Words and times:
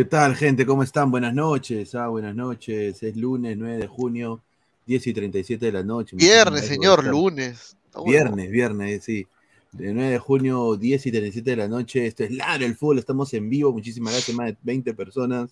¿Qué 0.00 0.06
tal, 0.06 0.34
gente? 0.34 0.64
¿Cómo 0.64 0.82
están? 0.82 1.10
Buenas 1.10 1.34
noches. 1.34 1.94
Ah, 1.94 2.08
buenas 2.08 2.34
noches. 2.34 3.02
Es 3.02 3.16
lunes 3.16 3.54
9 3.58 3.76
de 3.76 3.86
junio, 3.86 4.40
10 4.86 5.08
y 5.08 5.12
37 5.12 5.66
de 5.66 5.72
la 5.72 5.82
noche. 5.82 6.16
Viernes, 6.16 6.64
señor, 6.64 7.04
lunes. 7.04 7.76
Viernes, 8.06 8.50
viernes, 8.50 9.04
sí. 9.04 9.26
De 9.72 9.92
9 9.92 10.12
de 10.12 10.18
junio, 10.18 10.76
10 10.76 11.04
y 11.04 11.10
37 11.10 11.50
de 11.50 11.56
la 11.56 11.68
noche. 11.68 12.06
Esto 12.06 12.24
es 12.24 12.30
Ladra 12.30 12.64
el 12.64 12.76
Fútbol. 12.76 12.98
Estamos 12.98 13.34
en 13.34 13.50
vivo. 13.50 13.74
Muchísimas 13.74 14.14
gracias. 14.14 14.34
Más 14.34 14.46
de 14.46 14.56
20 14.62 14.94
personas. 14.94 15.50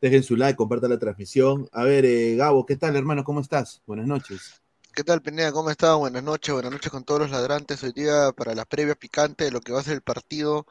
Dejen 0.00 0.24
su 0.24 0.34
like, 0.34 0.56
compartan 0.56 0.90
la 0.90 0.98
transmisión. 0.98 1.68
A 1.70 1.84
ver, 1.84 2.04
eh, 2.06 2.34
Gabo, 2.34 2.66
¿qué 2.66 2.74
tal, 2.74 2.96
hermano? 2.96 3.22
¿Cómo 3.22 3.38
estás? 3.38 3.82
Buenas 3.86 4.08
noches. 4.08 4.60
¿Qué 4.96 5.04
tal, 5.04 5.22
Pineda? 5.22 5.52
¿Cómo 5.52 5.70
estás? 5.70 5.96
Buenas 5.96 6.24
noches, 6.24 6.52
buenas 6.52 6.72
noches 6.72 6.90
con 6.90 7.04
todos 7.04 7.20
los 7.20 7.30
ladrantes. 7.30 7.84
Hoy 7.84 7.92
día 7.92 8.32
para 8.36 8.52
la 8.56 8.64
previa 8.64 8.96
picante 8.96 9.44
de 9.44 9.52
lo 9.52 9.60
que 9.60 9.70
va 9.70 9.78
a 9.78 9.84
ser 9.84 9.92
el 9.92 10.00
partido 10.00 10.66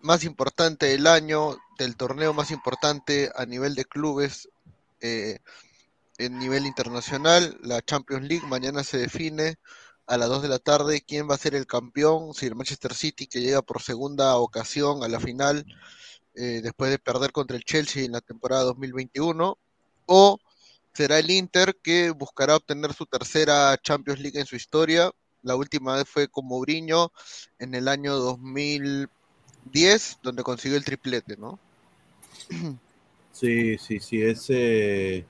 más 0.00 0.24
importante 0.24 0.86
del 0.86 1.06
año, 1.06 1.56
del 1.78 1.96
torneo 1.96 2.32
más 2.32 2.50
importante 2.50 3.30
a 3.34 3.46
nivel 3.46 3.74
de 3.74 3.84
clubes, 3.84 4.48
eh, 5.00 5.38
en 6.18 6.38
nivel 6.38 6.66
internacional, 6.66 7.58
la 7.62 7.82
Champions 7.82 8.26
League. 8.26 8.46
Mañana 8.46 8.84
se 8.84 8.98
define 8.98 9.58
a 10.06 10.16
las 10.16 10.28
2 10.28 10.42
de 10.42 10.48
la 10.48 10.58
tarde 10.58 11.02
quién 11.06 11.28
va 11.28 11.34
a 11.34 11.38
ser 11.38 11.54
el 11.54 11.66
campeón, 11.66 12.32
si 12.34 12.46
el 12.46 12.54
Manchester 12.54 12.94
City 12.94 13.26
que 13.26 13.40
llega 13.40 13.62
por 13.62 13.82
segunda 13.82 14.36
ocasión 14.36 15.02
a 15.02 15.08
la 15.08 15.20
final 15.20 15.66
eh, 16.34 16.60
después 16.62 16.90
de 16.90 16.98
perder 16.98 17.32
contra 17.32 17.56
el 17.56 17.64
Chelsea 17.64 18.04
en 18.04 18.12
la 18.12 18.20
temporada 18.20 18.62
2021, 18.64 19.58
o 20.06 20.38
será 20.92 21.18
el 21.18 21.30
Inter 21.30 21.76
que 21.82 22.10
buscará 22.10 22.56
obtener 22.56 22.92
su 22.94 23.06
tercera 23.06 23.76
Champions 23.82 24.20
League 24.20 24.38
en 24.38 24.46
su 24.46 24.56
historia. 24.56 25.10
La 25.42 25.56
última 25.56 25.96
vez 25.96 26.08
fue 26.08 26.28
con 26.28 26.46
Mourinho 26.46 27.12
en 27.58 27.74
el 27.74 27.88
año 27.88 28.16
2010, 29.66 30.18
donde 30.22 30.42
consiguió 30.42 30.76
el 30.76 30.84
triplete, 30.84 31.36
¿no? 31.36 31.58
Sí, 33.32 33.76
sí, 33.78 34.00
sí, 34.00 34.22
es, 34.22 34.46
eh, 34.48 35.26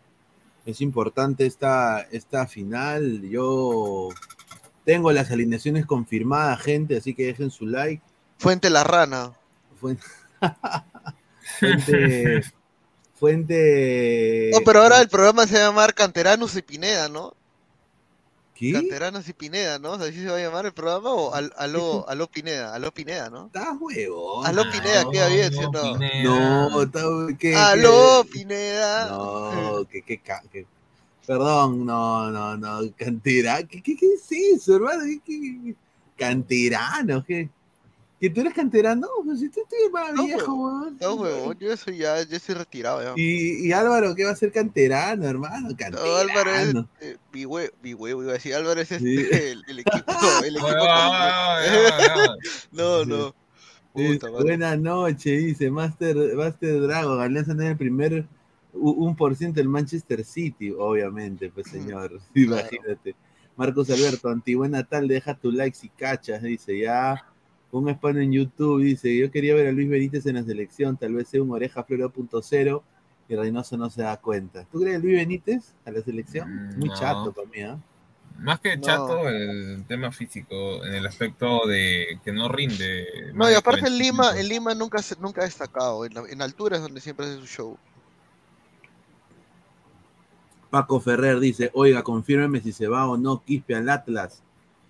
es 0.65 0.81
importante 0.81 1.47
esta, 1.47 2.03
esta 2.13 2.47
final. 2.47 3.23
Yo 3.29 4.11
tengo 4.85 5.11
las 5.13 5.31
alineaciones 5.31 5.87
confirmadas, 5.87 6.61
gente, 6.61 6.97
así 6.97 7.15
que 7.15 7.27
dejen 7.27 7.51
su 7.51 7.67
like. 7.67 8.03
Fuente 8.39 8.71
La 8.71 8.85
Rana. 8.85 9.33
Fuente. 9.81 10.05
fuente, 11.59 12.43
fuente. 13.15 14.51
No, 14.53 14.61
pero 14.65 14.83
ahora 14.83 15.01
el 15.01 15.09
programa 15.09 15.47
se 15.47 15.55
va 15.55 15.65
a 15.65 15.69
llamar 15.69 15.95
Canteranos 15.95 16.55
y 16.57 16.63
Pineda, 16.63 17.09
¿no? 17.09 17.35
¿Qué? 18.59 18.73
Canteranos 18.73 19.29
y 19.29 19.33
Pineda, 19.35 19.79
¿no? 19.79 19.93
¿Así 19.93 20.15
se 20.23 20.27
va 20.29 20.37
a 20.37 20.41
llamar 20.41 20.65
el 20.65 20.73
programa 20.73 21.13
o 21.13 21.35
al, 21.35 21.53
aló, 21.59 22.09
aló 22.09 22.27
Pineda? 22.27 22.75
Aló 22.75 22.91
Pineda, 22.91 23.29
¿no? 23.29 23.47
Estás 23.47 23.69
huevón. 23.79 24.47
Aló 24.47 24.63
Pineda, 24.71 25.05
queda 25.11 25.29
bien, 25.29 25.53
¿sí 25.53 25.59
o 25.59 25.71
no? 25.71 25.99
No, 26.25 26.83
está, 26.83 27.01
¿qué, 27.39 27.55
Aló 27.55 28.23
qué? 28.25 28.31
Pineda. 28.33 29.09
No, 29.09 29.87
que, 29.91 30.03
que, 30.03 30.19
ca- 30.19 30.43
que- 30.51 30.67
Perdón, 31.27 31.85
no, 31.85 32.31
no, 32.31 32.57
no. 32.57 32.81
Cantera. 32.97 33.63
¿Qué, 33.65 33.83
qué, 33.83 33.97
qué 33.97 34.15
es 34.15 34.27
eso, 34.61 34.77
hermano? 34.77 35.03
¿Qué, 35.05 35.21
qué- 35.25 35.59
qué- 35.65 35.75
Canterano, 36.17 37.23
¿qué? 37.27 37.51
¿Que 38.19 38.31
tú 38.31 38.41
eres 38.41 38.55
canterano? 38.55 39.07
Pues 39.25 39.41
si 39.41 39.51
tú 39.51 39.61
eres 39.79 39.93
más 39.93 40.15
No, 40.15 40.25
viejo, 40.25 40.55
weón. 40.55 40.97
No, 41.01 41.15
huevón, 41.17 41.59
yo 41.61 41.77
soy 41.77 41.99
ya, 41.99 42.23
yo 42.23 42.39
soy 42.39 42.55
retirado 42.55 43.03
ya. 43.03 43.13
Y, 43.15 43.67
y 43.69 43.73
Álvaro, 43.73 44.15
¿qué 44.15 44.25
va 44.25 44.31
a 44.31 44.37
ser 44.37 44.51
canterano, 44.53 45.27
hermano? 45.27 45.69
No. 45.93 46.15
Álvaro 46.17 46.55
es 46.55 46.75
eh, 47.03 47.17
mi 47.33 47.45
hue- 47.45 47.73
mi 47.83 47.93
huevo, 47.93 48.23
iba 48.23 48.31
a 48.33 48.35
decir, 48.35 48.55
Álvaro 48.55 48.81
es 48.81 48.91
este, 48.91 49.05
Sí. 49.05 49.29
el, 49.33 49.65
el 49.69 49.79
equipo, 49.81 50.13
el 50.45 50.57
equipo. 50.57 50.77
No, 52.73 53.05
no. 53.05 53.35
Puta, 53.93 54.31
madre. 54.31 54.45
buenas 54.45 54.79
noches, 54.79 55.45
dice 55.45 55.71
Master, 55.71 56.17
Master 56.37 56.81
Dragon. 56.83 57.21
Alianza 57.21 57.53
en 57.53 57.63
el 57.63 57.77
primer 57.77 58.27
un 58.73 59.17
por 59.17 59.35
ciento 59.37 59.59
del 59.61 59.69
Manchester 59.71 60.23
City, 60.25 60.71
obviamente, 60.71 61.51
pues 61.51 61.67
señor. 61.69 62.21
Imagínate. 62.35 63.15
Marcos 63.57 63.89
Alberto, 63.89 64.29
Antigua 64.29 64.69
Natal, 64.69 65.09
deja 65.09 65.35
tu 65.35 65.51
like 65.51 65.75
si 65.77 65.89
cachas, 65.89 66.43
dice 66.43 66.79
ya. 66.79 67.25
Un 67.79 67.89
spam 67.91 68.19
en 68.19 68.33
YouTube, 68.33 68.83
dice, 68.83 69.17
yo 69.17 69.31
quería 69.31 69.55
ver 69.55 69.67
a 69.69 69.73
Luis 69.73 69.89
Benítez 69.89 70.25
en 70.27 70.37
la 70.37 70.45
selección, 70.45 70.97
tal 70.97 71.15
vez 71.15 71.29
sea 71.29 71.43
un 71.43 71.51
oreja 71.51 71.85
flora 71.85 72.09
punto 72.09 72.41
cero 72.43 72.83
y 73.29 73.35
Reynoso 73.35 73.77
no 73.77 73.91
se 73.91 74.03
da 74.03 74.17
cuenta. 74.19 74.65
¿Tú 74.71 74.81
crees 74.81 75.03
Luis 75.03 75.17
Benítez 75.17 75.75
a 75.85 75.91
la 75.91 76.01
selección? 76.01 76.71
Mm, 76.71 76.79
Muy 76.79 76.89
no. 76.89 76.95
chato 76.95 77.33
para 77.33 77.49
mí, 77.49 77.61
¿ah? 77.63 77.79
Más 78.39 78.61
que 78.61 78.77
No. 78.77 78.83
chato, 78.83 79.29
el 79.29 79.85
tema 79.89 80.13
físico, 80.13 80.85
en 80.85 80.95
el 80.95 81.07
aspecto 81.07 81.67
de 81.67 82.21
que 82.23 82.33
no 82.33 82.49
rinde. 82.49 83.33
No, 83.35 83.51
y 83.51 83.55
aparte 83.55 83.81
en 83.89 83.97
45. 83.97 83.99
Lima, 83.99 84.39
en 84.41 84.49
Lima 84.49 84.75
nunca, 84.75 85.01
se- 85.03 85.17
nunca 85.21 85.41
ha 85.41 85.45
destacado. 85.45 86.05
En, 86.05 86.13
la- 86.15 86.29
en 86.29 86.43
altura 86.43 86.77
es 86.77 86.83
donde 86.83 87.01
siempre 87.01 87.27
hace 87.27 87.41
su 87.41 87.47
show. 87.47 87.79
Paco 90.71 91.01
Ferrer 91.01 91.41
dice, 91.41 91.71
oiga, 91.75 92.03
confírmeme 92.03 92.61
si 92.61 92.73
se 92.73 92.89
va 92.89 93.09
o 93.09 93.17
no 93.17 93.43
Quispe 93.45 93.75
al 93.75 93.89
Atlas. 93.89 94.43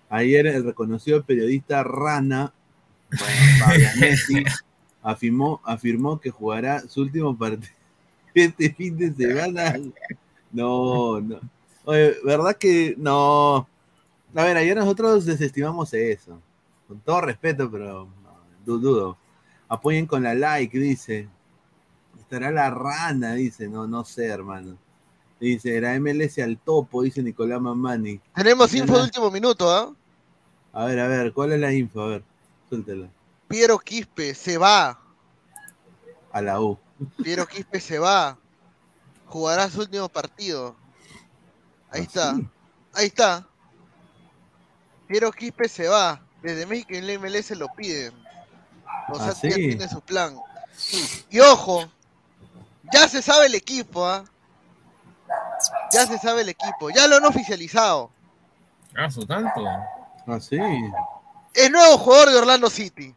Ayer 0.09 0.47
el 0.47 0.63
reconocido 0.65 1.23
periodista 1.23 1.83
Rana 1.83 2.53
bueno, 3.09 3.65
Fabianetti, 3.65 4.43
afirmó, 5.01 5.61
afirmó 5.63 6.19
que 6.19 6.29
jugará 6.29 6.81
su 6.87 7.01
último 7.01 7.37
partido. 7.37 7.77
este 8.33 8.73
fin 8.73 8.97
de 8.97 9.13
semana. 9.13 9.75
No, 10.51 11.19
no. 11.19 11.39
Oye, 11.85 12.15
¿verdad 12.23 12.55
que 12.55 12.95
no? 12.97 13.67
A 14.35 14.43
ver, 14.43 14.57
ayer 14.57 14.75
nosotros 14.75 15.25
desestimamos 15.25 15.93
eso. 15.93 16.39
Con 16.87 16.99
todo 16.99 17.21
respeto, 17.21 17.69
pero 17.69 18.07
no, 18.65 18.77
dudo. 18.77 19.17
Apoyen 19.67 20.05
con 20.05 20.23
la 20.23 20.33
like, 20.35 20.77
dice. 20.77 21.27
Estará 22.19 22.51
la 22.51 22.69
rana, 22.69 23.33
dice. 23.33 23.67
No, 23.67 23.87
no 23.87 24.03
sé, 24.03 24.27
hermano. 24.27 24.77
Dice, 25.39 25.75
era 25.75 25.99
MLS 25.99 26.39
al 26.39 26.57
topo, 26.57 27.03
dice 27.03 27.21
Nicolás 27.21 27.61
Mamani. 27.61 28.19
Tenemos 28.33 28.73
info 28.73 28.97
de 28.97 29.03
último 29.03 29.29
minuto, 29.29 29.69
¿ah? 29.69 29.93
A 30.73 30.85
ver, 30.85 30.99
a 30.99 31.07
ver, 31.07 31.31
¿cuál 31.31 31.53
es 31.53 31.59
la 31.59 31.71
info? 31.73 32.01
A 32.01 32.07
ver, 32.07 32.23
suéltela. 32.69 33.07
Piero 33.47 33.77
Quispe 33.79 34.33
se 34.33 34.57
va. 34.57 34.99
A 36.31 36.41
la 36.41 36.59
U. 36.61 36.77
Piero 37.23 37.45
Quispe 37.47 37.79
se 37.79 37.99
va. 37.99 38.37
Jugará 39.27 39.69
su 39.69 39.79
último 39.81 40.09
partido. 40.09 40.75
Ahí 41.91 42.01
¿Ah, 42.01 42.03
está. 42.03 42.35
sí? 42.35 42.47
Ahí 42.93 43.05
está. 43.07 43.47
Piero 45.07 45.31
Quispe 45.31 45.67
se 45.69 45.87
va. 45.87 46.21
Desde 46.41 46.65
México 46.65 46.89
en 46.93 47.07
la 47.07 47.17
MLS 47.19 47.51
lo 47.51 47.67
piden. 47.69 48.13
O 49.09 49.15
sea, 49.17 49.27
¿Ah, 49.29 49.33
ya 49.41 49.55
sí? 49.55 49.67
tiene 49.67 49.87
su 49.87 50.01
plan. 50.01 50.37
Y 51.29 51.39
ojo, 51.39 51.85
ya 52.93 53.07
se 53.07 53.21
sabe 53.21 53.47
el 53.47 53.55
equipo, 53.55 54.05
¿ah? 54.05 54.23
Ya 55.91 56.05
se 56.05 56.17
sabe 56.19 56.41
el 56.41 56.49
equipo. 56.49 56.89
Ya 56.89 57.07
lo 57.07 57.15
han 57.17 57.25
oficializado. 57.25 58.11
Ah, 58.95 59.09
su 59.09 59.25
tanto. 59.25 59.65
Ah, 59.65 60.39
sí. 60.39 60.57
Es 61.57 61.71
nuevo 61.71 61.97
jugador 61.97 62.29
de 62.29 62.35
Orlando 62.37 62.69
City. 62.69 63.13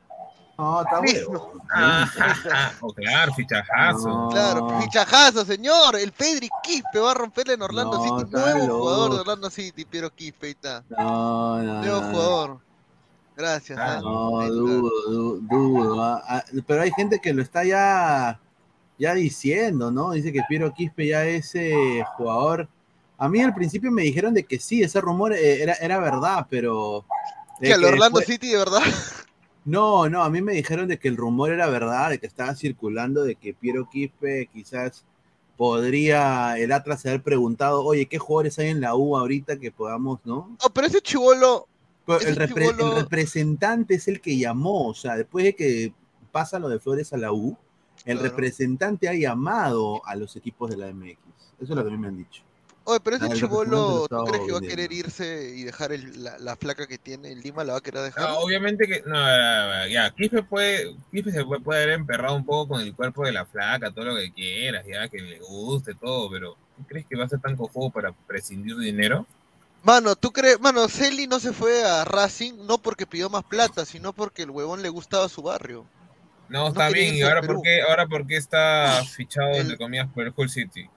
No, 0.59 0.82
está 0.82 0.99
bueno. 1.00 1.52
Ah, 1.73 2.11
claro, 2.97 3.32
fichajazo. 3.35 4.09
No. 4.09 4.28
Claro, 4.28 4.80
fichajazo, 4.80 5.44
señor. 5.44 5.97
El 5.97 6.12
Pedri 6.12 6.49
Quispe 6.62 6.99
va 7.00 7.12
a 7.12 7.14
romperle 7.14 7.54
en 7.54 7.62
Orlando 7.62 7.97
No, 7.97 8.18
City. 8.20 8.30
Nuevo 8.30 8.59
loco. 8.66 8.78
jugador 8.80 9.14
de 9.14 9.20
Orlando 9.20 9.50
City, 9.50 9.85
Piero 9.87 10.11
Quispe. 10.14 10.47
Ahí 10.49 10.52
está. 10.52 10.85
No, 10.90 11.62
no, 11.62 11.80
Nuevo 11.82 12.00
no. 12.02 12.11
jugador. 12.11 12.59
Gracias. 13.37 13.78
Ah. 13.80 14.00
No, 14.02 14.47
dudo, 14.49 14.90
du- 15.11 15.40
dudo. 15.49 16.02
ah, 16.02 16.23
ah, 16.28 16.44
Pero 16.66 16.82
hay 16.82 16.90
gente 16.92 17.18
que 17.20 17.32
lo 17.32 17.40
está 17.40 17.64
ya, 17.64 18.38
ya 18.99 19.14
diciendo, 19.14 19.90
¿no? 19.90 20.11
Dice 20.11 20.30
que 20.32 20.42
Piero 20.47 20.75
Quispe 20.75 21.06
ya 21.09 21.25
es 21.25 21.54
eh, 21.54 22.04
jugador. 22.16 22.68
A 23.16 23.28
mí 23.30 23.40
al 23.42 23.54
principio 23.54 23.90
me 23.90 24.02
dijeron 24.02 24.35
de 24.35 24.44
que 24.44 24.59
sí, 24.59 24.82
ese 24.82 25.00
rumor 25.00 25.32
eh, 25.32 25.62
era, 25.62 25.75
era 25.75 25.99
verdad, 25.99 26.47
pero. 26.50 27.04
¿Que 27.61 27.73
al 27.75 27.85
Orlando 27.85 28.19
después- 28.21 28.26
City 28.26 28.49
de 28.49 28.59
verdad? 28.59 28.81
No, 29.67 30.09
no, 30.09 30.23
a 30.23 30.31
mí 30.31 30.40
me 30.40 30.55
dijeron 30.55 30.88
de 30.88 30.99
que 30.99 31.07
el 31.09 31.19
rumor 31.19 31.50
era 31.52 31.69
verdad, 31.69 32.09
de 32.09 32.19
que 32.19 32.26
estaba 32.26 32.55
circulando, 32.55 33.23
de 33.25 33.37
que 33.37 33.52
Piero 33.52 33.90
Quispe 33.90 34.49
quizás 34.50 35.05
podría 35.61 36.57
el 36.59 36.73
Atlas 36.73 37.05
haber 37.05 37.23
preguntado, 37.23 37.85
oye, 37.85 38.07
¿qué 38.07 38.19
jugadores 38.19 38.59
hay 38.59 38.69
en 38.69 38.81
la 38.81 38.95
U 38.97 39.19
ahorita 39.19 39.59
que 39.59 39.71
podamos, 39.71 40.19
no? 40.25 40.57
No, 40.62 40.71
pero 40.73 40.87
ese 40.87 41.02
chivolo. 41.02 41.69
El, 42.09 42.37
repre- 42.37 42.71
chibolo- 42.71 42.97
el 42.97 43.02
representante 43.02 43.95
es 43.97 44.09
el 44.09 44.23
que 44.23 44.38
llamó, 44.38 44.88
o 44.88 44.95
sea, 44.95 45.17
después 45.17 45.45
de 45.45 45.55
que 45.55 45.93
pasa 46.33 46.59
lo 46.59 46.71
de 46.71 46.81
Flores 46.81 47.12
a 47.12 47.19
la 47.19 47.31
U, 47.31 47.57
el 48.07 48.17
Claro. 48.19 48.31
representante 48.31 49.11
ha 49.11 49.14
llamado 49.14 50.00
a 50.07 50.17
los 50.17 50.35
equipos 50.37 50.71
de 50.71 50.79
la 50.79 50.87
MX. 50.93 51.19
Eso 51.61 51.64
es 51.64 51.69
lo 51.71 51.83
que 51.85 51.88
a 51.88 51.93
mí 51.93 51.99
me 51.99 52.09
han 52.09 52.17
dicho. 52.17 52.43
Oye, 52.90 53.00
pero 53.04 53.16
ese 53.16 53.26
Ah, 53.26 53.35
chivolo, 53.35 54.09
¿tú 54.09 54.25
crees 54.25 54.47
que 54.47 54.52
va 54.52 54.59
a 54.59 54.61
querer 54.62 54.92
irse 54.92 55.52
y 55.54 55.62
dejar 55.62 55.92
el- 55.92 56.25
la, 56.25 56.37
la 56.38 56.56
flaca 56.56 56.88
que 56.88 56.99
tiene 56.99 57.30
en 57.30 57.40
Lima? 57.40 57.62
¿La 57.62 57.75
va 57.75 57.78
a 57.78 57.82
querer 57.82 58.02
dejar? 58.02 58.25
Ah, 58.25 58.35
obviamente 58.38 58.85
que, 58.88 59.00
no, 59.06 59.14
ya, 59.14 59.87
ya, 59.87 60.11
Quispe 60.11 60.42
puede, 60.42 60.97
Quispe 61.12 61.30
se 61.30 61.44
puede, 61.44 61.61
puede 61.62 61.82
haber 61.85 61.94
emperrado 61.94 62.35
un 62.35 62.44
poco 62.44 62.75
con 62.75 62.80
el 62.80 62.92
cuerpo 62.92 63.25
de 63.25 63.30
la 63.30 63.47
flaca, 63.47 63.92
todo 63.92 64.06
lo 64.06 64.16
que 64.16 64.32
quieras, 64.32 64.85
ya, 64.85 65.09
que 65.09 65.18
le 65.18 65.38
guste, 65.38 65.94
todo, 65.94 66.28
pero 66.30 66.56
¿tú 66.76 66.85
crees 66.88 67.06
que 67.06 67.16
va 67.16 67.26
a 67.26 67.28
ser 67.28 67.40
tan 67.40 67.56
cojudo 67.56 67.90
para 67.90 68.12
prescindir 68.26 68.75
de 68.75 68.87
dinero? 68.87 69.25
Mano, 69.85 70.16
¿tú 70.16 70.32
crees? 70.32 70.59
Mano, 70.61 70.88
Celi 70.88 71.28
no 71.28 71.38
se 71.38 71.52
fue 71.52 71.85
a 71.85 72.04
Racing 72.04 72.66
no 72.66 72.78
porque 72.78 73.06
pidió 73.06 73.30
más 73.30 73.44
plata, 73.44 73.85
sino 73.87 74.12
porque 74.12 74.42
el 74.42 74.50
huevón 74.50 74.82
le 74.82 74.88
gustaba 74.88 75.28
su 75.28 75.42
barrio. 75.42 75.87
No, 76.49 76.66
está 76.66 76.88
bien, 76.90 77.14
y 77.14 77.23
ahora 77.23 77.42
por 77.42 77.62
qué, 77.62 77.80
ahora 77.82 78.06
por 78.09 78.26
qué 78.26 78.37
está 78.37 79.04
fichado, 79.04 79.52
El- 79.52 79.61
entre 79.62 79.78
comillas, 79.78 80.09
por 80.12 80.26
el 80.26 80.32
Hull 80.37 80.50
City. 80.50 80.88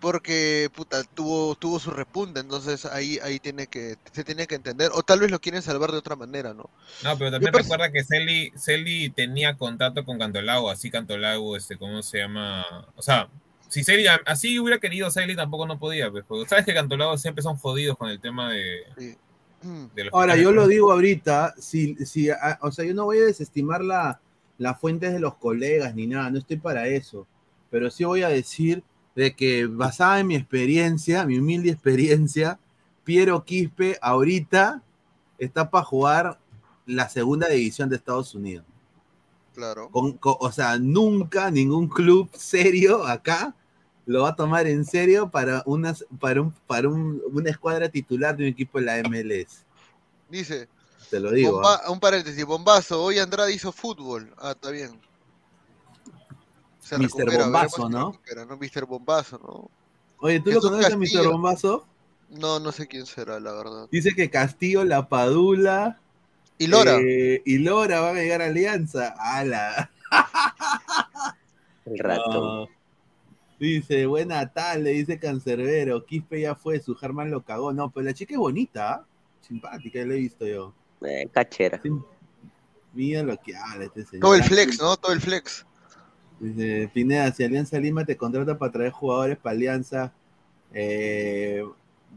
Porque, 0.00 0.68
puta, 0.74 1.02
tuvo, 1.04 1.54
tuvo 1.54 1.78
su 1.78 1.90
repunte, 1.90 2.40
entonces 2.40 2.84
ahí, 2.84 3.18
ahí 3.22 3.38
tiene 3.40 3.66
que, 3.66 3.96
se 4.12 4.24
tiene 4.24 4.46
que 4.46 4.54
entender. 4.54 4.90
O 4.94 5.02
tal 5.02 5.20
vez 5.20 5.30
lo 5.30 5.40
quieren 5.40 5.62
salvar 5.62 5.90
de 5.90 5.98
otra 5.98 6.16
manera, 6.16 6.52
¿no? 6.52 6.68
No, 7.02 7.16
pero 7.16 7.30
también 7.30 7.52
recuerda 7.52 7.90
que 7.90 8.04
Celi, 8.04 8.52
Celi 8.56 9.08
tenía 9.10 9.56
contrato 9.56 10.04
con 10.04 10.18
Cantolago, 10.18 10.68
así 10.70 10.90
Cantolago, 10.90 11.56
este, 11.56 11.78
¿cómo 11.78 12.02
se 12.02 12.18
llama? 12.18 12.64
O 12.94 13.02
sea, 13.02 13.28
si 13.68 13.82
Celi, 13.84 14.06
así 14.26 14.58
hubiera 14.58 14.78
querido 14.78 15.10
Celi, 15.10 15.34
tampoco 15.34 15.66
no 15.66 15.78
podía, 15.78 16.10
pues, 16.10 16.24
porque 16.28 16.48
sabes 16.48 16.66
que 16.66 16.74
Cantolago 16.74 17.16
siempre 17.16 17.42
son 17.42 17.56
jodidos 17.56 17.96
con 17.96 18.10
el 18.10 18.20
tema 18.20 18.50
de, 18.52 18.80
Sí. 18.98 19.16
De 19.94 20.10
Ahora, 20.12 20.36
yo 20.36 20.52
lo 20.52 20.68
digo 20.68 20.92
ahorita, 20.92 21.54
si, 21.58 21.96
si, 22.04 22.28
a- 22.30 22.58
o 22.60 22.70
sea, 22.70 22.84
yo 22.84 22.92
no 22.94 23.04
voy 23.06 23.18
a 23.18 23.24
desestimar 23.24 23.82
la, 23.82 24.20
las 24.58 24.78
fuentes 24.78 25.12
de 25.14 25.20
los 25.20 25.36
colegas 25.36 25.94
ni 25.94 26.06
nada, 26.06 26.30
no 26.30 26.38
estoy 26.38 26.58
para 26.58 26.86
eso, 26.86 27.26
pero 27.70 27.90
sí 27.90 28.04
voy 28.04 28.22
a 28.22 28.28
decir 28.28 28.84
de 29.16 29.34
que 29.34 29.66
basada 29.66 30.20
en 30.20 30.28
mi 30.28 30.36
experiencia, 30.36 31.24
mi 31.24 31.38
humilde 31.38 31.70
experiencia, 31.70 32.60
Piero 33.02 33.44
Quispe 33.44 33.98
ahorita 34.02 34.82
está 35.38 35.70
para 35.70 35.84
jugar 35.84 36.38
la 36.86 37.08
segunda 37.08 37.48
división 37.48 37.88
de 37.88 37.96
Estados 37.96 38.34
Unidos. 38.34 38.64
Claro. 39.54 39.88
Con- 39.90 40.12
con- 40.18 40.36
o 40.38 40.52
sea, 40.52 40.78
nunca 40.78 41.50
ningún 41.50 41.88
club 41.88 42.28
serio 42.34 43.04
acá 43.06 43.54
lo 44.04 44.22
va 44.22 44.28
a 44.30 44.36
tomar 44.36 44.66
en 44.66 44.84
serio 44.84 45.30
para, 45.30 45.62
unas, 45.66 46.04
para, 46.20 46.42
un, 46.42 46.52
para 46.66 46.88
un- 46.88 47.20
una 47.32 47.50
escuadra 47.50 47.88
titular 47.88 48.36
de 48.36 48.44
un 48.44 48.50
equipo 48.50 48.78
de 48.78 48.84
la 48.84 48.98
MLS. 48.98 49.64
Dice, 50.28 50.68
Te 51.10 51.18
lo 51.20 51.30
digo. 51.32 51.52
bomba- 51.54 51.80
¿ah? 51.84 51.90
un 51.90 51.98
paréntesis, 52.00 52.44
bombazo, 52.44 53.02
hoy 53.02 53.18
Andrade 53.18 53.52
hizo 53.54 53.72
fútbol. 53.72 54.32
Ah, 54.38 54.50
está 54.52 54.70
bien. 54.70 55.00
Se 56.86 56.96
Mr. 56.98 57.02
recupera, 57.04 57.42
Bombazo, 57.44 57.88
¿no? 57.88 58.12
recupera, 58.12 58.44
¿no? 58.44 58.56
Mr. 58.56 58.86
Bombazo, 58.86 59.38
¿no? 59.38 59.70
Oye, 60.18 60.40
¿tú 60.40 60.50
lo 60.52 60.60
conoces 60.60 60.86
a 60.86 60.96
Mr. 60.96 61.00
Castillo. 61.00 61.32
Bombazo? 61.32 61.86
No, 62.30 62.60
no 62.60 62.70
sé 62.72 62.86
quién 62.86 63.06
será, 63.06 63.40
la 63.40 63.52
verdad. 63.52 63.88
Dice 63.90 64.12
que 64.14 64.30
Castillo, 64.30 64.84
La 64.84 65.08
Padula 65.08 65.98
Y 66.58 66.66
Lora. 66.68 66.96
eh, 67.00 67.42
y 67.44 67.58
Lora 67.58 68.00
van 68.00 68.16
a 68.16 68.20
llegar 68.20 68.42
a 68.42 68.46
Alianza. 68.46 69.14
¡Hala! 69.18 69.90
El 71.86 71.98
rato. 71.98 72.66
No. 72.66 72.68
Dice, 73.58 74.06
buena 74.06 74.52
tarde, 74.52 74.90
dice 74.90 75.18
Cancerbero. 75.18 76.04
Quispe 76.04 76.40
ya 76.42 76.54
fue, 76.54 76.80
su 76.80 76.94
Germán 76.94 77.30
lo 77.30 77.42
cagó. 77.42 77.72
No, 77.72 77.90
pero 77.90 78.04
la 78.06 78.12
chica 78.14 78.34
es 78.34 78.38
bonita, 78.38 78.92
¿ah? 78.94 79.04
simpática, 79.40 80.00
la 80.04 80.14
he 80.14 80.18
visto 80.18 80.46
yo. 80.46 80.74
Eh, 81.02 81.28
cachera. 81.32 81.80
Sim- 81.82 82.04
Mira 82.92 83.22
lo 83.22 83.36
que 83.38 83.54
habla 83.56 83.84
este 83.84 84.04
señor. 84.04 84.22
Todo 84.22 84.34
el 84.34 84.42
flex, 84.44 84.78
¿no? 84.80 84.96
Todo 84.96 85.12
el 85.12 85.20
flex. 85.20 85.64
Dice, 86.38 86.90
Pineda, 86.92 87.32
si 87.32 87.44
Alianza 87.44 87.78
Lima 87.78 88.04
te 88.04 88.16
contrata 88.16 88.58
para 88.58 88.72
traer 88.72 88.92
jugadores 88.92 89.38
para 89.38 89.54
Alianza 89.56 90.12
eh, 90.74 91.64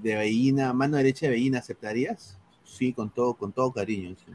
de 0.01 0.15
Bellina, 0.15 0.73
mano 0.73 0.97
derecha 0.97 1.25
de 1.27 1.31
Bellina, 1.33 1.59
¿aceptarías? 1.59 2.37
Sí, 2.65 2.93
con 2.93 3.09
todo, 3.09 3.33
con 3.33 3.51
todo 3.51 3.71
cariño. 3.71 4.15
Sí, 4.17 4.25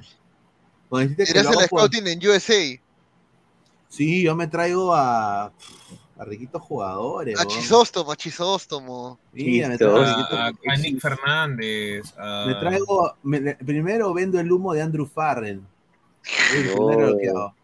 que 1.17 1.23
el 1.39 1.69
por- 1.69 1.81
scouting 1.81 2.07
en 2.07 2.19
USA. 2.27 2.81
Sí, 3.89 4.23
yo 4.23 4.35
me 4.35 4.47
traigo 4.49 4.93
a, 4.95 5.45
a 5.45 6.25
riquitos 6.25 6.61
jugadores. 6.63 7.39
A. 7.39 7.45
Chisóstomo, 7.47 8.11
a 8.13 8.17
Chisóstomo. 8.17 9.19
Mira, 9.33 9.69
me 9.69 9.79
traigo 9.79 9.99
a 9.99 10.47
a, 10.47 10.49
a 10.49 10.77
Nick 10.77 11.01
Fernández, 11.01 12.13
a- 12.19 12.45
Me 12.49 12.55
traigo, 12.57 13.15
me- 13.23 13.55
primero 13.57 14.13
vendo 14.15 14.41
el 14.41 14.51
humo 14.51 14.73
de 14.73 14.83
Andrew 14.83 15.07
Farrell. 15.07 15.61
Es 16.25 16.55
el 16.55 16.75
No. 17.33 17.55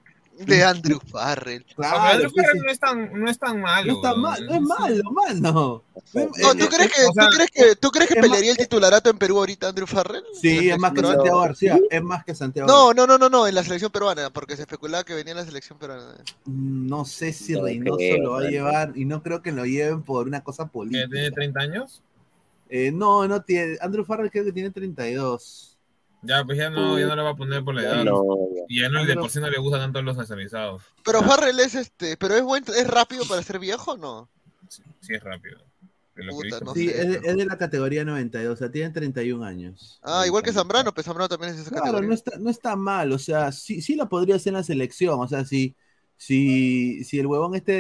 De 0.47 0.65
Andrew 0.65 0.99
Farrell. 1.11 1.65
Ah, 1.71 1.75
Claro, 1.77 2.01
Andrew 2.03 2.31
Ferrer 2.31 2.57
no 2.65 2.71
es 2.71 2.79
tan, 2.81 3.13
no 3.21 3.31
es 3.31 3.39
tan 3.39 3.61
malo. 3.61 3.93
no 3.93 3.97
está 3.99 4.11
weón. 4.11 4.23
mal, 4.23 4.47
no 4.47 4.55
es 4.55 4.61
malo, 4.63 5.11
mano. 5.13 5.83
No, 6.13 6.23
¿tú 6.55 6.65
eh, 6.65 6.69
crees 6.69 6.93
que, 6.93 7.05
o 7.07 7.13
sea, 7.13 7.29
tú 7.29 7.37
crees 7.37 7.51
que, 7.51 7.77
tú 7.77 7.91
crees 7.91 8.09
que 8.09 8.15
es 8.15 8.21
más- 8.21 8.29
pelearía 8.29 8.51
el 8.53 8.57
titularato 8.57 9.11
en 9.11 9.19
Perú 9.19 9.39
ahorita 9.39 9.69
Andrew 9.69 9.87
Farrell? 9.87 10.25
Sí, 10.41 10.71
es 10.71 10.79
más 10.79 10.93
que. 10.93 11.03
Santiago 11.03 11.41
García, 11.41 11.79
es 11.91 12.03
más 12.03 12.25
que 12.25 12.35
Santiago 12.35 12.67
No, 12.69 12.93
no, 12.95 13.07
no, 13.07 13.19
no, 13.19 13.29
no, 13.29 13.47
en 13.47 13.55
la 13.55 13.63
selección 13.63 13.91
peruana, 13.91 14.31
porque 14.31 14.57
se 14.57 14.63
especulaba 14.63 15.05
que 15.05 15.15
venía 15.15 15.33
en 15.33 15.39
la 15.39 15.45
selección 15.45 15.79
peruana. 15.79 16.15
No 16.47 17.05
sé 17.05 17.33
si 17.33 17.53
No 17.53 17.63
Reynoso 17.65 17.97
creo, 17.99 18.23
lo 18.23 18.31
va 18.33 18.41
a 18.41 18.51
llevar 18.51 18.93
y 18.97 19.05
no 19.05 19.23
creo 19.23 19.43
que 19.43 19.53
lo 19.53 19.67
lleven 19.67 20.03
por 20.03 20.27
una 20.27 20.43
cosa 20.43 20.65
¿Que 20.65 20.71
política. 20.71 21.09
tiene 21.11 21.31
30 21.31 21.61
años? 21.61 22.03
Eh, 22.71 22.91
no, 22.93 23.27
no 23.29 23.43
tiene. 23.43 23.77
Andrew 23.81 24.05
Farrell 24.05 24.31
creo 24.31 24.45
que 24.45 24.53
tiene 24.53 24.71
32. 24.71 25.70
Ya, 26.23 26.45
pues 26.45 26.59
ya 26.59 26.69
no, 26.71 26.99
ya 26.99 27.07
no 27.07 27.17
le 27.17 27.23
va 27.23 27.31
a 27.31 27.35
poner 27.37 27.65
por 27.65 27.75
la 27.75 27.83
edad. 27.83 28.05
No, 28.05 28.23
ya. 28.55 28.63
Y 28.69 28.81
ya 28.81 28.89
no, 28.91 29.05
de 29.05 29.15
por 29.17 29.31
sí 29.31 29.41
no 29.41 29.49
le 29.49 29.59
gustan 29.59 29.81
tanto 29.81 30.03
los 30.03 30.17
nacionalizados. 30.17 30.83
Pero 31.05 31.23
Farrell 31.23 31.59
es 31.61 31.75
este, 31.75 32.17
pero 32.19 32.35
es 32.37 32.43
buen, 32.43 32.63
es 32.77 32.87
rápido 32.87 33.25
para 33.27 33.43
ser 33.43 33.59
viejo, 33.59 33.93
o 33.93 33.97
¿no? 33.97 34.29
Sí, 34.69 34.83
sí 35.01 35.15
es 35.15 35.23
rápido. 35.25 35.59
de 36.15 36.25
lo 36.25 36.33
Puta, 36.33 36.61
no 36.61 36.75
Sí, 36.75 36.89
sé, 36.89 37.01
es, 37.01 37.09
de- 37.09 37.19
pero- 37.21 37.31
es 37.31 37.37
de 37.39 37.47
la 37.47 37.57
categoría 37.57 38.05
92, 38.05 38.53
o 38.53 38.57
sea, 38.57 38.71
tiene 38.71 38.91
31 38.91 39.43
años. 39.45 39.99
Ah, 40.03 40.25
igual 40.27 40.43
que 40.43 40.53
Zambrano, 40.53 40.93
pues 40.93 41.07
Zambrano 41.07 41.29
también 41.29 41.51
es 41.53 41.57
de 41.57 41.63
esa 41.63 41.71
Claro, 41.71 41.85
categoría. 41.85 42.09
no 42.09 42.15
está, 42.15 42.39
no 42.39 42.51
está 42.51 42.77
mal, 42.77 43.13
o 43.13 43.19
sea, 43.19 43.51
sí, 43.53 43.81
sí 43.81 43.95
lo 43.95 44.09
podría 44.11 44.37
hacer 44.37 44.51
en 44.51 44.57
la 44.59 44.63
selección, 44.63 45.19
o 45.19 45.27
sea, 45.29 45.47
si, 45.47 45.75
si, 46.19 47.03
si 47.05 47.19
el 47.19 47.27
huevón 47.27 47.55
este, 47.55 47.73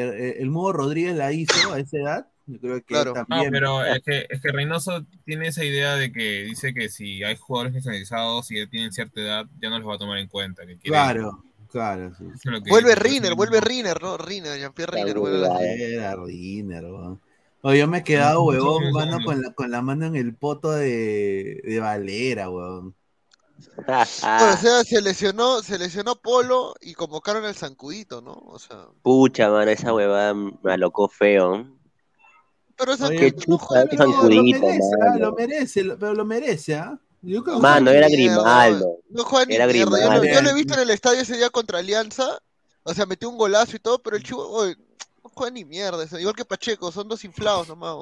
eh, 0.00 0.36
el 0.40 0.48
Mudo 0.50 0.72
Rodríguez 0.72 1.14
la 1.16 1.32
hizo 1.32 1.72
a 1.74 1.78
esa 1.78 1.98
edad, 1.98 2.28
yo 2.48 2.58
creo 2.60 2.76
que 2.78 2.82
Claro. 2.86 3.14
No, 3.28 3.42
pero 3.50 3.84
es 3.84 4.02
que, 4.02 4.26
es 4.28 4.40
que 4.40 4.50
Reynoso 4.52 5.04
tiene 5.24 5.48
esa 5.48 5.64
idea 5.64 5.94
de 5.96 6.10
que 6.12 6.42
dice 6.44 6.74
que 6.74 6.88
si 6.88 7.22
hay 7.22 7.36
jugadores 7.36 7.74
especializados 7.76 8.50
y 8.50 8.58
ya 8.58 8.66
tienen 8.68 8.92
cierta 8.92 9.20
edad, 9.20 9.46
ya 9.60 9.70
no 9.70 9.78
los 9.78 9.88
va 9.88 9.94
a 9.94 9.98
tomar 9.98 10.18
en 10.18 10.28
cuenta. 10.28 10.62
Que 10.66 10.76
quiere- 10.78 10.88
Claro, 10.88 11.44
claro, 11.70 12.12
sí. 12.16 12.24
es 12.34 12.40
que 12.42 12.70
Vuelve. 12.70 12.94
Riner, 12.94 13.34
vuelve 13.34 13.60
Riner, 13.60 14.02
¿no? 14.02 14.16
Riner, 14.16 14.58
Jean-Pierre 14.58 14.96
Riner, 14.96 15.18
vuelve. 15.18 15.94
Era 15.94 16.16
Riner, 16.16 16.84
weón. 16.84 17.20
Oye, 17.60 17.80
yo 17.80 17.88
me 17.88 17.98
he 17.98 18.04
quedado, 18.04 18.42
huevón, 18.44 18.92
mano, 18.92 19.18
con 19.24 19.42
la, 19.42 19.52
con 19.52 19.70
la 19.70 19.82
mano 19.82 20.06
en 20.06 20.16
el 20.16 20.34
poto 20.34 20.70
de, 20.72 21.60
de 21.64 21.80
Valera, 21.80 22.48
weón. 22.50 22.94
Bueno, 23.76 24.02
o 24.02 24.56
sea, 24.56 24.84
se 24.84 25.02
lesionó, 25.02 25.62
se 25.62 25.78
lesionó 25.78 26.14
Polo 26.16 26.74
y 26.80 26.94
convocaron 26.94 27.44
al 27.44 27.56
Zancudito, 27.56 28.20
¿no? 28.20 28.32
O 28.34 28.58
sea, 28.60 28.86
Pucha, 29.02 29.50
mano, 29.50 29.68
esa 29.70 29.92
huevada 29.92 30.32
me 30.34 30.72
alocó 30.72 31.08
feo. 31.08 31.66
Pero 32.78 32.92
esa 32.92 33.06
Oye, 33.08 33.16
qué 33.18 33.30
no 33.32 33.38
chucha, 33.58 33.64
juega 33.64 33.86
qué 33.88 33.96
ni 33.96 34.12
No, 34.12 34.22
mierda. 34.42 34.60
lo 34.60 34.64
merece, 34.70 34.94
ah, 34.94 35.04
mano. 35.04 35.18
lo 35.18 35.32
merece, 35.34 35.84
pero 35.98 36.14
lo 36.14 36.24
merece, 36.24 36.74
¿ah? 36.76 36.98
Mano, 37.60 37.90
era 37.90 38.08
Grimaldo. 38.08 38.98
No 39.10 39.24
juega 39.24 39.46
ni 39.46 39.54
Era 39.56 39.66
mierda. 39.66 39.80
Yo, 39.80 39.90
lo- 39.90 40.20
Grimaldo. 40.20 40.24
yo 40.34 40.42
lo 40.42 40.50
he 40.50 40.54
visto 40.54 40.74
en 40.74 40.80
el 40.80 40.90
estadio 40.90 41.20
ese 41.20 41.36
día 41.36 41.50
contra 41.50 41.80
Alianza. 41.80 42.38
O 42.84 42.94
sea, 42.94 43.06
metió 43.06 43.28
un 43.28 43.36
golazo 43.36 43.76
y 43.76 43.80
todo, 43.80 43.98
pero 43.98 44.16
el 44.16 44.22
chivo, 44.22 44.64
no 44.64 45.30
juega 45.34 45.50
ni 45.52 45.64
mierda. 45.64 46.04
eso, 46.04 46.18
Igual 46.18 46.36
que 46.36 46.44
Pacheco, 46.44 46.90
son 46.92 47.08
dos 47.08 47.24
inflados 47.24 47.68
nomás. 47.68 47.96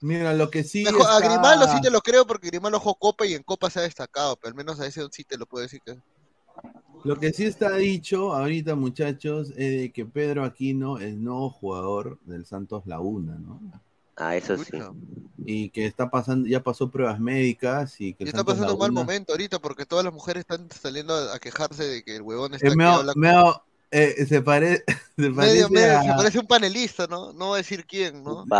Mira, 0.00 0.32
lo 0.32 0.48
que 0.50 0.64
sí 0.64 0.84
Mejor- 0.84 1.06
A 1.08 1.18
Grimaldo 1.20 1.66
sí 1.72 1.80
te 1.80 1.90
lo 1.90 2.00
creo 2.00 2.26
porque 2.26 2.48
Grimaldo 2.48 2.78
jugó 2.80 2.94
Copa 2.94 3.26
y 3.26 3.34
en 3.34 3.42
Copa 3.42 3.68
se 3.68 3.80
ha 3.80 3.82
destacado, 3.82 4.36
pero 4.36 4.50
al 4.50 4.54
menos 4.56 4.78
a 4.80 4.86
ese 4.86 5.06
sí 5.10 5.24
te 5.24 5.36
lo 5.36 5.46
puedo 5.46 5.62
decir 5.62 5.80
que. 5.84 5.98
Lo 7.04 7.16
que 7.18 7.32
sí 7.32 7.44
está 7.44 7.74
dicho 7.76 8.32
ahorita, 8.32 8.76
muchachos, 8.76 9.48
es 9.50 9.56
de 9.80 9.90
que 9.92 10.04
Pedro 10.06 10.44
Aquino 10.44 10.98
es 10.98 11.14
nuevo 11.16 11.50
jugador 11.50 12.18
del 12.24 12.46
Santos 12.46 12.86
Laguna, 12.86 13.34
¿no? 13.44 13.60
Ah, 14.16 14.36
eso 14.36 14.56
sí. 14.58 14.84
Y 15.44 15.70
que 15.70 15.86
está 15.86 16.10
pasando, 16.10 16.48
ya 16.48 16.62
pasó 16.62 16.90
pruebas 16.90 17.18
médicas 17.20 18.00
y 18.00 18.14
que 18.14 18.24
Y 18.24 18.28
está 18.28 18.44
pasando 18.44 18.72
un 18.74 18.78
mal 18.78 18.92
momento 18.92 19.32
ahorita 19.32 19.58
porque 19.58 19.84
todas 19.86 20.04
las 20.04 20.14
mujeres 20.14 20.42
están 20.42 20.68
saliendo 20.70 21.14
a 21.32 21.38
quejarse 21.40 21.84
de 21.84 22.04
que 22.04 22.16
el 22.16 22.22
huevón 22.22 22.54
está 22.54 22.74
Eh, 23.90 24.14
eh, 24.18 24.26
se, 24.26 24.40
pare- 24.42 24.84
se 25.16 25.30
parece 25.30 25.66
medio, 25.68 25.98
a- 25.98 26.02
se 26.02 26.14
parece 26.14 26.38
un 26.38 26.46
panelista, 26.46 27.06
¿no? 27.06 27.32
No 27.32 27.48
voy 27.48 27.56
a 27.56 27.58
decir 27.58 27.86
quién, 27.86 28.22
¿no? 28.24 28.50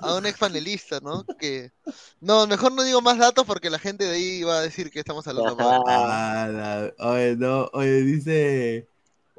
A 0.00 0.14
un 0.16 0.26
ex 0.26 0.38
panelista, 0.38 1.00
¿no? 1.00 1.28
Que 1.38 1.72
no, 2.20 2.46
mejor 2.46 2.72
no 2.72 2.82
digo 2.84 3.00
más 3.02 3.18
datos 3.18 3.46
porque 3.46 3.70
la 3.70 3.78
gente 3.78 4.04
de 4.04 4.12
ahí 4.16 4.42
va 4.44 4.58
a 4.58 4.62
decir 4.62 4.90
que 4.90 5.00
estamos 5.00 5.26
hablando 5.28 5.56
mal. 5.56 5.82
Ah, 5.86 6.48
la- 6.50 6.94
oye, 7.10 7.36
no, 7.36 7.70
oye, 7.72 8.02
dice, 8.02 8.88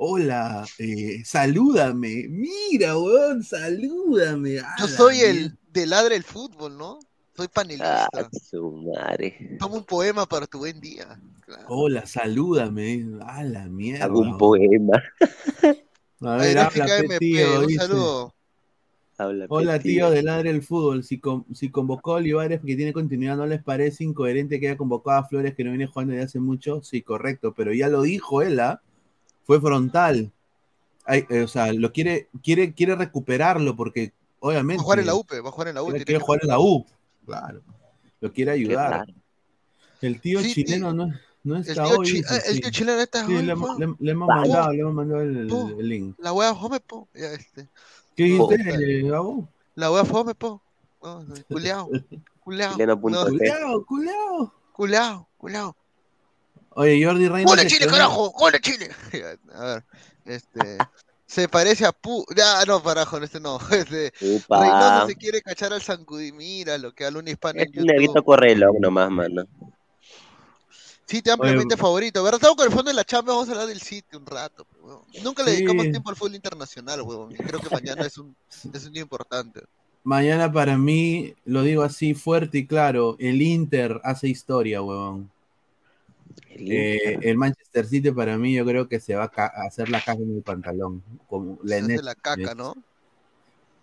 hola, 0.02 0.66
eh, 0.78 1.22
salúdame, 1.26 2.26
mira, 2.30 2.98
weón, 2.98 3.44
salúdame. 3.44 4.62
Yo 4.80 4.88
soy 4.88 5.20
el 5.20 5.58
de 5.74 5.86
ladre 5.86 6.16
el 6.16 6.24
fútbol, 6.24 6.78
¿no? 6.78 7.00
Soy 7.36 7.50
panelista. 7.50 8.08
Ah, 8.14 8.30
su 8.32 8.72
madre. 8.72 9.58
Toma 9.60 9.76
un 9.76 9.84
poema 9.84 10.26
para 10.26 10.48
tu 10.48 10.60
buen 10.60 10.80
día. 10.80 11.20
Claro. 11.46 11.66
Hola, 11.68 12.06
salúdame, 12.06 13.06
a 13.22 13.44
la 13.44 13.68
mierda. 13.68 14.06
Hago 14.06 14.20
un 14.22 14.38
poema. 14.38 15.04
A 16.22 16.36
ver, 16.36 16.54
Gráfica 16.54 16.84
habla, 16.84 16.98
MP, 17.00 17.20
tío, 17.20 17.60
un 17.62 17.68
dice. 17.68 17.80
saludo. 17.80 18.36
Habla, 19.18 19.46
Hola, 19.50 19.74
pe, 19.78 19.84
tío 19.84 20.10
de 20.10 20.24
Ladre 20.24 20.50
el 20.50 20.62
Fútbol. 20.64 21.04
Si, 21.04 21.20
con- 21.20 21.46
si 21.54 21.72
convocó 21.72 22.14
a 22.14 22.16
Olivares 22.18 22.60
porque 22.60 22.76
tiene 22.78 22.94
continuidad, 22.94 23.36
¿no 23.38 23.46
les 23.46 23.62
parece 23.64 24.04
incoherente 24.06 24.60
que 24.60 24.68
haya 24.70 24.78
convocado 24.78 25.18
a 25.20 25.28
Flores 25.28 25.56
que 25.56 25.64
no 25.66 25.72
viene 25.72 25.88
jugando 25.88 26.14
desde 26.14 26.26
hace 26.26 26.40
mucho? 26.40 26.82
Sí, 26.84 27.02
correcto, 27.02 27.54
pero 27.54 27.74
ya 27.74 27.88
lo 27.90 28.02
dijo 28.02 28.42
él, 28.42 28.60
¿ah? 28.62 28.82
Fue 29.50 29.60
frontal. 29.60 30.32
Ay, 31.06 31.26
eh, 31.28 31.42
o 31.42 31.48
sea, 31.48 31.74
lo 31.74 31.92
quiere, 31.92 32.30
quiere, 32.44 32.72
quiere 32.72 32.94
recuperarlo 32.94 33.76
porque, 33.76 34.14
Va 34.36 34.50
obviamente. 34.50 34.80
a 34.80 34.84
jugar 34.84 35.00
en 35.00 35.08
la 35.08 35.16
UP, 35.16 35.32
va 35.42 35.50
a 35.50 35.52
jugar 35.52 35.68
en 35.70 35.74
la 35.76 35.82
U. 35.82 35.88
Quiere, 35.88 36.20
jugar 36.20 36.40
en 36.44 36.48
la 36.50 36.60
U. 36.60 36.86
Claro. 37.26 37.62
Lo 38.22 38.32
quiere 38.32 38.52
ayudar. 38.52 39.08
El 40.02 40.22
tío 40.22 40.40
Sí, 40.42 40.54
chileno 40.54 40.94
no, 40.94 41.08
no 41.44 41.56
El 41.56 41.62
está 41.62 41.84
tío, 41.86 41.98
hoy. 41.98 42.06
chi- 42.06 42.14
dice, 42.18 42.36
eh, 42.36 42.42
el 42.46 42.54
sí. 42.54 42.62
tío 42.62 42.70
chileno 42.70 43.02
está 43.02 43.26
Sí, 43.26 43.36
hoy, 43.36 43.42
le, 43.44 43.56
fue. 43.56 43.70
le- 43.80 43.96
le 44.00 44.12
hemos 44.12 44.28
mandado, 44.28 44.72
le 44.72 44.80
hemos 44.82 44.94
mandado 44.94 45.22
el, 45.24 45.48
Po. 45.48 45.70
el 45.80 45.90
link. 45.90 46.16
La 46.20 46.32
wea 46.32 46.54
fome, 46.54 46.80
po. 46.80 47.08
Ya, 47.16 47.34
este. 47.34 47.68
¿Qué 48.16 48.24
dijiste, 48.26 49.02
Gabo? 49.10 49.50
La 49.74 49.92
wea 49.92 50.06
fome, 50.06 50.36
po. 50.36 50.62
No, 51.02 51.24
no, 51.24 51.34
culeao. 51.50 51.90
Culeao. 52.42 52.74
Chileno.p. 52.74 53.10
No, 53.10 53.26
Culeado, 54.74 55.28
culeado. 55.40 55.76
Oye, 56.72 57.04
Jordi 57.04 57.28
Reina. 57.28 57.48
¡Gol 57.50 57.58
de 57.58 57.68
Chile, 57.68 57.88
carajo! 57.88 58.30
¡Gol 58.32 58.52
de 58.52 58.60
Chile! 58.62 58.90
A 59.54 59.64
ver, 59.66 59.84
este. 60.26 60.78
Se 61.26 61.48
parece 61.48 61.86
a 61.86 61.92
Pu. 61.92 62.26
Ya, 62.36 62.66
no, 62.66 62.82
parajo, 62.82 63.18
este 63.20 63.40
no. 63.40 63.60
Este. 63.72 64.12
Reynoso 64.20 65.08
se 65.08 65.16
quiere 65.16 65.42
cachar 65.44 65.72
al 65.74 65.82
Sancudí. 65.82 66.32
Mira 66.32 66.78
lo 66.80 66.92
que 66.94 67.06
habla 67.06 67.20
un 67.20 67.28
hispano 67.28 67.60
en 67.62 67.70
Es 67.72 67.78
un 67.78 67.86
negrito 67.86 68.14
YouTube. 68.14 68.26
correlón 68.26 68.76
nomás, 68.80 69.12
mano. 69.12 69.44
City 71.06 71.30
ampliamente 71.30 71.74
Oye, 71.76 71.82
favorito. 71.82 72.24
¿Verdad? 72.24 72.40
Estamos 72.40 72.58
con 72.58 72.66
el 72.68 72.72
fondo 72.74 72.90
de 72.90 72.96
la 72.96 73.04
Champions. 73.04 73.36
Vamos 73.36 73.50
a 73.50 73.52
hablar 73.52 73.68
del 73.68 73.82
City 73.82 74.16
un 74.18 74.26
rato. 74.26 74.66
weón. 74.82 75.02
Nunca 75.24 75.44
le 75.44 75.52
Sí. 75.52 75.58
dedicamos 75.58 75.90
tiempo 75.92 76.10
al 76.10 76.16
fútbol 76.16 76.36
internacional, 76.36 77.02
weón. 77.02 77.32
Y 77.32 77.36
creo 77.36 77.60
que 77.60 77.70
mañana 77.70 78.06
es 78.06 78.18
un, 78.18 78.36
es 78.74 78.86
un 78.86 78.94
día 78.94 79.02
importante. 79.04 79.62
Mañana 80.04 80.52
para 80.52 80.78
mí, 80.78 81.36
lo 81.46 81.62
digo 81.62 81.84
así 81.84 82.14
fuerte 82.16 82.60
y 82.60 82.66
claro, 82.68 83.16
el 83.20 83.42
Inter 83.42 84.00
hace 84.04 84.28
historia, 84.30 84.82
huevón. 84.82 85.30
El 86.50 86.72
Eh, 86.72 87.18
el 87.22 87.38
Manchester 87.38 87.86
City 87.86 88.12
para 88.12 88.38
mí 88.38 88.54
yo 88.54 88.66
creo 88.66 88.88
que 88.88 89.00
se 89.00 89.16
va 89.16 89.32
a, 89.36 89.46
hacer 89.66 89.90
la 89.90 90.00
caja 90.02 90.20
en 90.20 90.36
el 90.36 90.42
pantalón. 90.42 91.04
Como 91.28 91.60
Se 91.64 91.70
la 91.70 91.76
hace 91.78 91.88
net- 91.88 92.04
la 92.04 92.16
caca, 92.16 92.56
¿no? 92.56 92.76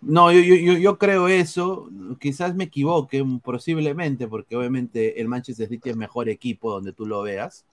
No, 0.01 0.31
yo, 0.31 0.39
yo, 0.41 0.77
yo, 0.77 0.97
creo 0.97 1.27
eso. 1.27 1.89
Quizás 2.19 2.55
me 2.55 2.65
equivoque, 2.65 3.25
posiblemente, 3.43 4.27
porque 4.27 4.55
obviamente 4.55 5.19
el 5.19 5.27
Manchester 5.27 5.67
City 5.67 5.89
es 5.89 5.97
mejor 5.97 6.29
equipo 6.29 6.71
donde 6.71 6.93
tú 6.93 7.05
lo 7.05 7.21
veas. 7.23 7.65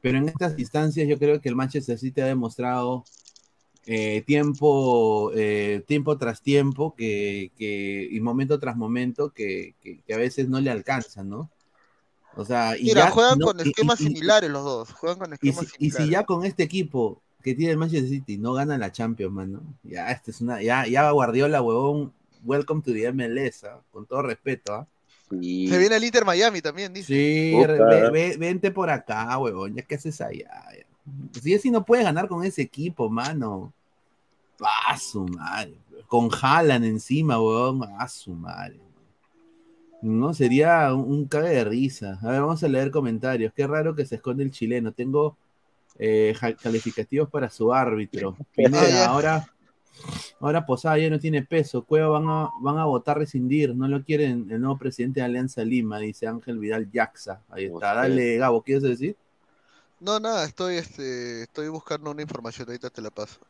Pero 0.00 0.18
en 0.18 0.28
estas 0.28 0.58
instancias 0.58 1.08
yo 1.08 1.18
creo 1.18 1.40
que 1.40 1.48
el 1.48 1.56
Manchester 1.56 1.98
City 1.98 2.20
ha 2.20 2.26
demostrado 2.26 3.04
eh, 3.86 4.22
tiempo, 4.26 5.32
eh, 5.34 5.82
tiempo 5.86 6.18
tras 6.18 6.42
tiempo 6.42 6.94
que, 6.96 7.52
que- 7.56 8.08
y 8.10 8.20
momento 8.20 8.58
tras 8.58 8.76
momento 8.76 9.30
que, 9.32 9.74
que- 9.80 10.00
que 10.00 10.14
a 10.14 10.18
veces 10.18 10.48
no 10.48 10.60
le 10.60 10.70
alcanzan, 10.70 11.28
¿no? 11.28 11.50
O 12.36 12.44
sea, 12.44 12.76
y 12.76 12.84
Mira, 12.84 13.06
ya 13.06 13.10
juegan 13.10 13.38
no- 13.38 13.46
con 13.46 13.58
y- 13.58 13.68
esquemas 13.68 14.00
y- 14.00 14.04
similares 14.08 14.50
los 14.50 14.62
dos. 14.64 14.92
Juegan 14.92 15.18
con 15.18 15.30
y 15.30 15.34
esquemas 15.34 15.58
si, 15.60 15.64
y 15.64 15.68
similares. 15.90 16.06
si 16.06 16.10
ya 16.12 16.24
con 16.24 16.44
este 16.44 16.62
equipo 16.62 17.20
que 17.42 17.54
tiene 17.54 17.72
el 17.72 17.78
Manchester 17.78 18.10
City 18.10 18.38
no 18.38 18.52
gana 18.52 18.76
la 18.76 18.92
Champions, 18.92 19.32
mano, 19.32 19.62
ya 19.84 20.10
este 20.10 20.30
es 20.32 20.40
una, 20.40 20.60
ya, 20.62 20.86
ya 20.86 21.10
Guardiola, 21.10 21.62
huevón, 21.62 22.12
welcome 22.44 22.82
to 22.82 22.92
the 22.92 23.08
MLS, 23.12 23.64
¿ah? 23.64 23.80
con 23.92 24.04
todo 24.06 24.22
respeto, 24.22 24.74
¿ah? 24.74 24.86
Sí. 25.30 25.66
Se 25.68 25.78
viene 25.78 25.96
el 25.96 26.04
Inter 26.04 26.24
Miami 26.24 26.60
también, 26.60 26.92
dice. 26.92 27.06
Sí, 27.08 27.52
ve- 27.66 28.10
ve- 28.10 28.36
vente 28.38 28.70
por 28.70 28.90
acá, 28.90 29.36
huevón, 29.38 29.74
ya 29.74 29.82
que 29.82 29.94
haces 29.96 30.20
allá. 30.20 30.50
Si 31.40 31.54
así 31.54 31.70
no 31.70 31.84
puedes 31.84 32.04
ganar 32.04 32.28
con 32.28 32.44
ese 32.44 32.62
equipo, 32.62 33.08
mano. 33.08 33.72
A 34.88 34.96
su 34.98 35.24
madre. 35.26 35.74
Con 36.06 36.28
Haaland 36.40 36.84
encima, 36.84 37.40
huevón, 37.40 37.82
a 37.98 38.08
su 38.08 38.32
madre. 38.32 38.78
No, 40.06 40.32
sería 40.34 40.94
un, 40.94 41.10
un 41.12 41.26
cague 41.26 41.48
de 41.50 41.64
risa. 41.64 42.18
A 42.22 42.30
ver, 42.30 42.40
vamos 42.40 42.62
a 42.62 42.68
leer 42.68 42.90
comentarios. 42.90 43.52
Qué 43.52 43.66
raro 43.66 43.94
que 43.94 44.06
se 44.06 44.16
esconde 44.16 44.44
el 44.44 44.50
chileno. 44.50 44.92
Tengo 44.92 45.36
eh, 45.98 46.34
calificativos 46.62 47.28
para 47.28 47.50
su 47.50 47.72
árbitro. 47.72 48.36
Pineda, 48.54 49.06
Ah, 49.06 49.08
ahora, 49.08 49.46
ahora 50.40 50.64
Posada 50.66 50.98
ya 50.98 51.10
no 51.10 51.18
tiene 51.18 51.42
peso. 51.42 51.84
Cueva 51.84 52.08
van 52.08 52.28
a, 52.28 52.50
van 52.60 52.78
a 52.78 52.84
votar 52.84 53.18
rescindir. 53.18 53.74
No 53.74 53.88
lo 53.88 54.04
quieren 54.04 54.46
el 54.50 54.60
nuevo 54.60 54.78
presidente 54.78 55.20
de 55.20 55.26
Alianza 55.26 55.64
Lima, 55.64 55.98
dice 55.98 56.26
Ángel 56.26 56.58
Vidal 56.58 56.88
Jaxa. 56.92 57.42
Ahí 57.48 57.64
está. 57.64 57.94
Dale, 57.94 58.36
Gabo, 58.36 58.62
¿quieres 58.62 58.82
decir? 58.84 59.16
No, 59.98 60.20
nada, 60.20 60.44
estoy, 60.44 60.76
este, 60.76 61.42
estoy 61.42 61.68
buscando 61.68 62.10
una 62.10 62.20
información, 62.22 62.68
ahorita 62.68 62.90
te 62.90 63.00
la 63.00 63.10
paso. 63.10 63.40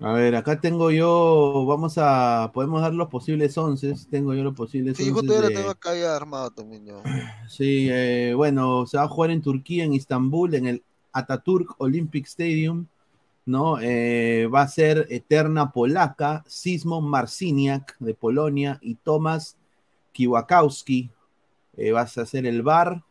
A 0.00 0.12
ver, 0.12 0.36
acá 0.36 0.60
tengo 0.60 0.90
yo, 0.92 1.64
vamos 1.66 1.94
a, 1.98 2.50
podemos 2.54 2.80
dar 2.82 2.94
los 2.94 3.08
posibles 3.08 3.58
once, 3.58 3.94
tengo 4.10 4.32
yo 4.32 4.44
los 4.44 4.54
posibles 4.54 4.96
Sí, 4.96 5.02
once 5.04 5.12
justo 5.12 5.34
yo 5.34 5.42
lo 5.42 5.48
de- 5.48 5.54
tengo 5.54 5.70
acá 5.70 5.94
ya 5.96 6.14
armado 6.14 6.50
también 6.50 6.86
yo. 6.86 7.02
Sí, 7.48 7.88
eh, 7.90 8.34
bueno, 8.36 8.86
se 8.86 8.96
va 8.98 9.04
a 9.04 9.08
jugar 9.08 9.30
en 9.30 9.42
Turquía, 9.42 9.84
en 9.84 9.94
Istambul, 9.94 10.54
en 10.54 10.66
el 10.66 10.82
Ataturk 11.12 11.74
Olympic 11.78 12.26
Stadium, 12.26 12.86
¿no? 13.46 13.80
Eh, 13.80 14.46
va 14.54 14.62
a 14.62 14.68
ser 14.68 15.06
Eterna 15.10 15.72
Polaca, 15.72 16.44
Sismo 16.46 17.00
Marciniak 17.00 17.96
de 17.98 18.14
Polonia 18.14 18.78
y 18.82 18.96
Tomasz 18.96 19.54
Kiwakowski. 20.12 21.10
Eh, 21.76 21.92
vas 21.92 22.18
a 22.18 22.22
hacer 22.22 22.46
el 22.46 22.62
bar. 22.62 23.02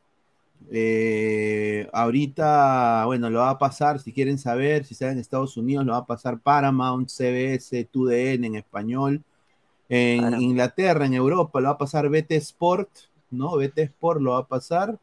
Eh, 0.72 1.88
ahorita, 1.94 3.04
bueno, 3.06 3.30
lo 3.30 3.40
va 3.40 3.52
a 3.52 3.58
pasar, 3.58 4.00
si 4.00 4.12
quieren 4.12 4.38
saber, 4.38 4.86
si 4.86 4.94
están 4.94 5.12
en 5.12 5.20
Estados 5.20 5.58
Unidos, 5.58 5.86
lo 5.86 5.94
va 5.94 6.00
a 6.00 6.06
pasar 6.06 6.40
Paramount, 6.40 7.10
CBS, 7.10 7.86
TUDN 7.86 8.46
en 8.46 8.56
español. 8.56 9.24
En 9.90 10.22
Paramount. 10.22 10.44
Inglaterra, 10.44 11.06
en 11.06 11.14
Europa, 11.14 11.60
lo 11.60 11.68
va 11.68 11.74
a 11.74 11.78
pasar 11.78 12.10
BT 12.10 12.32
Sport, 12.32 12.90
¿no? 13.32 13.56
BT 13.56 13.80
Sport 13.80 14.22
lo 14.22 14.32
va 14.32 14.40
a 14.40 14.48
pasar. 14.48 15.00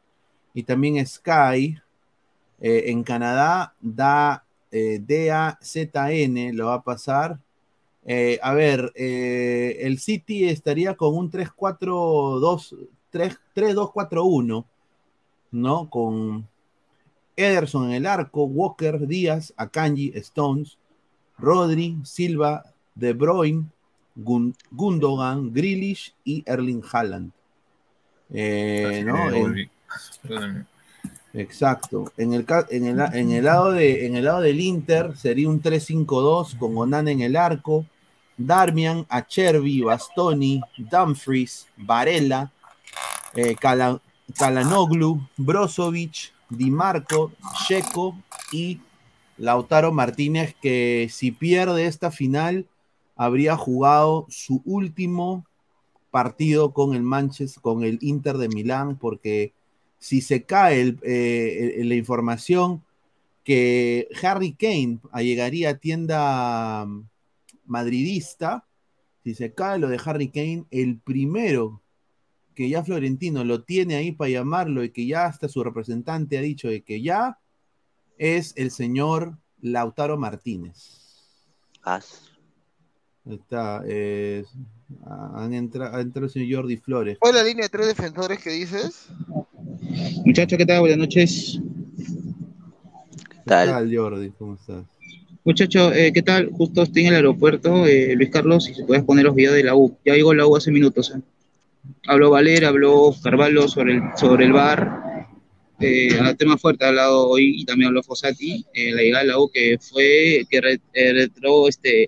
Y 0.53 0.63
también 0.63 1.05
Sky. 1.05 1.77
Eh, 2.61 2.83
en 2.87 3.03
Canadá, 3.03 3.73
da 3.81 4.45
eh, 4.71 4.99
D-A-Z-N 5.01 6.53
lo 6.53 6.67
va 6.67 6.75
a 6.75 6.83
pasar. 6.83 7.39
Eh, 8.05 8.39
a 8.41 8.53
ver, 8.53 8.91
eh, 8.95 9.77
el 9.81 9.99
City 9.99 10.49
estaría 10.49 10.95
con 10.95 11.15
un 11.15 11.31
3-4-2, 11.31 12.75
3-2-4-1, 13.11 14.65
¿no? 15.55 15.89
Con 15.89 16.47
Ederson 17.35 17.85
en 17.85 17.91
el 17.93 18.05
arco, 18.05 18.43
Walker, 18.45 19.07
Díaz, 19.07 19.53
Akanji, 19.57 20.11
Stones, 20.15 20.77
Rodri, 21.37 21.97
Silva, 22.03 22.63
De 22.93 23.13
Bruyne, 23.13 23.65
Gun- 24.15 24.55
Gundogan, 24.71 25.51
Grealish 25.53 26.13
y 26.23 26.43
Erling 26.45 26.81
Haaland. 26.91 27.31
Eh, 28.31 29.03
¿no? 29.05 29.29
En-. 29.33 29.69
Exacto. 31.33 32.11
En 32.17 32.33
el, 32.33 32.45
en, 32.69 32.85
el, 32.85 32.99
en, 33.13 33.31
el 33.31 33.43
lado 33.43 33.71
de, 33.73 34.05
en 34.05 34.15
el 34.15 34.23
lado 34.25 34.41
del 34.41 34.59
Inter 34.61 35.17
sería 35.17 35.49
un 35.49 35.61
3-5-2 35.61 36.57
con 36.57 36.77
Onan 36.77 37.07
en 37.09 37.21
el 37.21 37.35
arco, 37.35 37.85
Darmian, 38.37 39.05
Acerbi, 39.09 39.81
Bastoni, 39.81 40.61
Dumfries, 40.77 41.67
Varela, 41.77 42.51
eh, 43.33 43.55
Cala- 43.59 43.99
Kalanoglu, 44.37 45.21
Brozovic, 45.37 46.33
Di 46.49 46.71
Marco, 46.71 47.31
Checo 47.67 48.15
y 48.51 48.79
Lautaro 49.37 49.91
Martínez, 49.91 50.55
que 50.61 51.07
si 51.11 51.31
pierde 51.31 51.85
esta 51.85 52.11
final, 52.11 52.67
habría 53.15 53.55
jugado 53.55 54.25
su 54.29 54.61
último 54.65 55.45
partido 56.11 56.71
con 56.73 56.95
el 56.95 57.03
Manchester, 57.03 57.61
con 57.61 57.83
el 57.83 57.97
Inter 58.01 58.37
de 58.37 58.49
Milán, 58.49 58.97
porque 58.97 59.53
si 59.99 60.21
se 60.21 60.43
cae 60.43 60.95
eh, 61.01 61.81
la 61.83 61.95
información 61.95 62.83
que 63.43 64.07
Harry 64.21 64.53
Kane 64.53 64.99
llegaría 65.21 65.71
a 65.71 65.77
tienda 65.77 66.85
mm, 66.85 67.07
madridista, 67.65 68.65
si 69.23 69.35
se 69.35 69.53
cae 69.53 69.79
lo 69.79 69.87
de 69.87 69.99
Harry 70.03 70.29
Kane, 70.29 70.65
el 70.71 70.99
primero 70.99 71.81
que 72.55 72.69
ya 72.69 72.83
Florentino 72.83 73.43
lo 73.43 73.63
tiene 73.63 73.95
ahí 73.95 74.11
para 74.11 74.31
llamarlo 74.31 74.83
y 74.83 74.89
que 74.89 75.05
ya 75.05 75.25
hasta 75.25 75.47
su 75.47 75.63
representante 75.63 76.37
ha 76.37 76.41
dicho 76.41 76.69
de 76.69 76.81
que 76.81 77.01
ya 77.01 77.37
es 78.17 78.53
el 78.55 78.71
señor 78.71 79.37
Lautaro 79.61 80.17
Martínez. 80.17 81.01
As. 81.83 82.31
Ahí 83.25 83.35
Está, 83.35 83.83
eh, 83.87 84.45
han 85.35 85.53
entrado, 85.53 85.95
ha 85.95 86.01
entrado 86.01 86.25
el 86.27 86.31
señor 86.31 86.61
Jordi 86.61 86.77
Flores. 86.77 87.17
¿Cuál 87.19 87.35
es 87.35 87.41
la 87.41 87.47
línea 87.47 87.63
de 87.63 87.69
tres 87.69 87.87
defensores 87.87 88.39
que 88.39 88.51
dices? 88.51 89.07
Muchachos, 90.25 90.57
¿qué 90.57 90.65
tal? 90.65 90.79
Buenas 90.81 90.99
noches. 90.99 91.59
¿Qué 93.29 93.39
tal, 93.45 93.95
Jordi? 93.95 94.29
¿Cómo 94.37 94.55
estás? 94.55 94.85
Muchachos, 95.43 95.93
eh, 95.95 96.11
¿qué 96.13 96.21
tal? 96.23 96.49
Justo 96.51 96.81
estoy 96.83 97.03
en 97.03 97.09
el 97.09 97.15
aeropuerto, 97.15 97.85
eh, 97.85 98.15
Luis 98.15 98.29
Carlos, 98.31 98.63
si 98.65 98.73
se 98.73 98.83
puedes 98.83 99.03
poner 99.03 99.25
los 99.25 99.35
videos 99.35 99.53
de 99.55 99.63
la 99.63 99.75
U. 99.75 99.95
Ya 100.03 100.13
llegó 100.15 100.33
la 100.33 100.47
U 100.47 100.55
hace 100.55 100.71
minutos. 100.71 101.13
eh. 101.15 101.19
Habló 102.07 102.31
Valera, 102.31 102.69
habló 102.69 103.15
Carvalho 103.23 103.67
sobre 103.67 103.93
el, 103.95 104.01
sobre 104.15 104.45
el 104.45 104.53
bar. 104.53 105.05
Eh, 105.79 106.17
a 106.19 106.33
tema 106.35 106.57
fuerte 106.57 106.85
ha 106.85 106.89
hablado 106.89 107.27
hoy 107.27 107.61
y 107.61 107.65
también 107.65 107.89
habló 107.89 108.01
Fossati, 108.01 108.65
eh, 108.73 108.93
la 108.93 109.01
llegada 109.01 109.23
de 109.23 109.29
la 109.29 109.39
U 109.39 109.49
que 109.51 109.77
fue, 109.79 110.45
que 110.49 110.79
eh, 110.93 111.13
retró 111.13 111.67
este. 111.67 112.07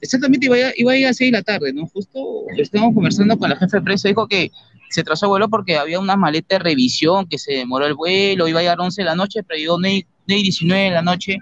Exactamente, 0.00 0.46
iba 0.46 0.56
a, 0.56 0.72
iba 0.76 0.92
a 0.92 0.96
ir 0.96 1.06
a 1.06 1.14
6 1.14 1.32
de 1.32 1.38
la 1.38 1.42
tarde, 1.42 1.72
¿no? 1.72 1.86
Justo 1.86 2.44
estábamos 2.58 2.94
conversando 2.94 3.38
con 3.38 3.48
la 3.48 3.56
jefe 3.56 3.78
de 3.78 3.82
prensa, 3.82 4.08
dijo 4.08 4.28
que 4.28 4.50
se 4.90 5.02
trazó 5.02 5.26
el 5.26 5.30
vuelo 5.30 5.48
porque 5.48 5.76
había 5.76 5.98
una 5.98 6.16
maleta 6.16 6.56
de 6.56 6.64
revisión, 6.64 7.26
que 7.26 7.38
se 7.38 7.54
demoró 7.54 7.86
el 7.86 7.94
vuelo, 7.94 8.46
iba 8.48 8.60
a 8.60 8.62
llegar 8.62 8.80
11 8.80 9.00
de 9.00 9.06
la 9.06 9.16
noche, 9.16 9.42
pero 9.42 9.58
llegó 9.58 9.78
9 9.78 10.04
y 10.26 10.42
19 10.42 10.84
de 10.84 10.90
la 10.90 11.02
noche 11.02 11.38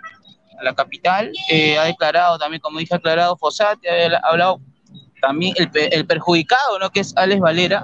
a 0.60 0.64
la 0.64 0.74
capital. 0.74 1.32
Eh, 1.50 1.76
ha 1.76 1.84
declarado 1.84 2.38
también, 2.38 2.60
como 2.60 2.78
dije, 2.78 2.94
ha 2.94 2.98
declarado 2.98 3.36
Fossati, 3.36 3.88
ha 3.88 4.16
hablado 4.28 4.60
también 5.22 5.54
el, 5.56 5.70
el 5.92 6.04
perjudicado, 6.06 6.78
¿no? 6.78 6.90
Que 6.90 7.00
es 7.00 7.14
Alex 7.16 7.40
Valera, 7.40 7.82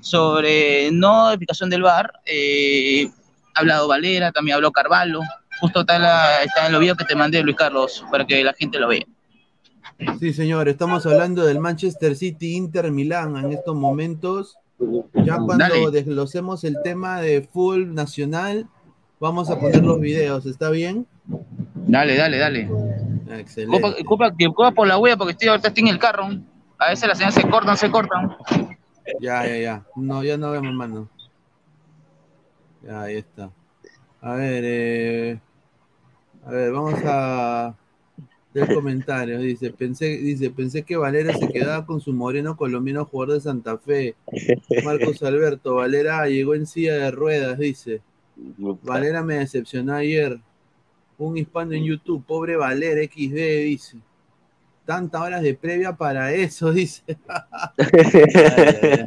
sobre 0.00 0.90
no 0.90 1.28
aplicación 1.28 1.70
del 1.70 1.82
VAR. 1.82 2.10
eh, 2.26 3.08
ha 3.54 3.60
hablado 3.60 3.86
Valera, 3.86 4.32
también 4.32 4.56
habló 4.56 4.72
Carvalho. 4.72 5.20
Justo 5.60 5.80
está 5.82 5.94
en, 5.96 6.02
la- 6.02 6.42
está 6.42 6.66
en 6.66 6.72
los 6.72 6.80
videos 6.80 6.96
que 6.98 7.04
te 7.04 7.14
mandé, 7.14 7.40
Luis 7.42 7.56
Carlos, 7.56 8.04
para 8.10 8.26
que 8.26 8.42
la 8.42 8.52
gente 8.52 8.78
lo 8.80 8.88
vea. 8.88 9.04
Sí, 10.18 10.32
señor, 10.32 10.68
estamos 10.68 11.06
hablando 11.06 11.44
del 11.44 11.60
Manchester 11.60 12.16
City 12.16 12.56
Inter 12.56 12.90
Milán 12.90 13.36
en 13.36 13.52
estos 13.52 13.76
momentos. 13.76 14.56
Ya 15.14 15.36
cuando 15.36 15.56
Dale. 15.58 15.90
desglosemos 15.92 16.64
el 16.64 16.76
tema 16.82 17.20
de 17.20 17.42
full 17.52 17.94
nacional, 17.94 18.66
vamos 19.20 19.48
a 19.50 19.60
poner 19.60 19.84
los 19.84 20.00
videos, 20.00 20.46
¿está 20.46 20.70
bien? 20.70 21.06
Dale, 21.86 22.16
dale, 22.16 22.38
dale. 22.38 22.68
Excelente. 23.38 23.94
Disculpa 24.36 24.72
por 24.72 24.88
la 24.88 24.98
huella, 24.98 25.16
porque 25.16 25.32
estoy, 25.32 25.46
ahorita 25.48 25.68
estoy 25.68 25.82
en 25.84 25.88
el 25.90 25.98
carro. 26.00 26.28
A 26.84 26.90
veces 26.90 27.08
las 27.08 27.16
señales 27.16 27.34
se 27.34 27.48
cortan, 27.48 27.76
se 27.78 27.90
cortan. 27.90 28.36
Ya, 29.18 29.46
ya, 29.46 29.56
ya. 29.56 29.86
No, 29.96 30.22
ya 30.22 30.36
no 30.36 30.50
vemos, 30.50 30.74
mano. 30.74 31.08
Ya, 32.82 33.00
ahí 33.00 33.16
está. 33.16 33.50
A 34.20 34.34
ver, 34.34 34.62
eh, 34.66 35.40
a 36.44 36.50
ver, 36.50 36.72
vamos 36.72 37.00
a 37.06 37.74
ver 38.52 38.74
comentarios. 38.74 39.40
Dice, 39.40 39.70
pensé, 39.70 40.18
dice, 40.18 40.50
pensé 40.50 40.82
que 40.82 40.96
Valera 40.96 41.32
se 41.32 41.48
quedaba 41.48 41.86
con 41.86 42.02
su 42.02 42.12
moreno 42.12 42.54
colombiano 42.54 43.06
jugador 43.06 43.36
de 43.36 43.40
Santa 43.40 43.78
Fe. 43.78 44.14
Marcos 44.84 45.22
Alberto, 45.22 45.76
Valera 45.76 46.26
llegó 46.26 46.54
en 46.54 46.66
silla 46.66 46.96
de 46.96 47.10
ruedas, 47.10 47.58
dice. 47.58 48.02
Valera 48.36 49.22
me 49.22 49.36
decepcionó 49.36 49.94
ayer. 49.94 50.38
Un 51.16 51.38
hispano 51.38 51.72
en 51.72 51.84
YouTube, 51.84 52.22
pobre 52.26 52.56
Valera 52.56 53.02
XD, 53.02 53.64
dice. 53.64 53.96
Tantas 54.84 55.20
horas 55.22 55.42
de 55.42 55.54
previa 55.54 55.92
para 55.94 56.32
eso, 56.32 56.72
dice. 56.72 57.02
Ay, 57.78 57.86
ay, 58.34 58.76
ay. 58.82 59.04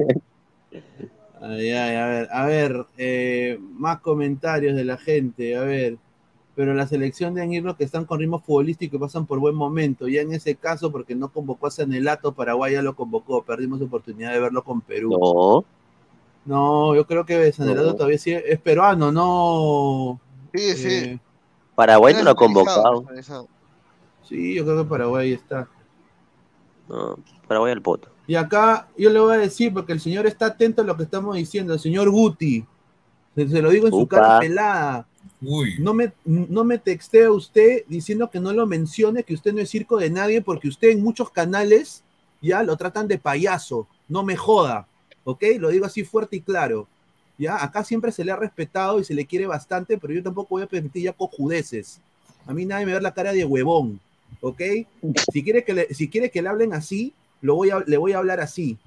Ay, 1.40 1.70
ay, 1.72 1.96
a 1.96 2.08
ver, 2.08 2.28
a 2.32 2.46
ver, 2.46 2.86
eh, 2.98 3.60
más 3.74 4.00
comentarios 4.00 4.76
de 4.76 4.84
la 4.84 4.98
gente, 4.98 5.56
a 5.56 5.62
ver. 5.62 5.98
Pero 6.56 6.74
la 6.74 6.88
selección 6.88 7.36
de 7.36 7.46
ir 7.46 7.64
los 7.64 7.76
que 7.76 7.84
están 7.84 8.06
con 8.06 8.20
ritmo 8.20 8.40
futbolístico 8.40 8.96
y 8.96 9.00
pasan 9.00 9.28
por 9.28 9.38
buen 9.40 9.54
momento. 9.54 10.08
Ya 10.08 10.22
en 10.22 10.34
ese 10.34 10.56
caso, 10.56 10.92
porque 10.92 11.14
no 11.14 11.30
convocó 11.32 11.68
a 11.68 11.72
Sanelato, 11.72 12.32
Paraguay 12.32 12.74
ya 12.74 12.82
lo 12.82 12.96
convocó. 12.96 13.44
Perdimos 13.44 13.80
oportunidad 13.80 14.34
de 14.34 14.40
verlo 14.40 14.64
con 14.64 14.82
Perú. 14.82 15.12
No. 15.12 15.66
No, 16.46 16.96
yo 16.96 17.06
creo 17.06 17.26
que 17.26 17.52
Sanelato 17.52 17.90
No. 17.90 17.94
todavía 17.96 18.18
sí 18.18 18.32
es 18.32 18.60
peruano, 18.60 19.12
no. 19.12 20.20
Sí, 20.56 20.74
sí. 20.76 20.88
eh, 20.90 21.20
Paraguay 21.76 22.16
no 22.16 22.24
lo 22.24 22.32
ha 22.32 22.36
convocado. 22.36 23.06
Sí, 24.28 24.56
yo 24.56 24.64
creo 24.64 24.84
que 24.84 24.90
Paraguay 24.90 25.34
está. 25.34 25.68
No, 26.88 27.18
Paraguay 27.48 27.72
al 27.72 27.82
poto. 27.82 28.10
Y 28.28 28.36
acá 28.36 28.88
yo 28.98 29.10
le 29.10 29.20
voy 29.20 29.36
a 29.36 29.40
decir, 29.40 29.74
porque 29.74 29.94
el 29.94 30.02
señor 30.02 30.28
está 30.28 30.48
atento 30.48 30.82
a 30.82 30.86
lo 30.86 30.98
que 30.98 31.04
estamos 31.04 31.36
diciendo, 31.36 31.74
el 31.74 31.80
señor 31.80 32.10
Guti. 32.10 32.66
Se, 33.36 33.62
lo 33.62 33.70
digo 33.70 33.88
en 33.88 33.94
su 33.94 34.08
cara 34.08 34.40
pelada. 34.40 35.08
Uy, 35.42 35.76
No 35.80 35.94
me, 35.94 36.12
no 36.26 36.64
me 36.64 36.78
textea 36.78 37.32
usted 37.32 37.84
diciendo 37.88 38.30
que 38.30 38.40
no 38.40 38.52
lo 38.52 38.66
mencione, 38.66 39.24
que 39.24 39.34
usted 39.34 39.54
no 39.54 39.62
es 39.62 39.70
circo 39.70 39.98
de 39.98 40.10
nadie, 40.10 40.42
porque 40.42 40.68
usted 40.68 40.90
en 40.90 41.04
muchos 41.04 41.30
canales 41.30 42.04
ya 42.42 42.64
lo 42.64 42.76
tratan 42.76 43.08
de 43.08 43.18
payaso. 43.18 43.88
No 44.08 44.24
me 44.24 44.36
joda, 44.36 44.88
¿ok? 45.24 45.44
Lo 45.60 45.70
digo 45.70 45.86
así 45.86 46.04
fuerte 46.04 46.38
y 46.38 46.42
claro. 46.42 46.88
Ya, 47.38 47.64
acá 47.64 47.84
siempre 47.84 48.12
se 48.12 48.26
le 48.26 48.32
ha 48.32 48.36
respetado 48.36 49.00
y 49.00 49.04
se 49.04 49.14
le 49.14 49.26
quiere 49.26 49.46
bastante, 49.46 49.98
pero 49.98 50.14
yo 50.14 50.24
tampoco 50.24 50.50
voy 50.50 50.64
a 50.64 50.68
permitir 50.68 51.04
ya 51.04 51.14
cojudeces. 51.14 52.02
A 52.48 52.54
mí 52.54 52.66
nadie 52.66 52.86
me 52.86 52.94
ve 52.94 53.02
la 53.02 53.14
cara 53.14 53.32
de 53.32 53.46
huevón, 53.46 54.00
¿ok? 54.42 54.62
Si 55.32 55.44
quiere 55.44 55.64
que 55.64 55.74
le, 55.74 55.94
si 55.94 56.10
quiere 56.10 56.32
que 56.32 56.42
le 56.42 56.50
hablen 56.50 56.74
así, 56.74 57.14
lo 57.42 57.56
voy 57.56 57.70
a, 57.70 57.84
le 57.86 57.98
voy 57.98 58.14
a 58.14 58.18
hablar 58.18 58.40
así, 58.40 58.78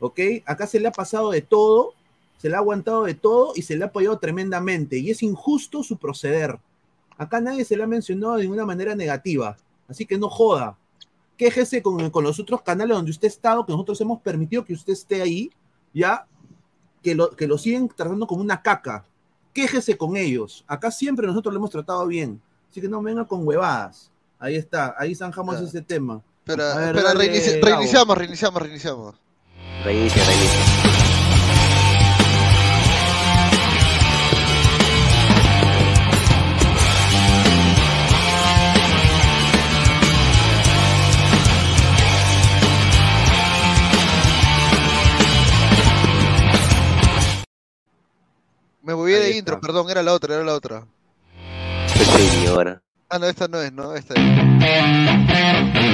¿ok? 0.00 0.20
Acá 0.46 0.66
se 0.66 0.80
le 0.80 0.88
ha 0.88 0.92
pasado 0.92 1.30
de 1.30 1.42
todo, 1.42 1.94
se 2.38 2.48
le 2.48 2.56
ha 2.56 2.58
aguantado 2.58 3.04
de 3.04 3.14
todo 3.14 3.52
y 3.54 3.62
se 3.62 3.76
le 3.76 3.84
ha 3.84 3.88
apoyado 3.88 4.18
tremendamente. 4.18 4.98
Y 4.98 5.10
es 5.10 5.22
injusto 5.22 5.82
su 5.82 5.96
proceder. 5.96 6.58
Acá 7.16 7.40
nadie 7.40 7.64
se 7.64 7.76
le 7.76 7.84
ha 7.84 7.86
mencionado 7.86 8.36
de 8.36 8.42
ninguna 8.42 8.66
manera 8.66 8.94
negativa. 8.94 9.56
Así 9.88 10.04
que 10.04 10.18
no 10.18 10.28
joda. 10.28 10.76
Quéjese 11.36 11.82
con, 11.82 12.10
con 12.10 12.24
los 12.24 12.38
otros 12.38 12.62
canales 12.62 12.96
donde 12.96 13.10
usted 13.10 13.26
ha 13.26 13.30
estado, 13.30 13.66
que 13.66 13.72
nosotros 13.72 14.00
hemos 14.00 14.20
permitido 14.20 14.64
que 14.64 14.72
usted 14.72 14.92
esté 14.92 15.22
ahí, 15.22 15.50
ya, 15.92 16.26
que 17.02 17.14
lo, 17.14 17.30
que 17.30 17.46
lo 17.46 17.58
siguen 17.58 17.88
tratando 17.88 18.26
como 18.26 18.40
una 18.40 18.62
caca. 18.62 19.04
Quéjese 19.52 19.96
con 19.96 20.16
ellos. 20.16 20.64
Acá 20.66 20.90
siempre 20.90 21.26
nosotros 21.26 21.52
lo 21.52 21.58
hemos 21.58 21.70
tratado 21.70 22.06
bien. 22.06 22.40
Así 22.70 22.80
que 22.80 22.88
no 22.88 23.00
venga 23.02 23.24
con 23.24 23.46
huevadas. 23.46 24.10
Ahí 24.44 24.56
está, 24.56 24.94
ahí 24.98 25.14
zanjamos 25.14 25.58
ese 25.58 25.80
tema. 25.80 26.20
Espera, 26.40 26.74
ver, 26.76 26.88
espera, 26.96 27.08
dale, 27.14 27.32
reinici- 27.32 27.54
Gabo. 27.54 27.64
reiniciamos, 27.78 28.18
reiniciamos, 28.18 28.62
reiniciamos. 28.62 29.14
Reinicia, 29.82 30.22
reinicia. 30.22 30.60
Me 48.82 48.94
moví 48.94 49.12
de 49.12 49.36
intro, 49.38 49.60
perdón, 49.60 49.88
era 49.90 50.02
la 50.02 50.12
otra, 50.12 50.34
era 50.34 50.44
la 50.44 50.54
otra. 50.54 50.86
Señora. 51.86 52.82
Ah, 53.14 53.18
no, 53.20 53.28
esta 53.28 53.46
no 53.46 53.60
es, 53.62 53.72
¿no? 53.72 53.94
Esta 53.94 54.14
es. 54.14 55.93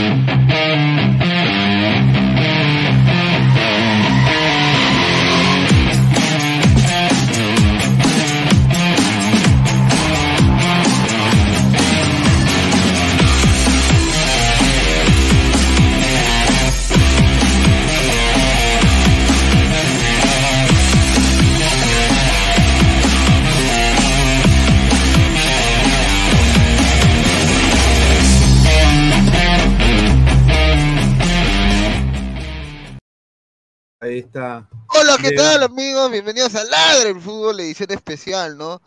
Ahí 34.03 34.21
está. 34.21 34.67
Hola, 34.89 35.19
¿qué 35.21 35.29
Llega. 35.29 35.43
tal, 35.43 35.63
amigos? 35.65 36.11
Bienvenidos 36.11 36.55
a 36.55 36.65
Ladre 36.65 37.11
el 37.11 37.21
Fútbol, 37.21 37.61
edición 37.61 37.91
especial, 37.91 38.57
¿no? 38.57 38.81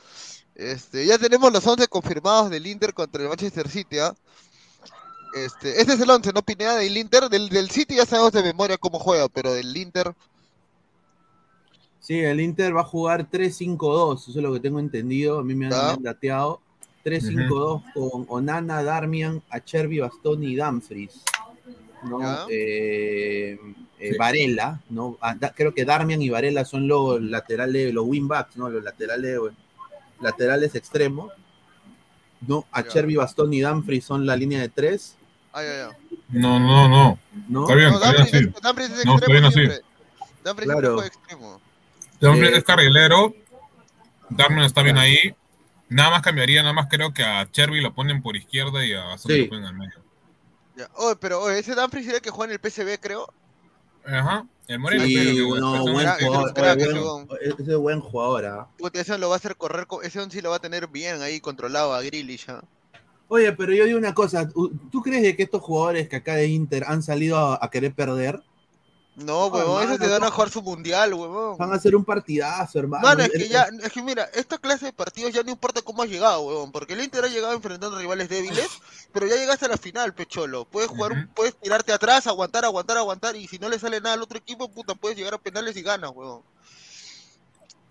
Este, 0.56 1.06
ya 1.06 1.19
tenemos 1.19 1.54
los 1.54 1.65
11 1.65 1.88
confirmados 1.88 2.49
del 2.49 2.65
Inter 2.65 2.95
contra 2.95 3.21
el 3.21 3.30
Manchester 3.30 3.69
City, 3.69 3.99
¿ah? 3.99 4.15
Este, 5.36 5.80
este 5.80 5.93
es 5.93 5.99
el 5.99 6.10
11, 6.10 6.34
¿no? 6.34 6.41
Pineda 6.41 6.78
del 6.78 6.97
Inter. 6.97 7.30
Del, 7.30 7.49
del 7.49 7.69
City 7.69 7.95
ya 7.97 8.08
sabemos 8.08 8.32
de 8.32 8.41
memoria 8.41 8.76
cómo 8.80 8.97
juega, 8.97 9.30
pero 9.30 9.54
del 9.54 9.78
Inter. 9.78 10.15
Sí, 11.99 12.19
el 12.19 12.41
Inter 12.41 12.76
va 12.76 12.82
a 12.82 12.86
jugar 12.86 13.30
3-5-2, 13.30 14.19
eso 14.19 14.32
es 14.32 14.36
lo 14.38 14.52
que 14.52 14.62
tengo 14.62 14.80
entendido. 14.80 15.38
A 15.38 15.43
mí 15.43 15.54
me 15.54 15.67
han, 15.67 15.71
me 15.71 15.78
han 15.78 16.04
dateado. 16.04 16.60
3-5-2 17.06 17.84
con 17.93 18.26
Onana, 18.30 18.82
Darmian, 18.82 19.43
Achervi, 19.52 19.99
Bastoni 19.99 20.54
y 20.54 20.56
Dumfries. 20.56 21.21
¿No? 22.06 22.48
Eh, 22.50 23.58
eh, 24.00 24.12
Sí. 24.12 24.18
Varela, 24.18 24.82
¿no? 24.89 25.18
Ah, 25.22 25.36
da- 25.39 25.54
creo 25.54 25.74
que 25.74 25.86
Darmian 25.86 26.22
y 26.22 26.30
Varela 26.30 26.66
son 26.66 26.88
los 26.88 27.22
laterales, 27.22 27.94
los 27.94 28.06
wingbacks, 28.06 28.58
¿no? 28.58 28.70
Los 28.70 28.84
laterales, 28.84 29.39
laterales 30.22 30.76
extremos. 30.76 31.32
¿no? 32.46 32.66
Achervi, 32.74 33.16
Bastoni 33.16 33.60
y 33.60 33.62
Dumfries 33.62 34.04
son 34.04 34.26
la 34.26 34.36
línea 34.36 34.60
de 34.60 34.68
tres, 34.68 35.16
Ay, 35.54 35.66
ay, 35.66 35.88
ay. 35.88 36.18
No, 36.28 36.60
no, 36.60 36.89
no. 36.89 37.18
¿no? 37.48 37.62
Está 37.62 37.76
bien, 37.76 37.89
No, 37.92 37.96
está 37.96 38.12
bien 38.12 38.22
Dumfries, 38.24 38.34
así. 38.34 38.38
es- 38.58 38.62
Dumfries 38.63 38.89
es 38.89 39.06
No, 39.06 39.16
está 39.16 39.26
extremo 39.26 39.32
bien 39.32 39.46
así. 39.46 39.82
Dumfries 40.44 40.72
Claro. 40.72 40.94
juega 40.96 41.08
extremo. 41.08 41.62
Dumfries 42.20 42.52
Eh, 42.54 42.58
es 42.58 42.63
carrilero. 42.66 43.34
Darmian 44.30 44.66
está 44.66 44.82
bien 44.82 44.98
ahí. 44.98 45.18
Nada 45.89 46.10
más 46.10 46.22
cambiaría, 46.22 46.62
nada 46.63 46.74
más 46.74 46.88
creo 46.89 47.13
que 47.13 47.24
a 47.24 47.50
Cherby 47.50 47.80
lo 47.82 47.94
ponen 47.94 48.22
por 48.22 48.36
izquierda 48.36 48.86
y 48.86 48.94
a 48.94 49.04
Bastoni 49.06 49.36
Sí. 49.36 49.42
lo 49.44 49.50
ponen 49.50 49.66
al 49.66 49.76
medio. 49.76 49.94
Ya. 50.75 50.89
Oye, 50.95 51.15
pero 51.19 51.41
oye, 51.41 51.59
ese 51.59 51.75
Dumfries 51.75 52.07
era 52.07 52.15
el 52.17 52.21
que 52.21 52.29
juega 52.31 52.53
en 52.53 52.59
el 52.63 52.71
PSV, 52.71 52.99
creo. 52.99 53.27
Ajá. 54.05 54.45
El 54.67 54.79
Moreno. 54.79 55.03
Sí, 55.05 55.38
no, 55.38 55.71
persona- 55.73 55.81
buen 55.91 56.05
crack, 56.05 56.21
jugador, 56.21 56.53
crack, 56.53 56.79
ese 57.41 57.71
es 57.71 57.77
buen 57.77 57.99
jugador, 58.01 58.45
¿ah? 58.45 58.67
Puta, 58.77 58.99
ese 59.01 59.17
lo 59.17 59.29
va 59.29 59.36
a 59.36 59.38
hacer 59.38 59.55
correr, 59.57 59.88
co- 59.88 60.01
ese 60.01 60.29
sí 60.29 60.41
lo 60.41 60.49
va 60.49 60.55
a 60.57 60.59
tener 60.59 60.88
bien 60.88 61.21
ahí 61.21 61.39
controlado 61.39 61.93
a 61.93 62.01
Grealish, 62.01 62.49
¿ah? 62.49 62.63
Oye, 63.27 63.51
pero 63.53 63.73
yo 63.73 63.86
digo 63.86 63.97
una 63.97 64.13
cosa, 64.13 64.47
¿tú 64.47 64.71
tú 64.91 65.01
crees 65.01 65.23
de 65.23 65.36
que 65.36 65.43
estos 65.43 65.62
jugadores 65.62 66.07
que 66.09 66.17
acá 66.17 66.36
de 66.36 66.47
Inter 66.47 66.83
han 66.88 67.01
salido 67.01 67.38
a, 67.38 67.59
a 67.62 67.69
querer 67.69 67.93
perder? 67.93 68.41
No, 69.15 69.45
huevón, 69.45 69.76
mano, 69.76 69.93
esos 69.93 69.99
te 69.99 70.08
van 70.12 70.23
a 70.23 70.32
jugar 70.32 70.49
su 70.49 70.62
mundial, 70.63 71.13
huevón. 71.13 71.56
Van 71.60 71.71
a 71.71 71.76
hacer 71.76 71.95
un 71.95 72.04
partidazo, 72.04 72.80
hermano. 72.80 73.04
Mano, 73.08 73.21
es 73.23 73.30
que 73.32 73.47
ya, 73.47 73.67
es 73.84 73.91
que 73.91 74.02
mira, 74.02 74.23
esta 74.34 74.58
clase 74.58 74.88
de 74.88 74.93
partidos 74.93 75.32
ya 75.32 75.43
no 75.43 75.52
importa 75.52 75.84
cómo 75.84 76.02
has 76.02 76.10
llegado, 76.10 76.41
huevón, 76.41 76.71
porque 76.71 76.93
el 76.93 77.04
Inter 77.04 77.23
ha 77.26 77.28
llegado 77.28 77.54
enfrentando 77.54 77.99
rivales 77.99 78.28
débiles, 78.28 78.67
pero 79.13 79.28
ya 79.28 79.36
llegaste 79.36 79.65
a 79.65 79.69
la 79.69 79.78
final, 79.78 80.15
pecholo. 80.15 80.65
Puedes 80.65 80.89
jugar, 80.89 81.12
un- 81.12 81.19
Ujú. 81.19 81.28
puedes 81.36 81.56
tirarte 81.56 81.93
atrás, 81.93 82.26
aguantar, 82.26 82.65
aguantar, 82.65 82.97
aguantar, 82.97 83.36
y 83.36 83.47
si 83.47 83.60
no 83.60 83.69
le 83.69 83.78
sale 83.78 84.02
nada 84.02 84.15
al 84.15 84.23
otro 84.23 84.39
equipo, 84.39 84.67
puta, 84.71 84.95
puedes 84.95 85.15
llegar 85.15 85.36
a 85.36 85.38
penales 85.38 85.78
y 85.78 85.84
ganas, 85.84 86.10
huevón. 86.12 86.41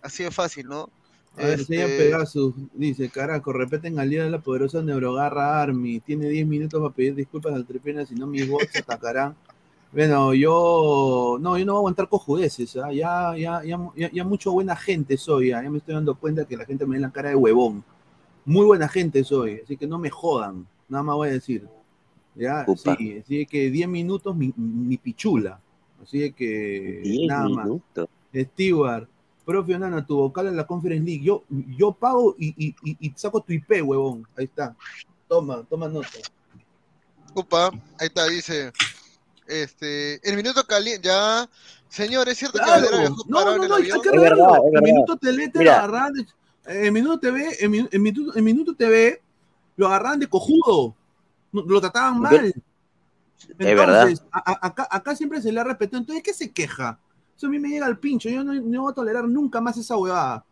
Así 0.03 0.25
de 0.25 0.33
fácil, 0.33 0.67
¿no? 0.67 0.91
A 1.37 1.43
ver, 1.47 1.61
Este, 1.61 1.87
Pegasus 1.97 2.53
dice, 2.75 3.09
carajo, 3.09 3.53
repeten 3.53 3.99
al 4.01 4.11
día 4.11 4.25
de 4.25 4.31
la 4.31 4.41
poderosa 4.41 4.83
Neurogarra 4.83 5.63
Army. 5.63 6.01
Tiene 6.01 6.29
10 6.29 6.47
minutos 6.49 6.83
para 6.83 6.93
pedir 6.93 7.15
disculpas 7.15 7.55
al 7.55 7.65
Tripena, 7.65 8.05
si 8.05 8.15
no 8.17 8.27
mis 8.27 8.47
bots 8.49 8.73
se 8.73 8.81
atacarán. 8.81 9.37
Bueno, 9.93 10.33
yo 10.33 11.37
no, 11.39 11.59
yo 11.59 11.67
no 11.67 11.73
voy 11.73 11.79
a 11.79 11.81
aguantar 11.81 12.09
cojudeces, 12.09 12.77
¿ah? 12.77 12.91
ya, 12.93 13.37
ya, 13.37 13.63
ya, 13.63 13.79
ya, 13.95 14.11
ya 14.11 14.25
mucho 14.25 14.51
buena 14.51 14.75
gente 14.75 15.19
soy, 15.19 15.53
¿ah? 15.53 15.63
ya 15.63 15.71
me 15.71 15.79
estoy 15.79 15.95
dando 15.95 16.15
cuenta 16.15 16.47
que 16.47 16.57
la 16.57 16.65
gente 16.65 16.87
me 16.87 16.97
ve 16.97 17.01
la 17.01 17.11
cara 17.11 17.29
de 17.29 17.35
huevón. 17.37 17.85
Muy 18.47 18.65
buena 18.65 18.89
gente 18.89 19.23
soy, 19.23 19.61
así 19.63 19.77
que 19.77 19.87
no 19.87 19.99
me 19.99 20.09
jodan, 20.09 20.67
nada 20.89 21.05
más 21.05 21.17
voy 21.17 21.29
a 21.29 21.33
decir. 21.33 21.69
Ya, 22.35 22.65
Upa. 22.67 22.97
sí, 22.97 23.19
así 23.19 23.45
que 23.45 23.71
10 23.71 23.89
minutos 23.89 24.35
mi, 24.35 24.55
mi 24.57 24.97
pichula. 24.97 25.61
Así 26.03 26.33
que 26.33 27.03
10 27.05 27.29
nada 27.29 27.49
más. 27.51 27.69
Stewart, 28.35 29.07
profe 29.45 29.79
Nana, 29.79 30.07
tu 30.07 30.17
vocal 30.17 30.47
en 30.47 30.57
la 30.57 30.67
Conference 30.67 31.05
League. 31.05 31.23
Yo, 31.23 31.45
yo 31.77 31.93
pago 31.93 32.35
y, 32.39 32.49
y, 32.57 32.75
y, 32.83 32.97
y 32.99 33.13
saco 33.15 33.43
tu 33.43 33.53
IP, 33.53 33.83
huevón. 33.85 34.27
Ahí 34.37 34.47
está. 34.47 34.75
Toma, 35.29 35.63
toma 35.69 35.89
nota. 35.89 36.09
Upa, 37.35 37.71
ahí 37.99 38.07
está, 38.07 38.27
dice. 38.29 38.73
Este, 39.47 40.27
el 40.29 40.37
minuto 40.37 40.65
caliente, 40.67 41.09
ya. 41.09 41.49
Señor, 41.89 42.29
es 42.29 42.39
cierto 42.39 42.59
que 42.59 42.65
Claro. 42.65 42.83
Valera 42.87 42.99
viajó 43.01 43.17
No, 43.29 43.45
no, 43.45 43.57
no, 43.69 43.77
el 43.77 43.83
hay 43.85 44.01
que 44.01 44.09
Es 44.09 44.21
verdad, 44.21 44.49
es 44.57 44.65
En 44.65 44.71
verdad. 44.73 44.83
Minuto 44.83 45.17
TV 45.17 45.49
te 45.49 45.65
lo 45.65 45.71
agarran. 45.73 46.13
de- 46.15 46.27
En 46.87 46.93
Minuto 46.93 47.19
TV, 47.21 47.57
en, 47.61 47.71
mi- 47.71 47.89
en 47.91 48.03
Minuto, 48.03 48.39
en 48.39 48.45
Minuto 48.45 48.75
TV, 48.75 49.21
lo 49.77 49.87
agarran 49.89 50.19
de 50.21 50.27
cojudo. 50.29 50.95
No, 51.53 51.63
Lo 51.63 51.81
trataban 51.81 52.21
mal. 52.21 52.53
verdad. 53.59 54.07
Entonces, 54.09 54.25
a- 54.33 54.53
a- 54.53 54.67
acá, 54.69 54.89
acá 54.91 55.17
siempre 55.17 55.43
se 55.43 55.51
le 55.53 55.61
ha 55.61 55.65
respetado. 55.65 55.99
Entonces, 55.99 56.23
¿qué 56.23 56.33
se 56.33 56.51
queja? 56.51 56.99
Eso 57.37 57.47
a 57.49 57.51
mí 57.51 57.59
me 57.59 57.69
llega 57.69 57.87
al 57.87 57.99
pincho. 57.99 58.29
Yo 58.29 58.45
no, 58.45 58.55
no 58.55 58.83
voy 58.83 58.93
a 58.93 58.95
tolerar 58.95 59.25
nunca 59.29 59.61
más 59.61 59.77
esa 59.77 59.97
huevada. 59.97 60.45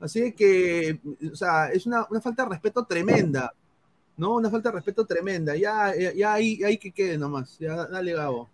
Así 0.00 0.32
que, 0.32 0.98
o 1.32 1.36
sea, 1.36 1.68
es 1.70 1.86
una, 1.86 2.04
una 2.10 2.20
falta 2.20 2.42
de 2.42 2.48
respeto 2.50 2.84
tremenda. 2.84 3.52
¿No? 4.16 4.34
Una 4.34 4.50
falta 4.50 4.70
de 4.70 4.76
respeto 4.76 5.06
tremenda. 5.06 5.56
Ya, 5.56 5.94
ya, 5.96 6.12
ya 6.12 6.32
ahí, 6.34 6.62
ahí 6.64 6.78
que 6.78 6.92
quede 6.92 7.18
nomás. 7.18 7.58
Ya, 7.58 7.86
dale, 7.86 8.12
Gabo. 8.12 8.48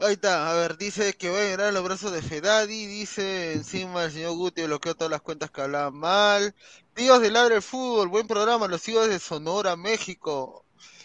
Ahí 0.00 0.14
está, 0.14 0.50
a 0.50 0.54
ver, 0.54 0.76
dice 0.76 1.14
que 1.14 1.30
va 1.30 1.38
a 1.38 1.42
llegar 1.42 1.60
a 1.62 1.72
los 1.72 1.84
brazos 1.84 2.12
de 2.12 2.20
Fedadi, 2.20 2.86
dice 2.86 3.52
encima 3.52 4.04
el 4.04 4.12
señor 4.12 4.34
Guti 4.34 4.62
bloqueó 4.64 4.94
todas 4.94 5.10
las 5.10 5.22
cuentas 5.22 5.50
que 5.50 5.62
hablaban 5.62 5.94
mal. 5.94 6.54
Tíos 6.94 7.20
de 7.20 7.30
Ladre 7.30 7.56
el 7.56 7.62
Fútbol, 7.62 8.08
buen 8.08 8.26
programa, 8.26 8.66
los 8.66 8.82
sigo 8.82 9.02
desde 9.02 9.18
Sonora, 9.20 9.76
México. 9.76 10.64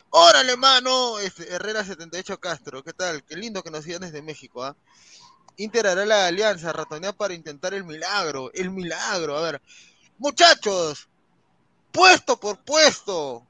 ¡Órale, 0.09 0.57
mano! 0.57 1.19
Este, 1.19 1.51
Herrera 1.53 1.83
78 1.83 2.39
Castro, 2.39 2.83
¿qué 2.83 2.93
tal? 2.93 3.23
Qué 3.23 3.35
lindo 3.35 3.63
que 3.63 3.71
nos 3.71 3.83
sigan 3.83 4.01
desde 4.01 4.21
México, 4.21 4.63
¿ah? 4.63 4.75
Inter 5.57 5.87
hará 5.87 6.05
la 6.05 6.27
alianza, 6.27 6.73
ratonea 6.73 7.13
para 7.13 7.33
intentar 7.33 7.73
el 7.73 7.83
milagro, 7.83 8.51
el 8.53 8.71
milagro, 8.71 9.37
a 9.37 9.41
ver. 9.41 9.61
Muchachos, 10.17 11.09
puesto 11.91 12.39
por 12.39 12.63
puesto, 12.63 13.45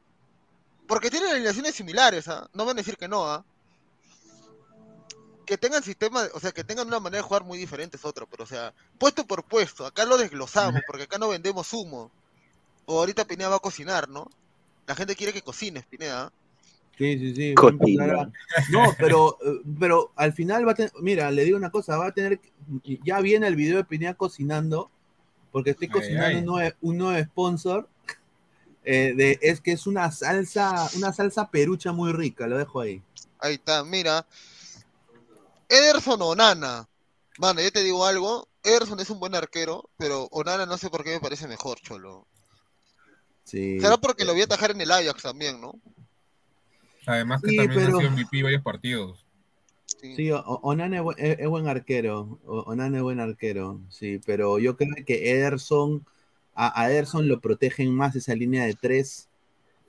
porque 0.88 1.10
tienen 1.10 1.30
alineaciones 1.32 1.76
similares, 1.76 2.28
¿ah? 2.28 2.50
No 2.54 2.66
van 2.66 2.78
a 2.78 2.82
decir 2.82 2.98
que 2.98 3.08
no, 3.08 3.26
¿ah? 3.30 3.44
que 5.46 5.58
tengan 5.58 5.84
sistema, 5.84 6.24
o 6.34 6.40
sea, 6.40 6.54
que 6.54 6.64
tengan 6.64 6.88
una 6.88 7.02
manera 7.02 7.22
de 7.22 7.28
jugar 7.28 7.44
muy 7.44 7.58
diferente 7.58 7.98
es 7.98 8.06
otro, 8.06 8.28
pero 8.28 8.44
o 8.46 8.48
sea, 8.48 8.74
puesto 8.98 9.26
por 9.28 9.44
puesto, 9.44 9.86
acá 9.86 10.06
lo 10.06 10.18
desglosamos, 10.18 10.82
porque 10.88 11.04
acá 11.04 11.18
no 11.18 11.28
vendemos 11.28 11.74
humo. 11.74 12.12
O 12.86 13.00
ahorita 13.00 13.26
Pineda 13.26 13.50
va 13.50 13.58
a 13.58 13.60
cocinar, 13.60 14.08
¿no? 14.08 14.30
La 14.88 14.96
gente 14.96 15.16
quiere 15.18 15.34
que 15.34 15.42
cocines, 15.42 15.86
Pineda. 15.86 16.32
Sí, 16.98 17.18
sí, 17.20 17.36
sí. 17.36 17.54
A- 17.58 18.32
No, 18.72 18.96
pero, 18.98 19.38
pero 19.80 20.12
al 20.16 20.32
final 20.32 20.66
va 20.68 20.72
a 20.72 20.76
tener, 20.76 20.92
mira, 21.02 21.30
le 21.32 21.44
digo 21.44 21.58
una 21.58 21.72
cosa, 21.72 21.98
va 21.98 22.08
a 22.08 22.12
tener, 22.14 22.40
que- 22.84 23.00
ya 23.04 23.20
viene 23.20 23.48
el 23.48 23.56
video 23.58 23.78
de 23.78 23.84
Pineda 23.84 24.14
cocinando, 24.14 24.90
porque 25.52 25.72
estoy 25.72 25.88
Ay, 25.88 25.92
cocinando 25.92 26.26
ay. 26.28 26.36
Un, 26.38 26.46
nuevo, 26.46 26.76
un 26.82 26.98
nuevo 26.98 27.26
sponsor, 27.26 27.90
eh, 28.86 29.14
de, 29.16 29.40
es 29.42 29.62
que 29.62 29.72
es 29.72 29.88
una 29.88 30.12
salsa, 30.12 30.90
una 30.98 31.14
salsa 31.14 31.50
perucha 31.50 31.92
muy 31.92 32.12
rica, 32.12 32.48
lo 32.48 32.58
dejo 32.58 32.82
ahí. 32.82 33.02
Ahí 33.40 33.56
está, 33.56 33.84
mira. 33.84 34.26
Ederson 35.70 36.22
Onana. 36.22 36.88
Mano, 37.40 37.62
yo 37.62 37.72
te 37.72 37.84
digo 37.84 38.06
algo. 38.06 38.48
Ederson 38.64 39.00
es 39.00 39.10
un 39.10 39.20
buen 39.20 39.36
arquero, 39.36 39.90
pero 39.98 40.28
Onana 40.32 40.66
no 40.66 40.78
sé 40.78 40.90
por 40.90 41.04
qué 41.04 41.12
me 41.12 41.20
parece 41.20 41.48
mejor, 41.48 41.80
cholo. 41.82 42.28
Sí. 43.44 43.80
Será 43.80 43.98
porque 43.98 44.24
lo 44.26 44.34
vi 44.34 44.42
atajar 44.42 44.72
en 44.72 44.82
el 44.82 44.92
Ajax 44.92 45.22
también, 45.24 45.60
¿no? 45.60 45.80
Además 47.06 47.42
que 47.42 47.50
Sí, 47.50 47.58
también 47.58 47.86
pero- 47.86 47.98
ha 47.98 48.02
sido 48.02 48.12
MVP 48.12 48.44
varios 48.44 48.62
partidos. 48.64 49.26
Sí. 50.02 50.16
Sí, 50.16 50.32
O- 50.32 50.40
Onana 50.64 50.98
es, 50.98 51.04
buen- 51.50 51.68
arquero, 51.68 52.40
O- 52.46 52.62
Onana 52.62 52.98
es 52.98 53.04
buen 53.04 53.20
arquero, 53.20 53.82
sí, 53.90 54.20
pero 54.26 54.60
yo 54.60 54.76
creo 54.78 54.90
que 55.06 55.32
Ederson, 55.32 56.06
a, 56.56 56.82
a 56.82 56.90
Ederson 56.92 57.28
lo 57.28 57.40
protegen 57.40 57.94
más 57.94 58.16
esa 58.16 58.36
línea 58.36 58.66
de 58.66 58.74
tres, 58.76 59.28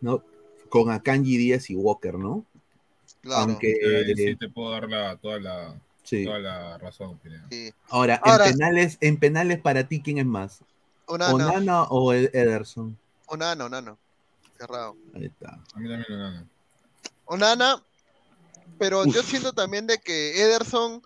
¿no? 0.00 0.22
Con 0.68 0.90
Akanji 0.90 1.36
Díaz 1.36 1.70
y 1.70 1.74
Walker, 1.76 2.14
¿no? 2.14 2.44
Claro. 3.20 3.42
Aunque, 3.42 3.72
Eh, 3.82 4.14
sí, 4.16 4.36
te 4.36 4.48
puedo 4.48 4.70
dar 4.72 4.88
la, 4.88 5.16
toda, 5.16 5.38
la, 5.40 5.80
sí. 6.02 6.24
toda 6.24 6.38
la 6.38 6.78
razón. 6.78 7.18
Sí. 7.50 7.72
Ahora, 7.88 8.20
Ahora- 8.22 8.46
en 8.48 8.52
penales, 8.58 8.98
en 9.00 9.16
penales 9.18 9.60
para 9.60 9.86
ti, 9.88 10.00
¿quién 10.02 10.18
es 10.18 10.26
más? 10.26 10.60
Onana. 11.06 11.34
¿Onana 11.34 11.82
o 11.84 12.12
Ed- 12.12 12.30
Ederson? 12.34 12.96
Onana, 13.26 13.64
Onana. 13.66 13.96
cerrado. 14.58 14.96
Ahí 15.14 15.26
está. 15.26 15.58
A 15.74 15.78
mí 15.78 15.88
también 15.88 16.04
Onana. 16.12 16.46
Onana, 17.26 17.82
pero 18.78 19.04
yo 19.06 19.22
siento 19.22 19.52
también 19.52 19.86
de 19.86 19.98
que 19.98 20.40
Ederson, 20.42 21.02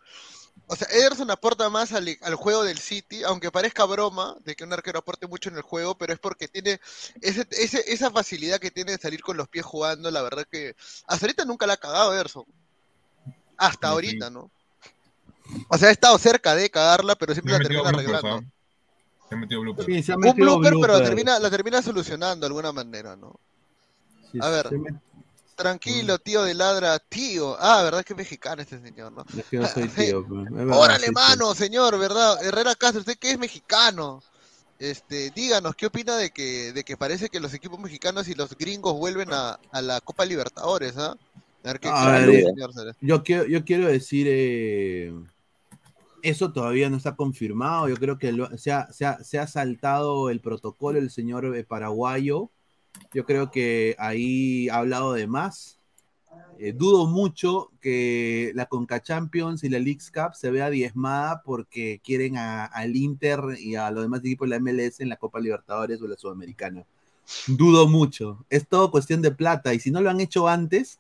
o 0.69 0.77
sea, 0.77 0.87
Ederson 0.91 1.31
aporta 1.31 1.69
más 1.71 1.93
al, 1.93 2.17
al 2.21 2.35
juego 2.35 2.63
del 2.63 2.79
City, 2.79 3.23
aunque 3.25 3.51
parezca 3.51 3.85
broma 3.85 4.37
de 4.45 4.55
que 4.55 4.65
un 4.65 4.73
arquero 4.73 4.99
aporte 5.01 5.27
mucho 5.27 5.49
en 5.49 5.57
el 5.57 5.63
juego, 5.63 5.97
pero 5.97 6.13
es 6.13 6.19
porque 6.19 6.47
tiene 6.47 6.79
ese, 7.21 7.47
ese- 7.51 7.91
esa 7.93 8.11
facilidad 8.11 8.59
que 8.61 8.71
tiene 8.71 8.93
de 8.93 8.99
salir 8.99 9.23
con 9.23 9.37
los 9.37 9.49
pies 9.49 9.65
jugando, 9.65 10.11
la 10.11 10.23
verdad 10.23 10.47
que 10.51 10.77
hasta 11.07 11.27
ahorita 11.27 11.45
nunca 11.45 11.67
la 11.67 11.73
ha 11.75 11.77
cagado 11.79 12.13
Ederson. 12.15 12.45
Hasta 13.57 13.89
Sí, 13.89 13.93
ahorita, 13.93 14.31
¿no? 14.31 14.51
O 15.69 15.79
sea, 15.79 15.89
ha 15.89 15.93
estado 15.93 16.17
cerca 16.19 16.55
de 16.55 16.71
cagarla, 16.71 17.17
pero 17.17 17.33
siempre 17.33 17.55
Me 17.55 17.59
la 17.59 17.63
termina 17.69 17.89
arreglando. 17.89 18.29
¿ah? 18.29 18.43
Se 19.29 19.35
ha 19.35 19.39
metido 19.39 19.61
bloopers. 19.63 19.87
Sí, 19.87 20.03
se 20.03 20.13
ha 20.13 20.17
Un 20.17 20.21
metido 20.23 20.45
blooper, 20.47 20.73
pero 20.73 20.81
la 20.81 20.87
blooper. 20.87 21.05
termina, 21.07 21.39
la 21.39 21.51
termina 21.51 21.83
solucionando 21.83 22.41
de 22.43 22.47
alguna 22.47 22.73
manera, 22.73 23.17
¿no? 23.17 23.41
Sí, 24.31 24.39
A 24.41 24.49
ver. 24.51 24.69
se 24.69 24.77
Tranquilo, 25.59 26.19
tío 26.21 26.45
de 26.45 26.55
ladra, 26.55 26.99
tío. 27.01 27.57
Ah, 27.59 27.83
verdad 27.83 28.05
que 28.05 28.13
es 28.13 28.17
mexicano 28.17 28.63
este 28.63 28.81
señor, 28.81 29.11
¿no? 29.13 29.25
Es 29.37 29.45
que 29.47 29.57
yo 29.57 29.67
soy 29.67 29.89
tío. 30.23 30.25
pues. 30.27 30.49
Órale, 30.71 31.11
mano, 31.11 31.53
señor, 31.55 31.99
¿verdad? 31.99 32.43
Herrera 32.45 32.77
Castro, 32.77 33.01
usted 33.01 33.19
que 33.19 33.33
es 33.33 33.39
mexicano. 33.39 34.23
Este, 34.79 35.31
díganos, 35.31 35.75
¿qué 35.75 35.87
opina 35.87 36.17
de 36.17 36.31
que, 36.31 36.73
de 36.73 36.85
que 36.85 36.97
parece 36.97 37.29
que 37.29 37.41
los 37.41 37.53
equipos 37.53 37.81
mexicanos 37.81 38.29
y 38.29 38.35
los 38.35 38.57
gringos 38.57 38.95
vuelven 38.95 39.33
a, 39.33 39.59
a 39.73 39.83
la 39.83 40.01
Copa 40.01 40.25
Libertadores, 40.25 40.97
¿ah? 40.97 41.17
A 41.65 41.73
ver 41.73 41.81
qué 41.81 41.89
A 41.89 42.13
ver, 42.13 42.29
opina, 42.29 42.39
eh, 42.39 42.53
señor. 42.73 42.97
Yo 43.01 43.25
quiero, 43.25 43.45
yo 43.47 43.65
quiero 43.65 43.89
decir, 43.89 44.29
eh, 44.31 45.13
eso 46.23 46.53
todavía 46.53 46.89
no 46.89 46.97
está 46.97 47.17
confirmado. 47.17 47.89
Yo 47.89 47.97
creo 47.97 48.19
que 48.19 48.31
lo- 48.33 48.57
se, 48.57 48.71
ha, 48.73 48.91
se 48.93 49.05
ha- 49.07 49.23
se 49.25 49.39
ha 49.41 49.47
saltado 49.49 50.31
el 50.31 50.41
protocolo 50.41 50.99
el 50.99 51.11
señor 51.11 51.57
eh, 51.57 51.65
paraguayo. 51.65 52.51
Yo 53.13 53.25
creo 53.25 53.51
que 53.51 53.97
ahí 53.99 54.69
ha 54.69 54.77
hablado 54.77 55.13
de 55.13 55.27
más. 55.27 55.79
Eh, 56.61 56.73
dudo 56.73 57.07
mucho 57.07 57.71
que 57.81 58.51
la 58.55 58.67
Conca 58.67 59.01
Champions 59.01 59.63
y 59.63 59.69
la 59.69 59.79
Leagues 59.79 60.11
Cup 60.11 60.35
se 60.35 60.51
vea 60.51 60.71
diezmada 60.71 61.43
porque 61.43 62.01
quieren 62.03 62.37
a- 62.37 62.65
al 62.65 62.97
Inter 62.97 63.41
y 63.61 63.77
a 63.77 63.91
los 63.93 64.03
demás 64.03 64.21
equipos 64.21 64.47
de 64.47 64.51
la 64.51 64.57
MLS 64.57 65.01
en 65.03 65.09
la 65.09 65.17
Copa 65.17 65.39
Libertadores 65.41 66.03
o 66.03 66.09
la 66.09 66.17
Sudamericana. 66.17 66.85
Dudo 67.47 67.87
mucho. 67.87 68.45
Es 68.51 68.67
todo 68.67 68.91
cuestión 68.91 69.23
de 69.23 69.31
plata 69.31 69.73
y 69.73 69.79
si 69.81 69.91
no 69.91 70.01
lo 70.01 70.11
han 70.11 70.21
hecho 70.21 70.49
antes, 70.49 70.99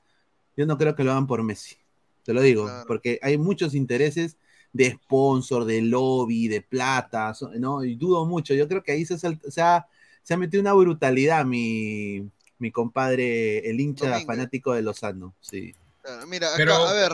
yo 0.56 0.64
no 0.66 0.78
creo 0.78 0.94
que 0.94 1.02
lo 1.04 1.10
hagan 1.10 1.26
por 1.26 1.42
Messi. 1.42 1.76
Te 2.24 2.32
lo 2.32 2.40
digo, 2.42 2.64
Claro. 2.64 2.84
porque 2.86 3.18
hay 3.22 3.36
muchos 3.38 3.74
intereses 3.74 4.36
de 4.72 4.92
sponsor, 4.92 5.64
de 5.64 5.80
lobby, 5.82 6.46
de 6.46 6.60
plata, 6.62 7.32
¿no? 7.58 7.82
Y 7.84 7.94
dudo 7.96 8.26
mucho. 8.26 8.54
Yo 8.54 8.68
creo 8.68 8.82
que 8.82 8.92
ahí 8.92 9.04
se, 9.06 9.18
se 9.18 9.62
ha, 9.62 9.86
se 10.28 10.34
ha 10.34 10.36
metido 10.36 10.60
una 10.60 10.74
brutalidad 10.74 11.46
mi, 11.46 12.28
mi 12.58 12.70
compadre, 12.70 13.60
el 13.70 13.80
hincha 13.80 14.04
Domínguez. 14.04 14.26
fanático 14.26 14.74
de 14.74 14.82
Lozano. 14.82 15.32
Sí. 15.40 15.74
Claro, 16.02 16.26
Mira, 16.26 16.48
acá, 16.48 16.56
Pero- 16.58 16.74
a 16.74 16.92
ver, 16.92 17.12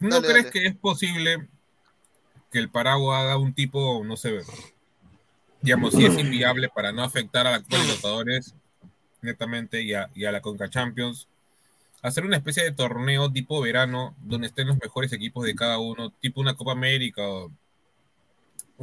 ¿No 0.00 0.10
Dale, 0.16 0.28
crees 0.28 0.44
dale. 0.44 0.50
que 0.50 0.66
es 0.66 0.76
posible 0.76 1.48
que 2.50 2.58
el 2.58 2.68
Paraguay 2.68 3.22
haga 3.22 3.38
un 3.38 3.54
tipo, 3.54 4.04
no 4.04 4.18
sé, 4.18 4.40
digamos, 5.62 5.94
si 5.94 6.04
es 6.04 6.18
inviable 6.18 6.68
para 6.68 6.92
no 6.92 7.02
afectar 7.02 7.46
a 7.46 7.52
la 7.52 7.62
Copa 7.62 7.78
Libertadores 7.78 8.54
netamente 9.22 9.80
y 9.80 9.94
a, 9.94 10.10
y 10.14 10.26
a 10.26 10.32
la 10.32 10.42
Conca 10.42 10.68
Champions, 10.68 11.28
hacer 12.02 12.26
una 12.26 12.36
especie 12.36 12.64
de 12.64 12.72
torneo 12.72 13.32
tipo 13.32 13.62
verano 13.62 14.14
donde 14.20 14.48
estén 14.48 14.66
los 14.66 14.76
mejores 14.78 15.10
equipos 15.14 15.46
de 15.46 15.54
cada 15.54 15.78
uno, 15.78 16.10
tipo 16.20 16.42
una 16.42 16.54
Copa 16.54 16.72
América 16.72 17.22
o, 17.26 17.50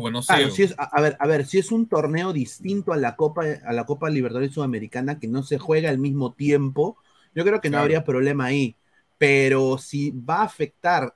o 0.03 0.09
no 0.11 0.21
sé. 0.21 0.39
Claro, 0.39 0.49
o- 0.51 0.55
si 0.55 0.63
es, 0.63 0.75
a, 0.77 0.83
a 0.85 1.01
ver, 1.01 1.17
a 1.19 1.27
ver, 1.27 1.45
si 1.45 1.57
es 1.57 1.71
un 1.71 1.87
torneo 1.87 2.33
distinto 2.33 2.93
a 2.93 2.97
la 2.97 3.15
Copa, 3.15 3.43
a 3.65 3.73
la 3.73 3.85
Copa 3.85 4.09
Libertadores 4.09 4.53
Sudamericana 4.53 5.19
que 5.19 5.27
no 5.27 5.43
se 5.43 5.57
juega 5.57 5.89
al 5.89 5.97
mismo 5.97 6.33
tiempo, 6.33 6.97
yo 7.33 7.43
creo 7.45 7.61
que 7.61 7.69
no 7.71 7.79
Claro. 7.79 7.83
habría 7.83 8.03
problema 8.03 8.45
ahí. 8.45 8.75
Pero 9.17 9.77
si 9.79 10.11
va 10.11 10.37
a 10.41 10.43
afectar 10.43 11.15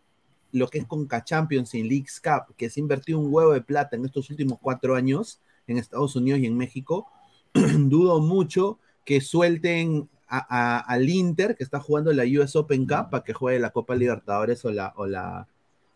lo 0.52 0.68
que 0.68 0.80
es 0.80 0.86
Conca 0.88 1.24
Champions 1.24 1.74
y 1.76 1.84
Leagues 1.84 2.20
Cup, 2.22 2.56
que 2.58 2.70
se 2.70 2.80
ha 2.80 2.84
invertido 2.84 3.20
un 3.20 3.34
huevo 3.34 3.54
de 3.54 3.62
plata 3.62 3.96
en 3.96 4.06
estos 4.06 4.30
últimos 4.30 4.60
cuatro 4.62 4.96
años 4.96 5.42
en 5.68 5.78
Estados 5.78 6.16
Unidos 6.16 6.40
y 6.42 6.46
en 6.48 6.58
México, 6.58 7.08
dudo 7.54 8.20
mucho 8.20 8.80
que 9.06 9.22
suelten 9.22 10.10
a- 10.28 10.78
a- 10.78 10.80
al 10.80 11.10
Inter, 11.10 11.56
que 11.56 11.64
está 11.64 11.80
jugando 11.80 12.12
la 12.14 12.24
US 12.24 12.58
Open 12.58 12.86
Cup, 12.88 13.10
para 13.12 13.24
que 13.24 13.34
juegue 13.34 13.60
la 13.60 13.70
Copa 13.72 13.96
Libertadores 13.96 14.64
o 14.66 14.72
la, 14.72 14.94
o 14.98 15.06
la, 15.08 15.48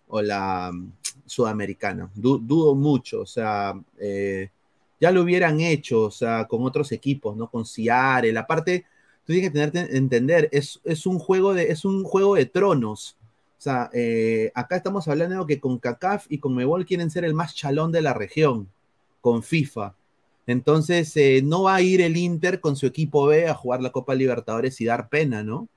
o 0.08 0.22
la 0.22 0.72
Sudamericana. 1.26 2.10
Du- 2.16 2.40
dudo 2.40 2.76
mucho, 2.76 3.22
o 3.22 3.26
sea, 3.26 3.74
eh, 4.00 4.50
ya 5.00 5.12
lo 5.12 5.22
hubieran 5.22 5.60
hecho, 5.62 6.04
o 6.04 6.12
sea, 6.12 6.46
con 6.46 6.64
otros 6.64 6.92
equipos, 6.92 7.36
¿no? 7.36 7.50
Con 7.50 7.66
Ciare, 7.66 8.32
la 8.32 8.48
parte, 8.48 8.86
tú 9.26 9.34
tienes 9.34 9.50
que 9.50 9.54
tenerte, 9.54 9.98
entender, 9.98 10.50
es, 10.52 10.80
es, 10.84 11.06
un 11.06 11.20
juego 11.20 11.54
de, 11.54 11.72
es 11.72 11.86
un 11.86 12.04
juego 12.04 12.36
de 12.36 12.46
tronos. 12.46 13.16
O 13.58 13.62
sea, 13.62 13.90
eh, 13.94 14.52
acá 14.56 14.76
estamos 14.78 15.08
hablando 15.08 15.46
de 15.46 15.56
que 15.56 15.60
con 15.60 15.80
CACAF 15.80 16.28
y 16.30 16.40
con 16.40 16.56
Mebol 16.56 16.86
quieren 16.86 17.10
ser 17.10 17.26
el 17.26 17.34
más 17.34 17.56
chalón 17.56 17.92
de 17.92 18.02
la 18.02 18.14
región, 18.14 18.68
con 19.22 19.44
FIFA. 19.44 19.96
Entonces, 20.48 21.16
eh, 21.18 21.42
no 21.44 21.64
va 21.64 21.76
a 21.76 21.82
ir 21.82 22.02
el 22.02 22.16
Inter 22.18 22.62
con 22.62 22.76
su 22.76 22.86
equipo 22.86 23.26
B 23.28 23.48
a 23.48 23.54
jugar 23.54 23.82
la 23.82 23.92
Copa 23.92 24.16
Libertadores 24.16 24.80
y 24.82 24.86
dar 24.86 25.10
pena, 25.10 25.44
¿no? 25.44 25.68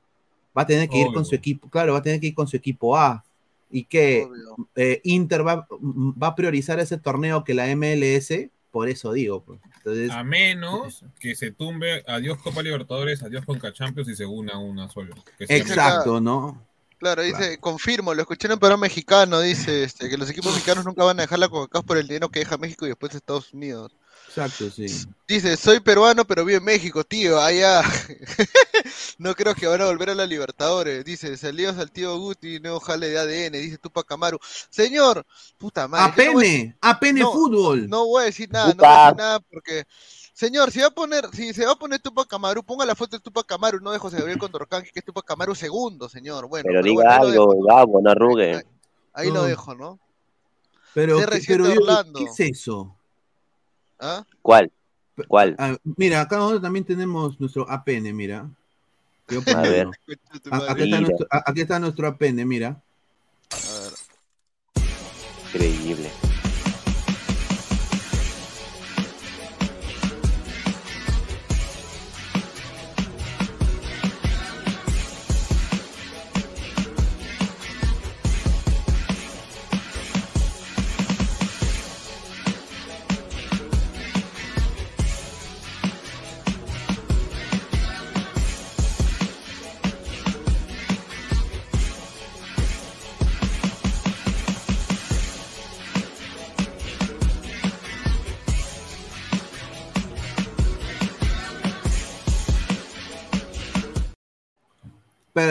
Va 0.57 0.63
a 0.63 0.67
tener 0.67 0.89
que 0.89 0.99
ir 0.99 1.13
con 1.13 1.25
su 1.25 1.35
equipo, 1.35 1.69
claro, 1.69 1.93
va 1.95 2.01
a 2.01 2.03
tener 2.03 2.21
que 2.21 2.29
ir 2.29 2.35
con 2.35 2.47
su 2.49 2.57
equipo 2.57 2.97
A. 2.97 3.25
Y 3.71 3.85
que 3.85 4.27
eh, 4.75 5.01
Inter 5.05 5.47
va, 5.47 5.67
va 5.71 6.27
a 6.29 6.35
priorizar 6.35 6.81
ese 6.81 6.99
torneo 6.99 7.45
que 7.45 7.55
la 7.55 7.67
MLS, 7.77 8.51
por 8.71 8.89
eso 8.89 9.13
digo. 9.13 9.43
pues. 9.45 9.61
Entonces, 9.79 10.11
a 10.11 10.23
menos 10.25 11.05
que 11.19 11.35
se 11.35 11.53
tumbe 11.53 12.03
adiós 12.07 12.39
Copa 12.39 12.63
Libertadores, 12.63 13.23
adiós 13.23 13.45
Conca 13.45 13.73
Champions 13.73 14.09
y 14.09 14.17
se 14.17 14.27
una 14.27 14.59
una 14.59 14.89
solo. 14.89 15.15
llame- 15.39 15.57
exacto, 15.57 16.21
¿no? 16.21 16.67
Claro, 16.99 17.23
dice, 17.23 17.57
confirmo, 17.59 18.13
lo 18.13 18.21
escuché 18.21 18.47
en 18.47 18.53
un 18.53 18.59
programa 18.59 18.83
mexicano, 18.83 19.41
dice 19.41 19.85
este, 19.85 20.11
que 20.11 20.19
los 20.19 20.29
equipos 20.29 20.53
mexicanos 20.53 20.85
nunca 20.85 21.03
van 21.03 21.19
a 21.19 21.23
dejar 21.23 21.39
la 21.39 21.49
Coca-Cola 21.49 21.83
por 21.83 21.97
el 21.97 22.07
dinero 22.07 22.29
que 22.29 22.41
deja 22.41 22.59
México 22.59 22.85
y 22.85 22.91
después 22.91 23.15
Estados 23.15 23.55
Unidos. 23.55 23.97
Exacto, 24.33 24.71
sí. 24.71 24.87
Dice, 25.27 25.57
soy 25.57 25.81
peruano, 25.81 26.25
pero 26.25 26.45
vivo 26.45 26.59
en 26.59 26.65
México, 26.65 27.03
tío, 27.03 27.41
allá. 27.41 27.83
no 29.19 29.35
creo 29.35 29.55
que 29.57 29.67
van 29.67 29.81
a 29.81 29.87
volver 29.87 30.11
a 30.11 30.15
la 30.15 30.25
Libertadores. 30.27 31.05
Dice, 31.05 31.37
salidos 31.37 31.79
al 31.79 31.91
tío 31.91 32.17
Guti, 32.19 32.61
nuevo 32.61 32.79
jale 32.81 33.09
de 33.09 33.19
ADN, 33.19 33.53
dice 33.61 33.79
Tupac 33.79 34.11
Amaru. 34.13 34.39
Señor, 34.69 35.27
puta 35.59 35.89
madre. 35.89 36.25
yo 36.27 36.33
no 36.33 36.39
decir- 36.41 36.77
APN 36.81 37.19
no, 37.21 37.33
Fútbol. 37.33 37.89
No 37.89 38.07
voy 38.07 38.23
a 38.23 38.27
decir 38.27 38.49
nada, 38.53 38.69
no 38.69 38.75
voy 38.83 38.87
a 38.89 39.03
decir 39.05 39.17
nada 39.19 39.41
porque... 39.41 39.85
Señor, 40.33 40.71
si 40.71 40.81
va 40.81 40.87
a 40.87 40.91
poner, 40.91 41.29
si 41.35 41.53
se 41.53 41.67
va 41.67 41.73
a 41.73 41.77
poner 41.77 41.99
Tupac 42.01 42.33
Amaru, 42.33 42.63
ponga 42.65 42.87
la 42.87 42.95
foto 42.95 43.17
de 43.17 43.21
Tupac 43.23 43.51
Amaru, 43.53 43.81
no 43.81 43.91
de 43.91 43.99
José 43.99 44.17
Gabriel 44.17 44.39
Condorcán, 44.53 44.83
que 44.85 44.91
es 45.01 45.05
Tupac 45.05 45.29
Amaru 45.31 45.55
segundo, 45.55 46.09
señor. 46.09 46.47
Bueno, 46.49 46.65
Pero 46.69 46.81
bueno, 46.81 46.91
diga 47.03 47.19
lo 47.19 47.25
algo, 47.27 47.65
Gabo, 47.67 48.01
no 48.01 48.11
arrugue. 48.11 48.55
Ahí, 48.55 48.63
ahí 49.13 49.29
lo 49.29 49.35
No. 49.35 49.43
dejo, 49.43 49.75
¿no? 49.75 49.99
pero, 50.95 51.21
CR7 51.21 51.45
pero 51.47 51.65
yo- 51.67 51.81
Orlando. 51.83 52.19
¿qué 52.21 52.25
es 52.25 52.41
eso? 52.59 52.97
¿Ah? 54.01 54.25
¿Cuál? 54.43 54.73
¿Cuál? 55.29 55.55
Ah, 55.59 55.77
mira, 55.97 56.23
acá 56.23 56.37
nosotros 56.37 56.63
también 56.63 56.85
tenemos 56.85 57.39
nuestro 57.39 57.71
APN, 57.71 58.13
mira. 58.15 58.49
Yo 59.29 59.41
A 59.55 59.63
ver. 59.63 59.87
A-. 60.51 60.73
Aquí 60.73 60.83
está, 60.85 61.01
nuestro, 61.01 61.27
a- 61.31 61.45
aquí 61.47 61.61
está 61.61 61.79
nuestro 61.79 62.09
APN, 62.09 62.45
mira. 62.47 62.83
A 63.53 63.79
ver. 63.81 63.93
Increíble. 65.53 66.11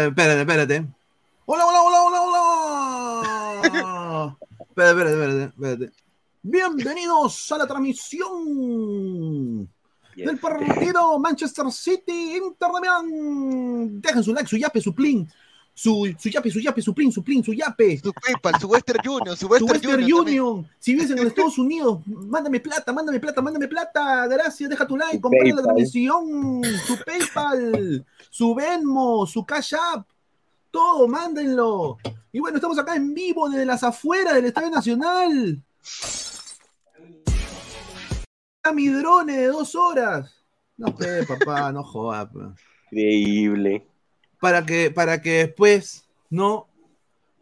Espérate, 0.09 0.41
espérate. 0.41 0.87
Hola, 1.45 1.65
hola, 1.67 1.81
hola, 1.83 2.01
hola, 2.01 2.21
hola. 3.61 4.37
espérate, 4.69 4.89
espérate, 4.89 5.13
espérate, 5.13 5.43
espérate. 5.43 5.91
Bienvenidos 6.41 7.51
a 7.51 7.57
la 7.59 7.67
transmisión 7.67 9.69
del 10.15 10.39
partido 10.39 11.19
Manchester 11.19 11.71
City 11.71 12.37
Inter 12.37 12.69
de 12.73 12.81
Milán. 12.81 14.01
Dejen 14.01 14.23
su 14.23 14.33
like, 14.33 14.49
su 14.49 14.57
yape, 14.57 14.81
su 14.81 14.95
plin, 14.95 15.29
su, 15.75 16.11
su 16.17 16.29
yape, 16.29 16.49
su 16.49 16.59
yape, 16.59 16.81
su 16.81 16.95
plin, 16.95 17.11
su 17.11 17.23
plin, 17.23 17.43
su 17.43 17.53
yape. 17.53 17.99
Su 17.99 18.11
PayPal, 18.11 18.59
su 18.59 18.67
Western 18.67 19.07
Union, 19.07 19.37
su 19.37 19.45
Su 19.45 19.65
Western, 19.65 20.11
Union. 20.11 20.67
Si 20.79 20.93
vives 20.93 21.11
en 21.11 21.17
los 21.17 21.27
Estados 21.27 21.59
Unidos, 21.59 21.99
mándame 22.07 22.59
plata, 22.59 22.91
mándame 22.91 23.19
plata, 23.19 23.43
mándame 23.43 23.67
plata. 23.67 24.25
Gracias, 24.27 24.71
deja 24.71 24.87
tu 24.87 24.97
like, 24.97 25.21
compra 25.21 25.43
la 25.43 25.61
transmisión, 25.61 26.63
su 26.87 26.97
PayPal, 27.05 28.03
su 28.29 28.55
Venmo, 28.55 29.25
su 29.25 29.45
Cash 29.45 29.73
App. 29.75 30.07
Todo, 30.71 31.07
mándenlo. 31.07 31.97
Y 32.31 32.39
bueno, 32.39 32.57
estamos 32.57 32.77
acá 32.77 32.95
en 32.95 33.13
vivo 33.13 33.49
desde 33.49 33.65
las 33.65 33.83
afueras 33.83 34.35
del 34.35 34.45
Estadio 34.45 34.69
Nacional. 34.69 35.63
A 38.63 38.71
mi 38.71 38.87
drone 38.87 39.35
de 39.35 39.47
dos 39.47 39.73
horas. 39.75 40.31
No, 40.77 40.95
pe, 40.95 41.25
papá, 41.25 41.71
no 41.71 41.83
jodas. 41.83 42.29
pe 42.29 42.39
Increíble. 42.91 43.87
para 44.39 44.65
que, 44.65 44.91
para 44.91 45.21
que 45.21 45.45
después, 45.45 46.07
¿no? 46.29 46.67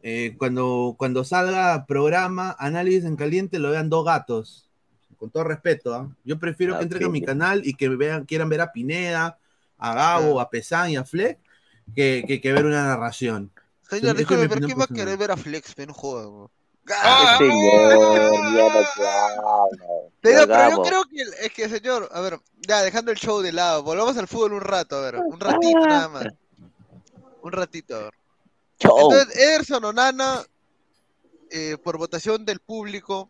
Eh, 0.03 0.35
cuando, 0.37 0.95
cuando 0.97 1.23
salga 1.23 1.85
programa, 1.85 2.55
análisis 2.59 3.03
en 3.03 3.17
caliente, 3.17 3.59
lo 3.59 3.71
vean 3.71 3.89
dos 3.89 4.05
gatos. 4.05 4.69
Con 5.17 5.31
todo 5.31 5.43
respeto, 5.43 5.93
¿ah? 5.93 6.15
Yo 6.23 6.39
prefiero 6.39 6.77
que 6.77 6.83
entren 6.83 7.05
a 7.05 7.09
mi 7.09 7.21
canal 7.21 7.61
y 7.65 7.73
que 7.73 7.89
vean, 7.89 8.25
quieran 8.25 8.49
ver 8.49 8.61
a 8.61 8.71
Pineda, 8.71 9.37
a 9.77 9.93
Gabo, 9.93 10.39
a 10.39 10.49
Pesán 10.49 10.91
y 10.91 10.97
a 10.97 11.03
Fleck, 11.03 11.39
que, 11.95 12.23
que, 12.27 12.41
que 12.41 12.53
ver 12.53 12.65
una 12.65 12.83
narración. 12.83 13.51
Señor, 13.89 14.03
Esa 14.03 14.11
es 14.11 14.17
disculpe, 14.17 14.43
mi 14.43 14.47
pero 14.49 14.59
opinión 14.59 14.69
¿quién 14.69 14.79
va 14.79 14.83
a 14.83 15.05
querer 15.05 15.17
ver 15.17 15.31
a 15.31 15.37
Flex? 15.37 15.73
Pero 15.75 15.87
no 15.87 15.93
joda, 15.93 16.27
weón. 16.27 16.49
Ah, 16.89 17.35
Señor, 17.37 17.91
ya 18.55 18.69
no 18.69 18.79
te 18.95 19.07
habla. 19.07 19.67
Señor, 20.23 20.47
pero 20.47 20.69
yo 20.69 20.81
creo 20.83 21.03
que 21.05 21.45
es 21.45 21.53
que, 21.53 21.69
señor, 21.69 22.09
a 22.13 22.21
ver, 22.21 22.39
ya 22.65 22.81
dejando 22.81 23.11
el 23.11 23.17
show 23.17 23.41
de 23.41 23.51
lado, 23.51 23.83
volvamos 23.83 24.17
al 24.17 24.27
fútbol 24.27 24.53
un 24.53 24.61
rato, 24.61 24.97
a 24.97 25.01
ver, 25.01 25.15
un 25.17 25.39
ratito 25.39 25.79
nada 25.79 26.09
más. 26.09 26.27
Un 27.41 27.51
ratito, 27.51 27.95
a 27.95 28.03
ver. 28.03 28.13
Entonces, 28.79 29.35
Ederson 29.35 29.83
o 29.83 29.91
Nana, 29.91 30.43
eh, 31.51 31.77
por 31.83 31.97
votación 31.97 32.45
del 32.45 32.59
público, 32.59 33.29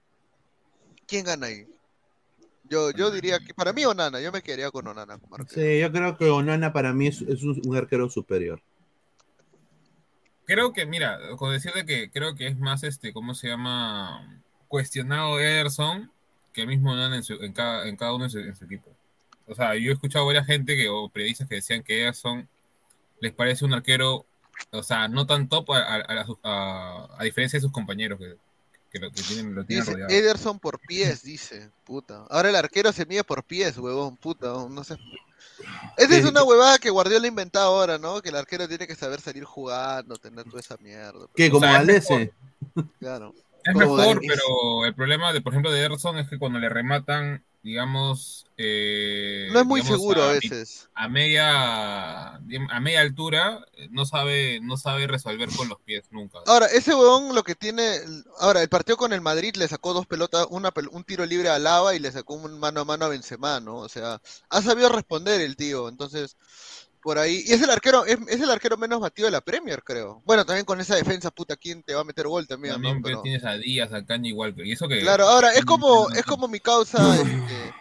¿quién 1.08 1.26
gana 1.26 1.48
ahí? 1.48 1.68
Yo, 2.70 2.91
yo 2.91 3.11
diría 3.11 3.39
que 3.39 3.53
para 3.53 3.74
mí 3.74 3.86
Onana, 3.86 4.20
yo 4.22 4.32
me 4.32 4.41
quedaría 4.41 4.72
con 4.72 4.88
Onana. 4.88 5.18
como. 5.18 5.38
Sí, 5.47 5.80
yo 5.80 5.91
creo 5.91 6.18
que 6.18 6.30
Onana 6.30 6.74
para 6.74 6.93
mí 6.93 7.07
es, 7.07 7.22
es 7.22 7.43
un, 7.43 7.61
un 7.65 7.76
arquero 7.78 8.09
superior. 8.09 8.61
Creo 10.45 10.72
que, 10.72 10.86
mira, 10.86 11.20
con 11.38 11.51
decirte 11.51 11.86
que 11.86 12.09
creo 12.09 12.36
que 12.36 12.47
es 12.47 12.57
más, 12.57 12.84
este, 12.84 13.11
¿cómo 13.11 13.34
se 13.36 13.49
llama? 13.49 14.41
Cuestionado 14.68 15.39
Ederson 15.39 16.11
que 16.53 16.61
el 16.61 16.68
mismo 16.68 16.95
Nana 16.95 17.18
en, 17.18 17.24
su- 17.24 17.41
en 17.43 17.53
cada, 17.53 17.88
en 17.88 17.95
cada 17.97 18.13
uno 18.13 18.26
en 18.26 18.30
su, 18.30 18.39
en 18.39 18.55
su 18.55 18.65
equipo. 18.65 18.89
O 19.45 19.53
sea, 19.55 19.76
yo 19.76 19.91
he 19.91 19.93
escuchado 19.93 20.24
a 20.24 20.28
varias 20.28 20.45
gente 20.45 20.76
que, 20.76 20.89
o 20.89 21.07
periodistas 21.09 21.47
que 21.47 21.55
decían 21.55 21.84
que 21.84 22.01
Ederson 22.01 22.47
les 23.20 23.32
parece 23.34 23.65
un 23.65 23.74
arquero, 23.74 24.26
o 24.72 24.84
sea, 24.84 25.07
no 25.07 25.26
tan 25.26 25.47
top 25.49 25.72
a, 25.72 25.78
a- 25.80 25.95
a- 26.01 26.26
a- 26.43 27.07
a 27.20 27.24
diferencia 27.24 27.57
de 27.57 27.61
sus 27.61 27.72
compañeros 27.72 28.18
que, 28.20 28.36
que 29.00 29.06
lo, 29.06 29.12
que 29.12 29.22
tienen, 29.24 29.56
lo 29.56 29.66
tienen 29.66 29.86
Dice 29.86 29.93
rodeado. 29.93 30.14
Ederson 30.14 30.60
por 30.60 30.80
pies, 30.80 31.24
dice, 31.24 31.70
puta. 31.84 32.26
Ahora 32.30 32.50
el 32.50 32.56
arquero 32.56 32.91
se 32.91 33.06
mide 33.06 33.24
por 33.24 33.43
pies, 33.43 33.78
huevón, 33.78 34.18
puta, 34.18 34.48
no 34.70 34.84
sé. 34.84 34.98
Esa 35.98 36.18
es 36.18 36.26
una 36.26 36.43
huevada 36.43 36.78
que 36.78 36.89
Guardiola 36.89 37.26
ha 37.26 37.30
inventado 37.30 37.68
ahora, 37.68 37.98
¿no? 37.98 38.22
Que 38.22 38.30
el 38.30 38.36
arquero 38.36 38.68
tiene 38.68 38.88
que 38.88 38.95
saber 38.95 39.22
salir 39.22 39.43
jugando, 39.43 40.16
tener 40.18 40.45
toda 40.45 40.60
esa 40.60 40.78
mierda. 40.78 41.28
¿Qué? 41.36 41.48
O 41.48 41.52
Como 41.52 41.66
Valdese. 41.66 42.32
Claro. 43.00 43.34
Es 43.64 43.76
mejor, 43.76 43.98
Galese. 43.98 44.28
pero 44.28 44.86
el 44.86 44.93
problema, 44.95 45.34
de, 45.34 45.41
por 45.41 45.54
ejemplo, 45.54 45.72
de 45.72 45.80
Ederson 45.80 46.18
es 46.18 46.30
que 46.30 46.38
cuando 46.38 46.60
le 46.60 46.70
rematan, 46.70 47.43
digamos... 47.64 48.45
eh, 48.58 49.49
No 49.49 49.60
es 49.62 49.66
muy 49.66 49.82
digamos, 49.82 49.97
seguro 49.97 50.22
a 50.24 50.28
a- 50.30 50.34
veces. 50.34 50.89
a 50.93 51.08
media 51.10 52.36
a 52.36 52.80
media 52.82 53.01
altura 53.01 53.66
eh, 53.74 53.88
no 53.91 54.05
sabe 54.05 54.60
no 54.62 54.78
sabe 54.78 55.08
resolver 55.08 55.49
con 55.55 55.70
los 55.70 55.80
pies 55.82 56.05
nunca. 56.12 56.39
Ahora, 56.45 56.68
ese 56.68 56.95
huevón 56.95 57.36
lo 57.36 57.43
que 57.43 57.55
tiene. 57.55 57.99
Ahora, 58.39 58.62
el 58.62 58.70
partido 58.70 58.95
con 58.97 59.12
el 59.12 59.20
Madrid 59.22 59.55
le 59.58 59.68
sacó 59.68 59.93
dos 59.93 60.08
pelotas, 60.08 60.47
una, 60.49 60.72
un 60.91 61.03
tiro 61.03 61.26
libre 61.26 61.49
a 61.49 61.60
Lava 61.60 61.93
y 61.93 61.99
le 61.99 62.12
sacó 62.12 62.36
un 62.36 62.58
mano 62.60 62.82
a 62.82 62.86
mano 62.86 63.05
a 63.05 63.10
Benzema, 63.10 63.60
¿no? 63.60 63.78
O 63.78 63.89
sea, 63.89 64.22
ha 64.49 64.62
sabido 64.62 64.88
responder 64.89 65.41
el 65.41 65.58
tío. 65.58 65.89
Entonces, 65.89 66.38
por 67.08 67.20
ahí. 67.20 67.41
Y 67.47 67.53
es 67.53 67.62
el 67.62 67.70
arquero, 67.70 68.05
es, 68.05 68.18
es 68.28 68.41
el 68.41 68.49
arquero 68.49 68.76
menos 68.76 68.99
batido 68.99 69.28
de 69.28 69.32
la 69.32 69.39
Premier, 69.39 69.82
creo. 69.82 70.22
Bueno, 70.26 70.45
también 70.45 70.66
con 70.66 70.82
esa 70.82 70.93
defensa, 70.97 71.32
puta, 71.32 71.55
¿quién 71.55 71.82
te 71.82 71.93
va 71.93 72.01
a 72.01 72.03
meter 72.03 72.28
gol 72.28 72.45
también, 72.45 72.74
También 72.74 72.97
no? 72.97 73.01
Pero- 73.01 73.22
tienes 73.22 73.45
a 73.45 73.53
Díaz, 73.53 73.93
a 73.93 74.05
Caña 74.05 74.28
igual 74.28 74.53
y 74.58 74.74
eso 74.74 74.89
que 74.89 74.99
Claro, 74.99 75.24
ahora, 75.26 75.53
es 75.53 75.64
como, 75.64 76.10
es 76.10 76.24
como 76.24 76.49
mi 76.49 76.60
causa. 76.60 76.97
este, 77.16 77.74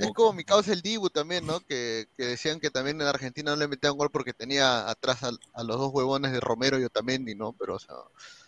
Es 0.00 0.10
como 0.14 0.34
mi 0.34 0.44
causa 0.44 0.74
el 0.74 0.82
Dibu 0.82 1.08
también, 1.08 1.46
¿no? 1.46 1.60
Que, 1.60 2.08
que 2.18 2.26
decían 2.26 2.60
que 2.60 2.68
también 2.68 3.00
en 3.00 3.06
Argentina 3.06 3.52
no 3.52 3.56
le 3.56 3.68
metían 3.68 3.96
gol 3.96 4.10
porque 4.10 4.34
tenía 4.34 4.86
atrás 4.86 5.22
a, 5.22 5.30
a 5.54 5.64
los 5.64 5.78
dos 5.78 5.90
huevones 5.90 6.32
de 6.32 6.40
Romero 6.40 6.78
y 6.78 6.84
Otamendi, 6.84 7.34
¿no? 7.34 7.54
Pero, 7.58 7.76
o 7.76 7.78
sea, 7.78 7.94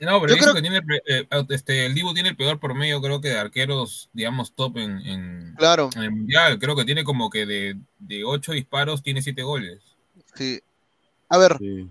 No, 0.01 0.21
pero 0.21 0.35
Yo 0.35 0.37
creo 0.37 0.55
que 0.55 0.61
tiene 0.61 0.83
eh, 1.07 1.27
este 1.49 1.87
el 1.87 1.95
Dibu 1.95 2.13
tiene 2.13 2.29
el 2.29 2.37
peor 2.37 2.61
por 2.61 2.75
medio 2.75 3.01
creo 3.01 3.23
que 3.23 3.29
de 3.31 3.39
arqueros 3.39 4.11
digamos 4.13 4.55
top 4.55 4.77
en, 4.77 4.99
en, 4.99 5.55
claro, 5.57 5.89
en 5.97 6.03
el 6.03 6.11
mundial, 6.11 6.59
creo 6.59 6.77
que 6.77 6.85
tiene 6.85 7.05
como 7.05 7.31
que 7.31 7.47
de, 7.47 7.79
de 8.01 8.25
ocho 8.25 8.53
disparos 8.53 9.03
tiene 9.03 9.23
siete 9.23 9.43
goles. 9.43 9.96
Sí. 10.37 10.61
A 11.29 11.39
ver, 11.39 11.57
Sí. 11.59 11.89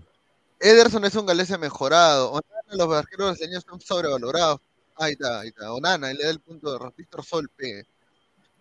Ederson 0.60 1.04
es 1.04 1.14
un 1.14 1.26
galese 1.26 1.58
mejorado. 1.58 2.30
Onana, 2.32 2.84
los 2.84 2.92
arqueros 2.94 3.28
brasileños 3.28 3.58
están 3.64 3.80
sobrevalorados. 3.80 4.60
Ahí 4.96 5.12
está, 5.12 5.40
ahí 5.40 5.48
está. 5.48 5.72
Onana, 5.72 6.10
él 6.10 6.16
le 6.16 6.24
da 6.24 6.30
el 6.30 6.40
punto 6.40 6.72
de 6.78 6.90
Víctor 6.96 7.24
Sol, 7.24 7.50
P. 7.54 7.84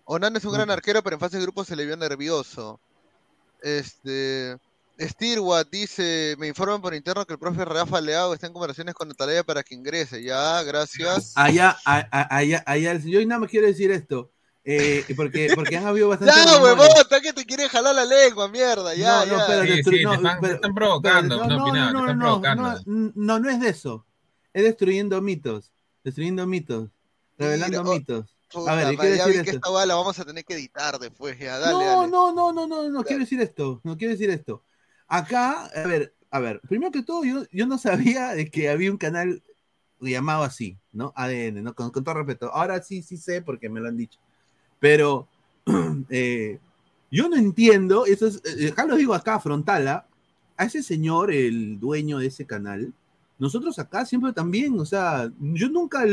Onana 0.04 0.38
es 0.38 0.46
un 0.46 0.54
gran 0.54 0.70
arquero, 0.70 1.02
pero 1.02 1.16
en 1.16 1.20
fase 1.20 1.38
de 1.38 1.44
grupo 1.44 1.64
se 1.64 1.76
le 1.76 1.86
vio 1.86 1.96
nervioso. 1.98 2.80
Este. 3.62 4.58
Stirwat 4.98 5.68
dice, 5.70 6.36
me 6.38 6.48
informan 6.48 6.82
por 6.82 6.94
interno 6.94 7.26
que 7.26 7.34
el 7.34 7.40
profe 7.40 7.66
Rafa 7.66 8.00
Leao 8.00 8.34
está 8.34 8.48
en 8.48 8.54
conversaciones 8.54 8.94
con 8.96 9.12
Atalaya 9.12 9.44
para 9.44 9.62
que 9.62 9.76
ingrese. 9.76 10.24
Ya, 10.24 10.64
gracias. 10.64 11.34
Allá, 11.36 11.78
a- 11.86 12.08
a- 12.12 12.38
allá, 12.38 12.64
allá, 12.66 12.94
yo 13.04 13.26
nada 13.26 13.40
más 13.40 13.50
quiero 13.50 13.68
decir 13.68 13.92
esto, 13.92 14.32
eh, 14.68 15.06
porque, 15.16 15.52
porque 15.56 15.78
han 15.78 15.86
habido 15.86 16.10
bastante. 16.10 16.34
Ya, 16.46 16.62
huevón, 16.62 16.88
está 16.98 17.22
que 17.22 17.32
te 17.34 17.46
quieren 17.46 17.68
jalar 17.70 17.94
la 17.96 18.04
lengua, 18.06 18.48
mierda, 18.50 18.94
ya, 18.96 19.26
no, 19.26 19.26
no, 19.26 19.38
ya. 19.38 19.42
espérate, 19.44 19.84
Sí, 19.84 19.98
sí, 19.98 20.04
no, 20.04 20.10
te 20.12 20.16
están- 20.18 20.36
te 20.36 20.42
pero- 20.42 20.56
están 20.56 20.74
provocando, 20.76 21.40
pero- 21.42 21.58
no, 21.58 21.66
Pineda, 21.66 21.92
te 21.92 21.98
están 22.00 22.18
no, 22.18 22.24
provocando. 22.26 22.64
no, 22.86 23.12
no, 23.16 23.40
no 23.40 23.50
es 23.50 23.60
de 23.60 23.70
eso, 23.70 24.06
es 24.54 24.64
destruyendo 24.64 25.22
mitos, 25.22 25.72
destruyendo 26.04 26.46
mitos, 26.48 26.90
revelando 27.38 27.84
Mira, 27.84 27.92
oh, 27.92 27.94
mitos. 27.94 28.36
Puta 28.52 28.72
A 28.72 28.76
ver, 28.76 28.86
madre, 28.86 28.98
quiero 28.98 29.16
ya 29.16 29.26
decir 29.26 29.40
vi 29.40 29.44
que 29.44 29.50
esto. 29.52 29.58
esta 29.58 29.70
bala 29.70 29.86
la 29.88 29.96
vamos 29.96 30.18
a 30.20 30.26
tener 30.26 30.46
que 30.46 30.54
editar 30.54 30.98
después, 31.00 31.38
ya, 31.38 31.60
dale, 31.60 31.74
no, 31.74 31.80
dale. 32.02 32.12
no, 32.12 32.32
no, 32.34 32.52
no, 32.54 32.68
no, 32.68 32.90
no, 32.90 33.04
quiero 33.04 33.20
decir 33.22 33.42
esto, 33.42 33.82
no 33.84 33.98
quiero 33.98 34.12
decir 34.14 34.30
esto. 34.30 34.64
Acá, 35.08 35.66
a 35.76 35.88
ver, 35.88 36.16
a 36.32 36.40
ver, 36.40 36.60
primero 36.68 36.92
que 36.92 37.04
todo, 37.04 37.24
yo, 37.24 37.44
yo 37.52 37.66
no 37.68 37.78
sabía 37.78 38.30
de 38.30 38.50
que 38.50 38.70
había 38.70 38.90
un 38.92 38.98
canal 38.98 39.44
llamado 40.00 40.44
así, 40.44 40.78
¿no? 40.92 41.12
ADN, 41.16 41.64
¿no? 41.64 41.74
Con, 41.76 41.90
con 41.92 42.04
todo 42.04 42.16
respeto. 42.16 42.52
Ahora 42.54 42.82
sí, 42.82 43.02
sí 43.02 43.18
sé 43.18 43.42
porque 43.42 43.70
me 43.70 43.80
lo 43.80 43.88
han 43.90 43.98
dicho. 43.98 44.20
Pero 44.86 45.28
eh, 46.12 46.60
yo 47.10 47.28
no 47.28 47.38
entiendo, 47.38 48.06
eso 48.06 48.28
es, 48.28 48.40
eh, 48.46 48.70
acá 48.70 48.86
lo 48.86 48.96
digo 48.96 49.16
acá, 49.16 49.40
frontala, 49.40 50.06
a 50.56 50.66
ese 50.66 50.84
señor, 50.84 51.32
el 51.32 51.80
dueño 51.80 52.20
de 52.20 52.28
ese 52.28 52.46
canal, 52.46 52.94
nosotros 53.40 53.80
acá 53.80 54.06
siempre 54.06 54.32
también, 54.32 54.80
o 54.80 54.86
sea, 54.86 55.32
yo 55.40 55.70
nunca, 55.70 56.06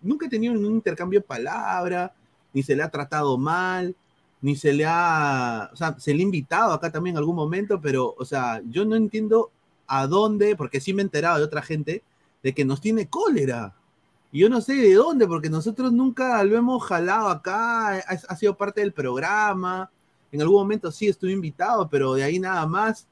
nunca 0.00 0.26
he 0.26 0.28
tenido 0.28 0.54
un 0.54 0.64
intercambio 0.64 1.18
de 1.18 1.26
palabra, 1.26 2.14
ni 2.52 2.62
se 2.62 2.76
le 2.76 2.84
ha 2.84 2.88
tratado 2.88 3.36
mal, 3.36 3.96
ni 4.40 4.54
se 4.54 4.74
le 4.74 4.84
ha, 4.86 5.68
o 5.72 5.76
sea, 5.76 5.98
se 5.98 6.14
le 6.14 6.20
ha 6.20 6.22
invitado 6.22 6.72
acá 6.72 6.92
también 6.92 7.14
en 7.14 7.18
algún 7.18 7.34
momento, 7.34 7.80
pero, 7.80 8.14
o 8.16 8.24
sea, 8.24 8.62
yo 8.70 8.84
no 8.84 8.94
entiendo 8.94 9.50
a 9.88 10.06
dónde, 10.06 10.54
porque 10.54 10.80
sí 10.80 10.94
me 10.94 11.02
he 11.02 11.06
enterado 11.06 11.38
de 11.38 11.44
otra 11.46 11.62
gente, 11.62 12.04
de 12.44 12.54
que 12.54 12.64
nos 12.64 12.80
tiene 12.80 13.08
cólera. 13.08 13.74
Y 14.32 14.40
yo 14.40 14.48
no 14.48 14.60
sé 14.60 14.74
de 14.74 14.94
dónde, 14.94 15.26
porque 15.26 15.50
nosotros 15.50 15.92
nunca 15.92 16.42
lo 16.44 16.56
hemos 16.56 16.84
jalado 16.84 17.28
acá, 17.28 17.96
ha, 17.96 18.18
ha 18.28 18.36
sido 18.36 18.56
parte 18.56 18.80
del 18.80 18.92
programa, 18.92 19.90
en 20.32 20.40
algún 20.40 20.60
momento 20.60 20.92
sí 20.92 21.08
estuve 21.08 21.32
invitado, 21.32 21.88
pero 21.88 22.14
de 22.14 22.22
ahí 22.22 22.38
nada 22.38 22.66
más. 22.66 23.06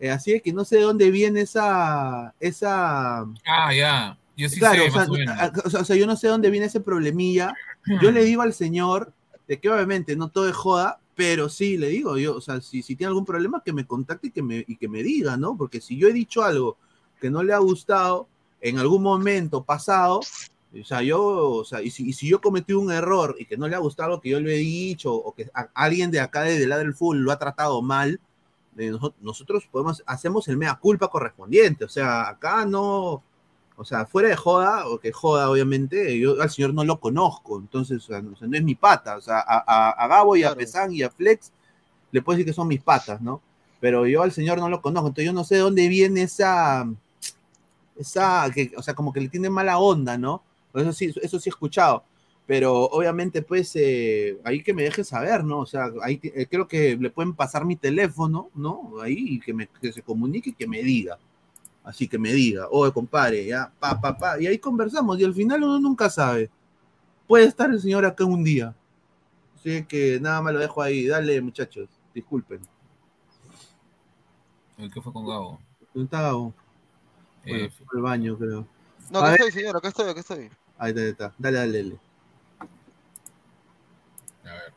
Eh, 0.00 0.10
así 0.10 0.32
es 0.32 0.42
que 0.42 0.52
no 0.52 0.64
sé 0.64 0.76
de 0.76 0.82
dónde 0.82 1.10
viene 1.10 1.42
esa, 1.42 2.34
esa, 2.40 3.20
Ah, 3.46 3.72
ya. 3.74 4.18
Yo 4.36 4.48
sí 4.48 4.58
claro, 4.58 4.82
sé, 4.82 4.88
o 4.88 4.92
sea, 4.92 5.52
o 5.64 5.70
sea, 5.70 5.80
o 5.80 5.84
sea, 5.84 5.96
yo 5.96 6.06
no 6.06 6.16
sé 6.16 6.26
dónde 6.26 6.50
viene 6.50 6.66
ese 6.66 6.80
problemilla. 6.80 7.54
Yo 8.02 8.10
le 8.10 8.24
digo 8.24 8.42
al 8.42 8.54
señor 8.54 9.12
de 9.46 9.60
que 9.60 9.68
obviamente 9.68 10.16
no 10.16 10.30
todo 10.30 10.48
es 10.48 10.56
joda, 10.56 10.98
pero 11.14 11.48
sí 11.48 11.76
le 11.76 11.88
digo, 11.88 12.16
yo, 12.16 12.34
o 12.34 12.40
sea, 12.40 12.60
si, 12.62 12.82
si 12.82 12.96
tiene 12.96 13.08
algún 13.08 13.26
problema, 13.26 13.62
que 13.62 13.74
me 13.74 13.86
contacte 13.86 14.28
y 14.28 14.30
que 14.30 14.42
me, 14.42 14.64
y 14.66 14.76
que 14.76 14.88
me 14.88 15.02
diga, 15.02 15.36
¿no? 15.36 15.56
Porque 15.56 15.80
si 15.80 15.96
yo 15.98 16.08
he 16.08 16.12
dicho 16.12 16.42
algo 16.42 16.78
que 17.20 17.30
no 17.30 17.42
le 17.42 17.52
ha 17.52 17.58
gustado 17.58 18.26
en 18.60 18.78
algún 18.78 19.02
momento 19.02 19.62
pasado, 19.62 20.20
o 20.80 20.84
sea, 20.84 21.02
yo, 21.02 21.22
o 21.50 21.64
sea, 21.64 21.82
y 21.82 21.90
si, 21.90 22.08
y 22.08 22.12
si 22.12 22.28
yo 22.28 22.40
cometí 22.40 22.72
un 22.72 22.90
error 22.92 23.36
y 23.38 23.46
que 23.46 23.56
no 23.56 23.68
le 23.68 23.76
ha 23.76 23.78
gustado 23.78 24.10
lo 24.10 24.20
que 24.20 24.30
yo 24.30 24.40
le 24.40 24.54
he 24.54 24.58
dicho, 24.58 25.14
o 25.14 25.34
que 25.34 25.50
a- 25.54 25.68
alguien 25.74 26.10
de 26.10 26.20
acá 26.20 26.42
de 26.42 26.66
lado 26.66 26.80
del 26.82 26.94
fútbol 26.94 27.20
lo 27.22 27.32
ha 27.32 27.38
tratado 27.38 27.80
mal, 27.82 28.20
eh, 28.76 28.90
noso- 28.90 29.14
nosotros 29.20 29.66
podemos, 29.70 30.02
hacemos 30.06 30.48
el 30.48 30.56
mea 30.56 30.74
culpa 30.76 31.08
correspondiente, 31.08 31.84
o 31.84 31.88
sea, 31.88 32.28
acá 32.28 32.64
no, 32.66 33.22
o 33.76 33.84
sea, 33.84 34.06
fuera 34.06 34.28
de 34.28 34.36
joda, 34.36 34.86
o 34.88 34.98
que 35.00 35.12
joda, 35.12 35.50
obviamente, 35.50 36.18
yo 36.18 36.40
al 36.40 36.50
señor 36.50 36.74
no 36.74 36.84
lo 36.84 37.00
conozco, 37.00 37.58
entonces, 37.58 37.98
o 38.04 38.06
sea, 38.08 38.22
no, 38.22 38.32
o 38.32 38.36
sea, 38.36 38.48
no 38.48 38.56
es 38.56 38.62
mi 38.64 38.74
pata, 38.76 39.16
o 39.16 39.20
sea, 39.20 39.40
a, 39.40 39.64
a- 39.66 39.90
a 39.90 40.08
Gabo 40.08 40.36
y 40.36 40.44
a. 40.44 40.54
Pesán 40.54 40.92
y 40.92 41.02
a 41.02 41.10
Flex 41.10 41.52
le 42.12 42.22
puedo 42.22 42.36
decir 42.38 42.46
que 42.50 42.54
son 42.54 42.68
mis 42.68 42.82
patas, 42.82 43.20
¿no? 43.22 43.42
Pero 43.80 44.06
yo 44.06 44.22
al 44.22 44.32
señor 44.32 44.58
no 44.58 44.68
lo 44.68 44.82
conozco, 44.82 45.08
entonces 45.08 45.26
yo 45.26 45.32
no 45.34 45.44
sé 45.44 45.56
de 45.56 45.62
dónde 45.62 45.88
viene 45.88 46.22
esa, 46.22 46.86
esa, 47.96 48.50
que, 48.52 48.72
o 48.76 48.82
sea, 48.82 48.94
como 48.94 49.12
que 49.12 49.20
le 49.20 49.28
tiene 49.28 49.50
mala 49.50 49.78
onda, 49.78 50.18
¿no? 50.18 50.42
Eso 50.74 50.92
sí, 50.92 51.12
eso 51.22 51.38
sí 51.38 51.48
he 51.48 51.52
escuchado. 51.52 52.04
Pero 52.46 52.74
obviamente, 52.84 53.40
pues, 53.40 53.74
eh, 53.74 54.38
ahí 54.44 54.62
que 54.62 54.74
me 54.74 54.82
deje 54.82 55.02
saber, 55.02 55.42
¿no? 55.44 55.60
O 55.60 55.66
sea, 55.66 55.90
ahí 56.02 56.20
eh, 56.22 56.46
creo 56.46 56.68
que 56.68 56.94
le 56.96 57.08
pueden 57.08 57.32
pasar 57.32 57.64
mi 57.64 57.74
teléfono, 57.76 58.50
¿no? 58.54 59.00
Ahí 59.00 59.16
y 59.18 59.40
que, 59.40 59.54
me, 59.54 59.66
que 59.80 59.92
se 59.92 60.02
comunique 60.02 60.50
y 60.50 60.52
que 60.52 60.66
me 60.66 60.82
diga. 60.82 61.18
Así 61.82 62.06
que 62.06 62.18
me 62.18 62.32
diga, 62.32 62.66
oye, 62.70 62.92
compadre, 62.92 63.46
ya, 63.46 63.72
pa, 63.78 63.98
pa, 64.00 64.16
pa. 64.16 64.40
Y 64.40 64.46
ahí 64.46 64.58
conversamos. 64.58 65.18
Y 65.18 65.24
al 65.24 65.34
final 65.34 65.62
uno 65.62 65.78
nunca 65.80 66.10
sabe. 66.10 66.50
Puede 67.26 67.44
estar 67.46 67.70
el 67.70 67.80
señor 67.80 68.04
acá 68.04 68.24
un 68.24 68.44
día. 68.44 68.74
Así 69.56 69.84
que 69.84 70.18
nada 70.20 70.42
más 70.42 70.52
lo 70.52 70.60
dejo 70.60 70.82
ahí. 70.82 71.06
Dale, 71.06 71.40
muchachos. 71.40 71.88
Disculpen. 72.14 72.60
El 74.76 74.92
que 74.92 75.00
fue 75.00 75.12
con 75.12 75.26
Gabo. 75.26 75.60
¿Dónde 75.94 76.06
está 76.06 76.22
Gabo? 76.22 76.52
Bueno, 77.46 77.64
Eh, 77.64 77.70
fue 77.70 77.86
al 77.98 78.02
baño, 78.02 78.36
creo. 78.36 78.66
No, 79.10 79.20
acá 79.20 79.32
estoy, 79.34 79.52
señor, 79.52 79.76
acá 79.76 79.88
estoy, 79.88 80.08
acá 80.10 80.20
estoy. 80.20 80.50
Ahí 80.84 80.90
está, 80.90 81.00
ahí 81.02 81.08
está. 81.08 81.34
Dale, 81.38 81.58
dale, 81.58 81.82
dale. 81.82 81.98
a 84.44 84.52
ver. 84.52 84.72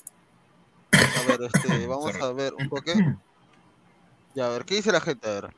A 0.94 1.38
ver, 1.38 1.50
este, 1.54 1.88
vamos 1.88 2.12
Sorry. 2.12 2.24
a 2.24 2.32
ver 2.32 2.54
un 2.58 2.70
poco. 2.70 2.92
Ya, 4.36 4.46
a 4.46 4.50
ver, 4.50 4.66
¿qué 4.66 4.76
dice 4.76 4.92
la 4.92 5.02
gente? 5.02 5.28
A 5.28 5.34
ver. 5.42 5.50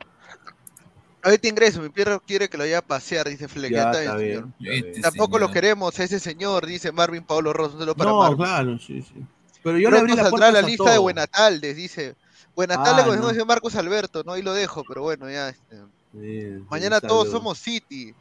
Ahorita 1.21 1.49
ingreso, 1.49 1.81
mi 1.81 1.89
perro 1.89 2.21
quiere 2.21 2.47
que 2.49 2.55
lo 2.57 2.63
vaya 2.63 2.77
a 2.77 2.81
pasear, 2.81 3.27
dice 3.27 3.49
Fleck. 3.49 3.71
Ya, 3.73 3.77
Ya 3.77 3.91
está 3.91 4.03
está 4.03 4.15
bien, 4.15 4.29
bien. 4.29 4.39
señor. 4.39 4.53
está 4.59 4.73
Este 4.77 4.89
bien. 4.91 5.01
Tampoco 5.01 5.37
lo 5.39 5.51
queremos, 5.51 5.99
a 5.99 6.03
ese 6.05 6.17
señor, 6.17 6.65
dice 6.65 6.93
Marvin 6.93 7.23
Pablo 7.23 7.51
Ross, 7.51 7.75
no 7.75 7.93
para 7.93 8.09
No, 8.11 8.19
Marvin. 8.19 8.37
claro, 8.37 8.79
sí, 8.79 9.01
sí. 9.01 9.13
Pero 9.61 9.77
yo 9.79 9.91
le 9.91 9.97
abrí 9.99 10.13
Pronto 10.13 10.23
la 10.23 10.29
saldrá 10.29 10.45
puerta 10.47 10.61
la 10.61 10.67
lista 10.67 10.91
de. 10.91 10.97
Buenataldes, 10.97 11.75
dice. 11.75 12.15
Buenataldes, 12.55 13.03
Ah, 13.03 13.07
como 13.09 13.21
no. 13.21 13.29
dice 13.33 13.43
Marcos 13.43 13.75
Alberto, 13.75 14.23
¿no? 14.23 14.31
Ahí 14.31 14.41
lo 14.41 14.53
dejo, 14.53 14.85
pero 14.87 15.01
bueno, 15.01 15.29
ya. 15.29 15.49
este, 15.49 15.75
Bien, 16.13 16.65
Mañana 16.69 17.01
todos 17.01 17.29
somos 17.31 17.57
City. 17.59 18.15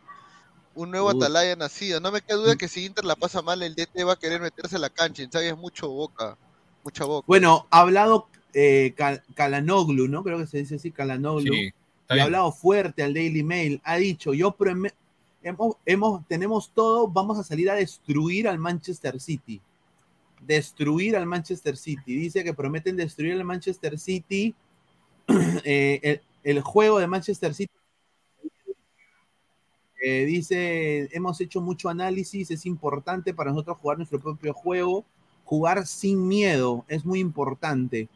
Un 0.79 0.93
nuevo. 0.93 1.11
Atalaya 1.11 1.57
nacido. 1.57 1.99
No 2.01 2.13
me 2.13 2.21
queda 2.21 2.37
duda 2.37 2.57
que 2.57 2.69
si 2.69 2.85
Inter 2.85 3.05
la 3.05 3.17
pasa 3.17 3.43
mal, 3.43 3.63
el 3.63 3.75
DT 3.75 4.05
va 4.07 4.13
a 4.13 4.19
querer 4.19 4.41
meterse 4.41 4.77
a 4.77 4.79
la 4.79 4.91
cancha. 4.91 5.25
En 5.25 5.31
es 5.33 5.57
mucho 5.57 5.89
boca. 5.89 6.39
Mucha 6.85 7.05
boca. 7.05 7.25
Bueno, 7.27 7.67
ha 7.71 7.81
hablado 7.81 8.29
eh, 8.55 8.95
Cal- 8.97 9.25
Calanoglu, 9.35 10.07
¿no? 10.07 10.23
Creo 10.23 10.39
que 10.39 10.47
se 10.47 10.59
dice 10.59 10.77
así, 10.77 10.93
Calanoglu. 10.93 11.53
Sí, 11.53 11.73
y 12.11 12.19
ha 12.19 12.23
hablado 12.23 12.53
fuerte 12.53 13.03
al 13.03 13.13
Daily 13.13 13.43
Mail. 13.43 13.81
Ha 13.83 13.97
dicho, 13.97 14.33
yo 14.35 14.55
hemos, 15.43 15.75
hemos- 15.85 16.27
tenemos 16.29 16.71
todo, 16.73 17.09
vamos 17.09 17.39
a 17.39 17.43
salir 17.45 17.69
a 17.71 17.75
destruir 17.75 18.47
al 18.47 18.59
Manchester 18.59 19.21
City. 19.21 19.61
Destruir 20.47 21.17
al 21.17 21.27
Manchester 21.27 21.77
City. 21.77 22.15
Dice 22.15 22.45
que 22.45 22.55
prometen 22.55 22.97
destruir 22.97 23.33
al 23.33 23.45
Manchester 23.45 23.99
City. 23.99 24.55
Eh, 25.65 26.01
el, 26.03 26.21
el 26.57 26.63
juego 26.63 26.99
de 27.01 27.07
Manchester 27.09 27.53
City. 27.53 27.73
Eh, 30.01 30.25
dice, 30.25 31.09
hemos 31.13 31.41
hecho 31.41 31.61
mucho 31.61 31.89
análisis, 31.89 32.51
es 32.51 32.67
importante 32.67 33.35
para 33.35 33.51
nosotros 33.51 33.79
jugar 33.79 33.99
nuestro 33.99 34.21
propio 34.21 34.55
juego, 34.55 35.05
jugar 35.45 35.87
sin 35.87 36.27
miedo, 36.29 36.85
es 36.89 37.05
muy 37.05 37.21
importante 37.21 38.09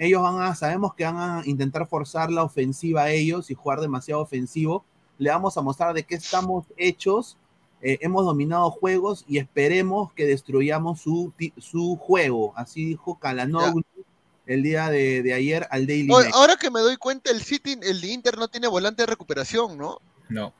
ellos 0.00 0.22
van 0.22 0.40
a, 0.40 0.54
sabemos 0.54 0.94
que 0.94 1.04
van 1.04 1.16
a 1.18 1.42
intentar 1.44 1.86
forzar 1.86 2.32
la 2.32 2.42
ofensiva 2.42 3.02
a 3.02 3.10
ellos 3.10 3.50
y 3.50 3.54
jugar 3.54 3.82
demasiado 3.82 4.22
ofensivo. 4.22 4.82
Le 5.18 5.28
vamos 5.28 5.58
a 5.58 5.60
mostrar 5.60 5.92
de 5.92 6.04
qué 6.04 6.14
estamos 6.14 6.64
hechos. 6.78 7.36
eh, 7.82 7.98
hemos 8.00 8.24
dominado 8.24 8.70
juegos 8.70 9.26
y 9.28 9.36
esperemos 9.36 10.10
que 10.14 10.24
destruyamos 10.24 11.02
su, 11.02 11.34
su 11.58 11.96
juego. 11.96 12.54
Así 12.56 12.86
dijo 12.86 13.18
Calanoglu 13.18 13.82
el 14.46 14.62
día 14.62 14.88
de, 14.88 15.22
de 15.22 15.34
ayer 15.34 15.66
al 15.70 15.86
Daily 15.86 16.08
Mail. 16.08 16.30
ahora 16.32 16.56
que 16.56 16.70
me 16.70 16.80
doy 16.80 16.96
cuenta, 16.96 17.30
el 17.30 17.42
City, 17.42 17.78
el 17.82 18.00
de 18.00 18.08
Inter 18.08 18.38
no 18.38 18.48
tiene 18.48 18.68
volante 18.68 19.02
de 19.02 19.06
recuperación, 19.06 19.76
¿no? 19.76 19.98
No. 20.30 20.54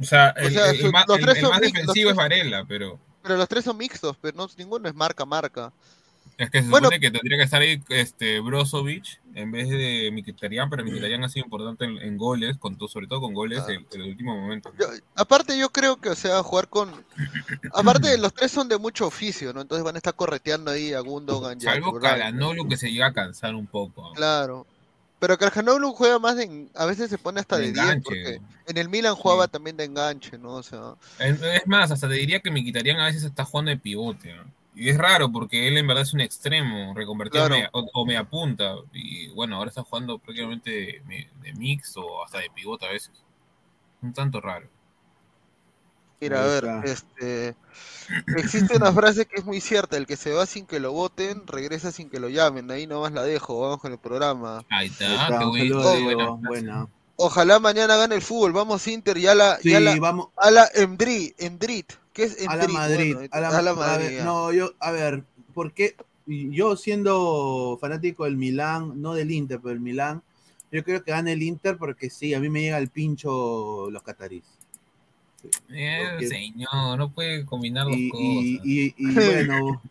O 0.00 0.04
sea, 0.04 0.28
el, 0.30 0.52
sea, 0.52 0.70
el- 0.70 0.76
el 0.76 0.82
su- 0.82 0.92
más, 0.92 1.04
el- 1.08 1.60
defensivo 1.60 2.10
es 2.10 2.16
Varela, 2.16 2.64
pero 2.66 2.98
Pero 3.22 3.36
los 3.36 3.48
tres 3.48 3.64
son 3.64 3.76
mixtos, 3.76 4.16
pero 4.20 4.36
no, 4.36 4.48
ninguno 4.56 4.88
es 4.88 4.94
marca, 4.94 5.24
marca. 5.24 5.72
es 6.38 6.50
que 6.50 6.62
se 6.62 6.68
Bueno. 6.68 6.86
supone 6.86 7.00
que 7.00 7.10
tendría 7.10 7.36
que 7.36 7.42
estar 7.42 7.60
ahí 7.60 7.82
este, 7.88 8.38
Brozovic 8.38 9.20
en 9.34 9.50
vez 9.50 9.68
de 9.68 10.10
Mkhitaryan, 10.12 10.70
pero 10.70 10.84
Mkhitaryan 10.84 11.24
ha 11.24 11.28
sido 11.28 11.44
importante 11.46 11.84
en, 11.84 11.98
en 11.98 12.16
goles, 12.16 12.56
con 12.58 12.78
sobre 12.88 13.08
todo 13.08 13.20
con 13.20 13.34
goles 13.34 13.60
Ah. 13.66 13.72
en, 13.72 13.86
en 13.92 14.00
el 14.02 14.08
último 14.10 14.36
momento. 14.40 14.72
Yo- 14.78 14.86
aparte, 15.16 15.58
yo 15.58 15.68
creo 15.70 15.96
que, 16.00 16.10
o 16.10 16.14
sea, 16.14 16.42
jugar 16.44 16.68
con. 16.68 16.92
Aparte, 17.74 18.16
los 18.18 18.32
tres 18.32 18.52
son 18.52 18.68
de 18.68 18.78
mucho 18.78 19.06
oficio, 19.06 19.52
¿no? 19.52 19.60
Entonces 19.60 19.84
van 19.84 19.96
a 19.96 19.98
estar 19.98 20.14
correteando 20.14 20.70
ahí 20.70 20.92
a 20.92 21.00
Gundogan. 21.00 21.60
Salvo. 21.60 21.98
Calanoglu 21.98 22.68
que 22.68 22.76
se 22.76 22.90
llega 22.92 23.06
a 23.08 23.12
cansar 23.12 23.54
un 23.56 23.66
poco. 23.66 24.12
Claro. 24.12 24.64
Pero 25.20 25.36
Calhanoglu 25.36 25.92
juega 25.92 26.18
más 26.18 26.36
de. 26.36 26.44
en- 26.44 26.70
A 26.74 26.86
veces 26.86 27.10
se 27.10 27.18
pone 27.18 27.40
hasta 27.40 27.56
De 27.56 27.66
de 27.66 27.72
10, 27.72 27.84
enganche. 27.84 28.04
porque 28.04 28.40
en 28.66 28.76
el 28.78 28.88
Milan 28.88 29.14
jugaba 29.16 29.44
Sí. 29.46 29.50
también 29.50 29.76
de 29.76 29.84
enganche, 29.84 30.38
¿no? 30.38 30.54
O 30.54 30.62
sea. 30.62 30.94
Es, 31.18 31.42
es 31.42 31.66
más, 31.66 31.90
hasta 31.90 32.08
te 32.08 32.14
diría 32.14 32.40
que 32.40 32.50
Mkhitaryan 32.50 33.00
a 33.00 33.06
veces 33.06 33.24
está 33.24 33.44
jugando 33.44 33.70
de 33.70 33.78
pivote. 33.78 34.32
¿no? 34.34 34.44
Y 34.76 34.90
es 34.90 34.96
raro 34.96 35.32
porque 35.32 35.66
él 35.66 35.76
en 35.76 35.88
verdad 35.88 36.04
es 36.04 36.14
un 36.14 36.20
extremo, 36.20 36.94
reconvertido 36.94 37.42
Claro. 37.46 37.54
a 37.54 37.58
media- 37.58 37.70
o, 37.72 37.90
o 37.94 38.06
media 38.06 38.24
punta. 38.24 38.76
Y 38.92 39.26
bueno, 39.30 39.56
ahora 39.56 39.70
está 39.70 39.82
jugando 39.82 40.18
prácticamente 40.18 41.02
de 41.06 41.52
mix 41.54 41.96
o 41.96 42.22
hasta 42.24 42.38
de 42.38 42.50
pivote 42.50 42.86
a 42.86 42.90
veces. 42.92 43.10
Un 44.02 44.12
tanto 44.12 44.40
raro. 44.40 44.68
Mira, 46.20 46.42
a 46.42 46.46
ver, 46.46 46.64
este. 46.84 47.54
Existe 48.36 48.76
una 48.76 48.92
frase 48.92 49.26
que 49.26 49.36
es 49.36 49.44
muy 49.44 49.60
cierta: 49.60 49.96
el 49.96 50.06
que 50.06 50.16
se 50.16 50.32
va 50.32 50.46
sin 50.46 50.66
que 50.66 50.80
lo 50.80 50.92
voten, 50.92 51.46
regresa 51.46 51.92
sin 51.92 52.10
que 52.10 52.18
lo 52.18 52.28
llamen. 52.28 52.70
Ahí 52.70 52.86
nomás 52.86 53.12
la 53.12 53.22
dejo, 53.22 53.60
vamos 53.60 53.80
con 53.80 53.92
el 53.92 53.98
programa. 53.98 54.58
Ahí 54.58 54.64
Ahí 54.70 54.86
está, 54.88 55.24
está, 55.24 55.38
qué 55.38 55.72
buena 55.72 56.30
buena. 56.30 56.88
Ojalá 57.20 57.58
mañana 57.58 57.96
gane 57.96 58.14
el 58.14 58.22
fútbol. 58.22 58.52
Vamos 58.52 58.86
Inter 58.86 59.18
y 59.18 59.26
a 59.26 59.34
la, 59.34 59.56
Sí, 59.58 59.70
y 59.70 59.74
a 59.74 59.80
la, 59.80 59.96
vamos 59.96 60.28
a 60.36 60.50
la 60.50 60.68
Emdri, 60.74 61.34
Emdrit. 61.36 61.92
¿Qué 62.12 62.24
es 62.24 62.46
a 62.46 62.54
la 62.54 62.64
Emdrit? 62.64 62.78
Madrid. 62.78 63.14
Bueno, 63.14 63.28
a 63.32 63.40
la, 63.40 63.48
a 63.48 63.62
la 63.62 63.70
a 63.70 63.74
Madrid. 63.74 64.06
ver, 64.08 64.24
no, 64.24 64.52
yo, 64.52 64.72
a 64.78 64.90
ver, 64.92 65.24
¿por 65.52 65.72
qué? 65.72 65.96
Yo 66.26 66.76
siendo 66.76 67.76
fanático 67.80 68.24
del 68.24 68.36
Milán, 68.36 69.00
no 69.00 69.14
del 69.14 69.32
Inter, 69.32 69.58
pero 69.60 69.70
del 69.70 69.80
Milán, 69.80 70.22
yo 70.70 70.84
creo 70.84 71.02
que 71.02 71.10
gane 71.10 71.32
el 71.32 71.42
Inter 71.42 71.76
porque 71.76 72.08
sí, 72.08 72.34
a 72.34 72.40
mí 72.40 72.48
me 72.48 72.60
llega 72.60 72.78
el 72.78 72.88
pincho 72.88 73.90
los 73.90 74.02
catarís. 74.02 74.44
Eh, 75.70 76.06
Porque- 76.10 76.26
señor, 76.28 76.98
no 76.98 77.10
puede 77.10 77.44
combinar 77.46 77.84
dos 77.86 77.94
Y, 77.96 78.10
cosas. 78.10 78.24
y, 78.24 78.60
y, 78.64 78.94
y 78.96 79.14
bueno, 79.14 79.82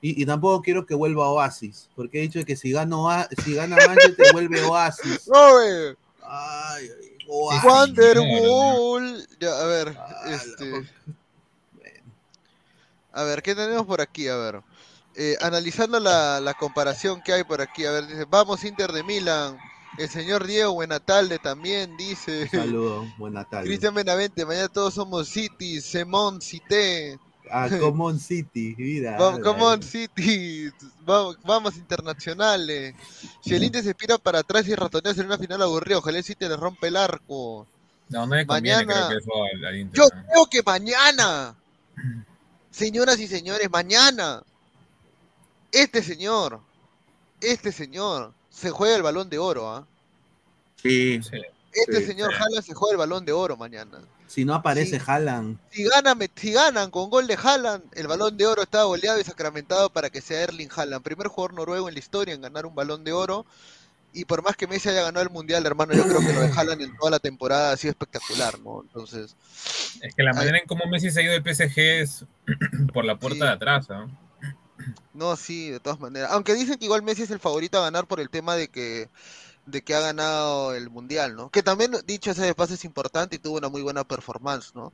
y, 0.00 0.22
y 0.22 0.26
tampoco 0.26 0.62
quiero 0.62 0.84
que 0.86 0.94
vuelva 0.94 1.28
Oasis, 1.30 1.88
porque 1.94 2.18
he 2.18 2.22
dicho 2.22 2.44
que 2.44 2.56
si, 2.56 2.72
gano, 2.72 3.04
Oa- 3.04 3.28
si 3.44 3.54
gana 3.54 3.76
Manchester 3.86 4.26
vuelve 4.32 4.62
Oasis. 4.64 5.28
¡Oye! 5.28 5.96
Ay, 6.22 6.88
ay, 7.00 7.18
Oasis. 7.28 7.64
Wonderwall. 7.64 9.26
Ya, 9.40 9.50
a 9.60 9.66
ver, 9.66 9.96
Ah, 9.98 10.22
este, 10.30 10.86
a 13.12 13.22
ver, 13.24 13.42
¿qué 13.42 13.54
tenemos 13.54 13.86
por 13.86 14.00
aquí? 14.00 14.28
A 14.28 14.36
ver, 14.36 14.60
eh, 15.16 15.36
analizando 15.40 15.98
la, 15.98 16.40
la 16.40 16.54
comparación 16.54 17.20
que 17.22 17.32
hay 17.32 17.44
por 17.44 17.60
aquí, 17.60 17.84
a 17.84 17.90
ver, 17.92 18.06
dice, 18.06 18.24
vamos 18.28 18.64
Inter 18.64 18.92
de 18.92 19.02
Milan, 19.02 19.58
el 19.98 20.08
señor 20.08 20.46
Diego 20.46 20.72
Buenatalde 20.74 21.38
también 21.38 21.96
dice, 21.96 22.48
Saludo, 22.48 23.06
buena 23.18 23.44
tarde. 23.44 23.66
Cristian 23.66 23.94
Benavente, 23.94 24.44
mañana 24.46 24.68
todos 24.68 24.94
somos 24.94 25.28
City, 25.28 25.80
Semón, 25.80 26.40
Cité, 26.40 27.18
A 27.50 27.68
Common 27.78 28.18
City, 28.20 28.74
mira. 28.78 29.16
vamos, 29.18 29.40
come 29.40 29.62
on 29.62 29.82
City, 29.82 30.70
vamos, 31.04 31.36
vamos 31.44 31.76
internacionales, 31.76 32.94
si 33.42 33.54
el 33.54 33.64
Inter 33.64 33.82
se 33.82 33.94
pira 33.94 34.18
para 34.18 34.40
atrás 34.40 34.66
y 34.68 34.74
ratonea 34.74 35.12
en 35.12 35.26
una 35.26 35.38
final 35.38 35.62
aburrida, 35.62 35.98
ojalá 35.98 36.18
el 36.18 36.24
City 36.24 36.46
le 36.48 36.56
rompe 36.56 36.88
el 36.88 36.96
arco. 36.96 37.66
No, 38.10 38.26
no 38.26 38.34
le 38.36 38.46
conviene, 38.46 38.84
Mañana- 38.86 39.06
creo 39.06 39.08
que 39.08 39.16
eso 39.24 39.44
al, 39.54 39.64
al 39.66 39.76
Inter. 39.78 40.00
Yo 40.00 40.08
¿no? 40.14 40.26
creo 40.26 40.46
que 40.46 40.62
mañana, 40.62 41.54
señoras 42.70 43.18
y 43.18 43.26
señores, 43.26 43.68
mañana, 43.70 44.42
este 45.72 46.02
señor, 46.02 46.60
este 47.40 47.72
señor, 47.72 48.32
se 48.58 48.70
juega 48.70 48.96
el 48.96 49.02
balón 49.02 49.28
de 49.30 49.38
oro, 49.38 49.70
¿ah? 49.70 49.86
Sí, 50.82 51.20
Sí. 51.22 51.36
Este 51.72 52.00
Sí, 52.00 52.06
señor 52.06 52.30
sí. 52.32 52.36
Haaland 52.42 52.64
se 52.64 52.74
juega 52.74 52.92
el 52.92 52.98
balón 52.98 53.24
de 53.24 53.32
oro 53.32 53.56
mañana. 53.56 53.98
si 54.26 54.44
no 54.44 54.54
aparece. 54.54 55.00
Haaland. 55.06 55.58
Si 55.70 55.84
ganan, 55.84 56.18
si 56.34 56.52
ganan 56.52 56.90
con 56.90 57.08
gol 57.10 57.26
de 57.26 57.34
Haaland, 57.42 57.82
el 57.94 58.06
balón 58.08 58.36
de 58.36 58.46
oro 58.46 58.62
está 58.62 58.82
goleado 58.84 59.20
y 59.20 59.24
sacramentado 59.24 59.90
para 59.90 60.10
que 60.10 60.20
sea 60.20 60.42
Erling 60.42 60.68
Haaland, 60.74 61.02
primer 61.02 61.28
jugador 61.28 61.54
noruego 61.54 61.88
en 61.88 61.94
la 61.94 62.00
historia 62.00 62.34
en 62.34 62.40
ganar 62.42 62.66
un 62.66 62.74
balón 62.74 63.04
de 63.04 63.12
oro. 63.12 63.46
Y 64.14 64.24
por 64.24 64.42
más 64.42 64.56
que 64.56 64.66
Messi 64.66 64.88
haya 64.88 65.02
ganado 65.02 65.22
el 65.24 65.30
mundial, 65.30 65.64
hermano, 65.66 65.92
yo 65.92 66.02
creo 66.04 66.20
que 66.20 66.32
lo 66.32 66.40
de 66.40 66.48
Haaland 66.48 66.80
en 66.82 66.96
toda 66.96 67.10
la 67.10 67.18
temporada 67.18 67.72
ha 67.72 67.76
sido 67.76 67.90
espectacular, 67.90 68.58
¿no? 68.60 68.82
Entonces, 68.82 69.36
Es 70.00 70.14
que 70.14 70.22
la 70.22 70.32
manera 70.32 70.58
en 70.58 70.66
cómo 70.66 70.86
Messi 70.86 71.10
se 71.10 71.20
ha 71.20 71.22
ido 71.22 71.32
del 71.34 71.42
PSG 71.54 71.78
es 71.78 72.24
por 72.94 73.04
la 73.04 73.16
puerta 73.18 73.36
Sí. 73.36 73.42
de 73.44 73.48
atrás. 73.50 73.88
¿no? 73.90 74.10
No, 75.14 75.36
sí, 75.36 75.70
de 75.70 75.80
todas 75.80 76.00
maneras. 76.00 76.30
Aunque 76.32 76.54
dicen 76.54 76.78
que 76.78 76.84
igual 76.84 77.02
Messi 77.02 77.22
es 77.22 77.30
el 77.30 77.40
favorito 77.40 77.78
a 77.78 77.82
ganar 77.82 78.06
por 78.06 78.20
el 78.20 78.30
tema 78.30 78.56
de 78.56 78.68
que 78.68 79.08
de 79.66 79.82
que 79.82 79.94
ha 79.94 80.00
ganado 80.00 80.74
el 80.74 80.88
mundial, 80.88 81.36
¿no? 81.36 81.50
Que 81.50 81.62
también 81.62 81.92
dicho 82.06 82.30
ese 82.30 82.42
de 82.42 82.54
paso 82.54 82.74
es 82.74 82.84
importante 82.84 83.36
y 83.36 83.38
tuvo 83.38 83.58
una 83.58 83.68
muy 83.68 83.82
buena 83.82 84.02
performance, 84.02 84.74
¿no? 84.74 84.92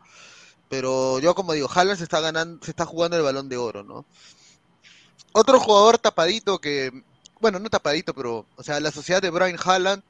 Pero 0.68 1.20
yo 1.20 1.34
como 1.34 1.52
digo, 1.52 1.68
Haaland 1.72 1.98
se 1.98 2.04
está 2.04 2.20
ganando, 2.20 2.64
se 2.64 2.72
está 2.72 2.84
jugando 2.84 3.16
el 3.16 3.22
Balón 3.22 3.48
de 3.48 3.56
Oro, 3.56 3.84
¿no? 3.84 4.04
Otro 5.32 5.60
jugador 5.60 5.98
tapadito 5.98 6.60
que, 6.60 7.04
bueno, 7.40 7.58
no 7.58 7.70
tapadito, 7.70 8.14
pero, 8.14 8.46
o 8.56 8.62
sea, 8.62 8.80
la 8.80 8.90
sociedad 8.90 9.22
de 9.22 9.30
Brian 9.30 9.58
Haaland 9.62 10.02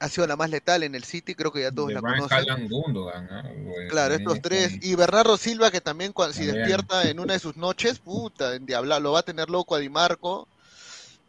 ha 0.00 0.08
sido 0.08 0.26
la 0.26 0.34
más 0.34 0.48
letal 0.48 0.82
en 0.82 0.94
el 0.94 1.04
City, 1.04 1.34
creo 1.34 1.52
que 1.52 1.60
ya 1.60 1.70
todos 1.70 1.88
De 1.88 1.94
la 1.94 2.00
conocen. 2.00 2.68
Gundogan. 2.68 3.28
Güey, 3.64 3.88
Claro, 3.88 4.14
estos 4.14 4.40
tres. 4.40 4.78
Y 4.80 4.94
Bernardo 4.94 5.36
Silva, 5.36 5.70
que 5.70 5.82
también 5.82 6.12
cuando, 6.12 6.32
si 6.32 6.46
También. 6.46 6.56
despierta 6.56 7.08
en 7.08 7.20
una 7.20 7.34
de 7.34 7.38
sus 7.38 7.56
noches, 7.58 7.98
puta, 7.98 8.54
en 8.54 8.64
diabla, 8.64 8.98
lo 8.98 9.12
va 9.12 9.20
a 9.20 9.24
tener 9.24 9.50
loco 9.50 9.74
a 9.74 9.78
Di 9.78 9.90
Marco. 9.90 10.48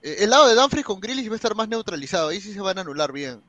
Eh, 0.01 0.17
el 0.19 0.30
lado 0.30 0.47
de 0.47 0.55
Dumfries 0.55 0.86
con 0.86 1.01
Grealish 1.01 1.28
va 1.28 1.34
a 1.34 1.36
estar 1.36 1.53
más 1.53 1.67
neutralizado, 1.67 2.30
ahí 2.30 2.39
sí 2.39 2.53
se 2.53 2.61
van 2.61 2.78
a 2.78 2.82
anular 2.82 3.11
bien. 3.11 3.41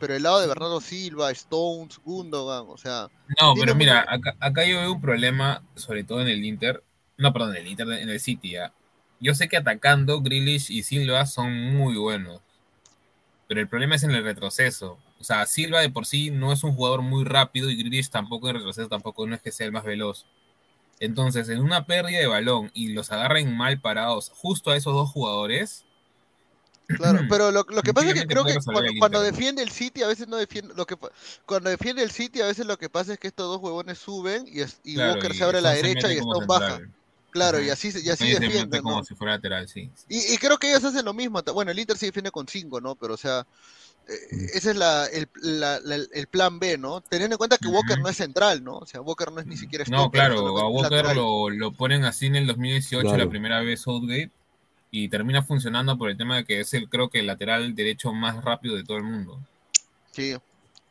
Pero 0.00 0.16
el 0.16 0.22
lado 0.22 0.40
de 0.40 0.48
Bernardo 0.48 0.80
Silva, 0.80 1.30
Stones, 1.30 2.00
Gundogan, 2.02 2.64
o 2.66 2.76
sea, 2.78 3.08
No, 3.40 3.54
pero 3.54 3.74
mira, 3.74 4.06
acá, 4.08 4.34
acá 4.40 4.64
yo 4.64 4.78
veo 4.78 4.92
un 4.92 5.00
problema, 5.02 5.62
sobre 5.76 6.02
todo 6.02 6.22
en 6.22 6.28
el 6.28 6.44
Inter. 6.44 6.82
No, 7.18 7.32
perdón, 7.32 7.56
en 7.56 7.62
el 7.62 7.68
Inter, 7.68 7.88
en 7.92 8.08
el 8.08 8.20
City. 8.20 8.52
¿ya? 8.52 8.72
Yo 9.20 9.34
sé 9.34 9.48
que 9.48 9.58
atacando, 9.58 10.22
Grealish 10.22 10.70
y 10.70 10.82
Silva 10.82 11.26
son 11.26 11.52
muy 11.74 11.96
buenos. 11.96 12.40
Pero 13.52 13.60
el 13.60 13.68
problema 13.68 13.96
es 13.96 14.02
en 14.02 14.12
el 14.12 14.24
retroceso. 14.24 14.98
O 15.20 15.24
sea, 15.24 15.44
Silva 15.44 15.80
de 15.80 15.90
por 15.90 16.06
sí 16.06 16.30
no 16.30 16.54
es 16.54 16.64
un 16.64 16.72
jugador 16.72 17.02
muy 17.02 17.22
rápido 17.22 17.68
y 17.68 17.76
Grealish 17.76 18.08
tampoco 18.08 18.48
en 18.48 18.54
retroceso, 18.54 18.88
tampoco 18.88 19.26
no 19.26 19.34
es 19.34 19.42
que 19.42 19.52
sea 19.52 19.66
el 19.66 19.72
más 19.72 19.84
veloz. 19.84 20.24
Entonces, 21.00 21.50
en 21.50 21.60
una 21.60 21.84
pérdida 21.84 22.18
de 22.18 22.26
balón 22.26 22.70
y 22.72 22.94
los 22.94 23.12
agarren 23.12 23.54
mal 23.54 23.78
parados 23.78 24.32
justo 24.34 24.70
a 24.70 24.76
esos 24.78 24.94
dos 24.94 25.10
jugadores, 25.10 25.84
claro. 26.96 27.18
Pero 27.28 27.50
lo, 27.50 27.66
lo 27.68 27.82
que 27.82 27.92
pasa 27.92 28.08
es 28.08 28.14
que 28.14 28.26
creo 28.26 28.42
que 28.42 28.56
cuando, 28.98 29.20
defiende 29.20 29.62
el 29.62 29.70
City, 29.70 30.02
a 30.02 30.06
veces 30.06 30.28
no 30.28 30.38
defiende. 30.38 30.72
Lo 30.74 30.86
que, 30.86 30.96
cuando 31.44 31.68
defiende 31.68 32.02
el 32.02 32.10
City, 32.10 32.40
a 32.40 32.46
veces 32.46 32.64
lo 32.64 32.78
que 32.78 32.88
pasa 32.88 33.12
es 33.12 33.18
que 33.18 33.28
estos 33.28 33.48
dos 33.48 33.60
huevones 33.60 33.98
suben 33.98 34.46
y, 34.48 34.62
y 34.82 34.94
claro, 34.94 35.12
Walker 35.12 35.30
y 35.30 35.34
se 35.34 35.44
abre 35.44 35.58
a 35.58 35.60
la 35.60 35.72
derecha 35.72 36.10
y 36.10 36.16
Stone 36.16 36.46
baja. 36.46 36.80
Claro, 37.32 37.60
y 37.60 37.70
así, 37.70 37.88
y 37.88 38.10
así 38.10 38.26
sí. 39.66 39.90
Y, 40.08 40.34
y 40.34 40.38
creo 40.38 40.58
que 40.58 40.68
ellos 40.68 40.84
hacen 40.84 41.04
lo 41.04 41.14
mismo. 41.14 41.42
Bueno, 41.54 41.70
el 41.70 41.78
Inter 41.78 41.96
sí 41.96 42.06
defiende 42.06 42.30
con 42.30 42.46
5, 42.46 42.80
¿no? 42.80 42.94
Pero, 42.94 43.14
o 43.14 43.16
sea, 43.16 43.46
eh, 44.06 44.14
ese 44.54 44.70
es 44.72 44.76
la, 44.76 45.06
el, 45.06 45.28
la- 45.40 45.80
la- 45.80 45.96
el 45.96 46.26
plan 46.26 46.58
B, 46.58 46.76
¿no? 46.76 47.00
Teniendo 47.00 47.34
en 47.34 47.38
cuenta 47.38 47.56
que 47.56 47.68
Walker 47.68 47.98
no 47.98 48.08
es 48.08 48.16
central, 48.18 48.62
¿no? 48.62 48.78
O 48.78 48.86
sea, 48.86 49.00
Walker 49.00 49.32
no 49.32 49.40
es 49.40 49.46
ni 49.46 49.56
siquiera 49.56 49.84
No, 49.88 50.02
stopper, 50.02 50.20
claro, 50.20 50.58
a 50.58 50.68
Walker 50.68 51.16
lo, 51.16 51.48
lo 51.48 51.72
ponen 51.72 52.04
así 52.04 52.26
en 52.26 52.36
el 52.36 52.46
2018, 52.46 53.08
Claro. 53.08 53.24
la 53.24 53.30
primera 53.30 53.60
vez 53.62 53.80
Southgate, 53.80 54.30
y 54.90 55.08
termina 55.08 55.42
funcionando 55.42 55.96
por 55.96 56.10
el 56.10 56.18
tema 56.18 56.36
de 56.36 56.44
que 56.44 56.60
es 56.60 56.74
el, 56.74 56.88
creo 56.90 57.08
que 57.08 57.20
el 57.20 57.26
lateral 57.26 57.74
derecho 57.74 58.12
más 58.12 58.44
rápido 58.44 58.76
de 58.76 58.84
todo 58.84 58.98
el 58.98 59.04
mundo. 59.04 59.40
Sí. 60.10 60.36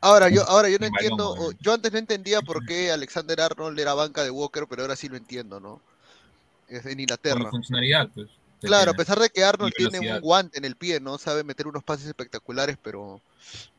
Ahora 0.00 0.28
yo, 0.28 0.42
ahora 0.48 0.68
yo 0.68 0.80
no 0.80 0.86
entiendo, 0.86 1.36
yo 1.60 1.72
antes 1.72 1.92
no 1.92 1.98
entendía 1.98 2.42
por 2.42 2.66
qué 2.66 2.90
Alexander 2.90 3.40
Arnold 3.40 3.78
era 3.78 3.94
banca 3.94 4.24
de 4.24 4.30
Walker, 4.30 4.66
pero 4.68 4.82
ahora 4.82 4.96
sí 4.96 5.08
lo 5.08 5.16
entiendo, 5.16 5.60
¿no? 5.60 5.80
Es 6.68 6.86
en 6.86 6.96
la 6.96 7.02
Inglaterra. 7.02 7.50
funcionalidad, 7.50 8.08
pues. 8.14 8.28
Claro, 8.68 8.92
a 8.92 8.94
pesar 8.94 9.18
de 9.18 9.28
que 9.28 9.42
Arnold 9.42 9.72
tiene 9.76 10.12
un 10.12 10.20
guante 10.20 10.58
en 10.58 10.64
el 10.64 10.76
pie, 10.76 11.00
¿no? 11.00 11.18
Sabe 11.18 11.42
meter 11.42 11.66
unos 11.66 11.82
pases 11.82 12.06
espectaculares, 12.06 12.76
pero, 12.80 13.20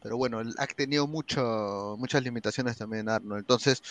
pero 0.02 0.18
bueno, 0.18 0.42
él 0.42 0.54
ha 0.58 0.68
tenido 0.68 1.08
mucho, 1.08 1.96
muchas 1.98 2.22
limitaciones 2.22 2.78
también 2.78 3.08
Arnold. 3.08 3.40
Entonces, 3.40 3.82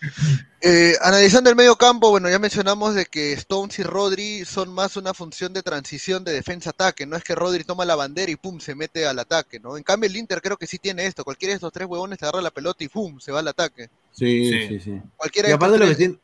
eh, 0.60 0.94
analizando 1.02 1.50
el 1.50 1.56
medio 1.56 1.74
campo, 1.76 2.10
bueno, 2.10 2.30
ya 2.30 2.38
mencionamos 2.38 2.94
de 2.94 3.06
que 3.06 3.32
Stones 3.32 3.78
y 3.80 3.82
Rodri 3.82 4.44
son 4.44 4.72
más 4.72 4.96
una 4.96 5.14
función 5.14 5.52
de 5.52 5.62
transición 5.64 6.22
de 6.22 6.32
defensa-ataque, 6.32 7.06
no 7.06 7.16
es 7.16 7.24
que 7.24 7.34
Rodri 7.34 7.64
toma 7.64 7.84
la 7.84 7.96
bandera 7.96 8.30
y 8.30 8.36
pum, 8.36 8.60
se 8.60 8.76
mete 8.76 9.06
al 9.06 9.18
ataque, 9.18 9.58
¿no? 9.58 9.76
En 9.76 9.82
cambio 9.82 10.08
el 10.08 10.16
Inter 10.16 10.40
creo 10.40 10.56
que 10.56 10.68
sí 10.68 10.78
tiene 10.78 11.06
esto, 11.06 11.24
cualquiera 11.24 11.50
de 11.50 11.56
estos 11.56 11.72
tres 11.72 11.88
huevones 11.88 12.22
agarra 12.22 12.40
la 12.40 12.52
pelota 12.52 12.84
y 12.84 12.88
pum, 12.88 13.18
se 13.18 13.32
va 13.32 13.40
al 13.40 13.48
ataque. 13.48 13.90
Sí, 14.12 14.48
Sí. 14.50 14.68
sí, 14.68 14.80
sí. 14.80 15.02
Cualquiera 15.16 15.48
Y 15.48 15.50
de 15.50 15.54
estos 15.54 15.66
aparte, 15.68 15.84
lo 15.84 15.90
que 15.90 15.96
tiene, 15.96 16.18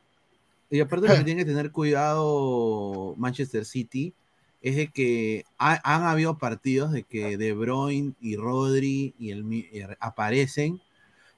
y 0.72 0.80
aparte 0.80 1.06
lo 1.08 1.14
que 1.14 1.24
tiene 1.24 1.44
que 1.44 1.50
tener 1.50 1.70
cuidado 1.70 3.14
Manchester 3.18 3.64
City 3.64 4.14
es 4.60 4.76
de 4.76 4.88
que 4.88 5.44
ha- 5.58 5.80
han 5.84 6.04
habido 6.04 6.38
partidos 6.38 6.92
de 6.92 7.02
que 7.02 7.36
De 7.36 7.52
Bruyne 7.52 8.14
y 8.20 8.36
Rodri 8.36 9.14
y 9.18 9.30
el, 9.30 9.44
mi- 9.44 9.66
y 9.72 9.82
aparecen 10.00 10.80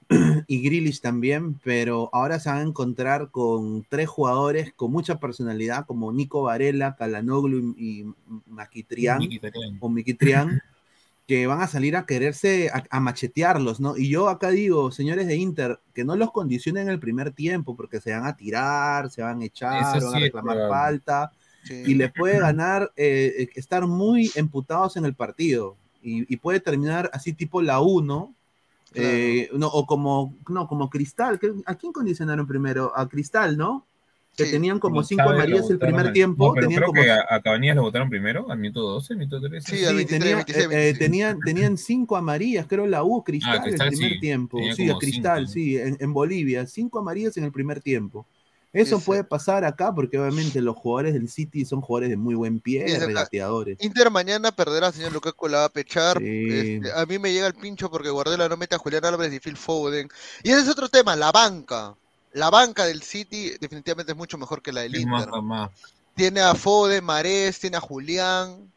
y 0.47 0.61
Grealish 0.62 1.01
también, 1.01 1.59
pero 1.64 2.11
ahora 2.12 2.39
se 2.39 2.51
van 2.51 2.59
a 2.59 2.68
encontrar 2.68 3.30
con 3.30 3.85
tres 3.89 4.09
jugadores 4.09 4.72
con 4.76 4.93
mucha 4.93 5.18
personalidad 5.18 5.87
como 5.87 6.12
Nico 6.12 6.43
Varela, 6.43 6.95
Calanoglu 6.95 7.74
y, 7.78 8.01
y 8.01 8.07
Maquitrián 8.47 9.20
o 9.80 9.89
Miquitrián, 9.89 10.61
que 11.27 11.47
van 11.47 11.62
a 11.62 11.66
salir 11.66 11.97
a 11.97 12.05
quererse, 12.05 12.70
a, 12.70 12.85
a 12.91 13.01
machetearlos, 13.01 13.81
¿no? 13.81 13.97
Y 13.97 14.11
yo 14.11 14.29
acá 14.29 14.51
digo, 14.51 14.91
señores 14.91 15.27
de 15.27 15.37
Inter, 15.37 15.81
que 15.95 16.05
no 16.05 16.16
los 16.16 16.33
condicionen 16.33 16.89
el 16.89 17.01
primer 17.01 17.33
tiempo, 17.33 17.75
porque 17.77 18.01
se 18.01 18.12
van 18.12 18.27
a 18.27 18.37
tirar, 18.37 19.11
se 19.11 19.22
van 19.22 19.41
a 19.41 19.45
echar, 19.47 19.97
Eso 19.97 20.07
van 20.07 20.14
a 20.16 20.18
sí 20.18 20.25
reclamar 20.25 20.68
falta, 20.68 21.33
Sí. 21.62 21.83
y 21.87 21.95
les 21.95 22.12
puede 22.12 22.39
ganar, 22.41 22.93
eh, 22.95 23.33
eh, 23.39 23.49
estar 23.55 23.87
muy 23.87 24.31
emputados 24.35 24.99
en 24.99 25.07
el 25.07 25.14
partido, 25.14 25.77
y, 26.03 26.31
y 26.31 26.37
puede 26.37 26.61
terminar 26.61 27.09
así 27.14 27.33
tipo 27.33 27.62
la 27.62 27.81
1, 27.81 28.35
eh, 28.93 29.49
no, 29.55 29.68
o 29.68 29.87
como, 29.87 30.35
no, 30.51 30.68
como 30.68 30.91
Cristal, 30.91 31.39
que- 31.39 31.55
¿a 31.64 31.75
quién 31.75 31.93
condicionaron 31.93 32.47
primero? 32.47 32.93
A 32.95 33.09
Cristal, 33.09 33.57
¿no? 33.57 33.87
Que 34.37 34.47
Sí. 34.47 34.51
tenían 34.51 34.80
como 34.80 35.05
cinco 35.05 35.22
amarillas 35.30 35.70
el 35.70 35.78
primer 35.78 36.09
al- 36.09 36.12
tiempo, 36.12 36.49
No, 36.49 36.55
pero 36.55 36.66
tenían 36.66 36.78
creo 36.80 36.89
como 36.89 37.03
que 37.03 37.11
a, 37.11 37.24
a 37.30 37.41
Cabanías 37.41 37.76
lo 37.76 37.82
votaron 37.82 38.11
primero, 38.11 38.51
al 38.51 38.59
minuto 38.59 38.80
12, 38.82 39.14
minuto 39.14 39.41
13. 39.41 39.76
Sí, 39.76 39.85
al 39.85 39.91
Sí, 39.91 39.97
23, 39.97 40.20
tenía- 40.20 40.37
26, 40.37 40.64
eh, 40.64 40.68
eh, 40.68 40.76
26. 40.76 40.99
tenían, 40.99 41.39
tenían 41.41 41.78
cinco 41.78 42.16
amarillas, 42.16 42.66
creo 42.68 42.87
la 42.87 43.05
U, 43.05 43.22
Cristal, 43.22 43.62
Cristal 43.62 43.87
el 43.89 43.93
primer 43.95 44.12
sí, 44.14 44.20
tiempo. 44.20 44.57
tenía 44.59 44.74
Sí, 44.74 44.91
a 44.91 44.95
Cristal, 44.99 45.39
cinco. 45.47 45.53
sí, 45.53 45.76
en, 45.78 45.97
en 46.01 46.12
Bolivia, 46.12 46.66
cinco 46.66 46.99
amarillas 46.99 47.37
en 47.37 47.45
el 47.45 47.53
primer 47.53 47.80
tiempo. 47.80 48.26
Eso 48.72 48.99
puede 48.99 49.22
pasar 49.22 49.64
acá 49.64 49.95
porque 49.95 50.18
obviamente 50.18 50.61
los 50.61 50.74
jugadores 50.74 51.14
del 51.14 51.28
City 51.28 51.64
son 51.64 51.80
jugadores 51.80 52.11
de 52.11 52.16
muy 52.16 52.35
buen 52.35 52.59
pie, 52.59 52.93
acá- 52.97 53.07
regateadores. 53.07 53.78
Inter 53.80 54.11
mañana 54.11 54.51
perderá, 54.51 54.91
señor 54.91 55.12
Lukaku 55.12 55.47
la 55.47 55.59
va 55.59 55.64
a 55.66 55.68
pechar. 55.68 56.18
Sí. 56.18 56.49
Este, 56.51 56.91
a 56.93 57.07
mí 57.07 57.20
me 57.20 57.32
llega 57.32 57.47
el 57.47 57.55
pincho 57.55 57.89
porque 57.89 58.11
Guardiola 58.11 58.49
no 58.49 58.57
mete 58.57 58.74
a 58.74 58.78
Julián 58.78 59.05
Álvarez 59.05 59.32
y 59.32 59.39
Phil 59.39 59.57
Foden. 59.57 60.09
Y 60.43 60.51
ese 60.51 60.62
es 60.62 60.68
otro 60.68 60.89
tema, 60.89 61.14
la 61.14 61.30
banca. 61.30 61.95
La 62.35 62.51
banca 62.51 62.85
del 62.85 63.03
City 63.03 63.53
definitivamente 63.61 64.12
es 64.12 64.18
mucho 64.18 64.37
mejor 64.39 64.61
que 64.61 64.72
la 64.72 64.82
del 64.82 65.07
más, 65.07 65.24
Inter. 65.24 65.43
más. 65.43 65.70
Tiene 66.14 66.41
a 66.41 66.55
Foden, 66.55 67.05
Marés, 67.05 67.59
tiene 67.59 67.76
a 67.76 67.80
Julián. 67.80 68.70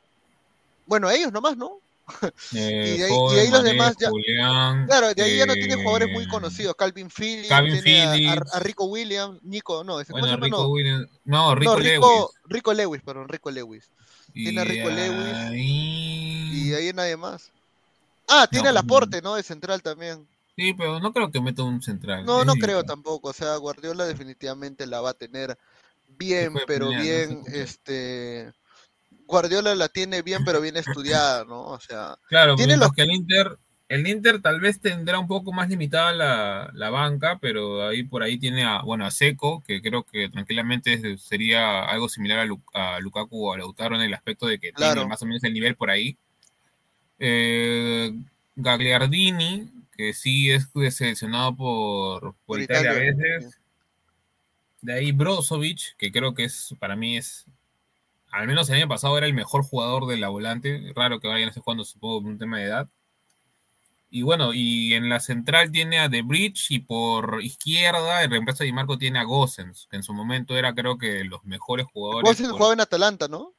Bueno, 0.86 1.10
ellos 1.10 1.32
nomás, 1.34 1.58
¿no? 1.58 1.80
Eh, 2.22 2.32
Y 2.96 2.98
de 3.00 3.04
ahí- 3.06 3.36
y 3.36 3.40
ahí 3.40 3.50
los 3.50 3.60
Mané, 3.64 3.70
demás 3.72 3.96
ya- 4.00 4.10
Julián, 4.10 4.86
Claro, 4.88 5.14
de 5.14 5.22
ahí 5.24 5.38
ya 5.38 5.46
no 5.46 5.54
eh, 5.54 5.58
tiene 5.58 5.76
jugadores 5.76 6.10
muy 6.14 6.28
conocidos. 6.28 6.76
Calvin 6.78 7.10
Phillips, 7.10 7.50
Calvin 7.50 7.84
tiene 7.84 8.04
a- 8.04 8.12
a, 8.12 8.14
Phillips. 8.16 8.54
a 8.56 8.60
Rico 8.60 8.86
Williams, 8.86 9.40
Nico, 9.44 9.84
no, 9.84 10.00
ese 10.00 10.14
¿cómo 10.14 10.24
se 10.26 10.30
Bueno? 10.32 10.46
Rico 10.46 10.58
No, 10.64 10.70
Williams. 10.70 11.08
No, 11.26 11.56
Rico, 11.56 11.74
no, 11.74 11.80
Lewis. 11.80 11.94
Rico, 11.94 12.32
Rico 12.46 12.74
Lewis, 12.74 13.02
perdón, 13.04 13.28
Rico 13.28 13.52
Lewis. 13.52 13.90
tiene 14.34 14.62
a 14.62 14.64
Rico 14.64 14.90
Lewis. 14.90 15.36
ahí- 15.36 16.50
Y 16.54 16.70
de 16.70 16.76
ahí 16.78 16.94
nadie 16.94 17.18
más. 17.18 17.52
Ah, 18.28 18.48
tiene 18.50 18.66
No, 18.66 18.70
a 18.70 18.74
Laporte, 18.74 19.22
¿no? 19.22 19.36
De 19.36 19.44
central 19.44 19.82
también. 19.82 20.28
Sí, 20.58 20.74
pero 20.74 21.00
no 21.00 21.14
creo 21.14 21.32
que 21.32 21.40
meta 21.40 21.64
un 21.64 21.82
central. 21.84 22.26
No, 22.26 22.44
no 22.44 22.54
Sí, 22.54 22.60
creo 22.60 22.84
tampoco. 22.84 23.30
O 23.30 23.34
sea, 23.34 23.56
Guardiola 23.58 24.06
definitivamente 24.06 24.88
la 24.88 25.02
va 25.02 25.12
a 25.12 25.14
tener 25.14 25.56
bien, 26.18 26.54
pero 26.66 26.90
pelear, 26.90 27.04
bien, 27.04 27.44
este... 27.54 28.52
Guardiola 29.28 29.76
la 29.76 29.88
tiene 29.90 30.22
bien, 30.24 30.44
pero 30.46 30.60
bien 30.60 30.78
estudiada, 30.78 31.46
¿no? 31.46 31.62
O 31.68 31.80
sea, 31.80 32.18
Claro, 32.28 32.56
Tiene 32.56 32.76
los- 32.78 32.92
que 32.94 33.04
el 33.04 33.12
Inter, 33.12 33.58
el 33.88 34.08
Inter 34.08 34.42
tal 34.42 34.60
vez 34.60 34.82
tendrá 34.82 35.20
un 35.20 35.28
poco 35.28 35.54
más 35.54 35.70
limitada 35.70 36.12
la, 36.14 36.72
la 36.74 36.90
banca, 36.90 37.38
pero 37.40 37.88
ahí 37.88 38.04
por 38.04 38.24
ahí 38.24 38.40
tiene 38.40 38.64
a, 38.64 38.82
bueno, 38.82 39.06
a 39.06 39.12
Seco, 39.12 39.62
que 39.68 39.82
creo 39.82 40.04
que 40.04 40.30
tranquilamente 40.30 41.18
sería 41.18 41.84
algo 41.84 42.10
similar 42.10 42.40
a, 42.40 42.46
Lu- 42.46 42.64
a 42.74 43.00
Lukaku 43.00 43.48
o 43.50 43.54
a 43.54 43.58
Lautaro 43.58 43.96
en 43.96 44.02
el 44.02 44.14
aspecto 44.14 44.48
de 44.48 44.60
que 44.60 44.72
Claro. 44.72 44.96
tiene 44.96 45.10
más 45.10 45.22
o 45.22 45.26
menos 45.26 45.44
el 45.44 45.54
nivel 45.54 45.76
por 45.76 45.90
ahí. 45.92 46.18
Eh, 47.20 48.12
Gagliardini, 48.56 49.70
que 49.98 50.14
sí 50.14 50.52
es 50.52 50.70
seleccionado 50.92 51.56
por, 51.56 52.36
por, 52.46 52.62
Italia, 52.62 52.92
Italia, 52.92 53.12
a 53.12 53.40
veces. 53.40 53.60
De 54.82 54.94
ahí 54.94 55.12
Brozovic, 55.12 55.98
que 55.98 56.12
creo 56.12 56.36
que 56.36 56.44
es 56.44 56.76
para 56.80 56.96
mí 56.96 57.18
es, 57.18 57.46
al 58.32 58.46
menos 58.48 58.70
el 58.70 58.76
año 58.76 58.88
pasado 58.88 59.18
era 59.18 59.26
el 59.26 59.34
mejor 59.34 59.64
jugador 59.64 60.06
de 60.06 60.18
la 60.18 60.30
volante. 60.30 60.94
Raro 60.96 61.20
que 61.20 61.28
vayan 61.28 61.48
a 61.48 61.50
estar 61.50 61.64
jugando, 61.64 61.84
supongo, 61.84 62.22
por 62.22 62.32
un 62.32 62.38
tema 62.38 62.60
de 62.60 62.66
edad. 62.66 62.90
Y 64.10 64.22
bueno, 64.22 64.54
y 64.54 64.94
en 64.94 65.10
la 65.10 65.20
central 65.20 65.72
tiene 65.72 66.00
a 66.00 66.10
The 66.10 66.22
Bridge 66.22 66.72
y 66.72 66.80
por 66.80 67.44
izquierda, 67.44 68.24
el 68.24 68.30
reemplazo 68.30 68.60
de 68.60 68.68
Di 68.68 68.74
Marco 68.74 68.98
tiene 68.98 69.20
a 69.20 69.24
Gosens, 69.24 69.88
que 69.90 69.98
en 69.98 70.04
su 70.04 70.14
momento 70.14 70.56
era 70.56 70.74
creo 70.74 70.98
que 70.98 71.24
los 71.24 71.44
mejores 71.44 71.88
jugadores. 71.92 72.30
Gosens 72.30 72.50
por- 72.50 72.58
jugaba 72.58 72.74
en 72.74 72.82
Atalanta, 72.82 73.28
¿no? 73.28 73.54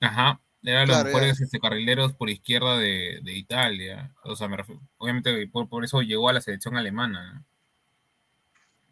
Ajá, 0.00 0.40
eran 0.62 0.86
Claro, 0.86 1.04
los 1.04 1.12
mejores 1.14 1.40
este, 1.40 1.58
carrileros 1.58 2.12
por 2.14 2.28
izquierda 2.30 2.76
de, 2.78 3.20
de 3.22 3.32
Italia. 3.32 4.14
O 4.24 4.36
sea, 4.36 4.48
me 4.48 4.56
refiero- 4.58 4.80
obviamente 4.98 5.46
por, 5.48 5.68
por 5.68 5.84
eso 5.84 6.02
llegó 6.02 6.28
a 6.28 6.32
la 6.32 6.40
selección 6.40 6.76
alemana. 6.76 7.32
¿no? 7.34 7.44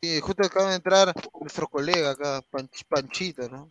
Y 0.00 0.20
justo 0.20 0.46
acaba 0.46 0.70
de 0.70 0.76
entrar 0.76 1.12
nuestro 1.40 1.66
colega 1.68 2.10
acá, 2.12 2.40
Panch- 2.50 2.84
Panchito, 2.88 3.48
¿no? 3.48 3.70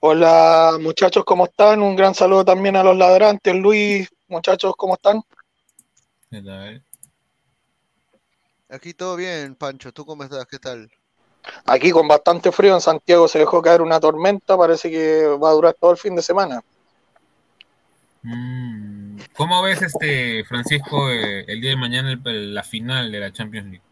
Hola 0.00 0.76
muchachos, 0.80 1.24
¿cómo 1.24 1.46
están? 1.46 1.80
Un 1.82 1.96
gran 1.96 2.14
saludo 2.14 2.44
también 2.44 2.76
a 2.76 2.82
los 2.82 2.96
ladrantes. 2.96 3.54
Luis, 3.54 4.08
muchachos, 4.28 4.74
¿cómo 4.76 4.94
están? 4.94 5.22
¿Qué 6.30 6.42
tal? 6.42 6.84
Aquí 8.68 8.94
todo 8.94 9.16
bien, 9.16 9.54
Pancho. 9.54 9.92
¿Tú 9.92 10.04
cómo 10.04 10.24
estás? 10.24 10.44
¿Qué 10.46 10.58
tal? 10.58 10.90
Aquí 11.64 11.90
con 11.90 12.08
bastante 12.08 12.52
frío, 12.52 12.74
en 12.74 12.80
Santiago 12.80 13.28
se 13.28 13.38
dejó 13.38 13.62
caer 13.62 13.82
una 13.82 14.00
tormenta, 14.00 14.56
parece 14.56 14.90
que 14.90 15.26
va 15.26 15.50
a 15.50 15.54
durar 15.54 15.74
todo 15.78 15.90
el 15.92 15.96
fin 15.96 16.16
de 16.16 16.22
semana. 16.22 16.62
Mm, 18.22 19.18
¿Cómo 19.36 19.62
ves, 19.62 19.82
este 19.82 20.44
Francisco, 20.44 21.10
eh, 21.10 21.44
el 21.46 21.60
día 21.60 21.70
de 21.70 21.76
mañana 21.76 22.12
el- 22.24 22.54
la 22.54 22.62
final 22.62 23.12
de 23.12 23.20
la 23.20 23.32
Champions 23.32 23.68
League? 23.68 23.82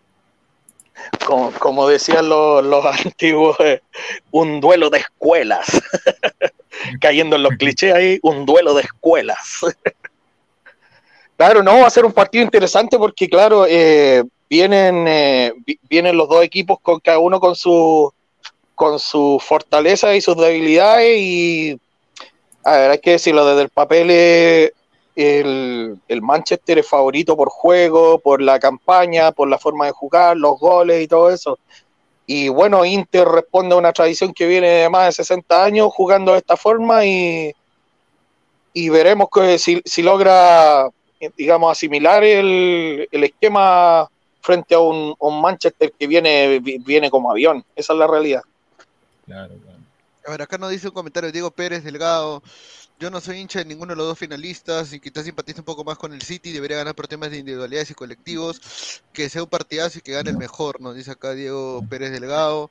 Como, 1.27 1.53
como 1.53 1.89
decían 1.89 2.29
los, 2.29 2.65
los 2.65 2.85
antiguos, 3.07 3.57
eh, 3.61 3.83
un 4.31 4.61
duelo 4.61 4.91
de 4.91 4.99
escuelas. 4.99 5.67
Cayendo 7.01 7.37
en 7.37 7.45
los 7.45 7.53
clichés 7.57 7.95
ahí, 7.95 8.19
un 8.23 8.45
duelo 8.45 8.75
de 8.75 8.83
escuelas. 8.83 9.61
claro, 11.37 11.63
no, 11.63 11.81
va 11.81 11.87
a 11.87 11.91
ser 11.91 12.05
un 12.05 12.13
partido 12.13 12.45
interesante 12.45 12.99
porque, 12.99 13.29
claro, 13.29 13.67
eh, 13.69 14.25
vienen, 14.55 15.07
eh, 15.09 15.53
vi- 15.67 15.79
vienen 15.89 16.17
los 16.17 16.29
dos 16.29 16.45
equipos 16.45 16.79
con 16.81 17.01
cada 17.01 17.19
uno 17.19 17.41
con 17.41 17.55
su 17.57 18.13
con 18.75 18.99
sus 18.99 19.43
fortalezas 19.43 20.17
y 20.17 20.21
sus 20.21 20.37
debilidades 20.37 21.19
y 21.21 21.81
a 22.65 22.73
ver, 22.79 22.91
hay 22.93 22.99
que 22.99 23.13
decirlo 23.13 23.47
desde 23.47 23.63
el 23.63 23.71
papel 23.71 24.09
eh, 24.11 24.73
el, 25.17 25.97
el 26.09 26.23
Manchester 26.23 26.79
es 26.79 26.89
favorito 26.89 27.37
por 27.37 27.49
juego, 27.51 28.19
por 28.19 28.43
la 28.43 28.59
campaña, 28.59 29.33
por 29.33 29.49
la 29.49 29.59
forma 29.59 29.87
de 29.87 29.93
jugar, 29.93 30.37
los 30.37 30.59
goles 30.59 31.03
y 31.03 31.09
todo 31.09 31.31
eso. 31.31 31.59
Y 32.27 32.49
bueno, 32.49 32.85
Inter 32.85 33.29
responde 33.29 33.75
a 33.75 33.79
una 33.79 33.93
tradición 33.93 34.33
que 34.35 34.47
viene 34.47 34.69
de 34.69 34.91
más 34.91 35.07
de 35.07 35.13
60 35.13 35.65
años 35.65 35.91
jugando 35.93 36.33
de 36.33 36.39
esta 36.39 36.57
forma 36.57 37.05
y, 37.07 37.53
y 38.73 38.89
veremos 38.89 39.29
que 39.33 39.59
si, 39.59 39.81
si 39.85 40.03
logra, 40.03 40.89
eh, 41.21 41.31
digamos, 41.37 41.71
asimilar 41.71 42.25
el, 42.25 43.09
el 43.11 43.25
esquema 43.25 44.09
frente 44.45 44.75
a 44.75 44.79
un, 44.79 45.15
un 45.19 45.41
Manchester 45.41 45.91
que 45.99 46.07
viene, 46.07 46.59
vi- 46.61 46.77
viene 46.79 47.11
como 47.11 47.31
avión. 47.31 47.65
Esa 47.75 47.95
es 47.95 47.99
la 47.99 48.07
realidad. 48.07 48.43
Claro, 49.25 49.55
claro. 49.57 49.79
A 50.27 50.31
ver, 50.31 50.43
acá 50.43 50.59
nos 50.59 50.71
dice 50.71 50.89
un 50.89 50.95
comentario 50.95 51.33
Diego 51.33 51.51
Pérez 51.51 51.83
Delgado. 51.83 52.43
Yo 53.01 53.11
no 53.11 53.21
soy 53.23 53.39
hincha 53.39 53.61
de 53.61 53.65
ninguno 53.65 53.93
de 53.93 53.97
los 53.97 54.07
dos 54.07 54.19
finalistas 54.19 54.93
y 54.93 55.01
quizás 55.01 55.25
simpatizo 55.25 55.61
un 55.61 55.65
poco 55.65 55.83
más 55.83 55.97
con 55.97 56.13
el 56.13 56.21
City. 56.21 56.53
Debería 56.53 56.77
ganar 56.77 56.95
por 56.95 57.09
temas 57.09 57.31
de 57.31 57.39
individualidades 57.39 57.91
y 57.91 57.95
colectivos. 57.95 58.61
Que 59.15 59.31
sea 59.31 59.43
un 59.43 59.49
partidazo 59.49 59.99
y 59.99 60.03
que 60.03 60.13
gane 60.13 60.31
el 60.31 60.37
mejor, 60.37 60.81
nos 60.81 60.95
dice 60.95 61.11
acá 61.11 61.33
Diego 61.33 61.83
Pérez 61.89 62.13
Delgado. 62.13 62.71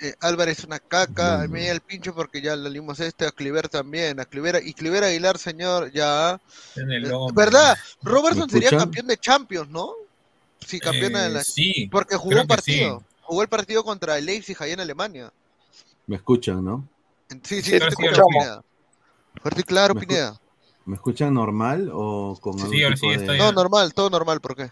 Eh, 0.00 0.14
Álvarez 0.20 0.64
una 0.64 0.80
caca. 0.80 1.42
A 1.42 1.46
mí 1.48 1.64
el 1.64 1.80
pincho 1.80 2.12
porque 2.14 2.42
ya 2.42 2.56
le 2.56 2.70
limos 2.70 2.98
este. 3.00 3.24
A 3.26 3.30
Cliver 3.32 3.68
también. 3.68 4.18
A 4.20 4.24
Cliver 4.24 4.60
y 4.64 4.74
Cliver 4.74 5.04
Aguilar, 5.04 5.38
señor, 5.38 5.92
ya. 5.92 6.40
En 6.76 6.90
el 6.90 7.06
Eh. 7.06 7.14
¿Verdad? 7.32 7.76
Robertson 8.02 8.46
¿Me 8.46 8.60
sería 8.60 8.78
campeón 8.78 9.06
de 9.06 9.16
Champions, 9.16 9.70
¿no? 9.70 9.92
Sí, 10.66 10.78
campeón 10.80 11.12
de 11.14 11.26
Eh, 11.26 11.30
la... 11.30 11.44
sí, 11.44 11.88
Porque 11.90 12.16
jugó 12.16 12.40
un 12.40 12.46
partido. 12.46 13.00
sí. 13.00 13.06
Jugó 13.22 13.42
el 13.42 13.48
partido 13.48 13.84
contra 13.84 14.16
el 14.18 14.24
Leipzig 14.26 14.56
ahí 14.60 14.72
en 14.72 14.80
Alemania. 14.80 15.32
Me 16.06 16.16
escuchan, 16.16 16.64
¿no? 16.64 16.88
Sí, 17.28 17.38
sí, 17.42 17.62
Sí, 17.62 17.78
te 17.78 17.88
escuchamos. 17.88 18.26
Pineda. 18.30 18.64
Fuerte 19.42 19.60
y 19.60 19.64
claro, 19.64 19.94
Me 19.94 20.00
Pineda. 20.00 20.40
¿Me 20.86 20.94
escuchan 20.94 21.34
normal 21.34 21.90
o 21.92 22.38
con 22.40 22.54
Sí, 22.54 22.62
algún 22.62 22.76
sí, 22.78 22.82
ahora 22.84 22.94
tipo 22.94 23.10
sí, 23.10 23.16
de- 23.18 23.20
está 23.20 23.36
No, 23.36 23.52
normal, 23.52 23.92
todo 23.92 24.08
normal, 24.08 24.40
¿por 24.40 24.56
qué? 24.56 24.70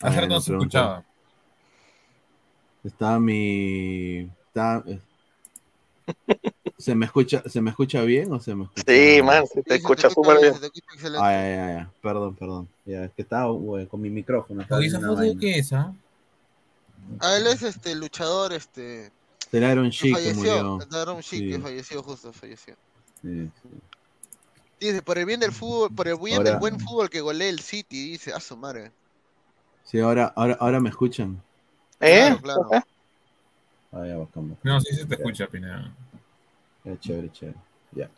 Hace 0.00 0.20
Ah, 0.20 0.26
no 0.26 0.40
se 0.40 0.52
escuchaba. 0.52 1.04
Está 2.84 3.18
mi. 3.18 4.30
Está... 4.46 4.84
¿Se 6.78 6.94
me 6.94 7.06
escucha, 7.06 7.42
¿Se 7.46 7.60
me 7.60 7.70
escucha 7.70 8.02
bien 8.02 8.32
o 8.32 8.38
se 8.38 8.54
me 8.54 8.64
escucha? 8.64 8.84
Sí, 8.86 9.20
man, 9.22 9.44
se 9.48 9.54
Sí, 9.54 9.62
te 9.62 9.70
se 9.70 9.76
escucha 9.78 10.08
súper 10.08 10.38
bien. 10.40 10.54
Ay, 11.20 11.34
ay, 11.34 11.76
ay, 11.80 11.86
perdón, 12.00 12.36
perdón. 12.36 12.68
Ya, 12.84 13.04
es 13.04 13.12
que 13.12 13.22
estaba 13.22 13.48
con 13.90 14.00
mi 14.00 14.10
micrófono. 14.10 14.64
Oye, 14.70 14.86
¿esa 14.86 15.00
foto 15.00 15.22
qué 15.40 15.58
es, 15.58 15.72
ah? 15.72 15.92
Ah, 17.20 17.36
él 17.36 17.46
es 17.48 17.62
este 17.62 17.94
luchador, 17.96 18.52
este. 18.52 19.10
El 19.50 19.62
Iron 19.64 19.88
Sheik 19.90 20.14
que 20.16 20.22
falleció. 20.34 20.64
murió. 20.64 20.86
El 20.88 20.96
Aaron 20.96 21.20
Sheik, 21.20 21.42
Sí. 21.44 21.50
que 21.50 21.58
falleció, 21.58 22.02
justo 22.02 22.32
falleció. 22.32 22.76
Sí, 23.22 23.50
sí. 23.62 23.68
Dice, 24.78 25.02
por 25.02 25.18
el 25.18 25.24
bien 25.26 25.40
del 25.40 25.50
fútbol, 25.52 25.92
por 25.92 26.06
el 26.06 26.16
bien 26.18 26.36
Ahora- 26.36 26.50
del 26.50 26.60
buen 26.60 26.78
fútbol 26.78 27.10
que 27.10 27.20
golee 27.20 27.48
el 27.48 27.58
City, 27.60 28.10
dice, 28.10 28.32
a 28.32 28.38
su 28.40 28.56
madre. 28.56 28.92
Sí, 29.84 29.98
ahora, 29.98 30.32
ahora, 30.36 30.56
ahora 30.60 30.80
me 30.80 30.90
escuchan. 30.90 31.42
¿Eh? 31.98 32.36
Claro, 32.42 32.68
claro. 32.68 32.84
Ah, 33.90 34.06
ya. 34.06 34.16
No, 34.62 34.80
sí 34.82 34.94
se 34.94 35.06
te 35.06 35.14
escucha, 35.14 35.46
Pineda. 35.48 35.92
Ya, 36.88 37.00
chévere, 37.00 37.32
chévere. 37.32 37.58
Ya, 37.92 38.10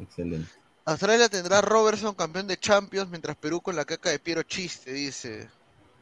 excelente. 0.00 0.50
Australia 0.84 1.28
tendrá 1.28 1.58
a 1.58 1.62
Robertson 1.62 2.14
campeón 2.14 2.46
de 2.46 2.58
Champions, 2.58 3.10
mientras 3.10 3.36
Perú 3.36 3.60
con 3.60 3.74
la 3.76 3.84
caca 3.84 4.10
de 4.10 4.18
Piero 4.18 4.42
Chiste, 4.42 4.92
dice. 4.92 5.48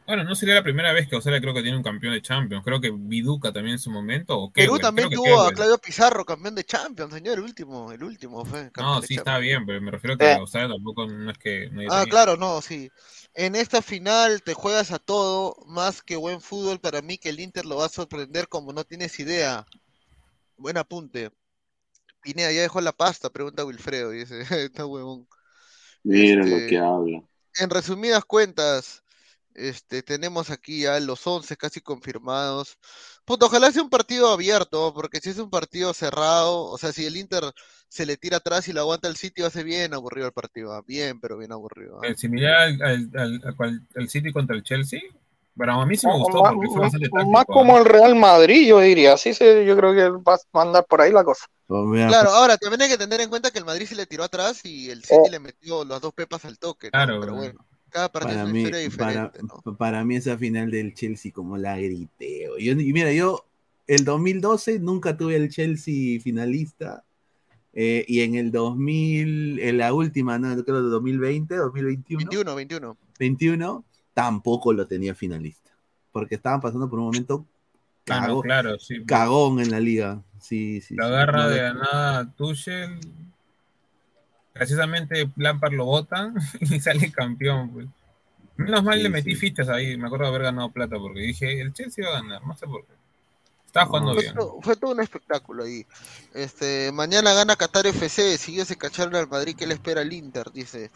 Bueno, 0.05 0.23
no 0.23 0.35
sería 0.35 0.53
la 0.53 0.61
primera 0.63 0.93
vez 0.93 1.07
que 1.09 1.15
Australia 1.15 1.41
creo 1.41 1.55
que 1.55 1.63
tiene 1.63 1.77
un 1.77 1.81
campeón 1.83 2.13
de 2.13 2.21
Champions. 2.21 2.63
Creo 2.63 2.79
que 2.79 2.91
Viduca 2.93 3.51
también 3.51 3.73
en 3.73 3.79
su 3.79 3.89
momento. 3.89 4.37
O 4.37 4.51
Perú 4.51 4.77
también 4.77 5.09
creo 5.09 5.23
que 5.23 5.29
tuvo 5.29 5.41
a. 5.41 5.51
Claudio 5.51 5.79
Pizarro, 5.79 6.23
campeón 6.23 6.53
de 6.53 6.63
Champions, 6.63 7.11
señor, 7.11 7.39
el 7.39 7.43
último, 7.43 7.91
el 7.91 8.03
último 8.03 8.45
fue. 8.45 8.69
No, 8.77 9.01
sí 9.01 9.15
está 9.15 9.39
bien, 9.39 9.65
pero 9.65 9.81
me 9.81 9.89
refiero 9.89 10.13
a 10.13 10.17
que 10.19 10.31
Eh. 10.31 10.35
Australia 10.35 10.75
tampoco 10.75 11.07
no 11.07 11.31
es 11.31 11.37
que 11.39 11.69
no 11.71 11.81
Ah, 11.89 12.01
tenido. 12.01 12.05
claro, 12.05 12.37
no, 12.37 12.61
sí. 12.61 12.91
En 13.33 13.55
esta 13.55 13.81
final 13.81 14.43
te 14.43 14.53
juegas 14.53 14.91
a 14.91 14.99
todo, 14.99 15.57
más 15.65 16.03
que 16.03 16.15
buen 16.15 16.39
fútbol, 16.39 16.79
para 16.79 17.01
mí 17.01 17.17
que 17.17 17.29
el 17.29 17.39
Inter 17.39 17.65
lo 17.65 17.77
va 17.77 17.87
a 17.87 17.89
sorprender 17.89 18.47
como 18.47 18.73
no 18.73 18.83
tienes 18.83 19.19
idea. 19.19 19.65
Buen 20.57 20.77
apunte. 20.77 21.31
Pineda, 22.25 22.51
¿ya 22.51 22.61
dejó 22.63 22.81
la 22.81 22.91
pasta? 22.93 23.29
Pregunta 23.29 23.65
Wilfredo, 23.65 24.11
dice, 24.11 24.41
está 24.65 24.85
huevón. 24.85 25.27
Mira 26.03 26.43
Este, 26.43 26.49
lo 26.49 26.67
que 26.69 26.77
habla. 26.77 27.23
En 27.57 27.69
resumidas 27.69 28.25
cuentas, 28.25 29.03
este, 29.53 30.03
tenemos 30.03 30.49
aquí 30.49 30.81
ya 30.83 30.99
los 30.99 31.25
11 31.27 31.55
casi 31.57 31.81
confirmados. 31.81 32.77
Puta, 33.25 33.45
ojalá 33.47 33.71
sea 33.71 33.83
un 33.83 33.89
partido 33.89 34.29
abierto, 34.31 34.93
porque 34.93 35.19
si 35.21 35.29
es 35.29 35.39
un 35.39 35.49
partido 35.49 35.93
cerrado, 35.93 36.65
o 36.65 36.77
sea, 36.77 36.91
si 36.93 37.05
el 37.05 37.17
Inter 37.17 37.43
se 37.89 38.05
le 38.05 38.17
tira 38.17 38.37
atrás 38.37 38.67
y 38.67 38.73
lo 38.73 38.81
aguanta 38.81 39.07
el 39.07 39.15
sitio, 39.15 39.45
hace 39.47 39.63
bien 39.63 39.93
aburrido 39.93 40.27
el 40.27 40.33
partido. 40.33 40.73
ah, 40.73 40.83
Bien, 40.85 41.19
pero 41.21 41.37
bien 41.37 41.51
aburrido. 41.53 41.99
ah. 42.01 42.07
Eh, 42.07 42.15
Similar 42.15 42.53
al, 42.81 43.09
al, 43.15 43.41
a 43.45 43.99
al 43.99 44.09
City 44.09 44.31
contra 44.33 44.55
el 44.55 44.63
Chelsea. 44.63 45.01
Pero 45.57 45.71
a 45.73 45.85
mí 45.85 45.95
sí 45.95 46.05
me 46.07 46.13
O- 46.13 46.17
gustó 46.19 46.43
más, 46.43 46.53
porque 46.53 46.67
fue 46.69 46.81
bastante 46.81 47.09
más 47.09 47.45
táctico. 47.45 47.53
como 47.53 47.77
el 47.77 47.85
Real 47.85 48.15
Madrid, 48.15 48.67
yo 48.67 48.79
diría. 48.79 49.13
Así 49.13 49.33
se, 49.33 49.65
yo 49.65 49.75
creo 49.77 49.93
que 49.93 50.09
va 50.09 50.37
a 50.53 50.61
andar 50.61 50.85
por 50.85 51.01
ahí 51.01 51.11
la 51.11 51.23
cosa. 51.23 51.45
Oh, 51.67 51.85
mira, 51.85 52.07
Claro, 52.09 52.29
ahora 52.29 52.57
también 52.57 52.81
hay 52.83 52.89
que 52.89 52.97
tener 52.97 53.21
en 53.21 53.29
cuenta 53.29 53.51
que 53.51 53.59
el 53.59 53.65
Madrid 53.65 53.87
se 53.87 53.95
le 53.95 54.05
tiró 54.05 54.23
atrás 54.23 54.63
y 54.65 54.89
el 54.91 55.03
City 55.03 55.29
le 55.29 55.39
metió 55.39 55.83
las 55.85 56.01
dos 56.01 56.13
pepas 56.13 56.45
al 56.45 56.59
toque, 56.59 56.87
¿no? 56.87 56.91
Claro, 56.91 57.19
Pero 57.21 57.33
bueno. 57.33 57.53
bueno, 57.53 57.65
cada 57.89 58.11
partido 58.11 58.37
para 58.37 58.43
es 58.43 58.49
una 58.49 58.53
mí, 58.53 58.63
para, 58.97 59.31
diferente, 59.31 59.43
¿no? 59.43 59.75
para 59.77 60.05
mí 60.05 60.15
esa 60.17 60.37
final 60.37 60.69
del 60.71 60.93
Chelsea 60.93 61.31
como 61.31 61.57
la 61.57 61.77
grité. 61.77 62.47
Yo, 62.59 62.73
y 62.73 62.93
mira, 62.93 63.11
yo 63.13 63.45
el 63.87 64.03
2012 64.05 64.79
nunca 64.79 65.17
tuve 65.17 65.35
el 65.37 65.49
Chelsea 65.49 66.19
finalista. 66.21 67.03
eh, 67.73 68.05
y 68.07 68.21
en 68.21 68.35
el 68.35 68.51
2000, 68.51 69.59
en 69.59 69.77
la 69.77 69.93
última, 69.93 70.39
no, 70.39 70.63
creo 70.63 70.83
de 70.83 70.89
2020, 70.89 71.55
2021, 71.55 72.25
21, 72.29 72.55
21. 72.55 72.97
21, 73.19 73.83
tampoco 74.15 74.73
lo 74.73 74.87
tenía 74.87 75.13
finalista. 75.13 75.69
Porque 76.11 76.33
estaban 76.35 76.59
pasando 76.61 76.89
por 76.89 76.97
un 76.97 77.05
momento 77.05 77.45
Ah, 78.07 78.27
claro, 78.43 78.77
sí. 78.79 79.03
cagón 79.05 79.59
en 79.59 79.71
la 79.71 79.79
liga. 79.79 80.21
Sí, 80.39 80.79
sí. 80.81 80.95
Lo 80.95 81.05
sí. 81.07 81.11
agarra 81.13 81.43
No, 81.43 81.49
de 81.49 81.61
la 81.61 81.73
nada 81.73 82.31
Tuchel. 82.35 82.99
Precisamente 84.53 85.29
Lampard 85.35 85.73
lo 85.73 85.85
botan 85.85 86.35
y 86.61 86.79
sale 86.79 87.11
campeón. 87.11 87.71
pues. 87.71 87.87
Menos 88.57 88.83
mal 88.83 88.97
Sí, 88.97 89.03
le 89.03 89.09
metí 89.09 89.31
sí. 89.31 89.35
fichas 89.37 89.67
ahí. 89.69 89.97
Me 89.97 90.05
acuerdo 90.07 90.25
de 90.25 90.29
haber 90.29 90.43
ganado 90.43 90.69
plata 90.69 90.97
porque 90.97 91.19
dije, 91.21 91.59
el 91.59 91.73
Chelsea 91.73 92.07
va 92.07 92.17
a 92.17 92.21
ganar. 92.21 92.45
No 92.45 92.55
sé 92.55 92.65
por 92.67 92.85
qué. 92.85 92.93
Estaba 93.65 93.87
jugando 93.87 94.13
No, 94.13 94.19
bien. 94.21 94.33
fue 94.61 94.75
todo 94.77 94.91
un 94.91 95.01
espectáculo 95.01 95.63
ahí. 95.65 95.85
Este, 96.33 96.91
mañana 96.93 97.33
gana 97.33 97.57
Qatar 97.57 97.87
FC, 97.87 98.37
si 98.37 98.53
ellos 98.53 98.69
se 98.69 98.77
cacharon 98.77 99.15
al 99.15 99.27
Madrid, 99.27 99.55
¿qué 99.57 99.67
le 99.67 99.73
espera 99.73 100.01
al 100.01 100.13
Inter? 100.13 100.49
Dice. 100.53 100.91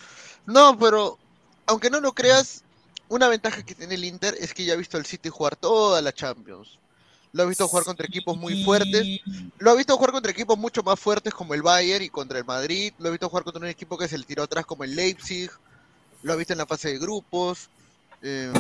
No, 0.45 0.78
pero 0.80 1.17
aunque 1.65 1.89
no 1.89 1.99
lo 1.99 2.13
creas, 2.13 2.63
una 3.10 3.28
ventaja 3.28 3.64
que 3.64 3.76
tiene 3.76 3.95
el 3.95 4.05
Inter 4.05 4.36
es 4.39 4.53
que 4.53 4.64
ya 4.66 4.74
ha 4.74 4.78
visto 4.78 4.97
al 4.97 5.05
City 5.05 5.30
jugar 5.30 5.55
toda 5.55 6.01
la 6.01 6.14
Champions. 6.14 6.78
Lo 7.32 7.43
ha 7.43 7.45
visto 7.45 7.68
jugar 7.68 7.86
contra 7.86 8.07
equipos 8.07 8.36
muy 8.38 8.64
fuertes. 8.64 9.05
Lo 9.60 9.72
ha 9.72 9.76
visto 9.76 9.95
jugar 9.95 10.12
contra 10.12 10.32
equipos 10.32 10.57
mucho 10.57 10.82
más 10.82 10.99
fuertes 10.99 11.34
como 11.34 11.53
el 11.53 11.62
Bayern 11.62 12.03
y 12.03 12.10
contra 12.10 12.39
el 12.39 12.45
Madrid. 12.45 12.91
Lo 12.97 13.10
ha 13.10 13.12
visto 13.12 13.30
jugar 13.30 13.43
contra 13.43 13.62
un 13.62 13.68
equipo 13.68 13.97
que 13.97 14.07
se 14.07 14.18
le 14.18 14.24
tiró 14.24 14.43
atrás 14.43 14.66
como 14.66 14.84
el 14.84 14.95
Leipzig. 14.95 15.51
Lo 16.24 16.34
ha 16.34 16.36
visto 16.36 16.53
en 16.53 16.57
la 16.60 16.66
fase 16.66 16.89
de 16.89 16.97
grupos. 16.99 17.70
eh, 18.24 18.51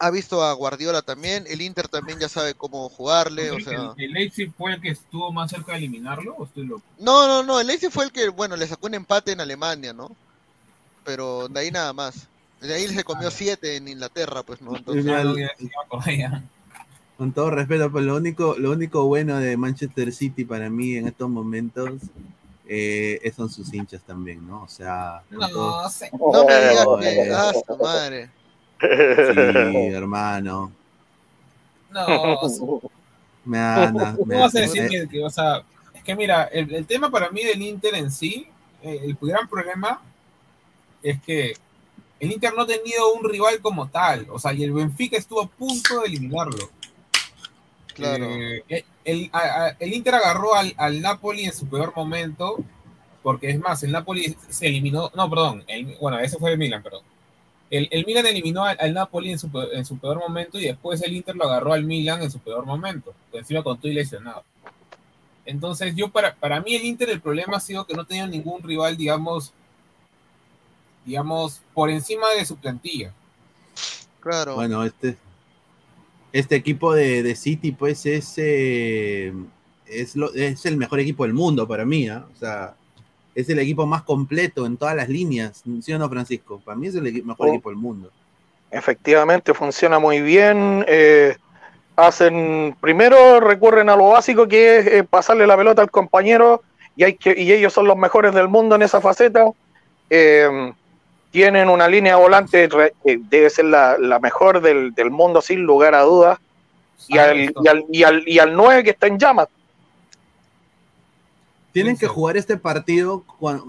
ha 0.00 0.10
visto 0.10 0.44
a 0.44 0.52
Guardiola 0.52 1.02
también. 1.02 1.44
El 1.48 1.60
Inter 1.60 1.88
también 1.88 2.18
ya 2.20 2.28
sabe 2.28 2.54
cómo 2.54 2.88
jugarle. 2.88 3.50
O 3.50 3.58
sea, 3.58 3.94
¿El, 3.96 4.04
el 4.04 4.12
Leipzig 4.12 4.52
fue 4.56 4.74
el 4.74 4.80
que 4.80 4.90
estuvo 4.90 5.32
más 5.32 5.50
cerca 5.50 5.72
de 5.72 5.78
eliminarlo 5.78 6.34
o 6.36 6.44
estoy 6.44 6.66
loco? 6.66 6.82
no, 6.98 7.26
no, 7.26 7.42
no. 7.42 7.58
El 7.58 7.66
Leipzig 7.66 7.90
fue 7.90 8.04
el 8.04 8.12
que, 8.12 8.28
bueno, 8.28 8.54
le 8.56 8.66
sacó 8.68 8.86
un 8.86 8.94
empate 8.94 9.32
en 9.32 9.40
Alemania, 9.40 9.92
¿no? 9.92 10.14
Pero 11.04 11.48
de 11.48 11.58
ahí 11.60 11.70
nada 11.70 11.92
más. 11.92 12.28
De 12.60 12.74
ahí 12.74 12.88
se 12.88 13.04
comió 13.04 13.30
siete 13.30 13.76
en 13.76 13.88
Inglaterra, 13.88 14.42
pues, 14.42 14.60
¿no? 14.60 14.76
Entonces, 14.76 15.04
no. 15.04 15.34
Con 17.16 17.32
todo 17.32 17.50
respeto, 17.50 17.90
pues 17.90 18.04
lo 18.04 18.16
único, 18.16 18.54
lo 18.58 18.70
único 18.72 19.04
bueno 19.06 19.38
de 19.38 19.56
Manchester 19.56 20.12
City 20.12 20.44
para 20.44 20.70
mí 20.70 20.96
en 20.96 21.08
estos 21.08 21.28
momentos 21.28 21.94
eh, 22.68 23.32
son 23.34 23.50
sus 23.50 23.72
hinchas 23.74 24.02
también, 24.02 24.46
¿no? 24.46 24.62
O 24.62 24.68
sea, 24.68 25.22
con 25.30 25.50
todo- 25.50 25.82
No 26.12 26.32
no 26.32 26.46
me 26.46 26.54
digas 26.68 26.86
Oh, 26.86 26.98
que. 26.98 27.32
Ah, 27.32 27.52
su 27.66 27.76
madre. 27.76 28.30
sí, 28.80 29.86
hermano. 29.92 30.72
No, 31.90 32.48
sé. 32.48 32.62
Me 33.44 33.58
anda, 33.58 34.12
me 34.12 34.18
¿Cómo 34.18 34.40
vas 34.40 34.54
a 34.54 34.60
decir 34.60 34.88
que, 34.88 35.08
que 35.08 35.20
vas 35.22 35.38
a.? 35.38 35.62
Es 35.94 36.02
que 36.04 36.14
mira, 36.14 36.44
el, 36.44 36.72
el 36.74 36.86
tema 36.86 37.10
para 37.10 37.30
mí 37.30 37.42
del 37.42 37.62
Inter 37.62 37.94
en 37.94 38.10
sí, 38.10 38.46
eh, 38.82 39.00
el 39.04 39.16
gran 39.20 39.48
problema 39.48 40.00
es 41.02 41.20
que 41.22 41.54
el 42.20 42.32
Inter 42.32 42.52
no 42.54 42.62
ha 42.62 42.66
tenido 42.66 43.12
un 43.14 43.28
rival 43.28 43.60
como 43.60 43.88
tal, 43.88 44.26
o 44.30 44.38
sea, 44.38 44.52
y 44.52 44.64
el 44.64 44.72
Benfica 44.72 45.16
estuvo 45.16 45.42
a 45.42 45.46
punto 45.48 46.00
de 46.00 46.08
eliminarlo. 46.08 46.70
Claro. 47.94 48.26
Eh, 48.68 48.84
el, 49.04 49.30
a- 49.32 49.38
a- 49.66 49.76
el 49.78 49.92
Inter 49.92 50.14
agarró 50.14 50.54
al, 50.54 50.74
al 50.76 51.00
Napoli 51.00 51.44
en 51.44 51.52
su 51.52 51.66
peor 51.68 51.92
momento, 51.96 52.56
porque 53.22 53.50
es 53.50 53.58
más, 53.58 53.82
el 53.82 53.92
Napoli 53.92 54.36
se 54.48 54.66
eliminó, 54.68 55.10
no, 55.14 55.28
perdón, 55.28 55.64
el- 55.66 55.96
bueno, 56.00 56.18
ese 56.18 56.38
fue 56.38 56.52
el 56.52 56.58
Milan, 56.58 56.82
perdón. 56.82 57.02
El, 57.70 57.86
el 57.90 58.06
Milan 58.06 58.24
eliminó 58.26 58.64
al, 58.64 58.78
al 58.80 58.94
Napoli 58.94 59.30
en 59.32 59.38
su, 59.38 59.50
pe- 59.50 59.76
en 59.76 59.84
su 59.84 59.98
peor 59.98 60.18
momento 60.18 60.58
y 60.58 60.64
después 60.66 61.02
el 61.02 61.14
Inter 61.14 61.36
lo 61.36 61.44
agarró 61.44 61.72
al 61.72 61.84
Milan 61.84 62.22
en 62.22 62.30
su 62.30 62.38
peor 62.38 62.64
momento, 62.64 63.12
encima 63.32 63.62
con 63.62 63.78
todo 63.78 63.90
y 63.90 63.94
lesionado. 63.94 64.42
Entonces, 65.44 65.94
yo 65.96 66.08
para, 66.08 66.34
para 66.34 66.60
mí 66.60 66.74
el 66.74 66.84
Inter 66.84 67.08
el 67.10 67.20
problema 67.20 67.56
ha 67.56 67.60
sido 67.60 67.86
que 67.86 67.94
no 67.94 68.04
tenía 68.04 68.26
ningún 68.26 68.62
rival, 68.62 68.96
digamos, 68.96 69.52
digamos, 71.08 71.62
por 71.74 71.88
encima 71.90 72.28
de 72.38 72.44
su 72.44 72.56
plantilla. 72.56 73.12
Claro. 74.20 74.54
Bueno, 74.56 74.84
este, 74.84 75.16
este 76.32 76.56
equipo 76.56 76.94
de, 76.94 77.22
de 77.22 77.34
City, 77.34 77.72
pues, 77.72 78.04
es, 78.06 78.34
eh, 78.36 79.32
es, 79.86 80.14
lo- 80.16 80.32
es 80.34 80.66
el 80.66 80.76
mejor 80.76 81.00
equipo 81.00 81.24
del 81.24 81.32
mundo 81.32 81.66
para 81.66 81.84
mí, 81.86 82.08
¿ah? 82.08 82.26
O 82.34 82.38
sea, 82.38 82.74
es 83.34 83.48
el 83.48 83.58
equipo 83.58 83.86
más 83.86 84.02
completo 84.02 84.66
en 84.66 84.76
todas 84.76 84.94
las 84.94 85.08
líneas, 85.08 85.62
¿sí 85.82 85.92
o 85.92 85.98
no, 85.98 86.08
Francisco? 86.08 86.60
Para 86.64 86.76
mí 86.76 86.88
es 86.88 86.94
el 86.94 87.04
equi- 87.06 87.22
mejor 87.24 87.46
Oh. 87.48 87.50
equipo 87.54 87.70
del 87.70 87.78
mundo. 87.78 88.10
Efectivamente, 88.70 89.54
funciona 89.54 89.98
muy 89.98 90.20
bien. 90.20 90.84
eh, 90.86 91.36
hacen, 91.96 92.76
primero 92.80 93.40
recurren 93.40 93.88
a 93.88 93.96
lo 93.96 94.10
básico 94.10 94.46
que 94.46 94.78
es 94.78 94.86
eh, 94.86 95.04
pasarle 95.04 95.46
la 95.48 95.56
pelota 95.56 95.82
al 95.82 95.90
compañero 95.90 96.62
y, 96.94 97.02
hay 97.02 97.14
que, 97.14 97.34
y 97.36 97.50
ellos 97.50 97.72
son 97.72 97.86
los 97.88 97.96
mejores 97.96 98.32
del 98.34 98.46
mundo 98.48 98.74
en 98.76 98.82
esa 98.82 99.00
faceta. 99.00 99.50
Eh, 100.10 100.72
tienen 101.30 101.68
una 101.68 101.88
línea 101.88 102.16
volante 102.16 102.68
que 102.68 103.20
debe 103.28 103.50
ser 103.50 103.66
la, 103.66 103.98
la 103.98 104.18
mejor 104.18 104.60
del, 104.60 104.94
del 104.94 105.10
mundo 105.10 105.42
sin 105.42 105.62
lugar 105.62 105.94
a 105.94 106.02
dudas. 106.02 106.38
Y 107.06 107.16
al, 107.16 107.38
y, 107.40 107.68
al, 107.68 107.84
y, 107.90 108.02
al, 108.02 108.22
y 108.26 108.38
al 108.38 108.56
9 108.56 108.84
que 108.84 108.90
está 108.90 109.06
en 109.06 109.18
llamas. 109.18 109.48
Tienen 111.72 111.96
que 111.96 112.06
jugar 112.08 112.36
este 112.36 112.56
partido 112.56 113.24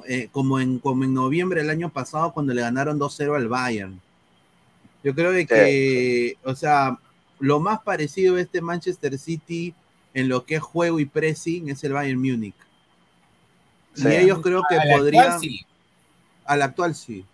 eh, 0.07 0.29
como, 0.31 0.59
en, 0.59 0.79
como 0.79 1.03
en 1.03 1.13
noviembre 1.13 1.61
del 1.61 1.69
año 1.69 1.89
pasado 1.89 2.33
cuando 2.33 2.53
le 2.53 2.61
ganaron 2.61 2.99
2-0 2.99 3.35
al 3.35 3.47
Bayern. 3.47 4.01
Yo 5.03 5.13
creo 5.13 5.31
de 5.31 5.45
que, 5.45 6.37
o 6.43 6.55
sea, 6.55 6.97
lo 7.39 7.59
más 7.59 7.81
parecido 7.81 8.35
a 8.35 8.41
este 8.41 8.61
Manchester 8.61 9.17
City 9.17 9.73
en 10.13 10.27
lo 10.27 10.45
que 10.45 10.55
es 10.55 10.61
juego 10.61 10.99
y 10.99 11.05
pressing 11.05 11.69
es 11.69 11.83
el 11.83 11.93
Bayern 11.93 12.19
Múnich. 12.19 12.55
Sí. 13.93 14.07
Y 14.07 14.15
ellos 14.15 14.39
creo 14.41 14.63
que 14.67 14.75
actual, 14.75 14.99
podrían... 14.99 15.39
sí. 15.39 15.65
Al 16.45 16.61
actual 16.63 16.95
sí. 16.95 17.25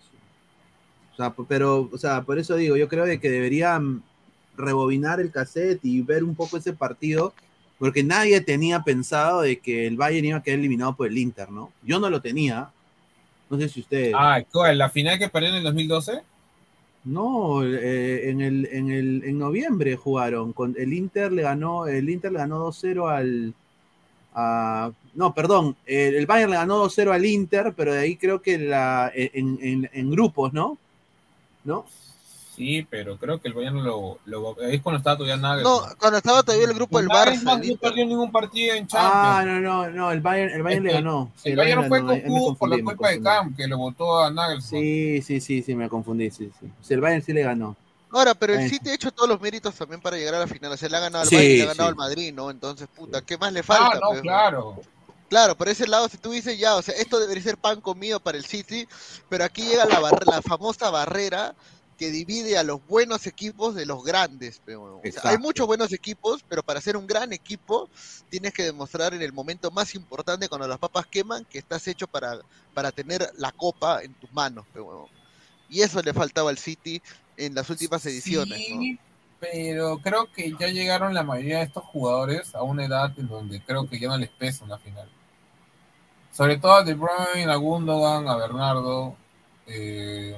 O 1.15 1.17
sea, 1.17 1.33
pero, 1.47 1.89
o 1.91 1.97
sea, 1.97 2.21
por 2.23 2.37
eso 2.39 2.55
digo, 2.55 2.75
yo 2.77 2.87
creo 2.89 3.05
de 3.05 3.19
que 3.19 3.29
deberían 3.29 4.03
rebobinar 4.57 5.19
el 5.19 5.31
cassette 5.31 5.79
y 5.83 6.01
ver 6.01 6.23
un 6.23 6.35
poco 6.35 6.57
ese 6.57 6.73
partido, 6.73 7.33
porque 7.79 8.03
nadie 8.03 8.41
tenía 8.41 8.81
pensado 8.83 9.41
de 9.41 9.59
que 9.59 9.87
el 9.87 9.97
Bayern 9.97 10.25
iba 10.27 10.37
a 10.37 10.43
quedar 10.43 10.59
eliminado 10.59 10.95
por 10.95 11.07
el 11.07 11.17
Inter, 11.17 11.49
¿no? 11.51 11.71
Yo 11.83 11.99
no 11.99 12.09
lo 12.09 12.21
tenía. 12.21 12.69
No 13.49 13.57
sé 13.59 13.69
si 13.69 13.79
ustedes. 13.81 14.13
Ah, 14.17 14.41
¿cuál? 14.51 14.77
¿La 14.77 14.89
final 14.89 15.19
que 15.19 15.29
perdió 15.29 15.49
en 15.49 15.55
el 15.55 15.63
2012? 15.63 16.21
No, 17.05 17.63
eh, 17.63 18.29
en 18.31 18.41
el, 18.41 18.65
en 18.71 18.89
el 18.89 19.23
en 19.23 19.37
noviembre 19.37 19.95
jugaron 19.95 20.53
con 20.53 20.73
el 20.77 20.91
Inter 20.91 21.31
le 21.31 21.43
ganó 21.43 21.85
el 21.85 22.09
Inter 22.09 22.31
le 22.31 22.39
ganó 22.39 22.57
2-0 22.57 23.07
al 23.07 23.53
a- 24.33 24.91
no, 25.13 25.33
perdón, 25.33 25.75
el, 25.85 26.15
el 26.15 26.25
Bayern 26.25 26.49
le 26.51 26.57
ganó 26.57 26.77
2-0 26.83 27.11
al 27.13 27.23
Inter, 27.25 27.73
pero 27.77 27.93
de 27.93 27.99
ahí 27.99 28.15
creo 28.17 28.41
que 28.41 28.57
la 28.57 29.11
en, 29.13 29.59
en- 29.61 29.89
en 29.93 30.09
grupos, 30.11 30.51
¿no? 30.53 30.77
¿No? 31.65 31.85
Sí, 32.55 32.87
pero 32.89 33.17
creo 33.17 33.41
que 33.41 33.49
el 33.49 33.53
Bayern 33.53 33.83
lo, 33.83 34.17
lo 34.23 34.57
es 34.61 34.81
cuando 34.81 34.99
estaba 34.99 35.17
todavía 35.17 35.35
nada. 35.35 35.61
No, 35.61 35.81
cuando 35.99 36.19
estaba 36.19 36.41
todavía 36.41 36.67
el 36.67 36.73
grupo 36.73 36.99
del 36.99 37.09
Barça. 37.09 37.43
no, 37.43 37.55
el 37.61 37.67
no 37.71 37.75
perdió 37.75 38.05
ningún 38.05 38.31
partido 38.31 38.73
en 38.75 38.87
Ah, 38.93 39.41
Champions. 39.43 39.61
no, 39.61 39.83
no, 39.83 39.89
no, 39.91 40.11
el 40.13 40.21
Bayern, 40.21 40.53
el 40.53 40.63
Bayern 40.63 40.83
le 40.85 40.89
que 40.91 40.95
ganó. 40.95 41.31
Sí, 41.35 41.49
el 41.49 41.57
Bayern 41.57 41.87
fue 41.89 41.99
ganó, 41.99 42.11
ahí 42.13 42.21
me 42.21 42.27
cojudo 42.29 42.55
por 42.55 42.69
la 42.69 42.81
culpa 42.81 43.09
de. 43.09 43.21
Camp, 43.21 43.57
que 43.57 43.67
lo 43.67 43.77
votó 43.77 44.23
a 44.23 44.31
Nagelsmann. 44.31 44.81
Sí, 44.81 45.21
sí, 45.21 45.41
sí, 45.41 45.63
sí, 45.63 45.75
me 45.75 45.89
confundí, 45.89 46.31
sí, 46.31 46.49
sí. 46.57 46.71
Sí, 46.81 46.93
el 46.93 47.01
Bayern 47.01 47.21
sí 47.21 47.33
le 47.33 47.43
ganó. 47.43 47.75
Ahora, 48.11 48.33
pero 48.35 48.53
el 48.53 48.59
Ahí. 48.59 48.69
City 48.69 48.89
ha 48.89 48.93
hecho 48.93 49.11
todos 49.11 49.27
los 49.27 49.41
méritos 49.41 49.75
también 49.75 49.99
para 49.99 50.15
llegar 50.15 50.35
a 50.35 50.39
la 50.39 50.47
final. 50.47 50.71
O 50.71 50.77
sea, 50.77 50.87
le 50.87 50.95
ha 50.95 51.01
ganado 51.01 51.23
al 51.23 51.27
Sí, 51.27 51.35
Bayern 51.35 51.57
le 51.57 51.63
ha 51.63 51.65
ganado 51.65 51.89
sí. 51.89 51.91
al 51.91 51.95
Madrid, 51.97 52.33
¿no? 52.33 52.49
Entonces, 52.51 52.87
puta, 52.95 53.21
¿qué 53.21 53.37
más 53.37 53.51
le 53.51 53.59
Ah, 53.59 53.63
falta? 53.63 53.99
no, 53.99 54.07
pues, 54.11 54.21
claro. 54.21 54.75
Claro, 55.29 55.57
por 55.57 55.69
ese 55.69 55.87
lado, 55.87 56.07
si 56.07 56.17
tú 56.17 56.31
dices 56.31 56.57
ya, 56.57 56.75
o 56.75 56.81
sea, 56.81 56.95
esto 56.95 57.19
debería 57.19 57.43
ser 57.43 57.57
pan 57.57 57.81
comido 57.81 58.19
para 58.19 58.37
el 58.37 58.45
City, 58.45 58.87
pero 59.27 59.43
aquí 59.43 59.63
llega 59.63 59.85
la, 59.85 59.99
la 60.25 60.41
famosa 60.41 60.89
barrera 60.91 61.55
que 61.97 62.11
divide 62.11 62.57
a 62.57 62.63
los 62.63 62.85
buenos 62.87 63.25
equipos 63.25 63.75
de 63.75 63.85
los 63.85 64.03
grandes. 64.03 64.59
pe, 64.59 64.75
huevón. 64.75 65.01
O 65.03 65.11
sea, 65.11 65.31
hay 65.31 65.37
muchos 65.37 65.65
buenos 65.65 65.93
equipos, 65.93 66.43
pero 66.47 66.61
para 66.61 66.81
ser 66.81 66.97
un 66.97 67.07
gran 67.07 67.33
equipo 67.33 67.89
tienes 68.29 68.53
que 68.53 68.63
demostrar 68.63 69.13
en 69.13 69.21
el 69.21 69.33
momento 69.33 69.71
más 69.71 69.95
importante 69.95 70.49
cuando 70.49 70.67
las 70.67 70.77
papas 70.77 71.05
queman 71.07 71.45
que 71.45 71.57
estás 71.57 71.87
hecho 71.87 72.07
para, 72.07 72.39
para 72.73 72.91
tener 72.91 73.29
la 73.37 73.51
copa 73.51 74.03
en 74.03 74.13
tus 74.15 74.31
manos. 74.33 74.65
pe, 74.73 74.81
huevón. 74.81 75.07
Y 75.69 75.81
eso 75.81 76.01
le 76.01 76.13
faltaba 76.13 76.49
al 76.49 76.57
City 76.57 77.01
en 77.37 77.55
las 77.55 77.69
últimas 77.69 78.05
ediciones. 78.05 78.59
pero 79.39 79.97
creo 79.99 80.31
que 80.31 80.53
ya 80.59 80.67
llegaron 80.67 81.13
la 81.13 81.23
mayoría 81.23 81.59
de 81.59 81.65
estos 81.65 81.83
jugadores 81.85 82.53
a 82.55 82.61
una 82.61 82.85
edad 82.85 83.11
en 83.17 83.27
donde 83.27 83.61
creo 83.61 83.89
que 83.89 83.99
ya 83.99 84.09
no 84.09 84.17
les 84.17 84.29
pesa 84.29 84.65
una 84.65 84.77
final. 84.77 85.09
Sobre 86.35 86.57
todo 86.57 86.73
a 86.73 86.83
De 86.83 86.95
Bruyne, 86.95 87.49
a 87.49 87.55
Gundogan, 87.55 88.27
a 88.27 88.35
Bernardo. 88.35 89.15
eh, 89.67 90.37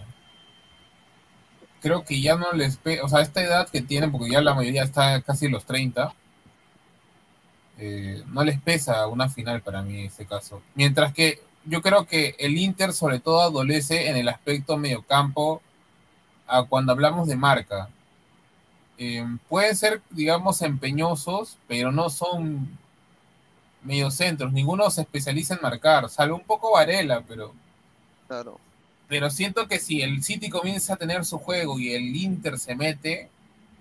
creo 1.81 2.03
que 2.05 2.21
ya 2.21 2.35
no 2.35 2.51
les 2.53 2.79
o 3.01 3.09
sea, 3.09 3.21
esta 3.21 3.41
edad 3.41 3.67
que 3.69 3.81
tienen, 3.81 4.11
porque 4.11 4.29
ya 4.29 4.41
la 4.41 4.53
mayoría 4.53 4.83
está 4.83 5.21
casi 5.21 5.47
los 5.49 5.65
30, 5.65 6.13
eh, 7.79 8.23
no 8.27 8.43
les 8.43 8.61
pesa 8.61 9.07
una 9.07 9.29
final 9.29 9.61
para 9.61 9.81
mí 9.81 10.01
en 10.01 10.05
este 10.05 10.27
caso. 10.27 10.61
Mientras 10.75 11.13
que 11.13 11.41
yo 11.65 11.81
creo 11.81 12.05
que 12.05 12.35
el 12.37 12.57
Inter 12.57 12.93
sobre 12.93 13.19
todo 13.19 13.41
adolece 13.41 14.09
en 14.09 14.17
el 14.17 14.29
aspecto 14.29 14.77
mediocampo 14.77 15.61
a 16.45 16.63
cuando 16.63 16.91
hablamos 16.91 17.27
de 17.27 17.35
marca. 17.37 17.89
Eh, 18.99 19.25
pueden 19.49 19.75
ser, 19.75 20.01
digamos, 20.11 20.61
empeñosos, 20.61 21.57
pero 21.67 21.91
no 21.91 22.09
son 22.09 22.77
mediocentros. 23.83 24.51
Ninguno 24.53 24.89
se 24.89 25.01
especializa 25.01 25.55
en 25.55 25.61
marcar, 25.61 26.09
salvo 26.09 26.35
un 26.35 26.43
poco 26.43 26.71
Varela, 26.73 27.23
pero, 27.27 27.53
Claro. 28.27 28.59
pero 29.07 29.29
siento 29.29 29.67
que 29.67 29.79
si 29.79 30.01
el 30.01 30.23
City 30.23 30.49
comienza 30.49 30.93
a 30.93 30.97
tener 30.97 31.25
su 31.25 31.37
juego 31.39 31.79
y 31.79 31.93
el 31.93 32.15
Inter 32.15 32.57
se 32.59 32.75
mete, 32.75 33.29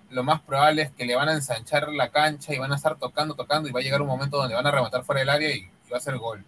lo 0.09 0.23
más 0.23 0.39
probable 0.41 0.83
es 0.83 0.91
que 0.91 1.05
le 1.05 1.15
van 1.15 1.27
a 1.29 1.33
ensanchar 1.33 1.89
la 1.89 2.09
cancha 2.09 2.53
y 2.53 2.57
van 2.57 2.71
a 2.71 2.75
estar 2.77 2.97
tocando, 2.97 3.35
tocando 3.35 3.67
y 3.67 3.73
va 3.73 3.81
a 3.81 3.83
llegar 3.83 4.01
un 4.01 4.07
momento 4.07 4.37
donde 4.37 4.55
van 4.55 4.65
a 4.65 4.71
rematar 4.71 5.03
fuera 5.03 5.19
del 5.19 5.29
área 5.29 5.53
y, 5.53 5.59
y 5.59 5.89
va 5.91 5.97
a 5.97 6.01
ser 6.01 6.17
gol. 6.17 6.43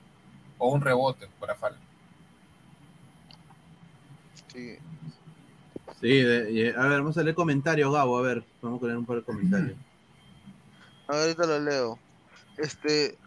O 0.57 0.69
un 0.71 0.79
rebote 0.81 1.27
para 1.39 1.55
falta. 1.55 1.79
Sí. 4.53 4.77
Sí, 6.01 6.21
de- 6.21 6.73
a 6.77 6.83
ver, 6.87 6.99
vamos 7.01 7.17
a 7.17 7.23
leer 7.23 7.35
comentarios, 7.35 7.91
Gabo, 7.93 8.17
a 8.17 8.21
ver, 8.21 8.43
vamos 8.61 8.81
a 8.81 8.85
leer 8.85 8.97
un 8.97 9.05
par 9.05 9.17
de 9.17 9.23
comentarios. 9.23 9.77
Ahorita 11.07 11.45
lo 11.45 11.59
leo. 11.59 11.99
Este. 12.57 13.17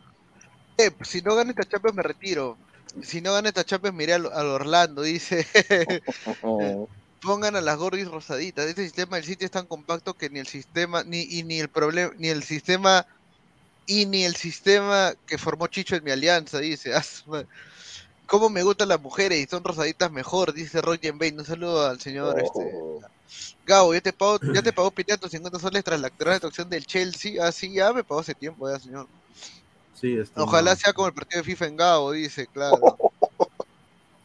Pep, 0.76 1.04
si 1.04 1.22
no 1.22 1.34
gana 1.34 1.50
esta 1.50 1.64
Champions 1.64 1.96
me 1.96 2.02
retiro. 2.02 2.56
Si 3.02 3.20
no 3.20 3.32
gana 3.32 3.48
esta 3.48 3.64
Champions 3.64 3.96
me 3.96 4.04
iré 4.04 4.14
al, 4.14 4.26
al 4.32 4.46
Orlando, 4.46 5.02
dice. 5.02 5.46
Pongan 7.22 7.56
a 7.56 7.60
las 7.60 7.78
gordis 7.78 8.08
rosaditas. 8.08 8.66
Este 8.66 8.82
sistema 8.82 9.16
del 9.16 9.24
sitio 9.24 9.44
es 9.44 9.50
tan 9.50 9.66
compacto 9.66 10.14
que 10.14 10.28
ni 10.28 10.40
el 10.40 10.46
sistema, 10.46 11.04
ni, 11.04 11.22
y 11.22 11.44
ni 11.44 11.60
el 11.60 11.68
problema, 11.68 12.12
ni 12.18 12.28
el 12.28 12.42
sistema, 12.42 13.06
y 13.86 14.06
ni 14.06 14.24
el 14.24 14.36
sistema 14.36 15.14
que 15.26 15.38
formó 15.38 15.68
Chicho 15.68 15.96
en 15.96 16.04
mi 16.04 16.10
alianza, 16.10 16.58
dice. 16.58 16.92
Ah. 17.32 17.44
¿Cómo 18.26 18.48
me 18.48 18.62
gustan 18.62 18.88
las 18.88 18.98
mujeres 18.98 19.38
y 19.40 19.46
son 19.46 19.62
rosaditas 19.62 20.10
mejor? 20.10 20.54
Dice 20.54 20.80
Roger 20.80 21.12
Bain. 21.12 21.38
Un 21.38 21.44
saludo 21.44 21.86
al 21.86 22.00
señor 22.00 22.40
este. 22.40 22.60
Gabo, 23.66 23.92
ya 23.92 24.00
te 24.00 24.12
pago, 24.12 24.38
ya 24.54 24.62
te 24.62 24.72
pagó 24.72 24.90
Piteato 24.90 25.28
50 25.28 25.58
soles 25.58 25.84
tras 25.84 26.00
la 26.00 26.06
actual 26.06 26.30
destrucción 26.30 26.70
del 26.70 26.86
Chelsea. 26.86 27.44
Ah, 27.46 27.52
sí, 27.52 27.74
ya 27.74 27.92
me 27.92 28.02
pagó 28.02 28.20
hace 28.20 28.34
tiempo, 28.34 28.70
ya, 28.70 28.78
señor. 28.78 29.06
Sí, 30.02 30.18
este, 30.18 30.38
Ojalá 30.40 30.74
sea 30.76 30.92
como 30.92 31.06
el 31.08 31.14
partido 31.14 31.40
de 31.40 31.44
FIFA 31.44 31.66
en 31.68 31.76
Gabo, 31.76 32.12
dice, 32.12 32.46
claro. 32.48 32.76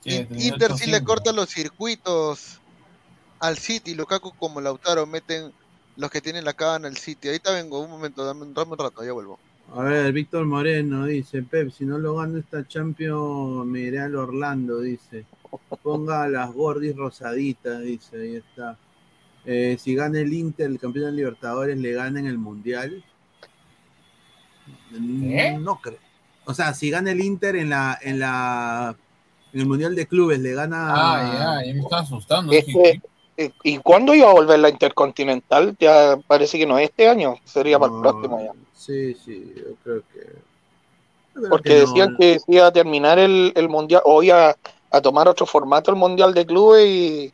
Sí, 0.04 0.26
Inter 0.38 0.74
sí 0.78 0.90
le 0.90 1.04
corta 1.04 1.34
los 1.34 1.50
circuitos 1.50 2.60
al 3.40 3.58
City. 3.58 3.94
Lukaku 3.94 4.32
como 4.38 4.62
Lautaro 4.62 5.06
meten 5.06 5.52
los 5.98 6.10
que 6.10 6.22
tienen 6.22 6.46
la 6.46 6.54
cábana 6.54 6.88
al 6.88 6.96
City. 6.98 7.28
Ahorita 7.28 7.52
vengo, 7.52 7.82
un 7.82 7.90
momento, 7.90 8.24
dame, 8.24 8.44
un- 8.44 8.54
dame 8.54 8.72
un 8.72 8.78
rato, 8.78 9.04
ya 9.04 9.12
vuelvo. 9.12 9.38
A 9.76 9.84
ver, 9.84 10.14
Víctor 10.14 10.46
Moreno 10.46 11.06
dice, 11.06 11.44
Pep, 11.44 11.72
si 11.72 11.84
no 11.86 11.98
lo 11.98 12.16
gano 12.16 12.38
esta 12.38 12.66
Champions, 12.66 13.66
me 13.66 13.82
iré 13.82 14.00
al 14.00 14.16
Orlando, 14.16 14.80
dice. 14.80 15.26
Ponga 15.84 16.28
las 16.30 16.54
gordis 16.54 16.96
rosaditas, 16.96 17.82
dice, 17.82 18.22
ahí 18.22 18.36
está. 18.38 18.78
Eh, 19.46 19.78
si 19.80 19.94
gana 19.94 20.22
el 20.22 20.32
Inter, 20.32 20.68
el 20.68 20.80
campeón 20.80 21.08
de 21.08 21.12
Libertadores, 21.12 21.78
le 21.78 21.92
gana 21.92 22.20
en 22.22 22.28
el 22.28 22.38
Mundial. 22.38 23.04
¿Qué? 24.92 25.58
No 25.60 25.80
creo. 25.82 25.98
O 26.46 26.54
sea, 26.54 26.74
si 26.74 26.90
gana 26.90 27.12
el 27.12 27.22
Inter 27.22 27.56
en 27.58 27.70
la, 27.70 27.98
en 28.02 28.20
la, 28.20 28.96
En 29.54 29.60
el 29.62 29.66
Mundial 29.66 29.96
de 29.96 30.08
Clubes 30.08 30.40
le 30.40 30.54
gana. 30.54 30.94
Ah, 30.94 31.60
ya, 31.62 31.68
ya 31.68 31.74
me 31.74 31.82
estaba 31.82 32.02
asustando. 32.02 32.52
Este, 32.54 33.02
eh, 33.38 33.52
¿Y 33.64 33.78
cuándo 33.80 34.14
iba 34.16 34.30
a 34.30 34.34
volver 34.34 34.60
la 34.60 34.70
Intercontinental? 34.70 35.76
Ya 35.80 36.18
parece 36.28 36.58
que 36.58 36.66
no 36.66 36.78
es 36.78 36.90
este 36.90 37.08
año, 37.08 37.36
sería 37.44 37.78
para 37.80 37.94
el 37.94 38.02
próximo 38.02 38.40
ya. 38.42 38.52
Sí, 38.74 39.14
sí, 39.14 39.54
yo 39.56 39.76
creo 39.84 40.02
que. 40.14 40.20
yo 40.20 41.34
creo 41.42 41.50
Porque 41.50 41.70
que 41.70 41.76
no. 41.76 41.82
decían 41.88 42.16
que 42.18 42.40
iba 42.48 42.68
a 42.68 42.72
terminar 42.72 43.20
el, 43.20 43.52
el 43.56 43.70
Mundial, 43.70 44.02
o 44.06 44.24
iba 44.24 44.56
a 44.90 45.02
tomar 45.02 45.28
otro 45.28 45.46
formato 45.46 45.92
el 45.92 45.98
Mundial 45.98 46.34
de 46.34 46.46
Clubes 46.46 46.86
y, 46.88 47.34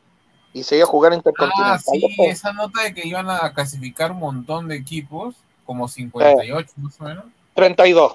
y 0.53 0.63
se 0.63 0.75
iba 0.77 0.85
a 0.85 0.87
jugar 0.87 1.11
Ah, 1.13 1.15
Intercontinental. 1.17 1.79
sí, 1.79 1.99
después. 2.01 2.29
esa 2.31 2.51
nota 2.53 2.81
de 2.81 2.93
que 2.93 3.07
iban 3.07 3.29
a 3.29 3.53
clasificar 3.53 4.11
un 4.11 4.19
montón 4.19 4.67
de 4.67 4.75
equipos, 4.75 5.35
como 5.65 5.87
58 5.87 6.71
más 6.77 6.99
o 6.99 7.03
menos. 7.03 7.25
32. 7.53 8.13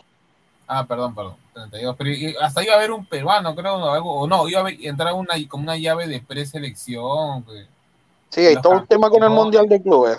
Ah, 0.67 0.85
perdón, 0.87 1.15
perdón, 1.15 1.35
32. 1.55 1.97
Pero 1.97 2.41
hasta 2.43 2.63
iba 2.63 2.75
a 2.75 2.77
haber 2.77 2.91
un 2.93 3.07
peruano, 3.07 3.55
creo, 3.55 3.77
o 3.77 3.91
algo, 3.91 4.13
o 4.21 4.27
no, 4.27 4.49
iba 4.49 4.59
a 4.61 4.63
haber- 4.63 4.85
entrar 4.87 5.15
una, 5.15 5.35
como 5.49 5.63
una 5.65 5.77
llave 5.77 6.07
de 6.07 6.21
preselección. 6.21 7.43
que- 7.45 7.67
Sí, 8.31 8.41
hay 8.43 8.57
todo 8.61 8.75
un 8.75 8.87
tema 8.87 9.09
con 9.09 9.23
el. 9.23 9.31
Mundial 9.31 9.67
de 9.69 9.81
Clubes. 9.81 10.19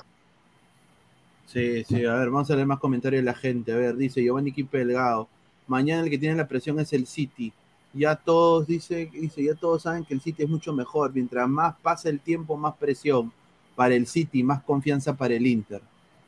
Sí, 1.45 1.83
sí, 1.83 2.05
a 2.05 2.13
ver, 2.13 2.29
vamos 2.29 2.49
a 2.51 2.55
leer 2.55 2.67
más 2.67 2.79
comentarios 2.79 3.21
de 3.21 3.25
la 3.25 3.33
gente. 3.35 3.71
A 3.71 3.75
ver, 3.75 3.95
dice 3.95 4.21
Giovanni 4.23 4.51
Quipe 4.51 4.77
Delgado. 4.79 5.27
Mañana 5.67 6.03
el 6.03 6.09
que 6.09 6.17
tiene 6.17 6.35
la 6.35 6.47
presión 6.47 6.79
es 6.79 6.93
el 6.93 7.07
City. 7.07 7.51
Ya 7.93 8.15
todos, 8.15 8.67
dice, 8.67 9.09
dice, 9.11 9.43
ya 9.43 9.55
todos 9.55 9.83
saben 9.83 10.05
que 10.05 10.13
el 10.13 10.21
City 10.21 10.43
es 10.43 10.49
mucho 10.49 10.73
mejor. 10.73 11.11
Mientras 11.13 11.47
más 11.49 11.75
pasa 11.81 12.09
el 12.09 12.19
tiempo, 12.19 12.55
más 12.55 12.75
presión 12.75 13.31
para 13.75 13.95
el 13.95 14.05
City, 14.05 14.43
más 14.43 14.61
confianza 14.63 15.13
para 15.13 15.33
el 15.33 15.45
Inter. 15.47 15.81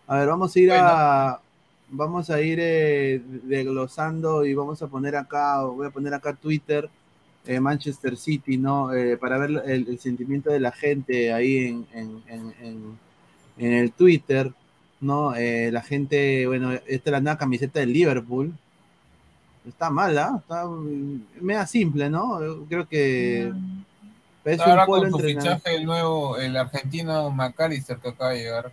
A 0.08 0.18
ver, 0.18 0.28
vamos 0.28 0.56
a 0.56 0.60
ir 0.60 0.72
a. 0.72 1.40
Vamos 1.92 2.30
a 2.30 2.42
ir 2.42 2.58
eh, 2.62 3.22
desglosando 3.44 4.46
y 4.46 4.54
vamos 4.54 4.82
a 4.82 4.88
poner 4.88 5.16
acá, 5.16 5.62
voy 5.64 5.88
a 5.88 5.92
poner 5.92 6.14
acá 6.14 6.34
Twitter, 6.34 6.90
eh, 7.46 7.60
Manchester 7.60 8.16
City, 8.18 8.58
¿no? 8.58 8.94
Eh, 8.94 9.18
para 9.18 9.38
ver 9.38 9.50
el, 9.66 9.88
el 9.90 10.00
sentimiento 10.00 10.50
de 10.52 10.60
la 10.60 10.72
gente 10.72 11.34
ahí 11.34 11.58
en, 11.68 11.86
en- 11.94 12.54
en- 12.62 13.00
el 13.58 13.92
Twitter. 13.92 14.52
¿no? 15.02 15.34
Eh, 15.36 15.72
la 15.72 15.82
gente, 15.82 16.46
bueno, 16.46 16.72
esta 16.74 17.10
es 17.10 17.12
la 17.12 17.20
nueva 17.20 17.38
camiseta 17.40 17.80
del 17.80 17.92
Liverpool. 17.92 18.54
Está 19.68 19.90
mala, 19.90 20.38
está 20.40 20.66
mm, 20.68 21.22
media 21.42 21.66
simple, 21.66 22.08
¿no? 22.08 22.40
Creo 22.70 22.88
que 22.88 23.52
parece 24.44 24.62
Ahora 24.64 24.86
un 24.86 24.88
con 24.88 25.12
su 25.12 25.18
fichaje 25.40 25.76
el 25.76 25.86
nuevo, 25.86 26.38
el 26.38 26.56
argentino 26.56 27.32
McAllister 27.32 27.98
que 27.98 28.10
acaba 28.10 28.30
de 28.32 28.40
llegar. 28.44 28.72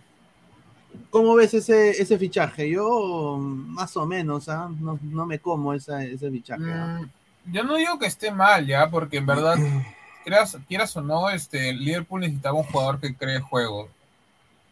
¿Cómo 1.09 1.35
ves 1.35 1.53
ese, 1.53 1.91
ese 1.91 2.17
fichaje? 2.17 2.69
Yo 2.69 3.37
más 3.39 3.95
o 3.97 4.05
menos, 4.05 4.47
¿ah? 4.49 4.69
no, 4.79 4.99
no 5.01 5.25
me 5.25 5.39
como 5.39 5.73
esa, 5.73 6.03
ese 6.03 6.29
fichaje. 6.29 6.63
Mm, 6.63 7.09
yo 7.51 7.63
no 7.63 7.75
digo 7.75 7.97
que 7.97 8.07
esté 8.07 8.31
mal 8.31 8.65
ya, 8.65 8.89
porque 8.89 9.17
en 9.17 9.25
verdad, 9.25 9.55
quieras, 10.23 10.57
quieras 10.67 10.95
o 10.97 11.01
no, 11.01 11.29
este, 11.29 11.73
Liverpool 11.73 12.21
necesitaba 12.21 12.59
un 12.59 12.65
jugador 12.65 12.99
que 12.99 13.15
cree 13.15 13.39
juego 13.39 13.89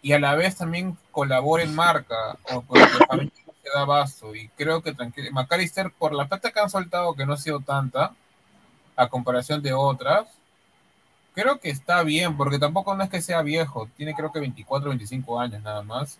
y 0.01 0.13
a 0.13 0.19
la 0.19 0.35
vez 0.35 0.55
también 0.55 0.97
colabore 1.11 1.63
en 1.63 1.75
marca, 1.75 2.37
o 2.53 2.61
porque 2.61 2.87
también 3.09 3.31
se 3.63 3.69
da 3.73 3.81
abasto. 3.81 4.35
Y 4.35 4.47
creo 4.49 4.81
que 4.81 4.93
tranquilo, 4.93 5.29
McAllister, 5.31 5.91
por 5.91 6.13
la 6.13 6.27
plata 6.27 6.51
que 6.51 6.59
han 6.59 6.69
soltado, 6.69 7.13
que 7.13 7.25
no 7.25 7.33
ha 7.33 7.37
sido 7.37 7.59
tanta, 7.59 8.13
a 8.95 9.09
comparación 9.09 9.61
de 9.61 9.73
otras, 9.73 10.27
creo 11.37 11.59
que 11.59 11.69
está 11.69 12.01
bien, 12.01 12.35
porque 12.35 12.57
tampoco 12.57 12.95
no 12.95 13.03
es 13.03 13.11
que 13.11 13.21
sea 13.21 13.43
viejo, 13.43 13.87
tiene 13.95 14.15
creo 14.15 14.31
que 14.31 14.39
24, 14.39 14.89
25 14.89 15.39
años 15.39 15.61
nada 15.61 15.83
más. 15.83 16.17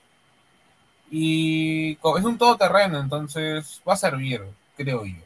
Y 1.10 1.94
es 1.94 2.24
un 2.24 2.38
todoterreno, 2.38 3.00
entonces 3.00 3.82
va 3.88 3.94
a 3.94 3.98
servir, 3.98 4.44
creo 4.76 5.06
yo. 5.06 5.24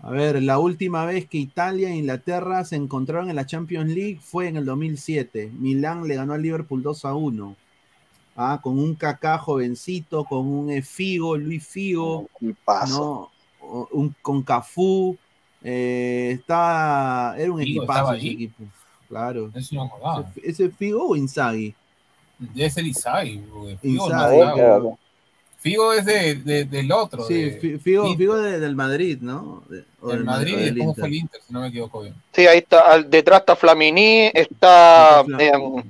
A 0.00 0.10
ver, 0.10 0.40
la 0.42 0.60
última 0.60 1.04
vez 1.04 1.28
que 1.28 1.38
Italia 1.38 1.88
e 1.88 1.96
Inglaterra 1.96 2.64
se 2.64 2.76
encontraron 2.76 3.30
en 3.30 3.36
la 3.36 3.46
Champions 3.46 3.90
League 3.90 4.20
fue 4.22 4.46
en 4.46 4.56
el 4.56 4.64
2007. 4.64 5.50
Milán 5.58 6.06
le 6.06 6.14
ganó 6.14 6.32
al 6.32 6.42
Liverpool 6.42 6.84
2 6.84 7.04
a 7.04 7.14
1. 7.14 7.56
Ah, 8.36 8.60
con 8.62 8.78
un 8.78 8.94
Kaká 8.94 9.38
jovencito, 9.38 10.24
con 10.24 10.46
un 10.46 10.82
Figo, 10.82 11.36
Luis 11.36 11.66
Figo, 11.66 12.28
Un, 12.40 14.14
con 14.22 14.42
Cafú. 14.42 15.18
Eh, 15.64 16.32
estaba, 16.38 17.34
era 17.38 17.52
un 17.52 17.58
Figo 17.60 17.82
equipazo 17.82 18.12
ese 18.14 18.26
equipo. 18.28 18.64
Claro. 19.08 19.50
Eso 19.54 19.74
no 19.74 19.82
acordaba. 19.84 20.30
¿Ese, 20.36 20.50
ese 20.64 20.68
Figo 20.70 21.08
o 21.08 21.16
Inzaghi? 21.16 21.74
Debe 22.38 22.70
ser. 22.70 22.84
Figo, 22.84 23.64
no 23.64 23.70
Inzaghi. 23.82 24.40
estaba. 24.40 24.82
Figo 25.58 25.92
es 25.92 26.04
de, 26.04 26.34
de- 26.36 26.64
del 26.64 26.90
otro. 26.90 27.24
Sí, 27.24 27.34
de- 27.50 27.78
Figo. 27.78 28.16
Figo 28.16 28.36
de- 28.36 28.58
del 28.58 28.74
Madrid, 28.74 29.18
¿no? 29.20 29.62
De- 29.68 29.84
o 30.00 30.08
del 30.08 30.16
del 30.18 30.24
Madrid 30.26 30.54
o 30.56 30.58
y 30.60 30.64
del 30.64 30.74
después 30.74 30.88
Inter. 30.88 31.00
fue 31.02 31.08
el 31.08 31.14
Inter, 31.14 31.40
si 31.46 31.52
no 31.52 31.60
me 31.60 31.68
equivoco 31.68 32.00
bien. 32.00 32.14
Sí, 32.32 32.46
ahí 32.48 32.58
está, 32.58 32.80
al- 32.80 33.08
detrás 33.08 33.40
está 33.40 33.54
Flamini, 33.54 34.30
está, 34.34 35.20
em, 35.38 35.84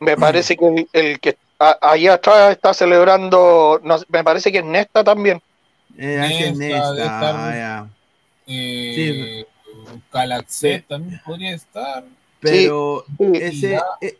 me 0.00 0.16
parece 0.16 0.56
que 0.56 0.66
el, 0.66 0.88
el 0.92 1.20
que 1.20 1.36
a- 1.60 1.78
ahí 1.82 2.08
atrás 2.08 2.50
está 2.50 2.74
celebrando, 2.74 3.80
no 3.84 3.96
me 4.08 4.24
parece 4.24 4.50
que 4.50 4.58
es 4.58 4.64
Nesta 4.64 5.04
también. 5.04 5.40
Eh, 5.96 6.52
Nesta, 6.56 6.92
Nesta, 6.94 7.48
ah, 7.48 7.54
ya. 7.54 7.90
Eh, 8.50 9.46
Calaxet 10.10 10.86
también 10.86 11.20
podría 11.24 11.54
estar. 11.54 12.04
Pero 12.40 13.04
ese, 13.18 13.70
ya. 13.72 13.82
eh, 14.00 14.16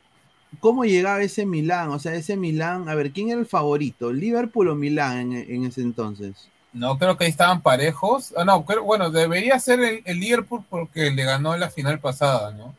¿cómo 0.61 0.85
llegaba 0.85 1.22
ese 1.22 1.47
Milán? 1.47 1.91
O 1.91 1.99
sea, 1.99 2.14
ese 2.14 2.37
Milán, 2.37 2.89
a 2.89 2.95
ver, 2.95 3.11
¿quién 3.12 3.31
era 3.31 3.41
el 3.41 3.47
favorito? 3.47 4.12
¿Liverpool 4.12 4.68
o 4.68 4.74
Milán 4.74 5.33
en, 5.33 5.51
en 5.55 5.64
ese 5.66 5.81
entonces? 5.81 6.49
No, 6.72 6.97
creo 6.99 7.16
que 7.16 7.24
ahí 7.24 7.31
estaban 7.31 7.62
parejos. 7.62 8.33
Ah, 8.37 8.45
no, 8.45 8.64
creo- 8.64 8.85
bueno, 8.85 9.11
debería 9.11 9.59
ser 9.59 9.81
el, 9.81 10.03
el 10.05 10.20
Liverpool 10.20 10.64
porque 10.70 11.11
le 11.11 11.24
ganó 11.24 11.55
en 11.55 11.61
la 11.61 11.70
final 11.70 11.99
pasada, 11.99 12.53
¿no? 12.53 12.74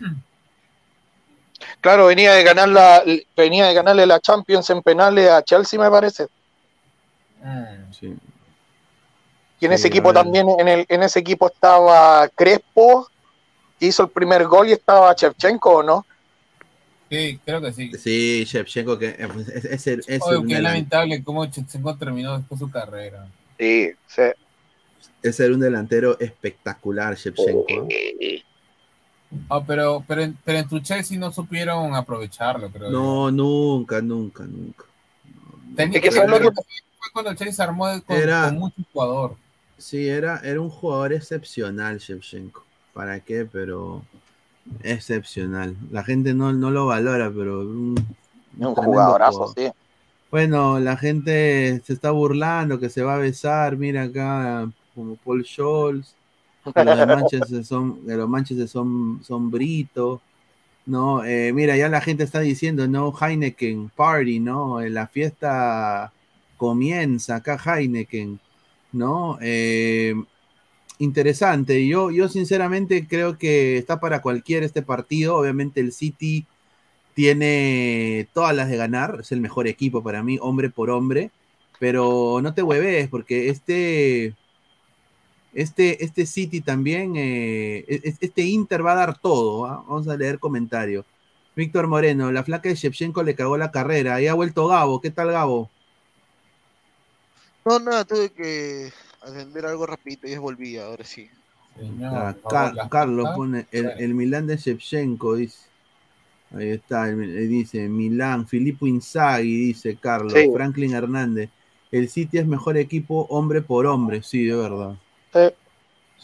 Claro, 1.80 2.06
venía 2.06 2.32
de 2.34 2.44
ganar 2.44 2.68
la, 2.68 3.02
venía 3.36 3.66
de 3.66 3.74
ganarle 3.74 4.06
la 4.06 4.20
Champions 4.20 4.68
en 4.70 4.82
penales 4.82 5.28
a 5.28 5.42
Chelsea, 5.42 5.78
me 5.78 5.90
parece. 5.90 6.26
Sí. 7.92 8.14
Y 9.60 9.64
en 9.66 9.72
Sí, 9.72 9.74
ese 9.76 9.88
equipo 9.88 10.12
también, 10.12 10.46
en, 10.58 10.68
el, 10.68 10.86
en 10.88 11.02
ese 11.02 11.18
equipo 11.18 11.46
estaba 11.48 12.28
Crespo, 12.34 13.08
que 13.78 13.86
hizo 13.86 14.04
el 14.04 14.10
primer 14.10 14.46
gol 14.46 14.68
y 14.68 14.72
estaba 14.72 15.12
Shevchenko, 15.14 15.70
¿o 15.78 15.82
¿no? 15.82 16.06
Sí, 17.10 17.40
creo 17.44 17.60
que 17.60 17.72
sí. 17.72 17.90
Sí, 17.96 18.44
Shevchenko, 18.44 18.98
que 18.98 19.16
es, 19.18 19.64
es 19.64 19.86
el- 19.86 20.04
es 20.06 20.22
Oye, 20.22 20.46
qué 20.46 20.60
lamentable 20.60 21.22
cómo 21.24 21.46
Chechenko 21.46 21.96
terminó 21.96 22.36
después 22.36 22.58
su 22.60 22.70
carrera. 22.70 23.26
Sí, 23.58 23.90
sí. 24.06 24.22
es 25.22 25.34
ser 25.36 25.50
un 25.52 25.58
delantero 25.60 26.18
espectacular, 26.20 27.16
Shevchenko. 27.16 27.88
¿eh? 27.90 28.42
Ah, 29.50 29.62
pero, 29.66 30.04
pero, 30.06 30.22
en, 30.22 30.38
pero 30.44 30.58
en 30.58 30.68
tu 30.68 30.78
Chelsea 30.80 31.18
no 31.18 31.32
supieron 31.32 31.94
aprovecharlo, 31.94 32.70
creo. 32.70 32.90
No, 32.90 33.30
nunca, 33.30 34.00
nunca, 34.00 34.44
nunca. 34.44 34.84
Tenía 35.76 35.98
Es 35.98 36.04
que 36.04 36.12
¿sabes 36.12 36.30
lo 36.40 36.50
que- 36.50 36.54
fue 36.54 37.12
cuando 37.12 37.30
el 37.32 37.36
Chelsea 37.36 37.54
se 37.54 37.62
armó 37.62 37.88
de- 37.88 38.02
con, 38.02 38.16
Era- 38.16 38.44
con 38.46 38.58
mucho 38.58 38.76
jugador. 38.92 39.36
Sí, 39.78 40.08
era, 40.08 40.40
era 40.44 40.60
un 40.60 40.70
jugador 40.70 41.12
excepcional, 41.12 41.98
Shevchenko. 41.98 42.64
¿Para 42.92 43.20
qué? 43.20 43.48
Pero 43.50 44.02
excepcional. 44.82 45.76
La 45.90 46.04
gente 46.04 46.34
no, 46.34 46.52
no 46.52 46.70
lo 46.70 46.86
valora, 46.86 47.30
pero 47.34 47.60
un, 47.60 47.96
jugadorazo, 48.58 49.46
jugador. 49.46 49.54
sí. 49.56 49.70
Bueno, 50.30 50.78
la 50.78 50.96
gente 50.96 51.80
se 51.84 51.92
está 51.94 52.10
burlando 52.10 52.78
que 52.78 52.90
se 52.90 53.02
va 53.02 53.14
a 53.14 53.18
besar, 53.18 53.78
mira 53.78 54.02
acá, 54.02 54.70
como 54.94 55.16
Paul 55.16 55.44
Scholes, 55.44 56.14
que 56.74 56.84
los 56.84 56.98
de 56.98 57.06
Manchester 57.06 57.64
son, 57.64 58.04
que 58.04 58.14
los 58.14 58.28
Manchester 58.28 58.68
son, 58.68 59.20
son 59.24 59.50
Brito, 59.50 60.20
¿no? 60.84 61.24
Eh, 61.24 61.52
mira, 61.54 61.76
ya 61.78 61.88
la 61.88 62.02
gente 62.02 62.24
está 62.24 62.40
diciendo, 62.40 62.86
no, 62.86 63.14
Heineken 63.18 63.90
Party, 63.96 64.38
¿no? 64.38 64.80
La 64.80 65.06
fiesta 65.06 66.12
comienza 66.58 67.36
acá 67.36 67.56
Heineken, 67.56 68.38
¿no? 68.92 69.38
Eh, 69.42 70.14
interesante, 70.98 71.86
yo, 71.88 72.10
yo 72.10 72.28
sinceramente 72.28 73.06
creo 73.08 73.38
que 73.38 73.78
está 73.78 74.00
para 74.00 74.22
cualquier 74.22 74.62
este 74.64 74.82
partido, 74.82 75.36
obviamente 75.36 75.80
el 75.80 75.92
City 75.92 76.46
tiene 77.14 78.28
todas 78.34 78.54
las 78.56 78.70
de 78.70 78.76
ganar, 78.78 79.18
es 79.22 79.32
el 79.32 79.40
mejor 79.42 79.68
equipo 79.68 80.02
para 80.02 80.22
mí, 80.22 80.38
hombre 80.40 80.70
por 80.70 80.90
hombre, 80.90 81.32
pero 81.80 82.40
no 82.42 82.54
te 82.54 82.62
hueves, 82.62 83.08
porque 83.08 83.50
este, 83.50 84.36
este, 85.52 86.04
este 86.04 86.26
City 86.26 86.60
también, 86.60 87.14
eh, 87.16 87.84
es- 87.88 88.16
este 88.20 88.42
Inter 88.42 88.84
va 88.84 88.92
a 88.92 88.94
dar 88.96 89.18
todo, 89.20 89.66
¿ah? 89.66 89.84
vamos 89.88 90.08
a 90.08 90.16
leer 90.16 90.38
comentarios. 90.38 91.04
Víctor 91.56 91.88
Moreno, 91.88 92.30
la 92.32 92.44
flaca 92.44 92.68
de 92.68 92.74
Shevchenko 92.76 93.22
le 93.22 93.34
cagó 93.34 93.56
la 93.56 93.70
carrera, 93.72 94.14
ahí 94.16 94.26
ha 94.28 94.34
vuelto 94.34 94.68
Gabo, 94.68 95.00
¿qué 95.00 95.10
tal 95.10 95.32
Gabo? 95.32 95.70
No, 97.68 97.78
nada, 97.78 98.04
tuve 98.06 98.30
que 98.30 98.90
atender 99.20 99.66
algo 99.66 99.84
rapidito 99.84 100.26
y 100.26 100.38
volví, 100.38 100.78
ahora 100.78 101.04
sí. 101.04 101.28
Ah, 102.02 102.34
Car- 102.48 102.88
Carlos 102.88 103.28
pone 103.36 103.66
el, 103.70 103.90
el 103.98 104.14
Milán 104.14 104.46
de 104.46 104.56
Shevchenko, 104.56 105.36
dice. 105.36 105.68
Ahí 106.56 106.70
está, 106.70 107.10
el- 107.10 107.36
eh, 107.36 107.46
dice 107.46 107.86
Milán, 107.90 108.48
Filippo 108.48 108.86
Inzaghi, 108.86 109.54
dice 109.66 109.96
Carlos, 109.96 110.32
Sí. 110.32 110.50
Franklin 110.50 110.94
Hernández. 110.94 111.50
El 111.92 112.08
City 112.08 112.38
es 112.38 112.46
mejor 112.46 112.78
equipo 112.78 113.26
hombre 113.28 113.60
por 113.60 113.84
hombre, 113.86 114.22
sí, 114.22 114.46
de 114.46 114.56
verdad. 114.56 114.94
Sí. 115.34 115.54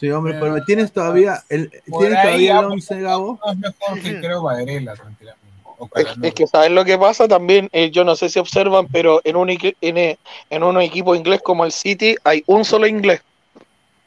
Sí, 0.00 0.10
hombre, 0.10 0.38
pero 0.40 0.64
tienes 0.64 0.92
todavía 0.92 1.44
el, 1.50 1.70
Por 1.88 2.00
¿tienes 2.00 2.22
todavía 2.22 2.58
el 2.58 2.64
ah, 2.64 2.68
11, 2.68 3.00
Gabo. 3.02 3.38
Es 3.52 3.58
mejor 3.58 4.00
que 4.00 4.18
creo 4.20 4.42
Varela, 4.42 4.94
tranquilamente. 4.94 5.43
O 5.78 5.88
Es, 5.94 6.34
que 6.34 6.46
sabes 6.46 6.70
lo 6.70 6.84
que 6.84 6.96
pasa 6.98 7.26
también, 7.26 7.68
Eh, 7.72 7.90
yo 7.90 8.04
no 8.04 8.14
sé 8.16 8.28
si 8.28 8.38
observan, 8.38 8.86
pero 8.86 9.20
en 9.24 9.36
un, 9.36 9.50
en, 9.50 9.98
eh, 9.98 10.18
en 10.50 10.62
un 10.62 10.80
equipo 10.80 11.14
inglés 11.14 11.40
como 11.42 11.64
el 11.64 11.72
City 11.72 12.16
hay 12.24 12.42
un 12.46 12.64
solo 12.64 12.86
inglés, 12.86 13.22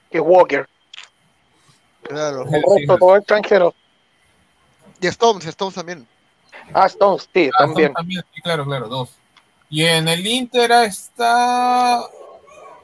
que 0.09 0.17
es 0.19 0.23
Walker. 0.25 0.67
Claro. 2.03 2.45
El 2.45 2.63
resto 2.63 2.97
todo 2.97 3.15
extranjero. 3.17 3.73
Y 5.01 5.07
Stones, 5.07 5.45
Stones 5.45 5.75
también. 5.75 6.07
Ah, 6.73 6.85
Stones, 6.87 7.27
sí, 7.33 7.49
Ah, 7.53 7.65
también. 7.65 7.93
también, 7.93 8.23
sí, 8.33 8.41
claro, 8.41 8.65
claro, 8.65 8.87
dos. 8.87 9.09
Y 9.69 9.83
en 9.83 10.07
el 10.07 10.25
Inter 10.25 10.71
está 10.71 11.99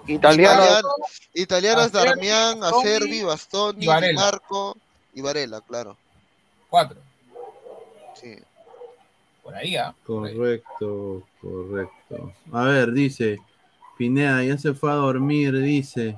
Italiano. 0.06 0.64
Italiano- 0.64 0.90
italianos 1.34 1.92
Darmian, 1.94 2.64
Acerbi, 2.64 3.24
Bastoni, 3.24 3.80
Di. 3.80 4.14
Marco 4.14 4.76
y 5.14 5.22
Varela, 5.22 5.62
claro. 5.62 5.96
cuatro. 6.70 6.98
Por 9.44 9.56
ahí, 9.56 9.76
¿ah? 9.76 9.94
Correcto, 10.06 11.24
correcto. 11.42 12.34
A 12.52 12.64
ver, 12.64 12.94
dice, 12.94 13.40
Pineda 13.98 14.44
ya 14.44 14.58
se 14.58 14.74
fue 14.74 14.90
a 14.92 14.96
dormir, 14.96 15.58
dice. 15.60 16.18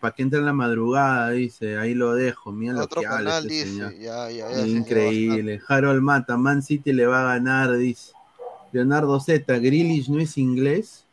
¿Para 0.00 0.14
qué 0.14 0.22
entra 0.22 0.38
en 0.38 0.46
la 0.46 0.52
madrugada? 0.52 1.30
Dice, 1.30 1.76
ahí 1.76 1.94
lo 1.94 2.14
dejo. 2.14 2.50
Mira 2.52 2.74
lo 2.74 2.84
Otro 2.84 3.00
que 3.00 3.06
habla 3.06 3.30
canal 3.30 3.42
este 3.44 3.52
dice. 3.54 3.66
señor. 3.66 3.92
Ya, 3.98 4.30
ya, 4.30 4.48
ya. 4.48 4.48
se 4.50 4.66
lleva 4.66 4.78
Increíble. 4.78 5.60
Harold 5.68 6.00
Mata, 6.02 6.36
Man 6.36 6.62
City 6.62 6.92
le 6.92 7.06
va 7.06 7.20
a 7.22 7.34
ganar, 7.34 7.72
dice. 7.76 8.12
Leonardo 8.72 9.18
Z, 9.20 9.58
Grealish 9.58 10.08
no 10.08 10.18
es 10.20 10.38
inglés. 10.38 11.04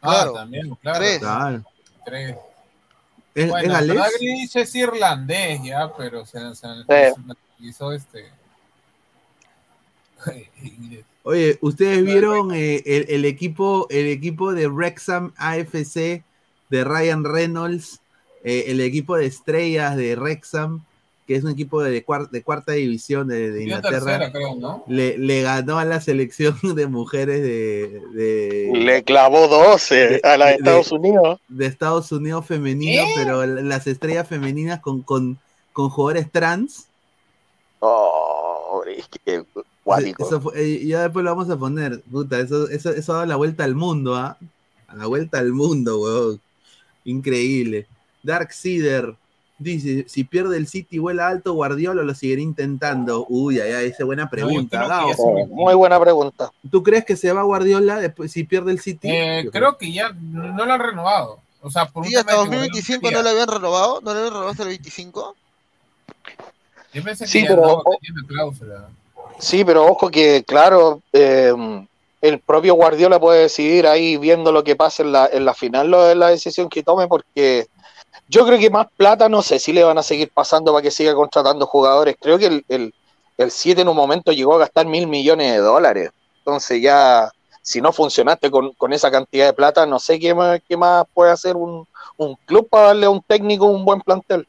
Ah, 0.00 0.10
Claro. 0.22 0.32
también, 0.34 0.74
claro. 0.76 0.98
Tres. 0.98 1.18
Claro. 1.18 1.64
Tres. 2.04 2.36
¿Es, 3.34 3.44
es 3.44 3.50
Bueno, 3.50 3.74
es 4.54 4.74
irlandés 4.74 5.60
ya, 5.64 5.92
pero 5.96 6.24
se, 6.26 6.38
se, 6.54 6.66
este. 7.94 8.32
Oye, 11.24 11.58
¿ustedes 11.60 12.04
vieron 12.04 12.52
eh, 12.54 12.82
el, 12.86 13.06
el 13.08 13.24
equipo, 13.24 13.86
el 13.90 14.06
equipo 14.06 14.52
de 14.54 14.66
Wrexham 14.68 15.32
AFC 15.36 16.22
de 16.70 16.84
Ryan 16.84 17.24
Reynolds, 17.24 18.00
eh, 18.44 18.64
el 18.68 18.80
equipo 18.80 19.16
de 19.16 19.26
estrellas 19.26 19.96
de 19.96 20.16
Wrexham, 20.16 20.82
que 21.26 21.34
es 21.36 21.44
un 21.44 21.50
equipo 21.50 21.82
de, 21.82 22.02
cuar- 22.06 22.30
de 22.30 22.42
cuarta 22.42 22.72
división 22.72 23.28
de, 23.28 23.62
Inglaterra, 23.62 23.90
tercera, 24.18 24.32
creo, 24.32 24.54
¿no? 24.54 24.84
le, 24.88 25.18
le 25.18 25.42
ganó 25.42 25.78
a 25.78 25.84
la 25.84 26.00
selección 26.00 26.56
de 26.74 26.86
mujeres 26.86 27.42
de, 27.42 28.00
de, 28.14 28.70
Le 28.74 29.02
clavó 29.04 29.46
12 29.48 29.94
De- 29.94 30.20
a 30.24 30.38
la 30.38 30.46
de 30.46 30.52
de- 30.52 30.56
Estados 30.58 30.92
Unidos. 30.92 31.40
de 31.48 31.66
Estados 31.66 32.10
Unidos 32.12 32.46
femenino, 32.46 33.02
¿Qué? 33.04 33.12
pero 33.16 33.44
las 33.44 33.86
estrellas 33.86 34.26
femeninas 34.26 34.80
con, 34.80 35.02
con, 35.02 35.38
con 35.74 35.90
jugadores 35.90 36.32
trans. 36.32 36.86
Oh, 37.80 38.82
es 38.86 39.06
que 39.08 39.44
Eso 40.26 40.40
fue- 40.40 40.52
eh, 40.62 40.86
ya 40.86 41.02
después 41.02 41.24
lo 41.24 41.34
vamos 41.34 41.50
a 41.50 41.56
poner. 41.56 42.00
Puta, 42.10 42.38
eso, 42.40 42.68
eso, 42.68 42.90
eso 42.90 43.12
ha 43.12 43.16
dado 43.16 43.26
la 43.26 43.36
vuelta 43.36 43.64
al 43.64 43.74
mundo, 43.74 44.16
¿ah? 44.16 44.36
A 44.88 44.96
la 44.96 45.06
vuelta 45.06 45.38
al 45.38 45.52
mundo, 45.52 46.00
weón. 46.00 46.40
Increíble. 47.04 47.86
Dark 48.22 48.52
Seeder 48.52 49.14
dice: 49.58 50.04
si 50.08 50.24
pierde 50.24 50.56
el 50.56 50.66
City 50.66 50.98
vuela 50.98 51.28
alto, 51.28 51.52
Guardiola 51.54 52.02
lo 52.02 52.14
seguirá 52.14 52.40
intentando. 52.42 53.24
Uy, 53.28 53.60
ay, 53.60 53.86
esa 53.86 54.04
buena 54.04 54.28
pregunta. 54.28 54.86
Gao. 54.86 55.08
ya 55.10 55.14
Oh, 55.18 55.46
muy 55.46 55.74
buena 55.74 55.98
pregunta. 56.00 56.50
¿Tú 56.70 56.82
crees 56.82 57.04
que 57.04 57.16
se 57.16 57.32
va 57.32 57.42
Guardiola 57.42 57.96
después 58.00 58.30
si 58.32 58.44
pierde 58.44 58.72
el 58.72 58.80
City? 58.80 59.08
Eh, 59.10 59.48
creo 59.52 59.76
que 59.78 59.92
ya 59.92 60.10
no 60.12 60.64
lo 60.66 60.72
han 60.72 60.80
renovado. 60.80 61.40
O 61.60 61.70
sea, 61.70 61.86
por 61.86 62.02
un 62.06 62.08
hasta 62.08 62.20
tema 62.20 62.32
de 62.32 62.36
que 62.36 62.56
2025 62.56 63.00
Guardiola 63.00 63.18
no 63.18 63.24
le 63.24 63.30
habían 63.30 63.48
renovado. 63.48 64.00
¿No 64.00 64.12
le 64.12 64.18
habían 64.18 64.32
renovado 64.32 64.50
hasta 64.50 64.62
el 64.62 64.68
25? 64.68 65.36
Yo 66.94 67.02
pensé 67.02 67.24
que 67.24 67.30
Sí, 67.30 67.42
ya 67.42 67.48
pero- 67.48 67.62
no 67.62 67.82
tenía 68.00 68.14
una 68.18 68.26
cláusula. 68.28 68.88
Sí, 69.38 69.64
pero 69.64 69.86
ojo 69.86 70.10
que, 70.10 70.44
claro, 70.44 71.00
eh, 71.12 71.52
el 72.20 72.40
propio 72.40 72.74
Guardiola 72.74 73.20
puede 73.20 73.42
decidir 73.42 73.86
ahí 73.86 74.16
viendo 74.16 74.50
lo 74.50 74.64
que 74.64 74.74
pasa 74.76 75.02
en 75.02 75.12
la, 75.12 75.26
en 75.32 75.44
la 75.44 75.54
final, 75.54 75.88
lo 75.90 76.04
de 76.04 76.14
la 76.16 76.28
decisión 76.28 76.68
que 76.68 76.82
tome, 76.82 77.06
porque 77.06 77.66
yo 78.28 78.46
creo 78.46 78.58
que 78.58 78.70
más 78.70 78.88
plata 78.96 79.28
no 79.28 79.42
sé 79.42 79.58
si 79.58 79.72
le 79.72 79.84
van 79.84 79.98
a 79.98 80.02
seguir 80.02 80.30
pasando 80.32 80.72
para 80.72 80.82
que 80.82 80.90
siga 80.90 81.14
contratando 81.14 81.66
jugadores. 81.66 82.16
Creo 82.20 82.38
que 82.38 82.46
el, 82.46 82.64
el, 82.68 82.94
el 83.38 83.50
7 83.50 83.82
en 83.82 83.88
un 83.88 83.96
momento 83.96 84.32
llegó 84.32 84.56
a 84.56 84.58
gastar 84.60 84.86
mil 84.86 85.06
millones 85.08 85.52
de 85.52 85.58
dólares. 85.58 86.10
Entonces 86.38 86.82
ya, 86.82 87.30
si 87.62 87.80
no 87.80 87.92
funcionaste 87.92 88.50
con, 88.50 88.72
con 88.74 88.92
esa 88.92 89.10
cantidad 89.10 89.46
de 89.46 89.52
plata, 89.54 89.86
no 89.86 89.98
sé 90.00 90.18
qué 90.20 90.34
más, 90.34 90.60
qué 90.68 90.76
más 90.76 91.06
puede 91.14 91.32
hacer 91.32 91.56
un, 91.56 91.86
un 92.16 92.36
club 92.46 92.68
para 92.68 92.88
darle 92.88 93.06
a 93.06 93.10
un 93.10 93.22
técnico 93.22 93.66
un 93.66 93.84
buen 93.84 94.00
plantel. 94.00 94.46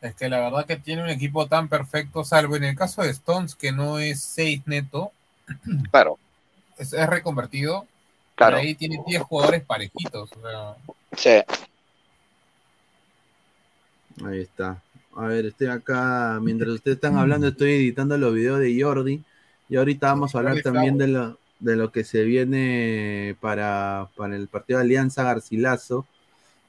Es 0.00 0.14
que 0.14 0.28
la 0.28 0.40
verdad 0.40 0.66
que 0.66 0.76
tiene 0.76 1.02
un 1.02 1.10
equipo 1.10 1.46
tan 1.46 1.68
perfecto, 1.68 2.24
salvo 2.24 2.56
en 2.56 2.64
el 2.64 2.76
caso 2.76 3.02
de 3.02 3.10
Stones, 3.10 3.54
que 3.54 3.72
no 3.72 3.98
es 3.98 4.20
6 4.20 4.62
neto, 4.66 5.12
Claro, 5.90 6.18
es, 6.78 6.92
es 6.92 7.06
reconvertido. 7.08 7.86
claro. 8.34 8.56
Por 8.56 8.60
ahí 8.64 8.74
tiene 8.74 9.02
10 9.06 9.22
jugadores 9.22 9.62
parejitos. 9.64 10.30
O 10.32 10.40
sea, 10.40 10.76
Sí. 11.16 11.42
Ahí 14.24 14.40
está. 14.40 14.80
A 15.16 15.26
ver, 15.26 15.46
estoy 15.46 15.66
acá, 15.66 16.38
mientras 16.40 16.70
ustedes 16.70 16.96
están 16.96 17.16
hablando, 17.16 17.48
estoy 17.48 17.72
editando 17.72 18.16
los 18.16 18.34
videos 18.34 18.60
de 18.60 18.80
Jordi. 18.80 19.22
Y 19.68 19.76
ahorita 19.76 20.08
vamos 20.08 20.34
a 20.34 20.38
hablar 20.38 20.62
también 20.62 20.98
de 20.98 21.08
lo, 21.08 21.38
de 21.58 21.76
lo 21.76 21.90
que 21.92 22.04
se 22.04 22.22
viene 22.24 23.36
para, 23.40 24.08
para 24.16 24.36
el 24.36 24.48
partido 24.48 24.78
de 24.78 24.84
Alianza 24.84 25.22
Garcilaso. 25.24 26.06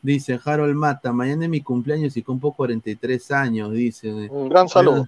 Dice 0.02 0.40
Harold 0.44 0.76
Mata, 0.76 1.11
mañana 1.14 1.44
es 1.44 1.49
mi 1.49 1.61
cumpleaños 1.61 2.18
y 2.18 2.23
cumplo 2.23 2.52
43 2.52 3.32
años, 3.32 3.72
dice. 3.72 4.11
Un 4.11 4.49
gran 4.49 4.68
saludo. 4.68 5.07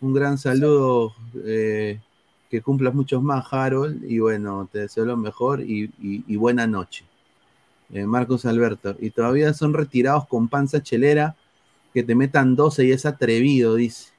Un 0.00 0.12
gran 0.14 0.36
saludo, 0.36 1.14
eh, 1.44 2.00
que 2.50 2.60
cumplas 2.60 2.92
muchos 2.92 3.22
más, 3.22 3.46
Harold, 3.52 4.04
y 4.10 4.18
bueno, 4.18 4.68
te 4.70 4.80
deseo 4.80 5.04
lo 5.04 5.16
mejor 5.16 5.60
y, 5.60 5.84
y- 6.02 6.24
y 6.26 6.36
buena 6.36 6.66
noche. 6.66 7.04
Eh, 7.92 8.04
Marcos 8.04 8.44
Alberto, 8.44 8.96
y 9.00 9.10
todavía 9.10 9.52
son 9.54 9.74
retirados 9.74 10.26
con 10.26 10.48
panza 10.48 10.82
chelera, 10.82 11.36
que 11.94 12.02
te 12.02 12.14
metan 12.14 12.56
12 12.56 12.84
y 12.86 12.90
es 12.90 13.06
atrevido, 13.06 13.76
dice. 13.76 14.10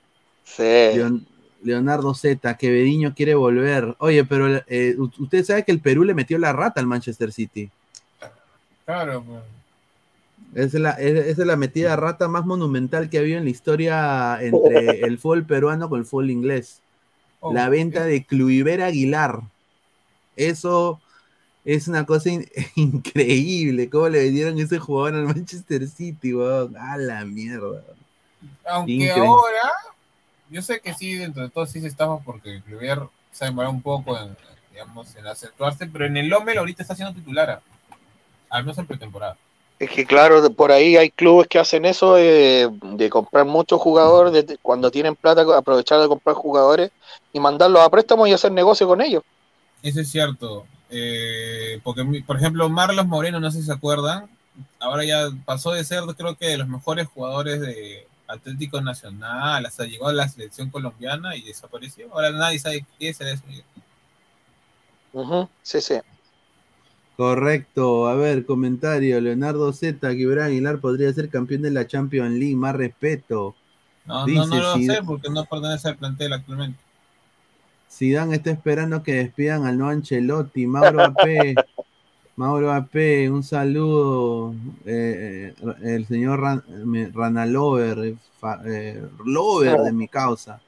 Sí. 0.46 0.62
Leon- 0.64 1.26
Leonardo 1.64 2.14
Z, 2.14 2.56
que 2.58 2.72
Bediño 2.72 3.14
quiere 3.16 3.36
volver. 3.36 3.96
Oye, 4.00 4.24
pero 4.26 4.62
eh, 4.68 4.96
usted 5.20 5.44
sabe 5.44 5.64
que 5.64 5.72
el 5.72 5.80
Perú 5.80 6.04
le 6.04 6.14
metió 6.14 6.38
la 6.38 6.54
rata 6.54 6.80
al 6.80 6.88
Manchester 6.88 7.32
City. 7.32 7.70
claro, 8.86 9.24
pues, 9.24 9.40
es 10.56 10.74
la, 10.74 10.92
es- 10.92 11.26
esa 11.28 11.42
es 11.42 11.48
la 11.48 11.56
metida 11.56 11.92
de 11.92 11.96
rata 11.96 12.28
más 12.28 12.46
monumental 12.46 13.10
que 13.10 13.18
ha 13.18 13.22
habido 13.22 13.38
en 13.38 13.44
la 13.46 13.50
historia 13.50 14.38
entre 14.42 15.02
el 15.06 15.18
fútbol 15.20 15.46
peruano 15.46 15.90
con 15.90 16.00
el 16.00 16.06
fútbol 16.06 16.30
inglés. 16.32 16.82
oh, 17.40 17.54
la 17.54 17.70
venta 17.70 18.06
de 18.06 18.24
Cluiver 18.26 18.82
Aguilar. 18.82 19.42
Eso 20.36 21.00
es 21.66 21.88
una 21.88 22.06
cosa 22.06 22.30
in- 22.30 22.50
increíble. 22.76 23.90
¿Cómo 23.90 24.10
le 24.10 24.20
vendieron 24.24 24.58
ese 24.60 24.80
jugador 24.80 25.16
al 25.16 25.26
Manchester 25.26 25.88
City, 25.88 26.34
weón? 26.34 26.76
A 26.78 26.98
la 26.98 27.24
mierda. 27.26 27.84
Aunque 28.66 28.94
Increíble. 28.94 29.22
ahora, 29.28 29.72
yo 30.50 30.62
sé 30.62 30.80
que 30.82 30.94
sí, 30.94 31.16
dentro 31.16 31.44
de 31.44 31.50
todo 31.50 31.66
sí 31.66 31.80
se 31.82 31.88
estafa 31.88 32.18
porque 32.24 32.62
Kluivert 32.66 33.10
se 33.32 33.46
ha 33.46 33.48
demorado 33.48 33.74
un 33.74 33.82
poco 33.82 34.18
en, 34.20 34.36
digamos, 34.72 35.16
en 35.16 35.26
acentuarse, 35.28 35.88
pero 35.88 36.06
en 36.06 36.18
el 36.18 36.28
Lommel 36.28 36.58
ahorita 36.58 36.82
está 36.84 36.96
siendo 36.96 37.14
titular, 37.14 37.62
al 38.50 38.64
menos 38.64 38.78
en 38.78 38.86
pretemporada. 38.86 39.38
Es 39.80 39.90
que 39.90 40.06
claro, 40.06 40.50
por 40.54 40.72
ahí 40.72 40.96
hay 40.96 41.10
clubes 41.10 41.48
que 41.48 41.60
hacen 41.60 41.84
eso 41.86 42.16
de 42.16 43.10
comprar 43.12 43.46
muchos 43.46 43.82
jugadores, 43.82 44.32
de- 44.46 44.58
cuando 44.62 44.90
tienen 44.92 45.16
plata, 45.16 45.42
aprovechar 45.58 46.00
de 46.00 46.08
comprar 46.08 46.36
jugadores 46.36 46.92
y 47.34 47.40
mandarlos 47.40 47.82
a 47.82 47.90
préstamos 47.90 48.30
y 48.30 48.34
hacer 48.34 48.52
negocio 48.52 48.88
con 48.88 49.02
ellos. 49.02 49.24
Eso 49.82 50.00
es 50.00 50.10
cierto. 50.10 50.66
eh, 50.96 51.82
porque, 51.84 52.04
por 52.26 52.38
ejemplo, 52.38 52.70
Marlos 52.70 53.08
Moreno, 53.08 53.40
no 53.40 53.50
sé 53.50 53.60
si 53.62 53.66
se 53.66 53.74
acuerdan, 53.74 54.30
ahora 54.80 55.04
ya 55.04 55.30
pasó 55.44 55.72
de 55.72 55.84
ser, 55.84 56.04
creo 56.16 56.36
que, 56.38 56.50
de 56.50 56.58
los 56.58 56.68
mejores 56.68 57.08
jugadores 57.08 57.60
de 57.60 58.06
Atlético 58.28 58.80
Nacional, 58.80 59.66
hasta 59.66 59.86
llegó 59.86 60.08
a 60.08 60.14
la 60.14 60.30
selección 60.30 60.70
colombiana 60.70 61.36
y 61.36 61.42
desapareció. 61.42 62.14
Ahora 62.14 62.30
nadie 62.30 62.60
sabe 62.60 62.86
qué 63.00 63.10
es 63.10 63.20
eso. 63.22 63.44
Sí, 65.64 65.82
sí. 65.82 65.96
Correcto. 67.18 68.08
A 68.08 68.16
ver, 68.16 68.46
comentario. 68.46 69.20
Leonardo 69.22 69.72
Z, 69.74 70.10
que 70.10 70.22
Ibrahim 70.22 70.48
Aguilar 70.48 70.80
podría 70.80 71.12
ser 71.14 71.30
campeón 71.30 71.62
de 71.62 71.72
la 71.72 71.86
Champions 71.88 72.34
League. 72.34 72.56
Más 72.56 72.76
respeto. 72.76 73.56
No, 74.06 74.26
Dice, 74.26 74.40
no, 74.40 74.48
no 74.48 74.56
lo 74.62 74.74
si- 74.76 74.86
sé 74.88 75.00
porque 75.06 75.30
no 75.30 75.46
pertenece 75.46 75.88
al 75.90 75.98
plantel 75.98 76.34
actualmente. 76.34 76.80
Zidane 77.90 78.36
está 78.36 78.50
esperando 78.52 79.04
que 79.04 79.14
despidan 79.14 79.66
al 79.66 79.78
no 79.78 79.88
Ancelotti. 79.90 80.66
Mauro 80.66 81.02
AP. 81.04 81.56
Mauro 82.36 82.72
AP, 82.74 83.30
un 83.30 83.44
saludo. 83.44 84.56
Eh, 84.86 85.54
eh, 85.56 85.74
el 85.84 86.08
señor 86.08 86.40
Ran, 86.42 86.64
Ranalover, 87.14 88.16
eh, 88.66 89.04
Lover 89.24 89.78
de 89.82 89.92
mi 89.94 90.08
causa. 90.08 90.60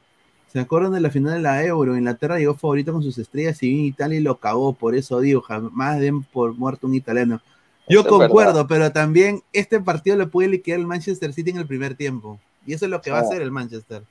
¿Se 0.56 0.62
acuerdan 0.62 0.94
de 0.94 1.02
la 1.02 1.10
final 1.12 1.34
de 1.34 1.42
la 1.42 1.62
Euro? 1.66 1.98
Inglaterra 1.98 2.38
llegó 2.40 2.56
favorito 2.56 2.94
con 2.94 3.04
sus 3.04 3.18
estrellas 3.18 3.62
y 3.62 3.68
vino 3.68 3.84
Italia 3.88 4.18
y 4.20 4.22
lo 4.24 4.38
cagó. 4.40 4.72
Por 4.72 4.96
eso 4.96 5.20
digo, 5.20 5.42
jamás 5.42 6.00
den 6.00 6.24
por 6.24 6.54
muerto 6.56 6.88
un 6.88 6.96
italiano. 6.96 7.42
Yo 7.90 8.00
Eso 8.00 8.08
concuerdo, 8.08 8.66
pero 8.66 8.90
también 8.94 9.44
este 9.52 9.82
partido 9.82 10.16
le 10.16 10.28
puede 10.28 10.48
liquidar 10.48 10.80
el 10.80 10.88
Manchester 10.88 11.34
City 11.34 11.50
en 11.50 11.58
el 11.58 11.68
primer 11.68 11.96
tiempo. 11.96 12.40
Y 12.66 12.72
eso 12.72 12.86
es 12.86 12.92
lo 12.92 13.02
que 13.02 13.12
va 13.12 13.18
a 13.18 13.20
Ah. 13.20 13.24
hacer 13.26 13.42
el 13.42 13.52
Manchester. 13.52 14.04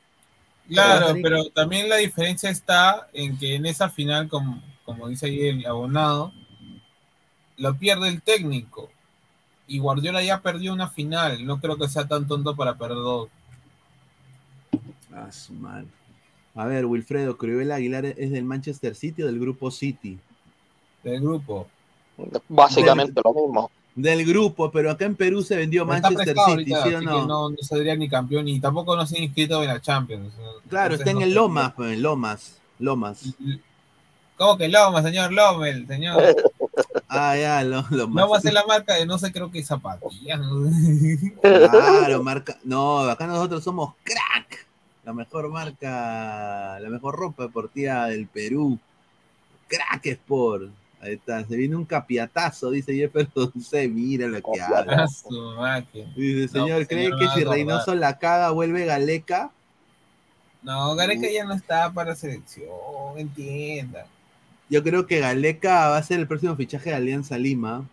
Claro, 0.69 1.07
Pero- 1.15 1.23
pero 1.23 1.45
también 1.49 1.89
la 1.89 1.97
diferencia 1.97 2.51
está 2.51 3.09
en 3.15 3.39
que 3.39 3.55
en 3.55 3.65
esa 3.65 3.89
final, 3.89 4.29
como, 4.29 4.63
como 4.85 5.09
dice 5.09 5.25
ahí 5.25 5.47
el 5.49 5.65
abonado, 5.65 6.31
lo 7.57 7.75
pierde 7.79 8.11
el 8.11 8.21
técnico. 8.21 8.91
Y 9.67 9.79
Guardiola 9.79 10.23
ya 10.23 10.43
perdió 10.43 10.75
una 10.75 10.91
final. 10.91 11.47
No 11.47 11.59
creo 11.59 11.79
que 11.79 11.89
sea 11.89 12.07
tan 12.07 12.27
tonto 12.29 12.55
para 12.55 12.77
perder 12.77 12.99
dos. 12.99 13.31
Ah, 15.11 15.33
su 15.33 15.55
madre. 15.55 15.87
A 16.55 16.67
ver, 16.67 16.87
Wilfredo, 16.87 17.37
Cruel 17.37 17.73
Aguilar 17.73 18.07
es 18.07 18.31
del 18.31 18.45
Manchester 18.45 18.95
City 18.95 19.23
o 19.23 19.27
del 19.27 19.41
grupo 19.41 19.71
City. 19.71 20.19
del 21.03 21.21
grupo. 21.21 21.67
Básicamente 22.49 23.21
lo 23.25 23.35
mismo. 23.35 23.71
Del 23.97 24.25
grupo, 24.25 24.73
pero 24.73 24.91
acá 24.91 25.05
en 25.05 25.15
Perú 25.15 25.43
se 25.43 25.57
vendió 25.57 25.87
Manchester 25.87 26.29
City, 26.29 26.73
ahorita, 26.75 26.83
¿sí 26.85 26.95
o 26.95 27.01
no? 27.01 27.27
no, 27.27 27.51
no 27.51 27.57
saldría 27.61 27.95
ni 27.95 28.09
campeón 28.09 28.49
y 28.49 28.59
tampoco 28.59 28.97
no 28.97 29.07
se 29.07 29.17
ha 29.17 29.21
inscrito 29.21 29.63
en 29.63 29.69
la 29.69 29.81
Champions. 29.81 30.35
Claro, 30.69 30.95
Entonces, 30.95 30.99
está 31.01 31.11
en 31.11 31.19
no 31.19 31.25
el. 31.25 31.35
Lomas, 31.35 31.73
pues, 31.75 31.93
en 31.93 32.03
Lomas. 32.03 32.59
Lomas. 32.81 33.35
¿Cómo 34.37 34.57
que 34.59 34.69
Lomas, 34.69 35.05
señor 35.05 35.33
Lommel, 35.33 35.87
señor? 35.87 36.23
Ah, 37.07 37.37
ya, 37.37 37.63
lo, 37.63 37.85
Lomas. 37.91 38.25
Lomas 38.25 38.45
es 38.45 38.53
la 38.53 38.65
marca 38.67 38.95
de 38.95 39.07
no 39.07 39.17
sé, 39.19 39.31
creo 39.31 39.49
que 39.49 39.63
zapatillas. 39.63 40.41
Claro, 41.41 42.25
marca. 42.25 42.59
No, 42.65 43.01
acá 43.01 43.29
nosotros 43.29 43.63
somos 43.63 43.95
crack. 44.03 44.67
La 45.05 45.13
mejor 45.13 45.51
marca, 45.51 46.79
la 46.81 46.89
mejor 46.89 47.17
ropa 47.17 47.45
deportiva 47.45 48.07
del 48.07 48.27
Perú. 48.27 48.79
Crack 49.69 50.07
Sport. 50.07 50.71
Ahí 51.01 51.15
está, 51.15 51.45
se 51.45 51.57
viene 51.57 51.77
un 51.77 51.85
capiatazo, 51.85 52.71
dice 52.71 52.95
Jefferson 52.95 53.53
C. 53.61 53.87
Mira 53.89 54.27
lo 54.27 54.41
que 54.41 54.61
máquina. 55.59 56.13
Dice, 56.17 56.49
señor, 56.49 56.87
¿cree 56.87 57.05
señor, 57.05 57.19
que 57.19 57.29
si. 57.29 57.45
Reynoso 57.45 57.95
la 57.95 58.19
caga 58.19 58.51
vuelve 58.51 58.87
Galeca? 58.87 59.51
No, 60.63 60.95
Gareca 60.95 61.31
ya 61.31 61.45
no 61.45 61.53
está 61.53 61.93
para 61.93 62.17
selección, 62.17 62.69
entienda. 63.17 64.07
Yo 64.71 64.83
creo 64.83 65.07
que 65.07 65.21
Galeca 65.21 65.91
va 65.91 65.99
a 65.99 66.03
ser 66.03 66.19
el 66.21 66.27
próximo 66.27 66.57
fichaje 66.57 66.89
de 66.89 66.97
Alianza 66.97 67.37
Lima. 67.37 67.87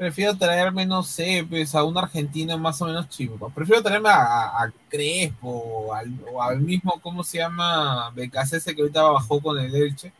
Prefiero 0.00 0.34
traerme, 0.34 0.86
no 0.86 1.02
sé, 1.02 1.44
pues 1.46 1.74
a 1.74 1.84
un 1.84 1.98
argentino 1.98 2.56
más 2.58 2.80
o 2.80 2.86
menos 2.86 3.06
chivo. 3.10 3.50
Prefiero 3.54 3.82
traerme 3.82 4.08
a, 4.08 4.62
a 4.62 4.72
Crespo 4.88 5.46
o 5.50 5.92
al, 5.92 6.10
o 6.32 6.42
al 6.42 6.58
mismo, 6.58 6.98
¿cómo 7.02 7.22
se 7.22 7.36
llama? 7.36 8.08
BKC 8.16 8.74
que 8.74 8.80
ahorita 8.80 9.02
bajó 9.02 9.42
con 9.42 9.58
el 9.58 9.74
Elche. 9.74 10.10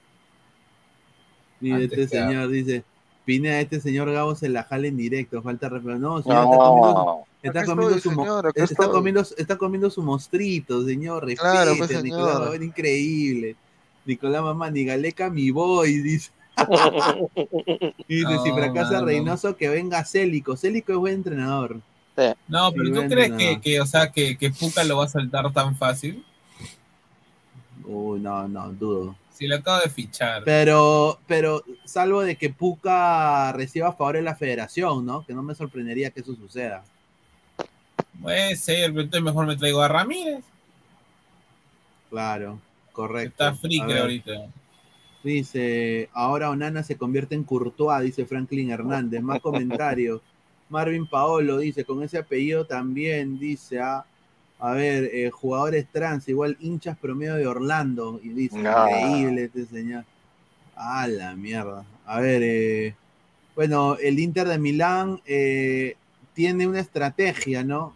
Mira, 1.60 1.76
Antes 1.76 1.98
este 1.98 2.18
que- 2.18 2.22
señor 2.26 2.48
dice, 2.50 2.84
Pineda, 3.24 3.58
este 3.58 3.80
señor 3.80 4.12
Gabo 4.12 4.34
se 4.34 4.50
la 4.50 4.64
jala 4.64 4.86
en 4.86 4.98
directo, 4.98 5.40
falta 5.40 5.70
respeto. 5.70 5.96
No, 5.98 6.22
señor, 6.22 6.44
está 6.44 6.56
comiendo, 6.58 6.92
No, 6.92 7.24
está 7.42 7.60
Acá 7.60 7.64
comiendo 7.70 7.96
estoy, 7.96 8.12
su 8.12 8.20
señor, 8.20 8.46
acá 8.48 8.64
está 8.64 8.88
comiendo, 8.90 9.20
está 9.38 9.56
comiendo 9.56 9.90
su 9.90 10.02
mostrito, 10.02 10.84
señor. 10.84 11.26
Claro, 11.36 11.70
Respete, 11.70 11.94
pues, 11.94 12.04
Nicolás 12.04 12.36
señor. 12.36 12.62
Increíble. 12.62 13.56
Nicolás 14.04 14.42
Mamá, 14.42 14.70
ni 14.70 14.84
Galeca 14.84 15.30
mi 15.30 15.50
boy, 15.50 15.94
dice. 16.02 16.32
Dice, 18.08 18.38
si 18.42 18.50
No, 18.50 18.56
fracasa 18.56 18.92
mano. 18.92 19.06
Reynoso, 19.06 19.56
que 19.56 19.68
venga 19.68 20.04
Célico. 20.04 20.56
Célico 20.56 20.92
es 20.92 20.98
buen 20.98 21.14
entrenador. 21.14 21.80
No, 22.48 22.72
pero 22.72 22.86
Sí, 22.86 22.92
¿tú 22.92 23.08
crees 23.08 23.30
no. 23.30 23.36
que, 23.38 23.60
que, 23.60 23.80
o 23.80 23.86
sea, 23.86 24.10
que, 24.10 24.36
que 24.36 24.50
Puca 24.50 24.84
lo 24.84 24.98
va 24.98 25.04
a 25.04 25.08
soltar 25.08 25.50
tan 25.52 25.76
fácil? 25.76 26.24
Uy, 27.84 28.20
no, 28.20 28.46
no, 28.46 28.72
dudo. 28.72 29.16
Si 29.32 29.46
lo 29.46 29.56
acabo 29.56 29.80
de 29.80 29.88
fichar. 29.88 30.44
Pero, 30.44 31.18
pero, 31.26 31.64
salvo 31.84 32.20
de 32.20 32.36
que 32.36 32.50
Puca 32.50 33.52
reciba 33.52 33.92
favor 33.92 34.16
de 34.16 34.22
la 34.22 34.34
federación, 34.34 35.06
¿no? 35.06 35.24
Que 35.24 35.32
no 35.32 35.42
me 35.42 35.54
sorprendería 35.54 36.10
que 36.10 36.20
eso 36.20 36.34
suceda. 36.34 36.84
Puede 38.20 38.54
ser, 38.56 38.90
pero 38.90 39.02
entonces 39.02 39.24
mejor 39.24 39.46
me 39.46 39.56
traigo 39.56 39.80
a 39.80 39.88
Ramírez. 39.88 40.44
Claro, 42.10 42.60
correcto. 42.92 43.48
Está 43.48 43.86
ver, 43.86 43.98
ahorita. 43.98 44.32
Dice, 45.22 46.08
ahora 46.12 46.50
Onana 46.50 46.82
se 46.82 46.96
convierte 46.96 47.34
en 47.34 47.44
Courtois, 47.44 48.02
dice 48.02 48.24
Franklin 48.24 48.70
Hernández. 48.70 49.22
Más 49.22 49.40
comentarios. 49.40 50.22
Marvin 50.70 51.06
Paolo 51.06 51.58
dice, 51.58 51.84
con 51.84 52.02
ese 52.02 52.18
apellido 52.18 52.64
también, 52.64 53.38
dice, 53.38 53.80
ah, 53.80 54.04
a 54.60 54.72
ver, 54.72 55.10
eh, 55.12 55.30
jugadores 55.30 55.86
trans, 55.90 56.28
igual 56.28 56.56
hinchas 56.60 56.96
promedio 56.96 57.34
de 57.34 57.46
Orlando. 57.46 58.20
Y 58.22 58.30
dice, 58.30 58.58
No. 58.58 58.86
increíble 58.88 59.44
este 59.44 59.66
señor. 59.66 60.04
A 60.76 61.06
la 61.08 61.34
mierda. 61.34 61.84
A 62.06 62.20
ver, 62.20 62.42
eh, 62.42 62.94
bueno, 63.54 63.96
el 63.96 64.18
Inter 64.18 64.48
de 64.48 64.58
Milán 64.58 65.20
eh, 65.26 65.96
tiene 66.34 66.66
una 66.66 66.80
estrategia, 66.80 67.62
¿no? 67.64 67.94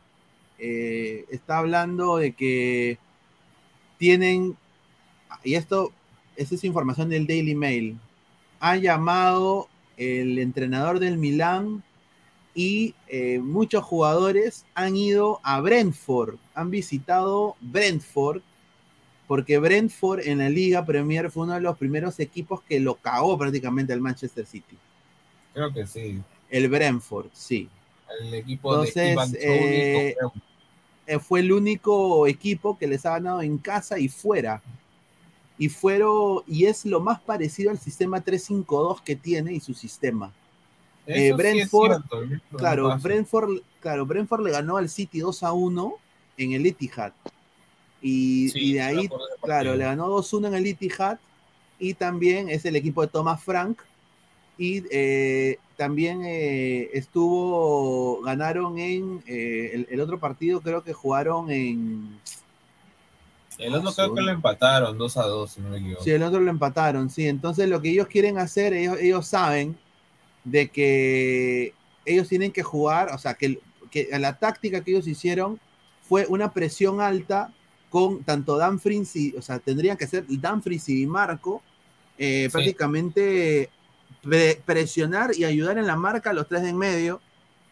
Está 0.59 1.59
hablando 1.59 2.17
de 2.17 2.33
que 2.33 2.99
tienen, 3.99 4.57
y 5.43 5.55
esto, 5.55 5.93
esa 6.37 6.55
es 6.55 6.65
información 6.65 7.09
del 7.09 7.27
Daily 7.27 7.55
Mail, 7.55 7.99
ha 8.61 8.77
llamado 8.77 9.69
el 9.97 10.39
entrenador 10.39 10.99
del 10.99 11.19
Milán 11.19 11.83
y 12.55 12.95
eh, 13.09 13.41
muchos 13.41 13.83
jugadores 13.85 14.65
han 14.75 14.97
ido 14.97 15.41
a 15.43 15.61
Brentford, 15.61 16.37
han 16.55 16.71
visitado 16.71 17.57
Brentford, 17.61 18.43
porque 19.27 19.59
Brentford 19.59 20.21
en 20.21 20.39
la 20.39 20.49
Liga 20.49 20.85
Premier 20.85 21.31
fue 21.31 21.45
uno 21.45 21.55
de 21.55 21.61
los 21.61 21.77
primeros 21.77 22.21
equipos 22.21 22.63
que 22.63 22.79
lo 22.79 22.95
cagó 22.95 23.37
prácticamente 23.37 23.93
al 23.93 24.01
Manchester 24.01 24.47
City. 24.47 24.77
Creo 25.53 25.73
que 25.73 25.87
sí. 25.87 26.21
El 26.51 26.69
Brentford, 26.69 27.27
sí. 27.33 27.69
El 28.21 28.35
equipo 28.35 28.73
Entonces, 28.73 28.95
de 28.95 29.13
Ivan 29.13 29.33
eh, 29.41 30.15
eh, 31.07 31.19
fue 31.19 31.41
el 31.41 31.53
único 31.53 32.27
equipo 32.27 32.79
que 32.79 32.87
les 32.87 33.05
ha 33.07 33.13
ganado 33.13 33.43
en 33.43 33.59
casa 33.59 33.99
y 33.99 34.09
fuera. 34.09 34.63
Y 35.57 35.69
fueron, 35.69 36.43
y 36.47 36.67
es 36.67 36.85
lo 36.85 37.01
más 37.01 37.21
parecido 37.21 37.71
al 37.71 37.79
sistema 37.79 38.21
352 38.21 39.01
que 39.03 39.17
tiene 39.17 39.53
y 39.53 39.61
su 39.61 39.75
sistema. 39.75 40.33
Eh, 41.07 41.15
sí 41.15 41.23
es 41.31 41.37
Brentford, 41.37 41.91
cierto, 41.91 42.27
¿no? 42.27 42.59
Claro. 42.59 42.99
Brentford, 42.99 43.61
claro, 43.81 44.07
Brentford 44.07 44.45
le 44.45 44.51
ganó 44.51 44.77
al 44.77 44.89
City 44.89 45.21
2 45.21 45.43
a 45.43 45.53
1 45.53 45.95
en 46.37 46.53
el 46.53 46.67
Etihad. 46.67 47.13
Y, 48.03 48.51
Sí, 48.51 48.59
y 48.59 48.73
de 48.75 48.83
ahí, 48.83 49.09
claro, 49.43 49.75
le 49.75 49.85
ganó 49.85 50.09
2-1 50.09 50.49
en 50.49 50.55
el 50.55 50.67
Etihad. 50.67 51.19
Y 51.79 51.95
también 51.95 52.49
es 52.49 52.65
el 52.65 52.77
equipo 52.77 53.03
de 53.03 53.09
Thomas 53.09 53.43
Frank. 53.43 53.81
Y 54.57 54.85
eh, 54.91 55.59
también 55.77 56.23
eh, 56.25 56.91
estuvo, 56.93 58.23
ganaron 58.23 58.79
en 58.79 59.23
eh, 59.27 59.71
el, 59.75 59.87
el 59.91 60.01
otro 60.01 60.21
partido, 60.21 60.61
creo 60.61 60.85
que 60.85 60.93
jugaron 60.93 61.51
en. 61.51 62.21
El 63.59 63.75
otro 63.75 63.93
creo 63.93 64.15
que 64.15 64.21
lo 64.23 64.31
empataron 64.33 64.99
2 64.99 65.17
a 65.17 65.23
2, 65.27 65.51
si 65.53 65.61
no 65.61 65.71
me 65.71 65.79
equivoco. 65.79 66.03
Sí, 66.05 66.11
el 66.11 66.23
otro 66.23 66.41
lo 66.41 66.51
empataron, 66.51 67.09
sí. 67.11 67.27
Entonces 67.29 67.69
lo 67.69 67.81
que 67.81 67.91
ellos 67.91 68.09
quieren 68.09 68.39
hacer, 68.39 68.73
ellos, 68.73 68.99
ellos 69.01 69.27
saben 69.27 69.77
de 70.45 70.69
que 70.69 71.73
ellos 72.05 72.29
tienen 72.29 72.53
que 72.53 72.63
jugar, 72.63 73.11
o 73.15 73.19
sea, 73.19 73.35
que, 73.35 73.59
que 73.91 74.09
la 74.19 74.39
táctica 74.39 74.83
que 74.83 74.91
ellos 74.91 75.07
hicieron 75.07 75.59
fue 76.03 76.27
una 76.29 76.53
presión 76.53 77.01
alta 77.01 77.53
con 77.89 78.25
tanto 78.25 78.57
Danfries 78.57 79.15
y, 79.17 79.35
o 79.37 79.43
sea, 79.43 79.59
tendrían 79.61 79.97
que 79.97 80.07
ser 80.07 80.25
Danfries 80.29 80.89
y 80.89 81.07
Marco, 81.07 81.63
eh, 82.19 82.45
Sí. 82.47 82.53
prácticamente 82.53 83.71
pre- 84.23 84.61
presionar 84.67 85.31
y 85.37 85.45
ayudar 85.45 85.79
en 85.79 85.87
la 85.87 85.97
marca 85.97 86.31
a 86.31 86.33
los 86.33 86.49
tres 86.49 86.63
de 86.63 86.71
en 86.71 86.77
medio, 86.79 87.21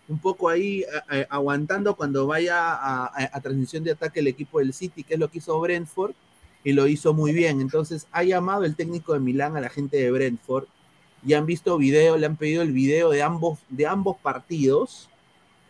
un 0.08 0.18
poco 0.18 0.48
ahí 0.48 0.84
aguantando 1.30 1.96
cuando 1.96 2.26
vaya 2.26 2.74
a, 2.74 3.06
a- 3.32 3.40
transición 3.40 3.84
de 3.84 3.92
ataque 3.92 4.20
el 4.20 4.26
equipo 4.28 4.58
del 4.58 4.72
City, 4.72 5.04
que 5.04 5.14
es 5.14 5.20
lo 5.20 5.28
que 5.28 5.38
hizo 5.38 5.58
Brentford, 5.60 6.12
y 6.64 6.72
lo 6.72 6.86
hizo 6.86 7.12
muy 7.14 7.32
bien. 7.32 7.60
Entonces 7.60 8.06
ha 8.12 8.22
llamado 8.22 8.64
el 8.64 8.76
técnico 8.76 9.14
de 9.14 9.20
Milán 9.20 9.56
a 9.56 9.60
la 9.60 9.68
gente 9.68 9.96
de 9.96 10.10
Brentford 10.10 10.66
y 11.24 11.34
han 11.34 11.46
visto 11.46 11.78
video, 11.78 12.16
le 12.16 12.26
han 12.26 12.36
pedido 12.36 12.62
el 12.62 12.72
video 12.72 13.10
de 13.10 13.22
ambos, 13.22 13.58
de 13.68 13.86
ambos 13.86 14.16
partidos 14.18 15.08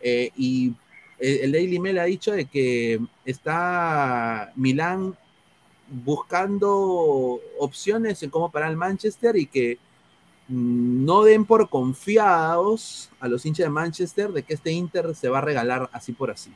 eh, 0.01 0.31
y 0.35 0.73
el, 1.19 1.51
Daily 1.51 1.79
Mail 1.79 1.99
ha 1.99 2.03
dicho 2.05 2.31
de 2.31 2.45
que 2.45 2.99
está 3.23 4.51
Milán 4.55 5.15
buscando 5.87 7.39
opciones 7.59 8.21
en 8.23 8.29
cómo 8.29 8.51
parar 8.51 8.69
al 8.69 8.77
Manchester 8.77 9.35
y 9.37 9.45
que 9.45 9.77
no 10.53 11.23
den 11.23 11.45
por 11.45 11.69
confiados 11.69 13.09
a 13.19 13.27
los 13.27 13.45
hinchas 13.45 13.65
de 13.65 13.69
Manchester 13.69 14.31
de 14.31 14.43
que 14.43 14.53
este 14.53 14.71
Inter 14.71 15.15
se 15.15 15.29
va 15.29 15.39
a 15.39 15.41
regalar 15.41 15.89
así 15.91 16.11
por 16.11 16.29
así. 16.29 16.51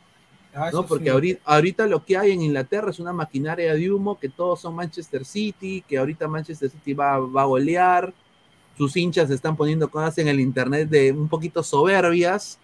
Ah, 0.54 0.70
¿no? 0.72 0.86
Porque 0.86 1.06
sí. 1.06 1.10
ahorita, 1.10 1.42
ahorita 1.46 1.88
lo 1.88 2.04
que 2.04 2.18
hay 2.18 2.32
en 2.32 2.42
Inglaterra 2.42 2.92
es 2.92 3.00
una 3.00 3.14
maquinaria 3.14 3.74
de 3.74 3.92
humo, 3.92 4.20
que 4.20 4.30
todos 4.30 4.62
son 4.62 4.76
Manchester 4.76 5.26
City, 5.26 5.84
que 5.88 5.98
ahorita 5.98 6.28
Manchester 6.28 6.70
City 6.70 6.94
va, 6.94 7.20
va 7.20 7.44
a 7.44 7.46
golear, 7.46 8.14
sus 8.78 8.96
hinchas 8.96 9.30
se 9.30 9.34
están 9.34 9.56
poniendo 9.56 9.90
cosas 9.90 10.18
en 10.20 10.28
el 10.28 10.40
internet 10.40 10.90
de 10.90 11.12
un 11.12 11.28
poquito 11.28 11.64
soberbias. 11.64 12.60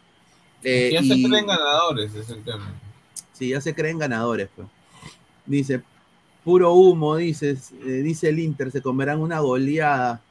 eh, 0.64 0.92
ya 0.94 1.02
se 1.02 1.24
creen 1.24 1.48
ganadores, 1.48 2.14
es 2.14 2.30
el 2.30 2.44
tema. 2.44 2.72
Sí, 3.34 3.50
ya 3.50 3.60
se 3.60 3.74
creen 3.74 3.98
ganadores. 3.98 4.50
pues. 4.56 4.68
Dice, 5.46 5.82
puro 6.44 6.74
humo, 6.74 7.16
dices, 7.16 7.72
eh, 7.86 8.02
dice 8.04 8.30
el 8.30 8.40
Inter, 8.40 8.72
se 8.72 8.82
comerán 8.82 9.20
una 9.20 9.40
goleada. 9.40 10.22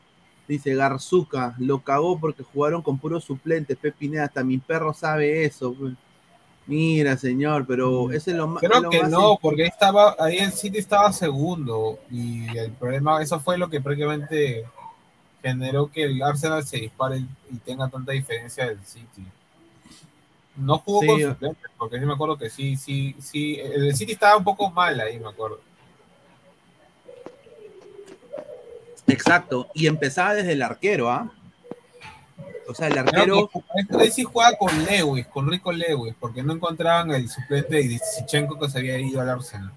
Dice 0.53 0.74
Garzuca, 0.74 1.55
lo 1.59 1.79
cagó 1.79 2.19
porque 2.20 2.43
jugaron 2.43 2.83
con 2.83 2.99
puros 2.99 3.24
suplentes, 3.24 3.79
Pepineda, 3.79 4.24
hasta 4.24 4.45
mi 4.45 4.59
perro 4.59 4.93
sabe 4.93 5.47
eso. 5.47 5.74
Mira, 6.66 7.16
señor, 7.16 7.66
pero 7.66 8.12
ese 8.12 8.33
es 8.33 8.37
lo 8.37 8.47
más. 8.47 8.62
Creo 8.62 8.83
lo 8.83 8.91
que 8.91 9.01
más 9.01 9.11
no, 9.11 9.39
porque 9.41 9.62
ahí 9.62 9.69
estaba, 9.69 10.15
ahí 10.19 10.37
el 10.39 10.53
City 10.53 10.77
estaba 10.77 11.11
segundo 11.11 11.99
y 12.11 12.55
el 12.59 12.70
problema, 12.73 13.23
eso 13.23 13.41
fue 13.41 13.57
lo 13.57 13.70
que 13.70 13.81
prácticamente 13.81 14.66
generó 15.43 15.91
que 15.91 16.05
el 16.05 16.23
Arsenal 16.23 16.62
se 16.66 16.77
dispare 16.77 17.24
y 17.51 17.57
tenga 17.65 17.89
tanta 17.89 18.12
diferencia 18.12 18.66
del 18.66 18.85
City. 18.85 19.24
No 20.57 20.77
jugó 20.81 21.01
Sí, 21.01 21.07
con 21.07 21.19
yo- 21.19 21.29
suplentes, 21.31 21.70
porque 21.79 21.99
sí 21.99 22.05
me 22.05 22.12
acuerdo 22.12 22.37
que 22.37 22.51
sí, 22.51 22.77
sí, 22.77 23.16
sí, 23.20 23.59
el 23.59 23.97
City 23.97 24.12
estaba 24.12 24.37
un 24.37 24.45
poco 24.45 24.70
mal 24.70 25.01
ahí, 25.01 25.19
me 25.19 25.31
acuerdo. 25.31 25.61
Exacto, 29.07 29.69
y 29.74 29.87
empezaba 29.87 30.35
desde 30.35 30.53
el 30.53 30.62
arquero, 30.62 31.11
¿ah? 31.11 31.33
O 32.69 32.74
sea, 32.74 32.89
el 32.89 32.99
arquero. 32.99 33.51
Ahí 33.99 34.11
sí 34.11 34.23
jugaba 34.23 34.57
con 34.57 34.85
Lewis, 34.85 35.27
con 35.27 35.51
Rico 35.51 35.73
Lewis, 35.73 36.15
porque 36.19 36.43
no 36.43 36.53
encontraban 36.53 37.11
el 37.11 37.29
suplente 37.29 37.77
de 37.77 37.99
Sichenko 37.99 38.59
que 38.59 38.70
se 38.70 38.79
había 38.79 38.99
ido 38.99 39.20
al 39.20 39.31
Arsenal. 39.31 39.73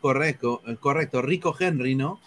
Correcto, 0.00 0.62
eh, 0.66 0.76
correcto. 0.76 1.22
Rico 1.22 1.56
Henry, 1.58 1.94
¿no? 1.94 2.20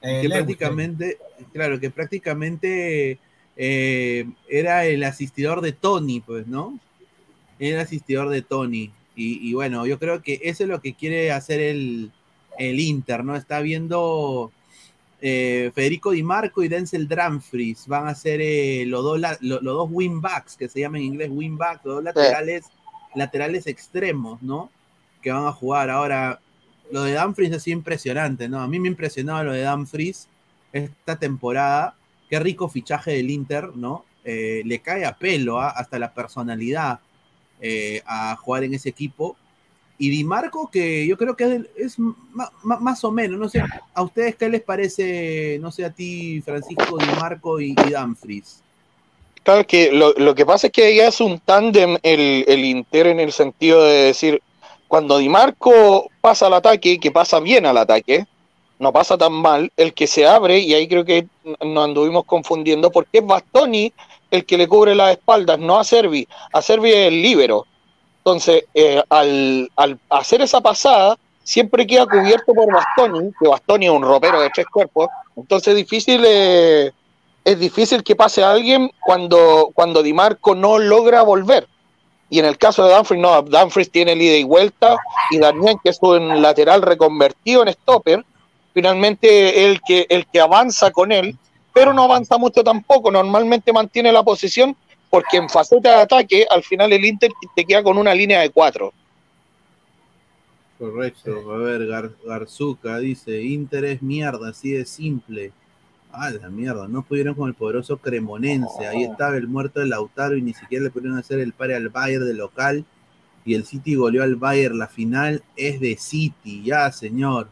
Eh, 0.00 0.22
que 0.22 0.28
Lewis, 0.28 0.38
prácticamente, 0.38 1.18
claro, 1.52 1.78
que 1.78 1.90
prácticamente 1.90 3.18
eh, 3.56 4.26
era 4.48 4.86
el 4.86 5.04
asistidor 5.04 5.60
de 5.60 5.72
Tony, 5.72 6.20
pues, 6.20 6.46
¿no? 6.46 6.78
Era 7.58 7.76
el 7.76 7.86
asistidor 7.86 8.30
de 8.30 8.42
Tony. 8.42 8.90
Y, 9.14 9.48
y 9.48 9.54
bueno, 9.54 9.86
yo 9.86 9.98
creo 9.98 10.22
que 10.22 10.40
eso 10.42 10.64
es 10.64 10.68
lo 10.68 10.80
que 10.80 10.94
quiere 10.94 11.30
hacer 11.30 11.60
el, 11.60 12.10
el 12.58 12.78
Inter, 12.80 13.24
¿no? 13.24 13.36
Está 13.36 13.60
viendo 13.60 14.50
eh, 15.20 15.70
Federico 15.74 16.10
Di 16.10 16.22
Marco 16.22 16.62
y 16.62 16.68
Denzel 16.68 17.08
Dumfries. 17.08 17.86
Van 17.86 18.06
a 18.08 18.14
ser 18.14 18.40
eh, 18.42 18.84
los, 18.86 19.02
dos, 19.02 19.18
la- 19.20 19.38
lo- 19.40 19.60
los 19.60 19.74
dos 19.74 19.88
wingbacks, 19.90 20.56
que 20.56 20.68
se 20.68 20.80
llaman 20.80 21.00
en 21.00 21.06
inglés 21.06 21.30
wingbacks, 21.32 21.84
los 21.84 21.94
dos 21.96 22.04
laterales, 22.04 22.64
laterales 23.14 23.66
extremos, 23.66 24.42
¿no? 24.42 24.70
Que 25.22 25.30
van 25.32 25.46
a 25.46 25.52
jugar. 25.52 25.88
Ahora, 25.90 26.40
lo 26.90 27.02
de 27.04 27.14
Dumfries 27.14 27.52
ha 27.54 27.60
sido 27.60 27.78
impresionante, 27.78 28.48
¿no? 28.48 28.60
A 28.60 28.68
mí 28.68 28.78
me 28.78 28.88
impresionaba 28.88 29.42
lo 29.42 29.52
de 29.52 29.64
Dumfries 29.64 30.28
esta 30.72 31.16
temporada. 31.18 31.96
Qué 32.28 32.38
rico 32.40 32.68
fichaje 32.68 33.12
del 33.12 33.30
Inter, 33.30 33.74
¿no? 33.76 34.04
Eh, 34.24 34.62
le 34.64 34.78
cae 34.80 35.04
a 35.04 35.16
pelo, 35.16 35.60
¿ah? 35.60 35.70
hasta 35.70 35.98
la 35.98 36.12
personalidad 36.12 37.00
a 38.06 38.36
jugar 38.36 38.64
en 38.64 38.74
ese 38.74 38.90
equipo. 38.90 39.36
Y 39.96 40.10
Di 40.10 40.24
Marco, 40.24 40.68
que 40.70 41.06
yo 41.06 41.16
creo 41.16 41.36
que 41.36 41.44
es, 41.44 41.62
es 41.76 41.96
más 42.62 43.04
o 43.04 43.12
menos, 43.12 43.38
no 43.38 43.48
sé, 43.48 43.62
a 43.94 44.02
ustedes 44.02 44.34
qué 44.34 44.48
les 44.48 44.62
parece, 44.62 45.58
no 45.60 45.70
sé, 45.70 45.84
a 45.84 45.90
ti, 45.90 46.40
Francisco, 46.40 46.98
Di 46.98 47.06
Marco 47.20 47.60
y, 47.60 47.70
y 47.70 47.90
Dumfries. 47.92 48.60
Claro 49.44 49.66
que 49.66 49.92
lo, 49.92 50.12
lo 50.14 50.34
que 50.34 50.46
pasa 50.46 50.66
es 50.66 50.72
que 50.72 50.96
ya 50.96 51.06
es 51.06 51.20
un 51.20 51.38
tándem 51.38 51.96
el, 52.02 52.44
el 52.48 52.64
Inter 52.64 53.06
en 53.08 53.20
el 53.20 53.30
sentido 53.30 53.84
de 53.84 54.04
decir, 54.06 54.42
cuando 54.88 55.18
Di 55.18 55.28
Marco 55.28 56.10
pasa 56.20 56.46
al 56.46 56.54
ataque, 56.54 56.98
que 56.98 57.10
pasa 57.10 57.38
bien 57.40 57.66
al 57.66 57.78
ataque, 57.78 58.26
no 58.78 58.92
pasa 58.92 59.16
tan 59.16 59.32
mal, 59.32 59.70
el 59.76 59.94
que 59.94 60.06
se 60.06 60.26
abre, 60.26 60.58
y 60.58 60.74
ahí 60.74 60.88
creo 60.88 61.04
que 61.04 61.28
nos 61.62 61.84
anduvimos 61.84 62.24
confundiendo, 62.24 62.90
porque 62.90 63.18
es 63.18 63.26
Bastoni 63.26 63.92
el 64.30 64.44
que 64.44 64.58
le 64.58 64.66
cubre 64.66 64.94
las 64.94 65.12
espaldas, 65.12 65.58
no 65.60 65.78
a 65.78 65.84
Servi, 65.84 66.26
a 66.52 66.60
Servi 66.60 66.90
es 66.90 67.08
el 67.08 67.22
líbero. 67.22 67.66
Entonces, 68.24 68.64
eh, 68.72 69.02
al, 69.10 69.70
hacer 70.08 70.40
esa 70.40 70.60
pasada, 70.60 71.16
siempre 71.42 71.86
queda 71.86 72.06
cubierto 72.06 72.54
por 72.54 72.72
Bastoni, 72.72 73.30
que 73.38 73.48
Bastoni 73.48 73.86
es 73.86 73.92
un 73.92 74.02
ropero 74.02 74.40
de 74.40 74.48
tres 74.50 74.66
cuerpos, 74.66 75.08
entonces 75.36 75.68
es 75.68 75.76
difícil... 75.76 76.22
eh, 76.26 76.92
es 77.44 77.58
difícil 77.58 78.02
que 78.02 78.16
pase 78.16 78.42
a 78.42 78.52
alguien 78.52 78.90
cuando, 79.04 79.70
cuando 79.74 80.02
Di 80.02 80.12
Marco 80.12 80.54
no 80.54 80.78
logra 80.78 81.22
volver. 81.22 81.68
Y 82.30 82.38
en 82.38 82.46
el 82.46 82.56
caso 82.56 82.84
de 82.84 82.94
Dumfries, 82.94 83.20
no, 83.20 83.42
Dumfries 83.42 83.90
tiene 83.90 84.12
el 84.12 84.22
ida 84.22 84.36
y 84.36 84.44
vuelta, 84.44 84.96
y 85.30 85.38
Daniel, 85.38 85.76
que 85.82 85.90
es 85.90 85.98
un 86.00 86.40
lateral 86.40 86.80
reconvertido 86.80 87.62
en 87.62 87.72
stopper, 87.72 88.24
finalmente 88.72 89.66
el 89.66 89.80
que, 89.82 90.06
el 90.08 90.26
que 90.26 90.40
avanza 90.40 90.90
con 90.90 91.12
él, 91.12 91.36
pero 91.72 91.92
no 91.92 92.04
avanza 92.04 92.38
mucho 92.38 92.64
tampoco, 92.64 93.10
normalmente 93.10 93.72
mantiene 93.72 94.10
la 94.10 94.22
posición, 94.22 94.74
porque 95.14 95.36
en 95.36 95.48
faceta 95.48 95.90
de 95.90 96.02
ataque, 96.02 96.44
al 96.50 96.64
final 96.64 96.92
el 96.92 97.04
Inter 97.04 97.30
te 97.54 97.64
queda 97.64 97.84
con 97.84 97.96
una 97.96 98.12
línea 98.12 98.40
de 98.40 98.50
cuatro. 98.50 98.92
Correcto, 100.76 101.52
a 101.52 101.56
ver, 101.58 101.82
Gar- 101.86 102.16
Garzuca 102.26 102.98
dice, 102.98 103.40
Inter 103.40 103.84
es 103.84 104.02
mierda, 104.02 104.48
así 104.48 104.72
de 104.72 104.84
simple. 104.84 105.52
Ah, 106.10 106.30
la 106.30 106.48
mierda, 106.48 106.88
no 106.88 107.02
pudieron 107.02 107.36
con 107.36 107.48
el 107.48 107.54
poderoso 107.54 107.98
Cremonense, 107.98 108.88
ahí 108.88 109.04
estaba 109.04 109.36
el 109.36 109.46
muerto 109.46 109.78
de 109.78 109.86
Lautaro 109.86 110.36
y 110.36 110.42
ni 110.42 110.52
siquiera 110.52 110.82
le 110.82 110.90
pudieron 110.90 111.16
hacer 111.16 111.38
el 111.38 111.52
pare 111.52 111.76
al 111.76 111.90
Bayern 111.90 112.26
de 112.26 112.34
local 112.34 112.84
y 113.44 113.54
el 113.54 113.64
City 113.64 113.94
goleó 113.94 114.24
al 114.24 114.34
Bayern, 114.34 114.76
la 114.80 114.88
final 114.88 115.44
es 115.54 115.78
de 115.78 115.96
City, 115.96 116.64
ya 116.64 116.90
señor. 116.90 117.46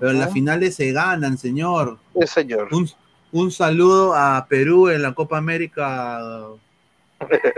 Pero 0.00 0.10
en 0.10 0.18
las 0.18 0.32
finales 0.32 0.74
se 0.74 0.90
ganan, 0.90 1.38
señor. 1.38 1.98
Sí, 2.18 2.26
señor. 2.26 2.66
Un, 2.72 2.90
un 3.30 3.52
saludo 3.52 4.12
a 4.12 4.44
Perú 4.48 4.88
en 4.88 5.02
la 5.02 5.14
Copa 5.14 5.38
América 5.38 6.18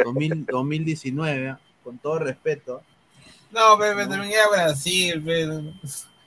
2000 0.05 0.47
2019, 0.47 1.49
¿ah? 1.51 1.59
con 1.85 1.99
todo 1.99 2.19
respeto. 2.21 2.83
No, 3.51 3.77
pero 3.79 4.09
terminé 4.09 4.37
a 4.39 4.49
Brasil, 4.49 5.23
pero... 5.25 5.63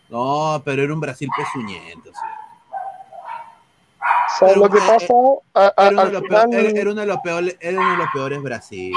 No, 0.10 0.62
pero 0.66 0.84
era 0.84 0.94
un 0.94 1.00
Brasil 1.00 1.30
pezuñento. 1.38 2.10
sí. 2.10 2.20
¿Sabes 4.40 4.56
Pero, 4.56 4.66
lo 4.66 4.70
que 4.72 4.78
eh, 4.80 4.88
pasa? 4.88 5.14
A- 5.54 5.74
a- 5.78 5.88
Era 5.88 5.92
uno, 5.92 6.02
al 6.02 6.08
de 6.08 6.14
los 6.14 6.22
final- 6.24 6.50
peor- 6.50 6.66
era- 6.66 6.80
era 6.82 6.92
uno 6.92 7.02
de 7.02 7.08
los 7.08 7.18
peores, 7.20 7.58
era 7.60 7.80
uno 7.80 7.92
de 7.92 7.98
los 7.98 8.08
peores 8.14 8.42
Brasil. 8.42 8.94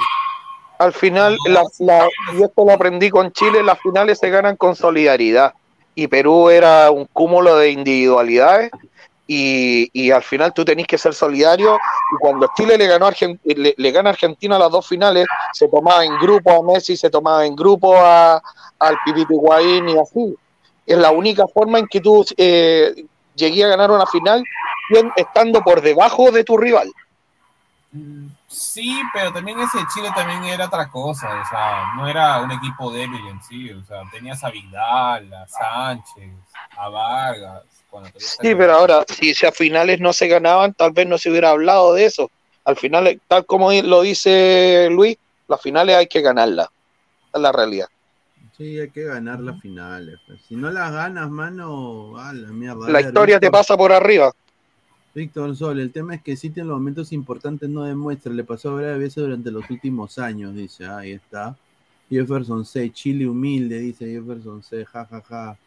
Al 0.78 0.92
final, 0.92 1.36
la, 1.46 1.62
la- 1.80 2.08
y 2.32 2.42
esto 2.42 2.64
lo 2.64 2.72
aprendí 2.72 3.10
con 3.10 3.30
Chile, 3.32 3.62
las 3.62 3.78
finales 3.80 4.18
se 4.18 4.30
ganan 4.30 4.56
con 4.56 4.74
solidaridad. 4.74 5.52
Y 5.94 6.08
Perú 6.08 6.48
era 6.50 6.90
un 6.90 7.04
cúmulo 7.12 7.56
de 7.56 7.70
individualidades. 7.70 8.70
Y, 9.26 9.88
y 9.92 10.10
al 10.10 10.22
final 10.22 10.52
tú 10.52 10.64
tenés 10.64 10.86
que 10.86 10.98
ser 10.98 11.14
solidario. 11.14 11.76
Y 11.76 12.16
cuando 12.20 12.50
Chile 12.56 12.76
le 12.76 12.86
ganó 12.86 13.06
a 13.06 13.12
Argen- 13.12 13.40
le, 13.42 13.74
le 13.76 13.90
gana 13.90 14.10
a 14.10 14.12
Argentina 14.12 14.58
las 14.58 14.70
dos 14.70 14.86
finales, 14.86 15.26
se 15.52 15.68
tomaba 15.68 16.04
en 16.04 16.18
grupo 16.18 16.50
a 16.50 16.62
Messi, 16.62 16.96
se 16.96 17.08
tomaba 17.10 17.46
en 17.46 17.56
grupo 17.56 17.96
a, 17.96 18.42
al 18.78 18.96
Pipito 19.04 19.32
Higuaín 19.32 19.88
y 19.88 19.98
así. 19.98 20.36
Es 20.86 20.98
la 20.98 21.10
única 21.10 21.46
forma 21.46 21.78
en 21.78 21.86
que 21.86 22.00
tú 22.00 22.24
eh, 22.36 23.06
llegué 23.34 23.64
a 23.64 23.68
ganar 23.68 23.90
una 23.90 24.06
final 24.06 24.44
estando 25.16 25.62
por 25.62 25.80
debajo 25.80 26.30
de 26.30 26.44
tu 26.44 26.58
rival. 26.58 26.92
Sí, 28.54 29.00
pero 29.12 29.32
también 29.32 29.58
ese 29.60 29.78
Chile 29.92 30.08
también 30.14 30.44
era 30.44 30.66
otra 30.66 30.88
cosa, 30.88 31.28
o 31.40 31.48
sea, 31.48 31.92
no 31.96 32.06
era 32.08 32.40
un 32.40 32.50
equipo 32.52 32.92
débil 32.92 33.26
en 33.26 33.42
sí, 33.42 33.70
o 33.72 33.84
sea, 33.84 34.02
tenías 34.12 34.42
a 34.44 34.50
Vidal, 34.50 35.32
a 35.34 35.46
Sánchez, 35.48 36.30
a 36.76 36.88
Vargas. 36.88 37.62
Sí, 38.16 38.48
el- 38.48 38.56
pero 38.56 38.74
ahora, 38.74 39.04
si, 39.08 39.34
si 39.34 39.46
a 39.46 39.52
finales 39.52 40.00
no 40.00 40.12
se 40.12 40.26
ganaban, 40.28 40.74
tal 40.74 40.92
vez 40.92 41.06
no 41.06 41.18
se 41.18 41.30
hubiera 41.30 41.50
hablado 41.50 41.94
de 41.94 42.04
eso. 42.06 42.30
Al 42.64 42.76
final, 42.76 43.20
tal 43.28 43.44
como 43.46 43.70
lo 43.72 44.02
dice 44.02 44.88
Luis, 44.90 45.16
las 45.48 45.60
finales 45.60 45.96
hay 45.96 46.06
que 46.06 46.20
ganarlas. 46.20 46.68
Esa 47.28 47.36
es 47.38 47.40
la 47.42 47.52
realidad. 47.52 47.86
Sí, 48.56 48.78
hay 48.78 48.90
que 48.90 49.02
ganar 49.04 49.40
las 49.40 49.60
finales. 49.60 50.18
pues. 50.26 50.40
Si 50.48 50.54
no 50.56 50.70
las 50.70 50.92
ganas, 50.92 51.28
mano, 51.28 52.16
a 52.18 52.32
la 52.32 52.48
mierda. 52.48 52.88
La 52.88 53.00
historia 53.00 53.40
te 53.40 53.50
pasa 53.50 53.76
por 53.76 53.92
arriba. 53.92 54.32
Víctor 55.14 55.54
Sol, 55.54 55.78
el 55.78 55.92
tema 55.92 56.16
es 56.16 56.22
que 56.22 56.36
City 56.36 56.60
en 56.60 56.68
los 56.68 56.76
momentos 56.76 57.12
importantes 57.12 57.68
no 57.68 57.84
demuestra. 57.84 58.32
Le 58.32 58.42
pasó 58.42 58.70
a 58.70 58.74
varias 58.74 58.98
veces 58.98 59.22
durante 59.22 59.50
los 59.50 59.68
últimos 59.70 60.18
años, 60.18 60.54
dice. 60.54 60.86
Ahí 60.86 61.12
está. 61.12 61.56
Jefferson 62.10 62.64
C, 62.64 62.90
Chile 62.92 63.26
humilde, 63.28 63.78
dice 63.78 64.06
Jefferson 64.06 64.62
C, 64.62 64.84
jajaja. 64.84 65.20
Ja, 65.20 65.46
ja. 65.46 65.58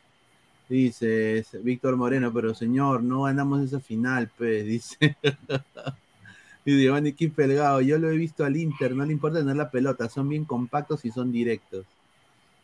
Dice 0.70 1.46
Víctor 1.64 1.96
Moreno, 1.96 2.34
pero 2.34 2.54
señor, 2.54 3.02
no 3.02 3.22
ganamos 3.22 3.64
esa 3.64 3.80
final, 3.80 4.30
pues, 4.38 4.66
dice. 4.66 5.16
y 6.66 6.84
Giovanni 6.84 7.14
Pelgado, 7.14 7.80
yo 7.80 7.98
lo 7.98 8.10
he 8.10 8.18
visto 8.18 8.44
al 8.44 8.58
Inter, 8.58 8.94
no 8.94 9.06
le 9.06 9.14
importa 9.14 9.40
tener 9.40 9.56
la 9.56 9.72
pelota, 9.72 10.10
son 10.10 10.28
bien 10.28 10.44
compactos 10.44 11.06
y 11.06 11.12
son 11.12 11.32
directos. 11.32 11.86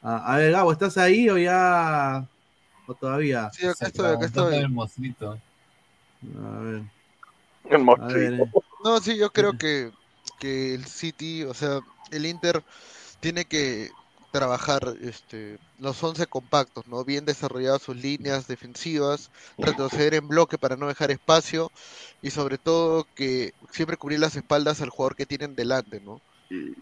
Ah, 0.01 0.33
a 0.33 0.37
ver, 0.37 0.51
Gabo, 0.51 0.73
¿estás 0.73 0.97
ahí 0.97 1.29
o 1.29 1.37
ya? 1.37 2.27
¿O 2.87 2.93
todavía? 2.93 3.49
Sí, 3.53 3.65
acá 3.65 3.87
estoy, 3.87 4.11
acá 4.11 4.25
estoy. 4.25 4.55
El 4.55 4.69
mostrito. 4.69 5.39
A 6.37 6.59
ver. 6.59 6.83
El 7.69 7.89
A 7.89 8.07
ver, 8.07 8.33
eh. 8.33 8.51
No, 8.83 8.99
sí, 8.99 9.17
yo 9.17 9.29
creo 9.31 9.57
que, 9.57 9.91
que 10.39 10.73
el 10.73 10.85
City, 10.85 11.43
o 11.43 11.53
sea, 11.53 11.79
el 12.11 12.25
Inter 12.25 12.63
tiene 13.19 13.45
que 13.45 13.89
trabajar 14.31 14.95
este, 15.01 15.57
los 15.79 16.03
11 16.03 16.25
compactos, 16.27 16.85
¿no? 16.87 17.05
Bien 17.05 17.23
desarrolladas 17.23 17.83
sus 17.83 17.95
líneas 17.95 18.47
defensivas, 18.47 19.29
retroceder 19.57 20.15
en 20.15 20.27
bloque 20.27 20.57
para 20.57 20.75
no 20.75 20.87
dejar 20.87 21.11
espacio 21.11 21.71
y 22.21 22.31
sobre 22.31 22.57
todo 22.57 23.05
que 23.15 23.53
siempre 23.71 23.95
cubrir 23.95 24.19
las 24.19 24.35
espaldas 24.35 24.81
al 24.81 24.89
jugador 24.89 25.15
que 25.15 25.25
tienen 25.25 25.55
delante, 25.55 26.01
¿no? 26.01 26.19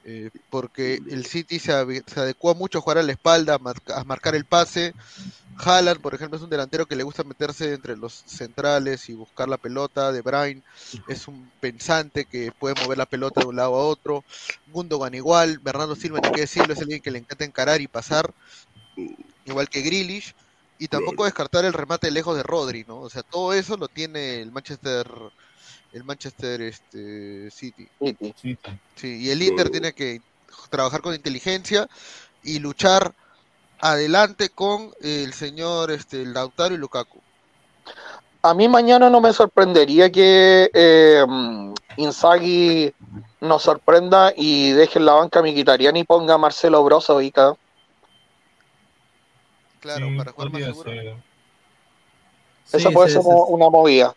eh, 0.04 0.30
porque 0.50 1.00
el 1.10 1.26
City 1.26 1.60
se, 1.60 1.72
se 2.08 2.20
adecua 2.20 2.54
mucho 2.54 2.80
a 2.80 2.82
jugar 2.82 2.98
a 2.98 3.04
la 3.04 3.12
espalda, 3.12 3.60
a 3.96 4.04
marcar 4.04 4.36
el 4.36 4.46
pase. 4.46 4.94
Haaland, 5.64 6.02
por 6.02 6.16
ejemplo, 6.16 6.38
es 6.38 6.44
un 6.44 6.50
delantero 6.50 6.86
que 6.86 6.96
le 6.96 7.04
gusta 7.04 7.24
meterse 7.24 7.74
entre 7.74 7.96
los 7.96 8.24
centrales 8.26 9.08
y 9.10 9.14
buscar 9.14 9.48
la 9.48 9.58
pelota. 9.58 10.12
De 10.12 10.22
Bruyne 10.22 10.64
es 11.08 11.28
un 11.28 11.52
pensante 11.60 12.26
que 12.26 12.52
puede 12.52 12.76
mover 12.82 12.98
la 12.98 13.06
pelota 13.06 13.42
de 13.42 13.48
un 13.48 13.56
lado 13.56 13.76
a 13.76 13.86
otro. 13.86 14.24
Gundogan 14.68 15.14
igual. 15.14 15.60
Bernardo 15.60 15.96
Silva, 15.96 16.20
ni 16.20 16.32
qué 16.32 16.42
decirlo, 16.42 16.74
es 16.74 16.80
alguien 16.80 17.02
que 17.02 17.12
le 17.12 17.20
encanta 17.20 17.46
encarar 17.46 17.82
y 17.82 17.88
pasar, 17.88 18.34
igual 19.46 19.70
que 19.70 19.82
Grealish. 19.82 20.34
Y 20.80 20.88
tampoco 20.88 21.26
descartar 21.26 21.64
el 21.64 21.74
remate 21.74 22.10
lejos 22.10 22.36
de 22.36 22.42
Rodri, 22.42 22.84
¿no? 22.88 23.02
O 23.02 23.10
sea, 23.10 23.22
todo 23.22 23.54
eso 23.54 23.78
lo 23.78 23.88
tiene 23.88 24.42
el 24.42 24.52
Manchester, 24.52 25.08
el 25.94 26.04
Manchester 26.04 26.60
este, 26.62 27.52
City. 27.52 27.88
City. 28.00 28.58
Sí, 28.96 29.20
y 29.20 29.30
el 29.30 29.44
Inter 29.44 29.70
tiene 29.70 29.94
que 29.94 30.22
trabajar 30.72 31.02
con 31.02 31.14
inteligencia 31.14 31.88
y 32.44 32.58
luchar 32.58 33.14
adelante 33.82 34.50
con 34.50 34.92
el 35.02 35.34
señor 35.34 35.92
este, 35.92 36.26
Lautaro 36.26 36.74
y 36.74 36.78
Lukaku. 36.78 37.20
A 38.44 38.54
mí 38.54 38.68
mañana 38.68 39.10
no 39.10 39.22
me 39.22 39.34
sorprendería 39.34 40.12
que 40.12 40.70
eh, 40.74 41.26
Inzaghi 41.98 42.94
nos 43.42 43.64
sorprenda 43.64 44.34
y 44.36 44.72
deje 44.72 45.00
en 45.00 45.06
la 45.06 45.14
banca 45.14 45.40
a 45.40 45.44
Mkhitaryan 45.44 45.96
y 45.98 46.04
ponga 46.04 46.36
a 46.36 46.38
Marcelo 46.38 46.84
Brozovic. 46.84 47.36
Claro, 49.80 50.08
Sí, 50.08 50.18
para 50.18 50.32
jugar 50.32 50.52
más 50.52 50.64
seguro. 50.64 50.92
ser. 50.92 51.16
Esa 52.72 52.92
puede 52.92 53.10
sí, 53.10 53.14
ser 53.14 53.24
sí. 53.24 53.30
una 53.32 53.70
movida. 53.70 54.16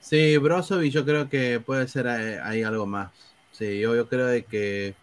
Sí, 0.00 0.36
Brozovic 0.36 0.92
yo 0.92 1.04
creo 1.04 1.28
que 1.28 1.60
puede 1.60 1.86
ser 1.88 2.08
ahí, 2.08 2.34
ahí 2.42 2.62
algo 2.62 2.86
más. 2.86 3.10
Sí, 3.52 3.78
yo, 3.80 3.94
yo 3.94 4.08
creo 4.08 4.26
de 4.26 4.44
que 4.44 4.94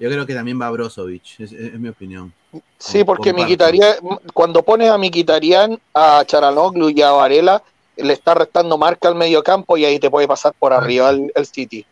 yo 0.00 0.08
creo 0.08 0.26
que 0.26 0.34
también 0.34 0.60
va 0.60 0.68
Brozovic, 0.70 1.38
es, 1.38 1.52
es- 1.52 1.74
es 1.74 1.78
mi 1.78 1.88
opinión. 1.88 2.32
Sí, 2.78 3.04
porque. 3.04 3.32
Mkhitaryan, 3.32 3.94
cuando 4.34 4.62
pones 4.64 4.90
a 4.90 4.98
Mkhitaryan, 4.98 5.78
a 5.94 6.24
Charanoglu 6.26 6.88
y 6.90 7.00
a 7.02 7.12
Varela, 7.12 7.62
le 7.96 8.12
está 8.14 8.34
restando 8.34 8.76
marca 8.78 9.06
al 9.08 9.14
medio 9.14 9.42
campo 9.44 9.76
y 9.76 9.84
ahí 9.84 10.00
te 10.00 10.10
puede 10.10 10.26
pasar 10.26 10.52
por 10.58 10.72
arriba 10.72 11.10
el, 11.10 11.30
el 11.34 11.46
City. 11.46 11.86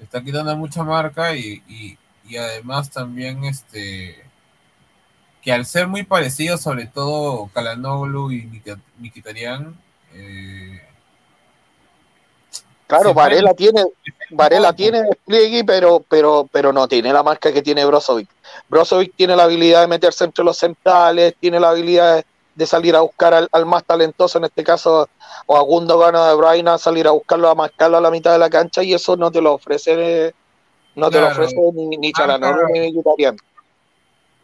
está 0.00 0.22
quitando 0.22 0.56
mucha 0.56 0.82
marca 0.82 1.36
y, 1.36 1.62
y, 1.68 1.96
y 2.28 2.36
además 2.36 2.90
también 2.90 3.44
este 3.44 4.22
que 5.42 5.52
al 5.52 5.66
ser 5.66 5.86
muy 5.86 6.02
parecidos, 6.04 6.62
sobre 6.62 6.86
todo 6.86 7.50
Calanoglu 7.52 8.32
y 8.32 8.62
Mkhitaryan, 8.98 9.76
eh, 10.14 10.80
Claro, 12.86 13.14
Varela 13.14 13.54
tiene, 13.54 13.84
Varela 14.30 14.72
tiene 14.72 15.02
despliegue, 15.02 15.64
pero, 15.64 16.04
pero, 16.08 16.48
pero 16.50 16.72
no 16.72 16.86
tiene 16.88 17.12
la 17.12 17.22
marca 17.22 17.52
que 17.52 17.62
tiene 17.62 17.84
Brozovic. 17.84 18.28
Brozovic 18.68 19.14
tiene 19.16 19.36
la 19.36 19.44
habilidad 19.44 19.82
de 19.82 19.88
meterse 19.88 20.24
entre 20.24 20.44
los 20.44 20.58
centrales, 20.58 21.34
tiene 21.40 21.60
la 21.60 21.70
habilidad 21.70 22.24
de, 22.54 22.66
salir 22.66 22.94
a 22.94 23.00
buscar 23.00 23.34
al, 23.34 23.48
al 23.52 23.66
más 23.66 23.84
talentoso, 23.84 24.38
en 24.38 24.44
este 24.44 24.62
caso, 24.64 25.08
o 25.46 25.56
a 25.56 25.60
Gundogan 25.62 26.14
o 26.14 26.24
de 26.24 26.34
Bruyne, 26.34 26.70
a 26.70 26.78
salir 26.78 27.06
a 27.06 27.10
buscarlo, 27.10 27.48
a 27.48 27.54
marcarlo 27.54 27.96
a 27.96 28.00
la 28.00 28.10
mitad 28.10 28.32
de 28.32 28.38
la 28.38 28.50
cancha, 28.50 28.82
y 28.82 28.94
eso 28.94 29.16
no 29.16 29.30
te 29.30 29.40
lo 29.40 29.54
ofrece, 29.54 30.34
no 30.94 31.10
te 31.10 31.20
lo 31.20 31.26
ofrece 31.28 31.56
ni, 31.74 31.86
ni 31.86 31.96
ni 31.96 32.08
Mkhitaryan. 32.08 33.36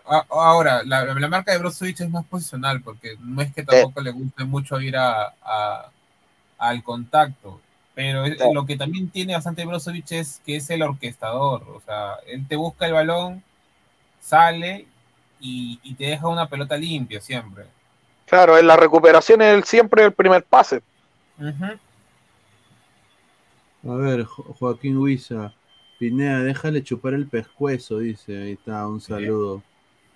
a- 0.07 0.27
ahora, 0.29 0.83
la, 0.85 1.05
la 1.05 1.29
marca 1.29 1.53
de 1.53 1.59
Brozovic 1.59 2.01
es 2.01 2.11
más 2.11 2.25
posicional 2.27 2.83
porque 2.83 3.17
no 3.21 3.43
es 3.43 3.55
que 3.55 3.63
tampoco 3.63 4.01
le 4.01 4.11
guste 4.11 4.45
mucho 4.45 4.81
ir 4.81 4.97
a, 4.97 5.35
a- 5.43 5.91
al 6.59 6.83
contacto, 6.83 7.61
pero 7.95 8.25
es- 8.25 8.39
Sí. 8.39 8.45
lo 8.55 8.65
que 8.67 8.77
también 8.77 9.09
tiene 9.11 9.35
bastante 9.35 9.65
Brozovic 9.67 10.13
es 10.13 10.41
que 10.45 10.57
es 10.57 10.71
el 10.71 10.83
orquestador, 10.83 11.63
o 11.69 11.81
sea, 11.81 12.15
él 12.27 12.47
te 12.49 12.57
busca 12.57 12.87
el 12.87 12.93
balón, 12.95 13.43
sale 14.21 14.87
y, 15.41 15.79
y 15.83 15.95
te 15.95 16.05
deja 16.05 16.29
una 16.29 16.49
pelota 16.49 16.77
limpia 16.77 17.21
siempre. 17.21 17.65
Claro, 18.27 18.57
en 18.59 18.67
la 18.67 18.77
recuperación 18.77 19.43
es 19.43 19.67
siempre 19.67 20.05
el 20.05 20.13
primer 20.13 20.45
pase. 20.45 20.83
Ujú. 21.39 21.79
A 23.93 23.95
ver, 23.97 24.25
Jo- 24.25 24.55
Joaquín 24.59 24.99
Huiza, 24.99 25.53
Pineda, 25.99 26.43
déjale 26.43 26.83
chupar 26.83 27.15
el 27.15 27.27
pescuezo, 27.27 27.99
dice, 27.99 28.43
ahí 28.43 28.53
está, 28.53 28.87
un 28.87 29.01
saludo. 29.01 29.63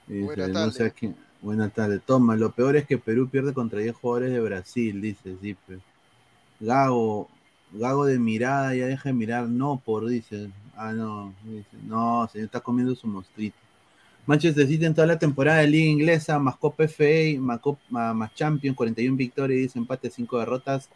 Dice, 0.07 0.25
Buenas 0.25 0.49
no 0.51 0.71
sé 0.71 0.93
quién- 0.93 1.17
Buenas 1.41 1.73
tardes, 1.75 2.01
toma, 2.07 2.37
lo 2.37 2.53
peor 2.53 2.75
es 2.77 2.87
que 2.87 2.97
Perú 2.97 3.29
pierde 3.29 3.53
contra 3.53 3.79
10 3.81 3.95
jugadores 3.95 4.33
de 4.33 4.41
Brasil, 4.41 4.99
dice 5.03 5.37
Zipe. 5.43 5.79
Gago, 6.59 7.29
Gago 7.75 8.07
de 8.07 8.19
mirada, 8.19 8.75
ya 8.75 8.87
deja 8.87 9.09
de 9.09 9.13
mirar, 9.15 9.49
no 9.49 9.81
por, 9.85 10.07
dice. 10.09 10.49
Ah, 10.77 10.93
no, 10.93 11.33
dice, 11.45 11.69
no, 11.87 12.29
señor, 12.33 12.47
está 12.47 12.61
comiendo 12.61 12.95
su 12.95 13.07
mostrito. 13.07 13.57
Manchester 14.27 14.67
City 14.67 14.87
en 14.87 14.95
toda 14.95 15.07
la 15.07 15.19
temporada 15.19 15.59
de 15.59 15.67
Liga 15.69 15.91
Inglesa, 15.91 16.39
más 16.39 16.57
Copa 16.57 16.85
FA, 16.85 17.39
más, 17.41 17.61
Cop- 17.61 17.77
más, 17.91 18.35
Champions, 18.35 18.75
41 18.77 19.17
victorias, 19.17 19.59
10 19.59 19.77
empates, 19.77 20.15
5 20.15 20.39
derrotas. 20.39 20.89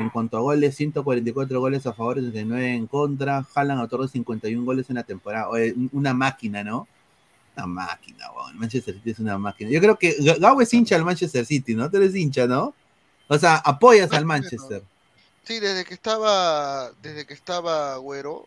En 0.00 0.08
cuanto 0.08 0.38
a 0.38 0.40
goles, 0.40 0.74
144 0.76 1.60
goles 1.60 1.86
a 1.86 1.92
favor, 1.92 2.16
69 2.18 2.74
en 2.74 2.86
contra. 2.86 3.44
Haaland 3.54 3.82
otorgó 3.82 4.08
51 4.08 4.64
goles 4.64 4.88
en 4.88 4.96
la 4.96 5.02
temporada. 5.02 5.48
Oye, 5.50 5.74
una 5.92 6.14
máquina, 6.14 6.64
¿no? 6.64 6.88
Una 7.54 7.66
máquina, 7.66 8.24
weón. 8.34 8.58
Manchester 8.58 8.94
City 8.94 9.10
es 9.10 9.18
una 9.18 9.36
máquina. 9.36 9.68
Yo 9.70 9.80
creo 9.80 9.98
que 9.98 10.16
G- 10.16 10.38
Gabo 10.40 10.62
es 10.62 10.72
hincha 10.72 10.96
al 10.96 11.04
Manchester 11.04 11.44
City, 11.44 11.74
¿no? 11.74 11.90
Tú 11.90 11.98
eres 11.98 12.16
hincha, 12.16 12.46
¿no? 12.46 12.72
O 13.28 13.36
sea, 13.38 13.56
apoyas 13.56 14.10
al 14.12 14.24
Manchester. 14.24 14.82
Sí, 15.50 15.58
desde 15.58 15.84
que 15.84 15.94
estaba, 15.94 16.92
desde 17.02 17.26
que 17.26 17.34
estaba 17.34 17.96
Güero, 17.96 18.46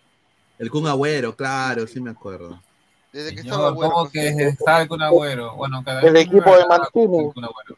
El 0.57 0.71
Kun 0.71 0.87
Agüero, 0.87 1.35
claro, 1.35 1.85
sí 1.85 1.99
me 1.99 2.11
acuerdo. 2.11 2.61
desde 3.11 3.35
que 3.35 3.41
estaba 3.41 3.71
Señor, 3.71 3.73
Güero, 3.73 3.91
¿cómo 3.91 4.09
que 4.09 4.27
estaba 4.29 4.81
el 4.83 4.87
Kun 4.87 5.01
Agüero? 5.01 5.53
Bueno, 5.57 5.83
cada 5.83 5.99
El 5.99 6.13
vez 6.13 6.27
equipo 6.27 6.55
de 6.55 6.61
Agüero. 6.61 7.77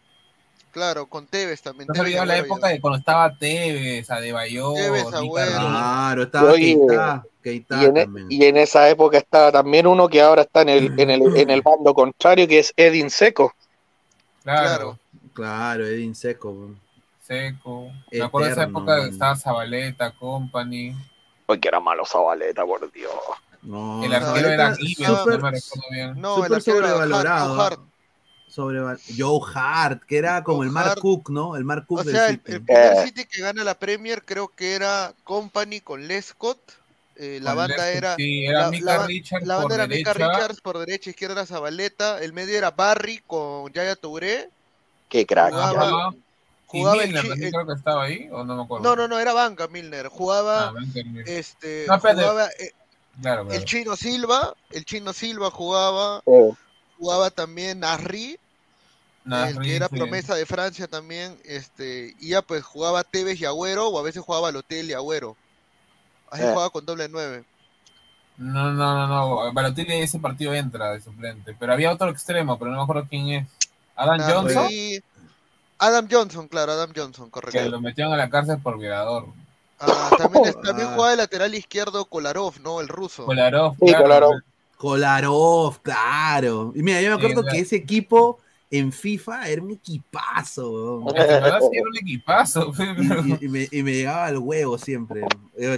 claro, 0.70 1.08
con 1.08 1.26
Tevez 1.26 1.60
también. 1.64 1.88
No 1.88 1.96
se 1.96 2.02
Tevez 2.02 2.14
la 2.18 2.22
Agüero 2.22 2.46
época 2.46 2.68
ya. 2.68 2.74
de 2.76 2.82
cuando 2.82 3.00
estaba 3.00 3.36
Tevez, 3.36 4.12
Adebayor, 4.12 4.76
Tevez, 4.76 5.12
Agüero. 5.12 5.52
Claro, 5.58 6.22
estaba 6.22 6.52
Oye, 6.52 6.78
Keita, 6.78 7.24
Keita 7.42 7.82
Y 7.82 7.86
en, 7.86 7.98
e- 7.98 8.04
también. 8.04 8.28
y 8.30 8.46
en 8.46 8.58
esa 8.58 8.88
época 8.90 9.18
estaba 9.18 9.52
también 9.52 9.88
uno 9.88 10.08
que 10.08 10.22
ahora 10.22 10.44
está 10.44 10.62
en 10.62 10.70
el, 10.70 11.00
en 11.00 11.10
el, 11.10 11.36
en 11.36 11.50
el 11.50 11.64
bando 11.64 11.96
contrario, 11.96 12.48
que 12.48 12.60
es 12.60 12.72
Edin 12.78 13.10
Seco. 13.10 13.56
Claro, 14.44 15.00
Claro, 15.34 15.88
Edin 15.88 16.14
Seco. 16.14 16.76
Seco. 17.26 17.92
Me 18.12 18.22
acuerdo 18.22 18.48
de 18.48 18.52
esa 18.54 18.64
época 18.64 19.02
que 19.02 19.10
estaba 19.10 19.36
Zabaleta, 19.36 20.12
Company. 20.12 20.96
Ay, 21.48 21.60
que 21.60 21.68
era 21.68 21.80
malo 21.80 22.06
Zabaleta, 22.06 22.64
por 22.66 22.92
Dios. 22.92 23.12
No, 23.62 24.04
El 24.04 24.14
arquero 24.14 24.50
era 24.50 24.76
Gibbs, 24.76 25.00
no 25.10 25.26
me 25.26 25.32
recuerdo 25.38 25.62
bien. 25.92 26.22
No, 26.22 26.36
el 26.38 26.44
súper 26.44 26.58
arquero 26.58 26.78
era 26.78 26.88
Hart, 26.88 26.96
sobrevalorado. 27.02 27.62
Hart. 27.62 27.80
Sobreval- 28.56 29.00
Joe 29.18 29.40
Hart, 29.54 30.04
que 30.06 30.18
era 30.18 30.44
como 30.44 30.60
Joe 30.60 30.68
el 30.68 30.72
Mark 30.72 30.90
Hart. 30.92 31.00
Cook, 31.02 31.30
¿no? 31.30 31.56
El 31.56 31.66
Mark 31.66 31.86
Cook 31.88 32.00
O 32.00 32.04
del 32.04 32.16
sea, 32.16 32.28
el, 32.28 32.36
City. 32.36 32.52
el 32.54 32.62
primer. 32.64 32.98
City 33.08 33.26
que 33.26 33.42
gana 33.42 33.64
la 33.64 33.74
Premier 33.78 34.24
creo 34.24 34.48
que 34.48 34.76
era 34.76 35.14
Company 35.24 35.82
con 35.82 36.08
Lescott. 36.08 36.60
eh, 37.18 37.40
la 37.42 37.52
Con 37.52 37.58
banda 37.60 37.76
Lescott, 37.78 37.96
era 37.96 38.16
Sí, 38.18 38.46
era 38.46 38.60
la- 38.64 38.70
Mika 38.72 38.98
la- 38.98 39.08
Richards 39.08 39.48
la 39.48 39.56
por 39.56 39.64
banda 39.64 39.76
era 39.76 39.88
Mika 39.88 40.14
derecha. 40.14 40.34
Richards 40.34 40.62
por 40.62 40.78
derecha, 40.80 41.10
izquierda 41.10 41.34
era 41.36 41.46
Zabaleta, 41.46 42.22
el 42.22 42.34
medio 42.34 42.58
era 42.58 42.72
Barry 42.72 43.22
con 43.26 43.72
Yaya 43.74 43.96
Touré. 43.96 44.50
Qué 45.10 45.26
crack. 45.26 45.52
Jugaba- 45.54 46.14
Y 46.76 46.80
Jugaba 46.80 47.04
el 47.04 47.14
Milner 47.14 47.26
el- 47.44 47.52
creo 47.52 47.66
que 47.68 47.74
estaba 47.74 48.04
ahí, 48.04 48.28
o 48.32 48.44
no 48.44 48.56
me 48.58 48.64
acuerdo. 48.64 48.84
No, 48.84 48.96
no, 48.96 49.08
no, 49.08 49.20
era 49.20 49.34
banca 49.34 49.68
Milner. 49.68 50.08
Jugaba 50.10 50.70
Ah, 50.70 50.74
este 51.26 51.86
No, 51.88 52.00
jugaba 52.00 52.48
eh, 52.60 52.72
Claro, 53.22 53.42
el 53.44 53.48
claro. 53.48 53.64
Chino 53.64 53.96
Silva, 53.96 54.54
el 54.72 54.84
Chino 54.84 55.14
Silva 55.14 55.50
jugaba, 55.50 56.22
Eh, 56.26 56.52
jugaba 56.98 57.30
también 57.30 57.80
Nasri, 57.80 58.38
el 59.26 59.60
que 59.60 59.76
era 59.78 59.88
sí. 59.88 59.96
promesa 59.96 60.36
de 60.36 60.46
Francia 60.46 60.88
también, 60.88 61.40
este, 61.46 62.14
y 62.20 62.30
ya 62.32 62.42
pues 62.42 62.64
jugaba 62.64 63.04
Tevez 63.06 63.40
y 63.40 63.46
Agüero, 63.46 63.88
o 63.88 63.98
a 64.00 64.04
veces 64.04 64.22
jugaba 64.22 64.52
Lotel 64.52 64.90
y 64.90 64.94
Agüero. 64.94 65.38
Así 66.30 66.44
Eh. 66.44 66.50
jugaba 66.50 66.70
con 66.72 66.86
doble 66.86 67.08
nueve. 67.08 67.46
No, 68.38 68.74
no, 68.74 69.08
no, 69.08 69.08
no. 69.08 69.54
Balotelli 69.54 69.94
ese 70.02 70.20
partido 70.20 70.54
entra 70.54 70.92
de 70.92 71.00
suplente. 71.00 71.56
Pero 71.58 71.72
había 71.72 71.94
otro 71.94 72.10
extremo, 72.10 72.60
pero 72.60 72.70
no 72.72 72.78
me 72.78 72.84
acuerdo 72.84 73.08
quién 73.10 73.30
es. 73.30 73.48
Adam 73.96 74.20
Johnson, 74.20 74.68
Adam 75.80 76.08
Johnson, 76.10 76.48
claro, 76.48 76.72
Adam 76.72 76.92
Johnson, 76.96 77.26
que 77.26 77.32
correcto. 77.32 77.70
lo 77.70 77.82
metieron 77.82 78.14
a 78.14 78.18
la 78.18 78.30
cárcel 78.30 78.60
por 78.62 78.78
violador. 78.80 79.26
Ah, 79.80 80.10
también, 80.18 80.46
es- 80.46 80.62
también 80.62 80.88
jugaba 80.90 81.12
de 81.12 81.18
lateral 81.18 81.54
izquierdo 81.54 82.06
Kolarov, 82.06 82.54
¿no? 82.62 82.80
El 82.82 82.88
ruso. 82.88 83.26
Kolarov, 83.26 83.74
Sí, 83.80 83.86
claro. 83.88 84.04
Kolarov. 84.04 84.34
Kolarov, 84.78 85.80
claro. 85.82 86.72
Y 86.76 86.84
mira, 86.84 87.02
yo 87.02 87.12
me 87.12 87.18
Sí, 87.18 87.32
acuerdo 87.32 87.50
que 87.50 87.60
ese 87.60 87.76
equipo 87.78 88.40
en 88.72 88.92
FIFA 88.92 89.50
era 89.50 89.62
un 89.62 89.72
equipazo, 89.72 90.70
weón. 90.72 91.14
Que 91.14 91.22
sí 91.22 91.28
era 91.30 91.60
un 91.60 91.98
equipazo. 91.98 92.74
Y, 92.78 92.84
y- 93.44 93.46
y 93.46 93.48
me, 93.50 93.68
y 93.72 93.84
me 93.84 93.92
llegaba 93.94 94.26
al 94.26 94.38
huevo 94.38 94.78
siempre. 94.78 95.26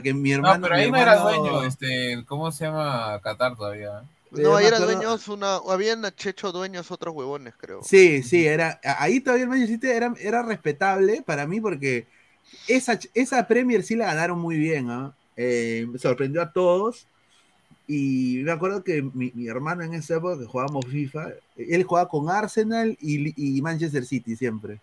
Que 0.04 0.14
mi 0.14 0.32
hermano, 0.32 0.56
No, 0.58 0.62
pero 0.64 0.76
mi 0.76 0.82
ahí 0.82 0.92
no 0.92 0.98
era 0.98 1.14
hermano- 1.16 1.38
dueño, 1.44 1.64
este, 1.64 2.24
¿cómo 2.28 2.52
se 2.52 2.66
llama 2.66 3.20
Qatar 3.22 3.56
todavía? 3.56 4.02
No, 4.32 4.40
Yo 4.42 4.56
ahí 4.58 4.66
acuerdo- 4.66 4.86
dueños 4.86 5.28
una, 5.28 5.56
habían 5.56 6.04
Checho 6.16 6.52
dueños 6.52 6.92
otros 6.92 7.16
huevones, 7.16 7.54
creo. 7.58 7.82
Sí, 7.84 8.24
sí, 8.24 8.46
era, 8.46 8.80
ahí 8.84 9.20
todavía 9.22 9.44
el 9.44 9.50
Manchester 9.50 9.76
City 9.76 9.88
era, 9.90 10.14
era 10.20 10.44
respetable 10.44 11.22
para 11.26 11.48
mí 11.48 11.62
porque 11.62 12.08
esa, 12.68 13.00
esa 13.14 13.48
Premier 13.48 13.84
sí 13.84 13.96
la 13.96 14.08
ganaron 14.08 14.40
muy 14.40 14.58
bien, 14.58 14.90
¿ah? 14.90 15.14
Eh, 15.36 15.86
sorprendió 16.00 16.42
a 16.42 16.52
todos 16.52 17.06
Y 17.88 18.42
me 18.44 18.52
acuerdo 18.52 18.84
que 18.84 19.02
mi, 19.02 19.32
mi 19.34 19.48
hermano 19.48 19.84
en 19.84 19.94
esa 19.94 20.16
época 20.16 20.38
que 20.40 20.46
jugábamos 20.46 20.86
FIFA, 20.88 21.30
él 21.56 21.84
jugaba 21.84 22.10
con 22.10 22.30
Arsenal 22.30 22.98
y, 23.00 23.58
y 23.58 23.62
Manchester 23.62 24.04
City 24.06 24.36
siempre. 24.36 24.80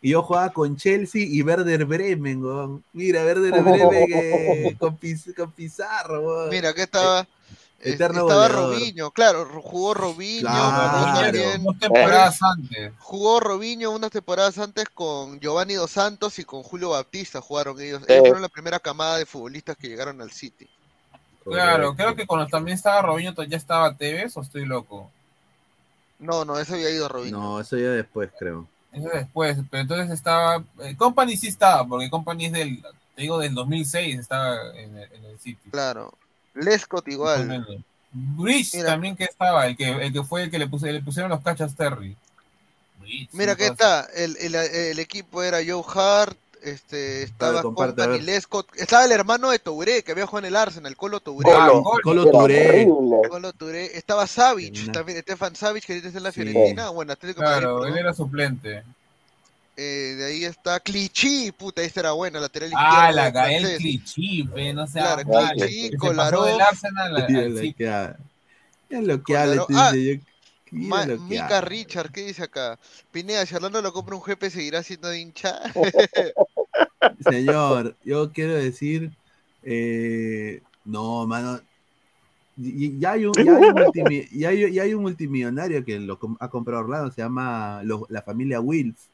Y 0.00 0.10
yo 0.12 0.22
jugaba 0.22 0.50
con 0.50 0.76
Chelsea 0.76 1.22
y 1.28 1.42
Werder 1.42 1.84
Bremen, 1.84 2.42
weón. 2.42 2.82
Mira, 2.94 3.22
Werder 3.24 3.52
Bremen 3.62 4.08
eh, 4.10 4.76
con, 4.78 4.96
Piz- 4.96 5.34
con 5.36 5.52
Pizarro, 5.52 6.22
weón. 6.22 6.48
Mira, 6.48 6.70
acá 6.70 6.84
estaba. 6.84 7.28
Eterno 7.82 8.20
estaba 8.22 8.48
goleador. 8.48 8.72
Robinho, 8.74 9.10
claro, 9.10 9.44
ro- 9.44 9.62
jugó 9.62 9.94
Robinho, 9.94 10.40
Claro. 10.42 11.20
también, 11.22 11.64
dos 11.64 11.78
temporadas 11.78 12.38
antes. 12.42 12.92
jugó 12.98 13.40
Robinho 13.40 13.90
unas 13.90 14.10
temporadas 14.10 14.58
antes 14.58 14.84
con 14.92 15.40
Giovanni 15.40 15.74
Dos 15.74 15.90
Santos 15.90 16.38
y 16.38 16.44
con 16.44 16.62
Julio 16.62 16.90
Baptista 16.90 17.40
jugaron 17.40 17.80
ellos. 17.80 18.02
Ellos 18.06 18.20
fueron 18.20 18.42
la 18.42 18.48
primera 18.48 18.78
camada 18.80 19.16
de 19.18 19.26
futbolistas 19.26 19.76
que 19.76 19.88
llegaron 19.88 20.20
al 20.20 20.30
City. 20.30 20.68
Claro, 21.44 21.94
creo 21.96 22.14
que 22.14 22.26
cuando 22.26 22.46
también 22.48 22.76
estaba 22.76 23.00
Robinho 23.02 23.32
ya 23.44 23.56
estaba 23.56 23.96
Tevez 23.96 24.36
o 24.36 24.42
estoy 24.42 24.66
loco. 24.66 25.10
No, 26.18 26.44
no, 26.44 26.58
eso 26.58 26.74
había 26.74 26.90
ido 26.90 27.08
Robinho. 27.08 27.38
No, 27.38 27.60
eso 27.60 27.78
ya 27.78 27.88
después, 27.90 28.30
creo. 28.38 28.68
Eso 28.92 29.08
después, 29.08 29.56
pero 29.70 29.80
entonces 29.82 30.10
estaba. 30.10 30.62
eh, 30.82 30.94
Company 30.96 31.36
sí 31.36 31.48
estaba, 31.48 31.86
porque 31.86 32.10
Company 32.10 32.46
es 32.46 32.52
del. 32.52 32.82
Te 33.16 33.22
digo, 33.22 33.38
del 33.38 33.54
2006 33.54 34.18
estaba 34.18 34.56
en 34.76 34.96
el, 34.98 35.12
en 35.12 35.24
el 35.24 35.38
City. 35.38 35.70
Claro. 35.70 36.12
Lescott 36.54 37.06
igual. 37.08 37.66
Bridge 38.12 38.74
Mira. 38.74 38.88
también 38.88 39.16
que 39.16 39.24
estaba, 39.24 39.66
el 39.66 39.76
que, 39.76 39.88
el 39.88 40.12
que 40.12 40.22
fue 40.24 40.42
el 40.44 40.50
que 40.50 40.58
le, 40.58 40.66
puse, 40.66 40.92
le 40.92 41.00
pusieron 41.00 41.30
los 41.30 41.40
cachas 41.42 41.74
Terry. 41.76 42.16
Bridge, 43.00 43.28
Mira 43.32 43.54
que 43.56 43.66
está, 43.66 44.08
el, 44.14 44.36
el, 44.38 44.54
el 44.54 44.98
equipo 44.98 45.42
era 45.42 45.58
Joe 45.66 45.82
Hart, 45.94 46.36
este, 46.62 47.22
estaba 47.22 47.62
Company. 47.62 48.20
Lescott, 48.20 48.66
estaba 48.76 49.04
el 49.04 49.12
hermano 49.12 49.50
de 49.50 49.58
Touré, 49.60 50.02
que 50.02 50.12
había 50.12 50.26
jugado 50.26 50.46
en 50.46 50.52
el 50.52 50.56
Arsenal, 50.56 50.96
Colo 50.96 51.20
Touré. 51.20 51.50
Ah, 51.54 51.70
Colo. 52.02 52.22
Era 52.22 52.30
Touré. 52.32 52.88
Colo 53.28 53.52
Touré, 53.52 53.96
estaba 53.96 54.26
Una- 54.82 54.92
también 54.92 55.22
Stefan 55.22 55.54
Savic, 55.56 55.84
que 55.86 55.96
está 55.98 56.08
en 56.18 56.22
la 56.24 56.32
Sí. 56.32 56.42
Fiorentina, 56.42 56.90
bueno, 56.90 57.12
Atlético 57.12 57.40
de 57.42 57.46
Madrid, 57.46 57.62
Claro, 57.62 57.86
él 57.86 57.96
era 57.96 58.12
suplente. 58.12 58.82
Eh, 59.82 60.14
de 60.14 60.26
ahí 60.26 60.44
está 60.44 60.78
Clichy, 60.78 61.52
puta, 61.52 61.80
esta 61.80 62.00
era 62.00 62.12
buena, 62.12 62.38
lateral 62.38 62.70
Ah, 62.74 63.10
izquierdo. 63.10 63.16
la 63.16 63.30
Gael. 63.30 63.78
Clichy, 63.78 64.44
pe, 64.44 64.74
no 64.74 64.86
sea 64.86 65.16
Claro, 65.16 65.28
mal, 65.30 65.54
Clichy, 65.56 65.96
Kolarov. 65.96 66.60
Arsenal 66.60 67.16
al 67.16 67.54
lo 68.90 69.24
que 69.24 69.36
habla, 69.38 69.66
Ah, 69.70 69.92
Ma- 70.70 71.06
que 71.06 71.38
habla. 71.38 71.60
Richard, 71.62 72.12
¿qué 72.12 72.26
dice 72.26 72.42
acá? 72.42 72.78
Pineda, 73.10 73.46
si 73.46 73.54
Orlando 73.54 73.80
lo 73.80 73.90
compra 73.94 74.16
un 74.16 74.22
jefe, 74.22 74.50
¿seguirá 74.50 74.82
siendo 74.82 75.14
hincha? 75.14 75.62
Señor, 77.20 77.96
yo 78.04 78.32
quiero 78.32 78.52
decir, 78.56 79.10
eh, 79.62 80.60
no, 80.84 81.26
mano, 81.26 81.58
ya 82.54 83.12
hay 83.12 83.24
un, 83.24 83.32
ya 83.32 83.56
hay 83.56 83.64
un, 83.64 83.76
multimi- 83.76 84.28
ya 84.30 84.48
hay- 84.50 84.72
ya 84.74 84.82
hay 84.82 84.92
un 84.92 85.00
multimillonario 85.00 85.82
que 85.86 85.98
lo 85.98 86.18
com- 86.18 86.36
ha 86.38 86.50
comprado 86.50 86.82
Orlando, 86.82 87.10
se 87.10 87.22
llama 87.22 87.80
lo- 87.82 88.06
la 88.10 88.20
familia 88.20 88.60
Wills, 88.60 89.09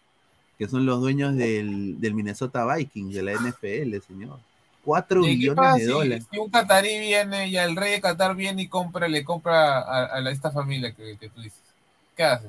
que 0.59 0.69
son 0.69 0.87
los 0.87 1.01
dueños 1.01 1.37
del, 1.37 2.01
del 2.01 2.15
Minnesota 2.15 2.66
Vikings, 2.74 3.15
de 3.15 3.23
la 3.23 3.33
NFL, 3.33 4.01
señor. 4.01 4.41
Cuatro 4.83 5.27
¿Y 5.27 5.39
qué 5.39 5.51
billones 5.51 5.53
pasa 5.53 5.78
de 5.78 5.85
si, 5.85 5.93
dólares. 5.93 6.27
si 6.31 6.39
un 6.39 6.51
catarí 6.51 6.99
viene 7.01 7.49
y 7.49 7.57
el 7.57 7.77
rey 7.77 7.93
de 7.93 8.01
Qatar 8.01 8.35
viene 8.37 8.62
y 8.62 8.69
compra, 8.69 9.09
le 9.09 9.24
compra 9.24 9.78
a, 9.81 10.05
a 10.07 10.20
la- 10.20 10.31
esta 10.31 10.51
familia 10.51 10.95
que, 10.95 11.16
que 11.19 11.28
tú 11.31 11.41
dices? 11.41 11.62
¿Qué 12.16 12.24
hace? 12.24 12.49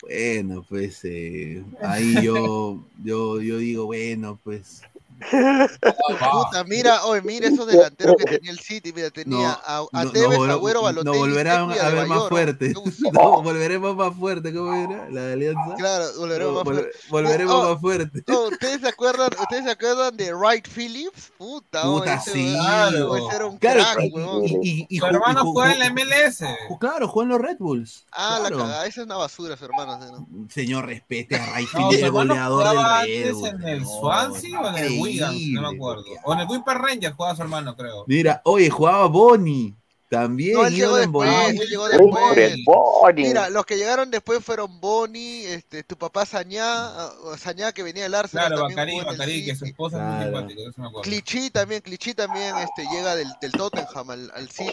Bueno, 0.00 0.64
pues 0.68 1.00
eh, 1.04 1.64
ahí 1.80 2.20
yo, 2.20 2.84
yo, 3.04 3.40
yo 3.40 3.58
digo, 3.58 3.86
bueno, 3.86 4.38
pues 4.42 4.82
Puta, 5.30 6.64
mira, 6.66 7.04
oye, 7.04 7.22
mira 7.22 7.48
esos 7.48 7.66
delanteros 7.66 8.16
que 8.16 8.24
tenía 8.24 8.50
el 8.50 8.58
City, 8.58 8.92
mira, 8.92 9.10
tenía 9.10 9.38
No, 9.38 9.60
a, 9.64 9.86
a 10.00 10.04
no- 10.04 10.12
Tevez, 10.12 10.38
no, 10.38 10.44
Agüero, 10.44 10.80
no, 10.80 10.84
Balotelli, 10.84 11.18
volverán 11.18 11.68
Dzeko 11.68 11.82
y 11.82 11.86
a 11.86 11.90
ver 11.90 12.06
más 12.06 12.18
¿no? 12.18 12.28
fuerte. 12.28 12.72
No, 13.12 13.42
volveremos 13.42 13.96
más 13.96 14.14
fuerte, 14.16 14.52
¿cómo 14.54 14.72
era? 14.74 15.08
La 15.10 15.22
de 15.22 15.32
Alianza. 15.34 15.74
Claro, 15.76 16.04
volveremos 16.18 16.52
No, 16.54 16.64
más 16.64 16.64
fuerte. 16.64 16.98
volveremos 17.10 17.54
Oh, 17.54 17.72
más 17.72 17.80
fuerte. 17.80 18.24
oh, 18.32 18.48
¿Ustedes 18.48 18.80
se 18.80 18.88
acuerdan, 18.88 19.30
ustedes 19.40 19.64
se 19.64 19.70
acuerdan 19.70 20.16
de 20.16 20.34
Wright 20.34 20.66
Phillips? 20.68 21.32
Puta, 21.36 21.88
oh, 21.88 21.98
Puta, 21.98 22.14
ese 22.14 22.32
sí. 22.32 22.52
Claro. 22.54 23.16
ese 23.16 23.36
era 23.36 23.46
un 23.46 23.58
Claro, 23.58 23.82
crack, 23.82 24.00
y- 24.00 24.58
y- 24.62 24.86
y- 24.88 24.98
Su 24.98 25.06
hermano 25.06 25.42
ju- 25.44 25.52
juega 25.52 25.70
ju- 25.70 25.72
en 25.74 25.78
la 25.80 25.86
MLS. 25.90 26.44
Claro, 26.80 27.08
jugó 27.08 27.22
en 27.22 27.28
los 27.28 27.40
Red 27.40 27.56
Bulls. 27.58 28.06
Ah, 28.12 28.38
la 28.42 28.48
claro. 28.48 28.64
cagada, 28.64 28.86
esa 28.86 29.00
es 29.02 29.06
una 29.06 29.16
basura, 29.16 29.56
su 29.56 29.64
hermano. 29.64 29.98
¿no? 29.98 30.48
Señor, 30.50 30.86
respete 30.86 31.36
a 31.36 31.46
Ray 31.46 31.66
No, 31.72 31.88
Phillips, 31.88 32.02
el 32.04 32.10
goleador 32.10 32.64
del 32.64 32.76
Red 32.76 32.84
antes 32.84 33.32
Bull. 33.34 33.48
en 33.48 33.68
el 33.68 33.82
No, 33.82 33.88
Swansea 34.00 34.60
o 34.60 34.68
en 34.68 34.76
el 34.76 34.88
Wigan, 35.12 35.28
no 35.30 35.34
increíble, 35.38 35.60
me 35.60 35.68
acuerdo. 35.76 36.04
O 36.24 36.32
en 36.34 36.40
el 36.40 36.48
Wimper 36.48 36.78
Rangers 36.78 37.14
jugaba 37.16 37.36
su 37.36 37.42
hermano, 37.42 37.76
creo. 37.76 38.04
Mira, 38.06 38.40
oye, 38.44 38.68
jugaba 38.70 39.06
Bonnie. 39.06 39.74
También. 40.08 40.52
No, 40.52 40.66
él 40.66 40.74
llegó 40.74 40.88
ídolo 40.90 40.96
en 40.98 41.02
después, 41.10 41.30
Bolivia. 41.30 41.62
él 41.62 41.68
llegó 41.70 41.84
Wilfred 41.84 42.50
después. 42.56 42.64
Bonny. 42.66 43.22
Mira, 43.22 43.48
los 43.48 43.64
que 43.64 43.76
llegaron 43.78 44.10
después 44.10 44.44
fueron 44.44 44.78
Boni, 44.78 45.44
este, 45.46 45.84
tu 45.84 45.96
papá 45.96 46.26
Sañá, 46.26 46.64
ah, 46.66 47.12
Sañá 47.38 47.72
que 47.72 47.82
venía 47.82 48.02
del 48.02 48.14
Arsenal 48.14 48.48
Claro, 48.48 48.60
también 48.68 48.76
Bacari, 48.76 48.92
jugó 48.92 49.02
en 49.02 49.08
el 49.08 49.16
Bacari, 49.18 49.44
que 49.46 49.56
su 49.56 49.64
es 49.64 49.74
muy 49.78 49.88
Claro. 49.90 50.24
simpática, 50.24 50.60
eso 50.68 50.80
me 50.82 50.86
acuerdo. 50.88 51.00
Clichy 51.10 51.48
también, 51.50 51.80
Clichy 51.80 52.12
también 52.12 52.54
este, 52.58 52.84
llega 52.94 53.16
del, 53.16 53.28
del 53.40 53.52
Tottenham 53.52 54.10
al, 54.10 54.30
al 54.34 54.50
City. 54.50 54.70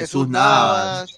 Jesús 0.00 0.28
Navas. 0.28 1.10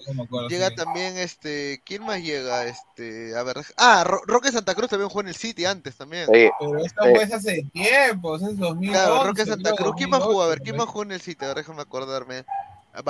Llega 0.49 0.73
también 0.75 1.17
este, 1.17 1.81
¿quién 1.85 2.03
más 2.05 2.21
llega? 2.21 2.65
Este, 2.65 3.35
a 3.37 3.43
ver, 3.43 3.57
ah, 3.77 4.03
Ro- 4.05 4.21
Roque 4.25 4.51
Santa 4.51 4.73
Cruz 4.75 4.89
también 4.89 5.09
jugó 5.09 5.21
en 5.21 5.27
el 5.29 5.35
City 5.35 5.65
antes 5.65 5.95
también. 5.95 6.25
Sí. 6.31 6.49
Pero 6.59 6.77
esto 6.85 7.03
Sí. 7.03 7.09
fue 7.15 7.23
hace 7.23 7.63
tiempo, 7.73 8.35
es 8.35 8.41
2011. 8.41 8.87
Claro, 8.91 9.23
Roque 9.25 9.45
Santa 9.45 9.71
Cruz. 9.73 9.93
¿Quién 9.97 10.09
más 10.09 10.21
jugó? 10.23 10.43
A 10.43 10.47
ver, 10.47 10.59
2008, 10.59 10.63
¿quién 10.63 10.77
más 10.77 10.87
jugó 10.87 11.03
en 11.03 11.11
el 11.11 11.21
City? 11.21 11.43
A 11.45 11.47
ver, 11.49 11.57
déjame 11.57 11.81
acordarme. 11.81 12.37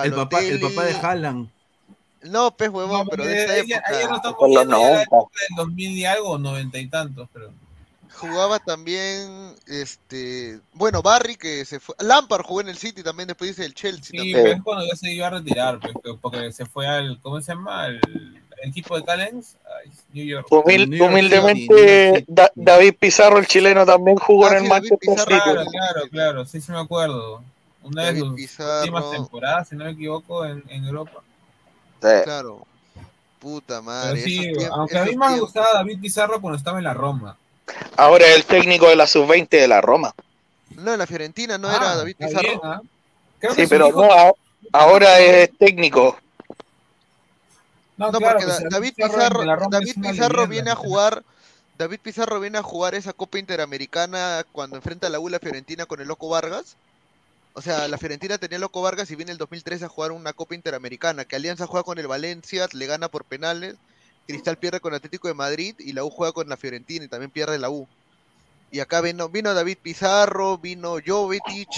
El 0.03 0.14
papá, 0.14 0.41
el 0.41 0.60
papá 0.60 0.84
de. 0.84 0.94
Haaland. 0.94 1.49
No, 2.23 2.56
pez 2.57 2.69
huevón, 2.69 3.06
No, 3.06 3.06
pero 3.06 3.23
de 3.26 3.44
esa 3.44 3.57
ella- 3.57 3.77
época. 3.77 3.98
ella 3.99 4.10
no 4.10 4.15
estamos 4.18 4.38
Con 4.38 4.53
los 4.53 4.57
viendo 4.65 4.77
ya 4.80 4.84
la 4.84 4.89
90. 4.89 5.03
época 5.15 5.31
del 5.48 5.56
2000 5.56 5.91
y 5.98 6.06
algo, 6.06 6.38
90 6.38 6.77
y 6.80 6.88
tantos, 6.89 7.30
pero. 7.31 7.52
Jugaba 8.15 8.59
también, 8.59 9.53
este, 9.67 10.59
bueno, 10.73 11.01
Barry 11.01 11.35
que 11.35 11.65
se 11.65 11.79
fue, 11.79 11.95
Lampard 11.99 12.43
jugó 12.43 12.61
en 12.61 12.69
el 12.69 12.77
City 12.77 13.03
también, 13.03 13.27
después 13.27 13.49
dice 13.55 13.65
el 13.65 13.73
Chelsea 13.73 14.19
Sí, 14.21 14.34
también. 14.34 14.61
cuando 14.63 14.85
ya 14.85 14.95
se 14.95 15.11
iba 15.11 15.27
a 15.27 15.31
retirar, 15.31 15.79
pues, 15.79 15.93
que- 16.03 16.13
porque 16.19 16.51
se 16.51 16.65
fue 16.65 16.88
al, 16.88 17.19
¿cómo 17.21 17.39
se 17.41 17.51
llama? 17.53 17.84
Al 17.84 18.01
equipo 18.63 18.97
de 18.97 19.03
Callens, 19.05 19.55
Ay, 19.84 19.91
New 20.13 20.25
York. 20.25 20.47
Humil- 20.49 20.89
New 20.89 20.97
York 20.99 21.11
humildemente, 21.11 21.65
York 22.09 22.15
City. 22.19 22.25
Da- 22.27 22.51
David 22.55 22.95
Pizarro, 22.99 23.38
el 23.38 23.45
chileno, 23.47 23.85
también 23.85 24.17
jugó 24.17 24.47
Ah, 24.47 24.53
en 24.53 24.57
sí, 24.59 24.63
el 24.63 24.69
Manchester 24.69 24.97
Pizarro. 24.99 25.25
City. 25.31 25.41
Claro, 25.43 25.65
claro, 25.69 26.01
claro, 26.09 26.45
sí, 26.45 26.61
sí 26.61 26.71
me 26.71 26.79
acuerdo. 26.79 27.43
Una 27.84 28.01
de 28.01 28.07
David 28.07 28.21
sus 28.21 28.34
Pizarro. 28.35 28.79
últimas 28.79 29.11
temporadas, 29.11 29.67
si 29.69 29.75
no 29.75 29.85
me 29.85 29.91
equivoco, 29.91 30.43
en, 30.45 30.63
en 30.69 30.85
Europa. 30.85 31.21
Sí. 32.01 32.07
Claro. 32.23 32.65
Puta 33.39 33.81
madre. 33.81 34.21
sí, 34.23 34.51
aunque 34.71 34.97
a 34.97 35.05
mí 35.05 35.15
me 35.15 35.39
gustaba 35.39 35.67
David 35.75 36.01
Pizarro 36.01 36.41
cuando 36.41 36.57
estaba 36.57 36.79
en 36.79 36.84
la 36.85 36.93
Roma. 36.95 37.38
Ahora 37.95 38.26
es 38.27 38.35
el 38.38 38.45
técnico 38.45 38.88
de 38.89 38.95
la 38.95 39.07
sub-20 39.07 39.49
de 39.49 39.68
la 39.68 39.81
Roma. 39.81 40.14
No, 40.76 40.94
en 40.94 40.99
la 40.99 41.07
Fiorentina 41.07 41.57
no 41.57 41.69
Ah, 41.69 41.76
era 41.76 41.95
David 41.95 42.15
Pizarro. 42.18 42.41
bien, 42.48 42.60
¿ah? 42.64 42.81
Creo 43.39 43.53
Sí, 43.56 43.65
pero 43.68 43.88
hijo- 43.89 44.06
no, 44.06 44.34
ahora 44.73 45.19
es 45.19 45.49
técnico. 45.57 46.18
No, 47.98 48.11
claro, 48.11 48.38
porque 48.38 48.45
pues, 48.45 48.60
Da- 48.60 48.69
David 48.69 48.94
Pizarro, 48.95 49.44
David 49.69 50.49
viene 50.49 50.69
a 50.72 50.76
jugar, 50.76 51.23
David 51.77 51.99
Pizarro 52.02 52.39
viene 52.39 52.57
a 52.60 52.64
jugar 52.64 52.94
esa 52.95 53.14
Copa 53.14 53.39
Interamericana 53.39 54.45
cuando 54.52 54.76
enfrenta 54.76 55.07
a 55.07 55.10
la 55.10 55.19
U 55.19 55.30
la 55.30 55.39
Fiorentina 55.39 55.85
con 55.85 55.99
el 55.99 56.07
Loco 56.07 56.30
Vargas. 56.30 56.76
O 57.53 57.61
sea, 57.61 57.88
la 57.88 57.98
Fiorentina 57.98 58.38
tenía 58.38 58.60
Loco 58.60 58.84
Vargas 58.84 59.10
y 59.10 59.15
viene 59.15 59.31
el 59.31 59.39
2013 59.39 59.85
a 59.85 59.89
jugar 59.89 60.11
una 60.11 60.34
Copa 60.34 60.53
Interamericana, 60.53 61.26
que 61.26 61.35
Alianza 61.35 61.65
juega 61.65 61.84
con 61.84 61.98
el 61.98 62.07
Valencia, 62.07 62.68
le 62.72 62.85
gana 62.85 63.07
por 63.07 63.23
penales, 63.26 63.76
Cristal 64.27 64.57
pierde 64.57 64.79
con 64.79 64.93
Atlético 64.93 65.27
de 65.27 65.33
Madrid 65.33 65.75
y 65.79 65.93
la 65.93 66.03
U 66.03 66.09
juega 66.09 66.33
con 66.33 66.49
la 66.49 66.57
Fiorentina 66.57 67.05
y 67.05 67.07
también 67.07 67.31
pierde 67.31 67.57
la 67.57 67.69
U. 67.69 67.87
Y 68.69 68.81
acá 68.81 68.99
vino, 68.99 69.29
vino 69.29 69.53
David 69.53 69.77
Pizarro, 69.81 70.57
vino 70.57 70.97
Jovetic, 71.05 71.69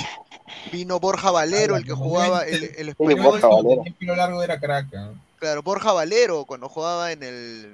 vino 0.71 0.99
Borja 0.99 1.29
Valero, 1.29 1.75
el 1.75 1.85
que 1.85 1.93
jugaba 1.93 2.41
el, 2.47 2.63
el 2.63 2.85
Sí, 2.85 2.89
español. 2.89 3.21
Borja 3.21 3.47
Valero. 3.47 3.83
El 3.99 4.07
largo 4.17 4.43
era 4.43 4.59
crack. 4.59 4.87
¿ah? 4.95 5.11
Claro, 5.37 5.61
Borja 5.61 5.91
Valero 5.93 6.45
cuando 6.45 6.67
jugaba 6.67 7.11
en 7.11 7.21
el 7.21 7.73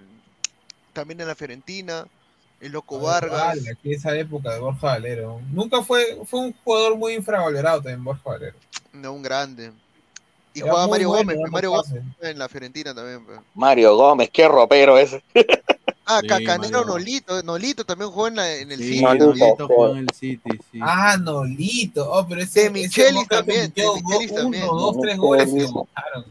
también 0.91 1.22
en 1.22 1.27
la 1.27 1.35
Fiorentina, 1.35 2.06
el 2.60 2.72
Loco 2.73 2.99
Vargas. 2.99 3.56
Vale, 3.57 3.77
esa 3.85 4.15
época 4.18 4.53
de 4.53 4.60
Borja 4.60 4.88
Valero. 4.88 5.39
Nunca 5.52 5.81
fue, 5.81 6.19
fue 6.26 6.41
un 6.41 6.53
jugador 6.64 6.97
muy 6.97 7.14
infravalorado 7.14 7.77
también, 7.77 8.03
Borja 8.03 8.22
Valero. 8.26 8.57
No, 8.91 9.14
un 9.14 9.23
grande. 9.23 9.72
Y 10.56 10.60
Era 10.61 10.69
jugaba 10.72 10.88
Mario 10.88 11.10
bueno 11.10 11.34
Gómez, 11.34 11.52
Mario. 11.52 11.72
Gómez 11.72 12.03
en 12.22 12.40
la 12.40 12.49
Fiorentina 12.49 12.95
también. 12.95 13.23
pues. 13.26 13.40
Mario 13.53 13.95
Gómez, 13.95 14.30
qué 14.32 14.48
ropero 14.48 14.98
ese. 14.98 15.22
Ah, 16.07 16.19
Sí, 16.22 16.27
Cacanero 16.27 16.82
Mario. 16.82 16.86
Nolito, 16.86 17.41
Nolito 17.41 17.84
también 17.84 18.11
jugó 18.11 18.27
en, 18.27 18.36
la, 18.36 18.53
en 18.57 18.72
el 18.72 18.77
Sí, 18.77 18.90
City. 18.90 19.02
Nolito. 19.02 19.68
jugó 19.68 19.90
en 19.90 19.98
el 19.98 20.10
City, 20.11 20.49
sí. 20.72 20.80
Ah, 20.80 21.18
Nolito. 21.19 22.11
Oh, 22.11 22.27
pero 22.27 22.41
ese, 22.44 22.65
De 22.65 22.69
Michelis 22.69 23.27
también, 23.27 23.73
de 23.76 23.84
Michelis 23.88 24.32
uno, 24.34 24.41
también. 24.41 24.68
dos, 24.68 24.98
tres 25.02 25.18
goles 25.18 25.52
lo 25.52 25.72
botaron. 25.72 26.26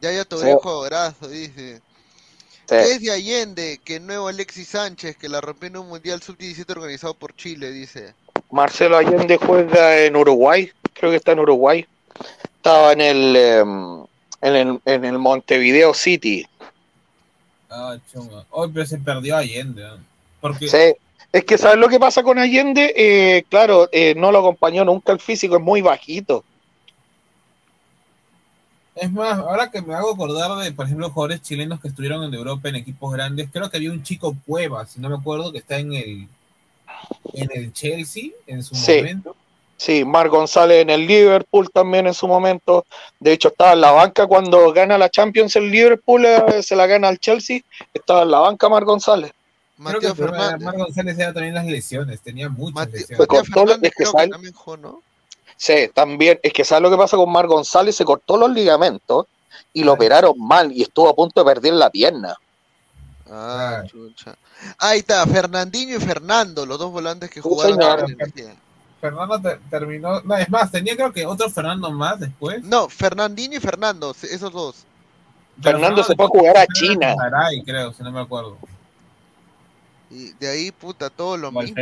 Ya 0.00 0.10
ya 0.10 0.24
tu 0.24 0.38
Sí. 0.38 0.46
viejo 0.46 0.80
brazo, 0.82 1.28
dice. 1.28 1.80
Sí. 2.68 2.74
Es 2.74 3.00
de 3.00 3.12
Allende, 3.12 3.80
que 3.84 3.96
el 3.96 4.06
nuevo 4.08 4.26
Alexis 4.26 4.66
Sánchez, 4.66 5.16
que 5.18 5.28
la 5.28 5.40
rompió 5.40 5.68
en 5.68 5.76
un 5.76 5.88
Mundial 5.88 6.20
Sub-17 6.20 6.68
organizado 6.72 7.14
por 7.14 7.32
Chile, 7.36 7.70
dice. 7.70 8.12
Marcelo 8.50 8.96
Allende 8.96 9.36
juega 9.36 9.98
en 10.00 10.16
Uruguay. 10.16 10.72
Creo 10.94 11.12
que 11.12 11.18
está 11.18 11.30
en 11.30 11.38
Uruguay. 11.38 11.86
Estaba 12.64 12.94
en 12.94 13.00
el, 13.02 13.36
em, 13.36 14.04
en 14.40 14.56
el, 14.56 14.80
en 14.86 15.04
el 15.04 15.18
Montevideo 15.18 15.92
City. 15.92 16.46
Ah, 17.68 17.98
chunga. 18.10 18.46
Hoy 18.48 18.70
pero 18.72 18.86
se 18.86 18.96
perdió 18.96 19.36
Allende. 19.36 19.84
Porque 20.40 20.66
Sí. 20.68 20.94
Es 21.30 21.44
que, 21.44 21.58
¿sabes 21.58 21.76
lo 21.76 21.88
que 21.88 22.00
pasa 22.00 22.22
con 22.22 22.38
Allende? 22.38 22.94
Eh, 22.96 23.44
claro, 23.50 23.90
eh, 23.92 24.14
no 24.16 24.32
lo 24.32 24.38
acompañó 24.38 24.82
nunca 24.82 25.12
el 25.12 25.20
físico, 25.20 25.56
es 25.56 25.62
muy 25.62 25.82
bajito. 25.82 26.42
es 28.94 29.12
más, 29.12 29.38
ahora 29.40 29.70
que 29.70 29.82
me 29.82 29.92
hago 29.92 30.12
acordar 30.12 30.56
de, 30.64 30.72
por 30.72 30.86
ejemplo, 30.86 31.10
jugadores 31.10 31.42
chilenos 31.42 31.80
que 31.80 31.88
estuvieron 31.88 32.22
en 32.24 32.32
Europa 32.32 32.68
en 32.70 32.76
equipos 32.76 33.12
grandes, 33.12 33.48
creo 33.52 33.68
que 33.68 33.76
había 33.76 33.90
un 33.90 34.02
chico 34.04 34.34
Cueva, 34.46 34.86
si 34.86 35.00
no 35.00 35.10
me 35.10 35.16
acuerdo, 35.16 35.52
que 35.52 35.58
está 35.58 35.76
en 35.78 35.92
el 35.92 36.28
en 37.34 37.50
el 37.52 37.72
Chelsea 37.74 38.30
en 38.46 38.62
su 38.62 38.74
Sí. 38.74 38.96
momento. 38.98 39.36
Sí, 39.76 40.04
Mar 40.04 40.28
González 40.28 40.82
en 40.82 40.90
el 40.90 41.06
Liverpool 41.06 41.68
también 41.70 42.06
en 42.06 42.14
su 42.14 42.28
momento. 42.28 42.86
De 43.20 43.32
hecho, 43.32 43.48
estaba 43.48 43.72
en 43.72 43.80
la 43.80 43.90
banca 43.90 44.26
cuando 44.26 44.72
gana 44.72 44.96
la 44.96 45.10
Champions 45.10 45.56
el 45.56 45.70
Liverpool, 45.70 46.24
eh, 46.24 46.62
se 46.62 46.76
la 46.76 46.86
gana 46.86 47.08
al 47.08 47.18
Chelsea. 47.18 47.60
Estaba 47.92 48.22
en 48.22 48.30
la 48.30 48.38
banca 48.38 48.68
Mar 48.68 48.84
González. 48.84 49.32
Creo 49.84 50.00
que 50.00 50.14
Fernández. 50.14 50.60
Mar 50.64 50.76
González 50.76 51.18
era 51.18 51.32
también 51.32 51.54
las 51.54 51.66
lesiones, 51.66 52.20
tenía 52.20 52.48
muchas 52.48 52.88
lesiones. 52.90 53.18
Lo- 53.28 53.44
Fernández 53.44 53.76
es 53.82 53.90
que 53.98 54.04
creo 54.04 54.12
que 54.12 54.28
también 54.28 54.54
jugó, 54.54 54.76
¿no? 54.76 55.02
Sí, 55.56 55.90
también. 55.92 56.38
Es 56.42 56.52
que 56.52 56.64
¿sabes 56.64 56.82
lo 56.82 56.90
que 56.90 56.96
pasa 56.96 57.16
con 57.16 57.30
Mar 57.30 57.46
González? 57.48 57.96
Se 57.96 58.04
cortó 58.04 58.36
los 58.36 58.50
ligamentos 58.50 59.26
y 59.72 59.82
lo 59.82 59.92
Ay. 59.92 59.96
operaron 59.96 60.34
mal 60.38 60.70
y 60.72 60.82
estuvo 60.82 61.08
a 61.08 61.14
punto 61.14 61.40
de 61.42 61.52
perder 61.52 61.74
la 61.74 61.90
pierna. 61.90 62.36
Ah, 63.30 63.82
chucha. 63.86 64.36
Ahí 64.78 65.00
está, 65.00 65.26
Fernandinho 65.26 65.96
y 65.96 66.00
Fernando, 66.00 66.64
los 66.64 66.78
dos 66.78 66.92
volantes 66.92 67.30
que 67.30 67.40
jugaron 67.40 67.74
señor. 67.80 68.10
en 68.10 68.20
el. 68.20 68.56
Fernando 69.04 69.38
te- 69.38 69.58
terminó, 69.68 70.22
no, 70.22 70.36
es 70.36 70.48
más, 70.48 70.70
tenía 70.70 70.96
creo 70.96 71.12
que 71.12 71.26
otro 71.26 71.50
Fernando 71.50 71.90
más 71.90 72.18
después. 72.20 72.64
No, 72.64 72.88
Fernandinho 72.88 73.58
y 73.58 73.60
Fernando, 73.60 74.16
esos 74.22 74.50
dos. 74.50 74.86
Pero 75.62 75.78
Fernando 75.78 76.02
se 76.02 76.14
fue 76.14 76.24
a 76.24 76.28
jugar 76.28 76.56
a 76.56 76.66
China. 76.66 77.14
Saray, 77.14 77.62
creo, 77.62 77.92
si 77.92 78.02
no 78.02 78.10
me 78.10 78.20
acuerdo. 78.20 78.56
Y 80.10 80.32
de 80.34 80.48
ahí, 80.48 80.70
puta, 80.70 81.10
todo 81.10 81.36
lo 81.36 81.52
mismo. 81.52 81.76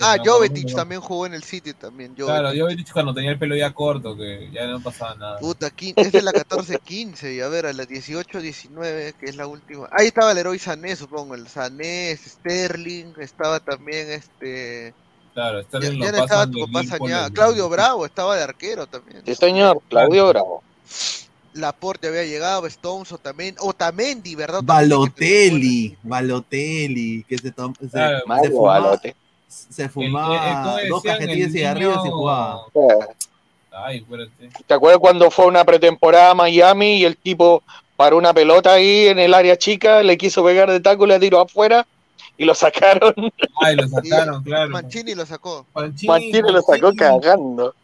Ah. 0.00 0.16
Jovetic 0.24 0.74
también 0.74 1.00
jugó 1.00 1.26
en 1.26 1.34
el 1.34 1.44
City 1.44 1.72
también. 1.72 2.14
Claro, 2.14 2.48
Jovetic. 2.48 2.62
había 2.62 2.76
dicho 2.76 2.92
cuando 2.92 3.14
tenía 3.14 3.30
el 3.30 3.38
pelo 3.38 3.54
ya 3.54 3.72
corto, 3.72 4.16
que 4.16 4.50
ya 4.52 4.66
no 4.66 4.80
pasaba 4.80 5.14
nada. 5.14 5.38
Puta, 5.38 5.70
es 5.78 6.12
de 6.12 6.22
la 6.22 6.32
14-15 6.32 7.36
y 7.36 7.40
a 7.40 7.48
ver, 7.48 7.66
a 7.66 7.72
la 7.72 7.84
18-19, 7.84 9.14
que 9.14 9.26
es 9.26 9.36
la 9.36 9.46
última. 9.46 9.88
Ahí 9.92 10.08
estaba 10.08 10.32
el 10.32 10.38
héroe 10.38 10.58
Sané, 10.58 10.96
supongo, 10.96 11.34
el 11.34 11.46
Sané, 11.46 12.16
Sterling, 12.16 13.12
estaba 13.18 13.60
también 13.60 14.10
este... 14.10 14.94
Claro, 15.36 15.62
Sterling 15.64 16.00
ya 16.00 16.12
lo 16.12 16.18
estaba 16.24 16.46
pasan 16.72 17.30
Claudio 17.34 17.68
Bravo 17.68 18.06
estaba 18.06 18.36
de 18.36 18.42
arquero 18.42 18.86
también. 18.86 19.20
Sí, 19.26 19.34
señor. 19.34 19.82
Claudio 19.86 20.28
Bravo. 20.28 20.62
Laporte 21.52 22.08
había 22.08 22.24
llegado, 22.24 22.66
Stones 22.66 23.12
o 23.12 23.18
también, 23.18 23.54
Otamendi, 23.60 24.34
¿verdad? 24.34 24.60
Balotelli, 24.64 25.94
Balotelli, 26.02 27.22
que 27.28 27.36
se, 27.36 27.52
tom- 27.52 27.74
se, 27.78 27.86
Claro, 27.90 28.20
se 28.20 28.26
Mario 28.26 28.50
fumaba, 28.52 28.98
se 29.46 29.82
El- 29.82 29.90
fumaba 29.90 30.48
el- 30.48 30.54
¿cómo 30.88 30.94
dos 30.94 31.02
decían? 31.02 31.18
cajetillas 31.18 31.38
de 31.38 31.44
El 31.44 31.52
cigarrillos 31.52 32.06
y 32.06 32.08
jugaba. 32.08 32.60
Eh, 32.74 33.06
Ay, 33.72 33.96
espérate. 33.98 34.50
¿Te 34.66 34.72
acuerdas 34.72 35.00
cuando 35.00 35.30
fue 35.30 35.44
una 35.44 35.66
pretemporada 35.66 36.30
a 36.30 36.34
Miami 36.34 36.96
y 36.96 37.04
el 37.04 37.18
tipo 37.18 37.62
paró 37.94 38.16
una 38.16 38.32
pelota 38.32 38.72
ahí 38.72 39.08
en 39.08 39.18
el 39.18 39.34
área 39.34 39.58
chica, 39.58 40.02
le 40.02 40.16
quiso 40.16 40.42
pegar 40.42 40.70
de 40.70 40.80
taco, 40.80 41.04
le 41.06 41.20
tiró 41.20 41.42
afuera 41.42 41.86
y 42.38 42.44
lo 42.44 42.54
sacaron? 42.54 43.14
Ay, 43.60 43.76
lo 43.76 43.88
sacaron, 43.88 44.42
claro. 44.42 44.70
Mancini 44.70 45.14
lo 45.14 45.24
sacó. 45.26 45.66
Mancini, 45.74 46.40
lo 46.42 46.60
sacó 46.62 46.92
Mancini 46.92 46.96
cagando. 46.96 47.74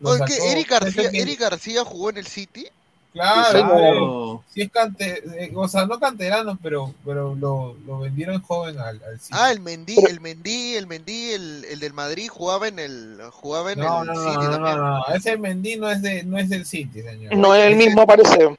lo 0.00 0.16
sacó. 0.16 0.32
Eric 0.50 0.70
García, 0.70 1.10
que- 1.10 1.20
Eric 1.20 1.40
García 1.40 1.84
jugó 1.84 2.10
en 2.10 2.18
el 2.18 2.26
City. 2.26 2.66
Claro. 3.12 4.42
Sí 4.52 4.62
es 4.62 4.70
cante, 4.70 5.22
eh, 5.44 5.52
o 5.54 5.66
sea, 5.66 5.86
no 5.86 5.98
canterano, 5.98 6.58
pero, 6.62 6.94
pero 7.04 7.34
lo, 7.34 7.74
lo 7.86 7.98
vendieron 8.00 8.40
joven 8.42 8.78
al, 8.78 9.00
al 9.02 9.18
City. 9.18 9.30
Ah, 9.32 9.50
el 9.50 9.60
Mendy, 9.60 9.96
el 10.08 10.20
Mendy, 10.20 10.76
el 10.76 10.86
Mendy, 10.86 11.30
el, 11.30 11.64
el 11.64 11.80
del 11.80 11.92
Madrid 11.94 12.28
jugaba 12.30 12.68
en 12.68 12.78
el 12.78 13.18
jugaba 13.32 13.72
en 13.72 13.80
no, 13.80 14.02
el 14.02 14.08
no, 14.08 14.14
no, 14.14 14.20
City 14.22 14.34
no, 14.36 14.42
no, 14.44 14.50
también. 14.52 14.76
no, 14.76 15.06
ese 15.14 15.36
Mendy 15.36 15.76
no 15.76 15.90
es 15.90 16.02
de, 16.02 16.22
no 16.22 16.38
es 16.38 16.48
del 16.48 16.64
City, 16.66 17.02
señor. 17.02 17.36
No 17.36 17.54
es 17.54 17.64
el 17.66 17.76
mismo, 17.76 18.06
parece. 18.06 18.56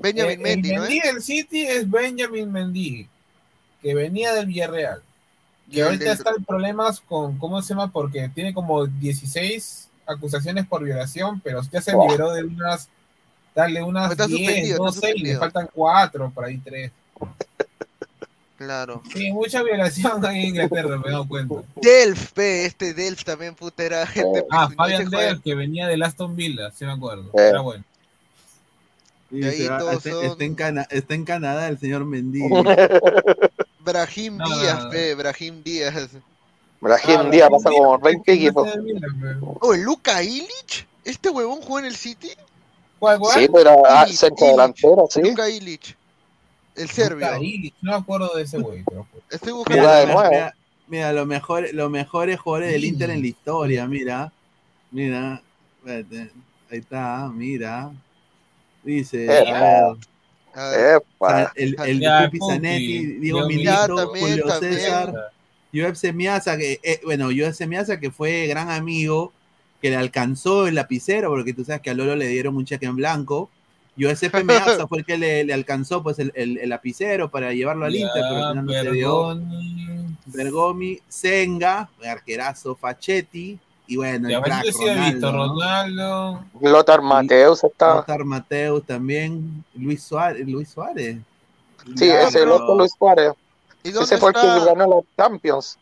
Benjamin 0.00 0.30
Eh, 0.30 0.34
el 0.34 0.38
Mendy, 0.40 0.72
¿no 0.72 0.80
Mendy 0.82 0.98
es? 0.98 1.04
del 1.12 1.22
City 1.22 1.66
es 1.66 1.90
Benjamin 1.90 2.52
Mendy, 2.52 3.08
que 3.82 3.94
venía 3.94 4.32
del 4.34 4.46
Villarreal. 4.46 5.02
Y 5.70 5.80
ahorita 5.80 6.12
está 6.12 6.30
en 6.36 6.44
problemas 6.44 7.00
con, 7.00 7.36
¿cómo 7.38 7.60
se 7.60 7.70
llama? 7.74 7.92
Porque 7.92 8.30
tiene 8.34 8.54
como 8.54 8.86
16 8.86 9.88
acusaciones 10.06 10.66
por 10.66 10.82
violación, 10.82 11.40
pero 11.40 11.60
ya 11.70 11.82
se 11.82 11.92
liberó 11.92 12.32
de 12.32 12.42
unas, 12.44 12.88
dale, 13.54 13.82
unas 13.82 14.12
Está 14.12 14.26
10, 14.26 14.38
suspendido, 14.38 14.88
está 14.88 15.08
12 15.08 15.12
y 15.16 15.22
le 15.24 15.36
faltan 15.36 15.68
4, 15.72 16.30
por 16.34 16.44
ahí 16.46 16.56
3. 16.58 16.90
Claro. 18.56 19.02
Sí, 19.14 19.30
mucha 19.30 19.62
violación 19.62 20.24
ahí 20.26 20.40
en 20.40 20.46
Inglaterra, 20.48 20.96
me 20.96 21.08
he 21.08 21.12
dado 21.12 21.28
cuenta. 21.28 21.54
Delf, 21.76 22.32
pe, 22.32 22.64
este 22.66 22.92
Delf 22.94 23.22
también 23.22 23.54
puta 23.54 23.84
era 23.84 24.04
gente 24.06 24.44
Ah, 24.50 24.64
pues, 24.66 24.76
Fabian 24.76 25.10
Delf, 25.10 25.42
que 25.44 25.54
venía 25.54 25.86
del 25.86 26.02
Aston 26.02 26.34
Villa, 26.34 26.70
sí 26.72 26.84
me 26.86 26.92
acuerdo. 26.92 27.30
Eh. 27.34 27.48
Era 27.50 27.60
bueno. 27.60 27.84
Y 29.30 29.40
De 29.40 29.50
ahí 29.50 29.56
dice, 29.58 29.68
todos 29.78 29.94
está, 29.98 30.10
son- 30.10 30.24
está 30.24 30.44
en 30.44 30.54
Cana- 30.54 30.86
está 30.90 31.14
en 31.14 31.24
Canadá 31.24 31.68
el 31.68 31.78
señor 31.78 32.04
Mendy. 32.06 32.40
Brahim 33.92 34.36
No, 34.36 34.48
no, 34.48 34.58
Díaz, 34.60 34.84
no. 34.84 34.90
pe, 34.90 35.14
Brahim 35.14 35.62
Díaz. 35.62 36.10
Brahim 36.80 37.20
Ah, 37.20 37.30
Díaz 37.30 37.48
pasa 37.50 37.70
como 37.70 37.98
20 37.98 38.22
que 38.24 38.32
equipos. 38.34 38.68
Oh, 39.60 39.74
Luka 39.74 40.22
Illich, 40.22 40.86
este 41.04 41.30
huevón 41.30 41.60
jugó 41.60 41.78
en 41.80 41.86
el 41.86 41.96
City. 41.96 42.30
¿Cuál, 42.98 43.18
cuál? 43.18 43.40
Sí, 43.40 43.48
pero 43.52 43.82
ah, 43.86 44.04
Ilic, 44.06 44.16
centro 44.18 44.46
Ilic. 44.46 44.56
delantero, 44.56 45.06
sí. 45.10 45.22
Luka 45.22 45.48
Illich, 45.50 45.96
el 46.76 46.90
serbio. 46.90 47.26
Luka 47.26 47.38
Ilic, 47.40 47.74
No 47.80 47.92
me 47.92 47.96
acuerdo 47.98 48.30
de 48.36 48.42
ese 48.42 48.58
güey, 48.58 48.84
pero 48.84 49.06
Estoy 49.30 49.52
Mira, 49.52 49.56
buscando. 49.56 49.82
Mira, 49.82 50.06
nuevo. 50.14 50.30
mira, 50.30 50.54
mira, 50.88 51.12
los 51.12 51.26
mejores, 51.26 51.72
los 51.72 51.90
mejores 51.90 52.38
jugadores 52.40 52.72
del 52.72 52.84
Inter 52.84 53.10
en 53.10 53.20
la 53.20 53.26
historia, 53.26 53.86
mira. 53.86 54.32
Mira. 54.90 55.42
Espérate, 55.84 56.32
Ahí 56.70 56.78
está, 56.78 57.28
mira. 57.32 57.90
Dice, 58.82 59.24
Eh, 59.26 59.38
a 59.38 59.52
ver, 59.52 59.54
A 59.54 59.60
ver, 59.94 59.96
Epa. 60.96 61.52
El, 61.54 61.76
el 61.86 62.00
Ya, 62.00 62.24
Pupi 62.26 62.38
Pupi, 62.38 62.52
Zanetti, 62.54 63.06
Diego 63.20 63.46
Milito, 63.46 64.08
Julio 64.08 64.46
también. 64.46 64.72
César, 64.74 65.14
Joep 65.74 65.94
Semiasa, 65.94 66.56
que, 66.56 66.80
eh, 66.82 67.00
bueno, 67.04 67.26
Joep 67.26 67.52
Semiasa 67.52 68.00
que 68.00 68.10
fue 68.10 68.46
gran 68.46 68.70
amigo, 68.70 69.32
que 69.82 69.90
le 69.90 69.96
alcanzó 69.96 70.66
el 70.66 70.74
lapicero, 70.74 71.28
porque 71.30 71.52
tú 71.54 71.64
sabes 71.64 71.82
que 71.82 71.90
a 71.90 71.94
Lolo 71.94 72.16
le 72.16 72.26
dieron 72.26 72.56
un 72.56 72.64
cheque 72.64 72.86
en 72.86 72.96
blanco. 72.96 73.50
Joep 74.00 74.16
Meazza 74.44 74.86
fue 74.86 74.98
el 74.98 75.04
que 75.04 75.18
le, 75.18 75.44
le 75.44 75.52
alcanzó 75.52 76.02
pues 76.02 76.18
el, 76.18 76.32
el- 76.34 76.58
el 76.58 76.68
lapicero 76.68 77.30
para 77.30 77.52
llevarlo 77.52 77.84
al 77.84 77.94
Inter, 77.94 78.22
pero 78.28 78.36
al 78.36 78.50
final 78.50 78.66
no 78.66 78.72
se 78.72 78.90
dio. 78.92 79.10
Bergomi, 80.26 80.98
Senga, 81.08 81.88
arquerazo, 82.06 82.74
Fachetti, 82.76 83.58
y 83.88 83.96
bueno, 83.96 84.28
el 84.28 84.40
crack 84.42 84.64
visto 84.64 85.32
Ronaldo. 85.32 86.44
Lothar 86.60 87.02
Mateus 87.02 87.64
está. 87.64 87.96
Lothar 87.96 88.24
Mateus 88.24 88.84
también, 88.86 89.64
Luis 89.74 90.02
Suárez, 90.02 90.46
Luis 90.46 90.68
Suárez. 90.68 91.16
Sí, 91.96 92.10
Ah, 92.10 92.22
ese, 92.28 92.42
otro 92.42 92.76
Luis 92.76 92.92
Suárez. 92.98 93.32
¿Y 93.82 93.90
dónde 93.90 94.04
Ese 94.04 94.18
fue 94.18 94.30
el 94.30 94.34
que 94.36 94.46
ganó 94.46 94.86
la 94.86 95.00
Champions. 95.24 95.78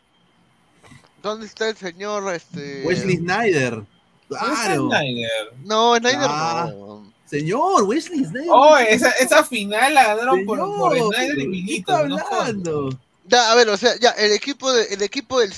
dónde 1.21 1.45
está 1.47 1.67
el 1.69 1.75
señor 1.75 2.33
este 2.33 2.83
Wesley 2.85 3.17
Snyder. 3.17 3.83
¿Dónde 4.29 4.45
está 4.53 4.63
Claro. 4.65 4.87
Snyder? 4.89 5.53
No, 5.65 5.95
Snyder 5.97 6.17
Ah. 6.29 6.69
no. 6.73 7.11
Señor, 7.25 7.83
Wesley 7.83 8.23
Snyder. 8.23 8.49
Oh, 8.49 8.77
esa, 8.77 9.09
esa 9.11 9.43
final 9.43 9.93
la 9.93 10.15
ganaron 10.15 10.45
por, 10.45 10.59
por 10.59 10.95
Snyder 10.97 11.37
y 11.39 11.41
¿qué 11.41 11.47
Milito. 11.47 11.91
está 11.97 12.07
no 12.07 12.17
hablando? 12.17 12.89
Ya, 13.25 13.51
a 13.51 13.55
ver, 13.55 13.67
o 13.67 13.75
sea, 13.75 13.91
ya, 13.99 14.11
el 14.11 14.31
equipo, 14.31 14.71
de, 14.71 14.85
el 14.85 15.01
equipo 15.01 15.37
del 15.41 15.51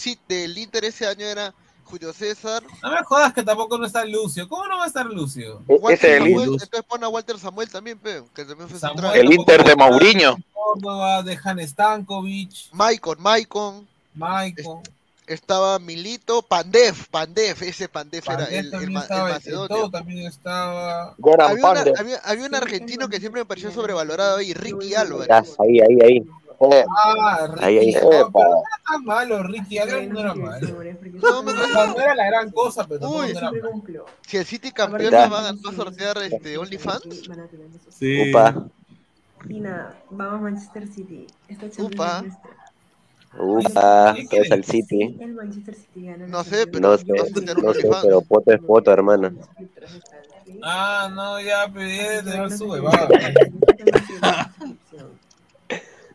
Inter 0.58 0.86
ese 0.86 1.06
año 1.06 1.28
era 1.28 1.54
Julio 1.90 2.14
César, 2.14 2.64
No 2.84 2.92
me 2.92 3.04
jodas 3.04 3.34
que 3.34 3.44
tampoco 3.44 3.78
no 3.78 3.86
está 3.86 4.06
Lucio. 4.06 4.48
¿Cómo 4.48 4.68
no 4.68 4.78
va 4.78 4.84
a 4.84 4.88
estar 4.88 5.06
Lucio? 5.06 5.62
E- 5.68 5.80
Ese 5.94 5.94
es 5.94 6.04
el, 6.04 6.30
Samuel, 6.30 6.50
entonces 6.54 6.84
pon 6.88 7.04
a 7.04 7.08
Walter 7.10 7.40
Samuel 7.40 7.70
también, 7.70 7.98
pe, 7.98 8.22
que 8.36 8.46
también 8.46 8.70
fue 8.70 8.80
Samuel. 8.80 9.12
el 9.20 9.34
Inter 9.34 9.64
de 9.64 9.76
Mourinho. 9.76 10.38
Córdoba, 10.54 11.24
Dejan 11.24 11.60
Stankovic, 11.68 12.52
Maicon, 12.74 13.18
Maicon, 13.22 13.88
Maicon. 14.14 14.82
estaba 15.26 15.80
Milito, 15.80 16.42
Pandev, 16.44 16.96
Pandev, 17.10 17.58
ese 17.64 17.88
Pandev 17.90 18.24
era 18.26 18.38
Pandés 18.38 18.52
el, 18.52 18.66
el, 18.66 18.72
también 18.72 18.94
ma- 18.94 19.00
el 19.00 19.04
estaba, 19.04 19.28
el 19.30 19.34
macedonio. 19.36 19.68
todo 19.76 19.90
también 19.90 20.28
estaba. 20.28 21.16
Goran 21.18 21.52
Había, 21.52 21.66
una- 21.66 21.74
Pandev. 21.76 21.94
había- 22.00 22.22
había 22.24 22.46
un 22.46 22.56
argentino 22.56 23.10
que 23.10 23.20
siempre 23.20 23.42
me 23.42 23.46
pareció 23.46 23.72
sobrevalorado 23.72 24.38
ahí, 24.38 24.54
Ricky 24.54 24.94
Álvarez. 24.96 25.56
ahí, 25.60 25.80
ahí, 25.80 26.00
ahí. 26.04 26.30
Eh, 26.62 26.86
Ah, 27.06 27.48
Ricky. 27.54 27.64
Ahí, 27.66 27.78
ahí. 27.78 27.94
no, 27.94 28.00
pero 28.02 28.50
no 28.50 28.58
era 28.58 28.82
tan 28.92 29.06
malo, 29.06 29.44
Ricky 29.44 29.78
no 30.10 30.20
era 30.20 30.36
malo. 30.36 30.68
No, 31.22 32.02
era 32.02 32.16
la 32.16 32.26
gran 32.26 32.52
cosa, 32.52 32.86
pero 32.86 33.00
tampoco 33.00 33.22
Uy. 33.24 33.34
no 33.34 33.40
era 33.40 33.52
malo. 33.52 34.06
Si 34.28 34.38
el 34.38 34.46
City 34.46 34.72
campeón 34.72 35.14
va 35.14 35.24
a, 35.24 35.30
va 35.30 35.50
a 35.50 35.56
sortear 35.76 36.18
este 36.24 36.58
OnlyFans, 36.58 37.30
Sí. 37.90 38.30
Upa, 38.30 38.66
Y 39.48 39.60
nada, 39.62 39.96
vamos 40.10 40.42
Manchester 40.42 40.88
City. 40.88 41.28
Esta 41.48 41.68
Upa. 41.82 42.24
upa, 43.38 44.16
es 44.18 44.52
el 44.52 44.64
City. 44.66 45.18
El 45.20 45.34
Manchester 45.34 45.76
City 45.76 46.06
gana. 46.08 46.28
No 46.28 46.44
sé, 46.44 46.68
pero 46.68 46.90
No 46.90 46.98
sé, 46.98 47.04
a 47.04 47.62
no 47.62 47.74
sé, 47.74 47.90
foto 48.28 48.52
es 48.52 48.62
foto, 48.66 48.92
hermano. 48.92 49.32
Ah, 50.62 51.10
no, 51.14 51.40
ya, 51.40 51.68
ya 51.68 51.70
de 51.72 52.24
tener 52.24 52.52
su 52.52 52.66
huevada. 52.70 53.08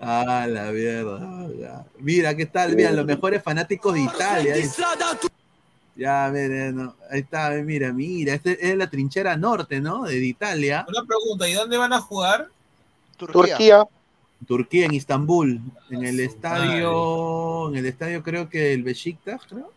Ah, 0.06 0.46
la 0.46 0.70
mierda. 0.70 1.84
Mira, 1.98 2.34
¿qué 2.36 2.46
tal? 2.46 2.76
Mira, 2.76 2.92
los 2.92 3.06
mejores 3.06 3.42
fanáticos 3.42 3.94
de 3.94 4.00
Italia. 4.02 4.56
Ya, 5.96 6.28
mira, 6.32 6.72
no, 6.72 6.94
ahí 7.10 7.20
está, 7.20 7.50
mira, 7.50 7.92
mira, 7.92 8.34
este 8.34 8.68
es 8.70 8.76
la 8.76 8.88
trinchera 8.90 9.36
norte, 9.36 9.80
¿no? 9.80 10.02
De 10.04 10.16
Italia. 10.24 10.84
Una 10.88 11.04
pregunta, 11.04 11.48
¿y 11.48 11.52
dónde 11.52 11.76
van 11.76 11.92
a 11.92 12.00
jugar? 12.00 12.48
Turquía. 13.16 13.84
Turquía, 14.46 14.86
en 14.86 14.94
Istambul, 14.94 15.60
en 15.90 16.04
el 16.04 16.18
estadio, 16.20 17.68
en 17.70 17.76
el 17.76 17.86
estadio 17.86 18.22
creo 18.22 18.50
que 18.50 18.72
el 18.74 18.82
Besiktas, 18.82 19.40
creo. 19.48 19.72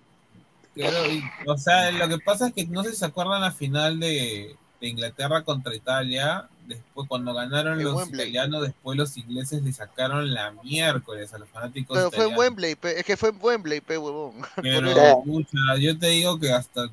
Claro, 0.74 1.12
y- 1.12 1.24
o 1.48 1.58
sea, 1.58 1.92
lo 1.92 2.08
que 2.10 2.18
pasa 2.20 2.48
es 2.48 2.54
que 2.54 2.66
no 2.66 2.84
sé 2.84 2.92
si 2.92 2.98
se 2.98 3.06
acuerdan 3.06 3.42
la 3.42 3.52
final 3.52 4.00
de, 4.00 4.56
de 4.82 4.88
Inglaterra 4.88 5.44
contra 5.44 5.74
Italia. 5.76 6.50
Después, 6.68 7.08
cuando 7.08 7.34
ganaron 7.34 7.80
En 7.80 7.86
los 7.86 7.96
Wembley. 7.96 8.28
italianos, 8.28 8.62
después 8.64 8.98
los 8.98 9.16
ingleses 9.18 9.64
le 9.64 9.72
sacaron 9.72 10.34
la 10.34 10.52
miércoles 10.64 11.34
a 11.34 11.38
los 11.38 11.48
fanáticos 11.48 11.98
Pero 11.98 12.12
fue 12.12 12.26
en. 12.30 12.38
Wembley, 12.38 12.76
pe, 12.76 13.00
es 13.00 13.06
que 13.06 13.16
fue 13.16 13.30
en 13.30 13.38
Wembley, 13.42 13.80
pe, 13.80 13.98
huevón. 13.98 14.34
Pero, 14.62 15.24
pucha, 15.24 15.58
yo 15.80 15.98
te 15.98 16.08
digo 16.08 16.38
que 16.40 16.52
hasta 16.52 16.90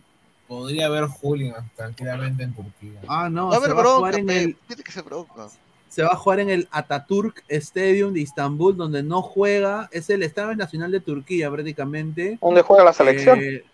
podría 0.46 0.86
haber 0.86 1.06
hooligans 1.06 1.68
tranquilamente 1.74 2.44
en 2.44 2.55
Turquía. 2.55 3.01
Ah, 3.09 3.28
no, 3.28 3.48
Va 3.48 3.56
a 3.56 3.60
se 3.60 3.66
va 3.68 3.72
a 3.72 3.82
bronca, 3.82 3.96
jugar 3.96 4.18
en 4.20 4.26
pe, 4.26 4.42
el, 4.44 4.56
tiene 4.68 4.82
que 4.84 4.92
ser 4.92 5.02
bronca. 5.02 5.48
se 5.88 6.02
va 6.05 6.10
a 6.12 6.16
jugar 6.16 6.38
en 6.38 6.51
el 6.51 6.68
Ataturk 6.70 7.42
Stadium 7.48 8.12
de 8.14 8.20
Istambul, 8.20 8.76
donde 8.76 9.02
no 9.02 9.22
juega, 9.22 9.88
es 9.90 10.09
el 10.09 10.22
Estadio 10.22 10.55
Nacional 10.55 10.92
de 10.92 11.01
Turquía 11.01 11.51
prácticamente. 11.51 12.38
¿Dónde 12.40 12.62
juega 12.62 12.84
la 12.84 12.92
selección? 12.92 13.40
Eh, 13.42 13.64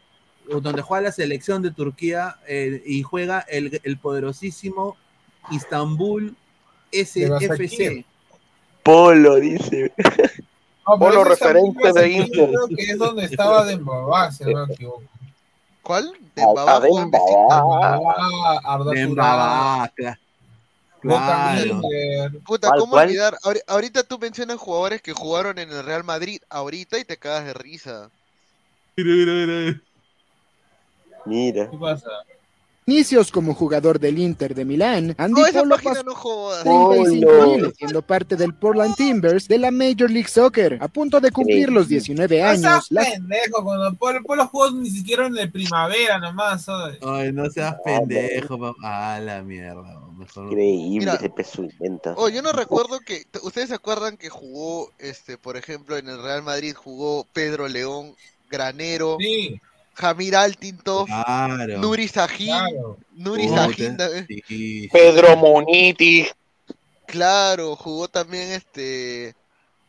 donde 0.63 0.81
juega 0.81 1.03
la 1.03 1.13
selección 1.13 1.61
de 1.61 1.71
Turquía 1.71 2.37
eh, 2.49 2.83
y 2.87 3.03
juega 3.03 3.41
el, 3.41 3.81
el 3.85 3.99
poderosísimo 3.99 4.97
Istambul 5.51 6.35
SFC. 6.93 8.05
Polo, 8.83 9.37
dice. 9.37 9.93
No, 10.87 10.99
Polo 10.99 11.23
Istanbul 11.23 11.29
referente 11.29 11.93
de 11.93 12.09
Inter. 12.09 12.49
Creo 12.49 12.69
que 12.69 12.83
es 12.83 12.99
donde 12.99 13.25
estaba 13.25 13.65
Dembabá, 13.65 14.31
si 14.33 14.45
no 14.45 14.67
me 14.67 14.75
equivoco. 14.75 15.03
¿Cuál? 15.83 16.13
Dembabá, 16.35 16.81
cla- 19.97 20.19
Boca 21.03 21.55
claro. 21.55 22.31
Puta, 22.45 22.69
¿Cuál, 22.69 22.81
¿cómo 22.81 22.91
cuál? 22.93 23.07
olvidar? 23.09 23.39
Ahori- 23.43 23.63
Ahorita 23.67 24.03
tú 24.03 24.19
mencionas 24.19 24.59
jugadores 24.59 25.01
que 25.01 25.13
jugaron 25.15 25.59
en 25.59 25.71
el 25.71 25.85
Real 25.85 26.05
Madrid 26.05 26.43
ahorita 26.51 26.99
y 26.99 27.05
te 27.05 27.17
cagas 27.17 27.47
de 27.47 27.55
risa. 27.55 28.11
Mira, 28.97 29.11
mira, 29.11 29.33
mira. 29.33 29.81
Mira. 31.25 31.71
¿Qué 31.71 31.77
pasa? 31.79 32.09
Inicios 32.91 33.31
como 33.31 33.55
jugador 33.55 34.01
del 34.01 34.19
Inter 34.19 34.53
de 34.53 34.65
Milán, 34.65 35.15
Andy 35.17 35.43
esa 35.43 35.61
Polo 35.61 35.77
página 35.77 35.95
pasó 35.95 36.05
no 36.07 36.15
jodas. 36.17 36.65
35 36.65 37.31
Polo. 37.31 37.47
mil, 37.47 37.75
siendo 37.79 38.03
parte 38.03 38.35
del 38.35 38.53
Portland 38.53 38.97
Timbers 38.97 39.47
de 39.47 39.59
la 39.59 39.71
Major 39.71 40.11
League 40.11 40.27
Soccer. 40.27 40.77
A 40.81 40.89
punto 40.89 41.21
de 41.21 41.31
cumplir 41.31 41.71
los 41.71 41.87
19 41.87 42.41
No 42.41 42.47
seas 42.49 42.65
años, 42.65 42.87
la 42.91 43.03
pendejo, 43.03 43.63
cuando 43.63 43.95
Polo, 43.95 44.23
Polo 44.25 44.49
jugó 44.49 44.73
ni 44.73 44.91
siquiera 44.91 45.29
en 45.29 45.39
el 45.39 45.53
primavera 45.53 46.19
nomás. 46.19 46.65
¿sabes? 46.65 46.99
Ay, 47.07 47.33
no 47.33 47.49
seas 47.49 47.77
pendejo, 47.85 48.59
papá. 48.59 48.77
Ah, 48.83 49.21
la 49.21 49.41
mierda. 49.45 50.01
Mejor. 50.19 50.47
Increíble 50.47 50.99
Mira. 50.99 51.15
ese 51.15 51.31
peso 51.31 51.63
inventa. 51.63 52.15
Oh, 52.17 52.29
yo 52.29 52.43
no 52.43 52.51
recuerdo 52.51 52.99
que. 53.07 53.23
¿Ustedes 53.45 53.69
se 53.69 53.77
acuerdan 53.77 54.17
que 54.17 54.31
jugó, 54.31 54.91
este, 54.99 55.39
por 55.39 55.57
ejemplo, 55.57 55.97
en 55.97 56.09
el 56.09 56.21
Real 56.21 56.43
Madrid 56.43 56.75
jugó 56.75 57.25
Pedro 57.33 57.69
León, 57.69 58.17
Granero, 58.51 59.17
Sí, 59.21 59.61
Jamir 60.01 60.35
Altintov, 60.37 61.07
Claro. 61.07 61.79
Nuri 61.79 62.09
Sahin, 62.09 62.47
claro. 62.49 62.97
Nuri 63.17 63.49
Sahin, 63.49 63.99
sí, 64.29 64.43
sí. 64.49 64.89
Pedro 64.93 65.37
Muniti. 65.37 66.27
claro, 67.07 67.77
jugó 67.77 68.09
también 68.09 68.53
este. 68.53 69.35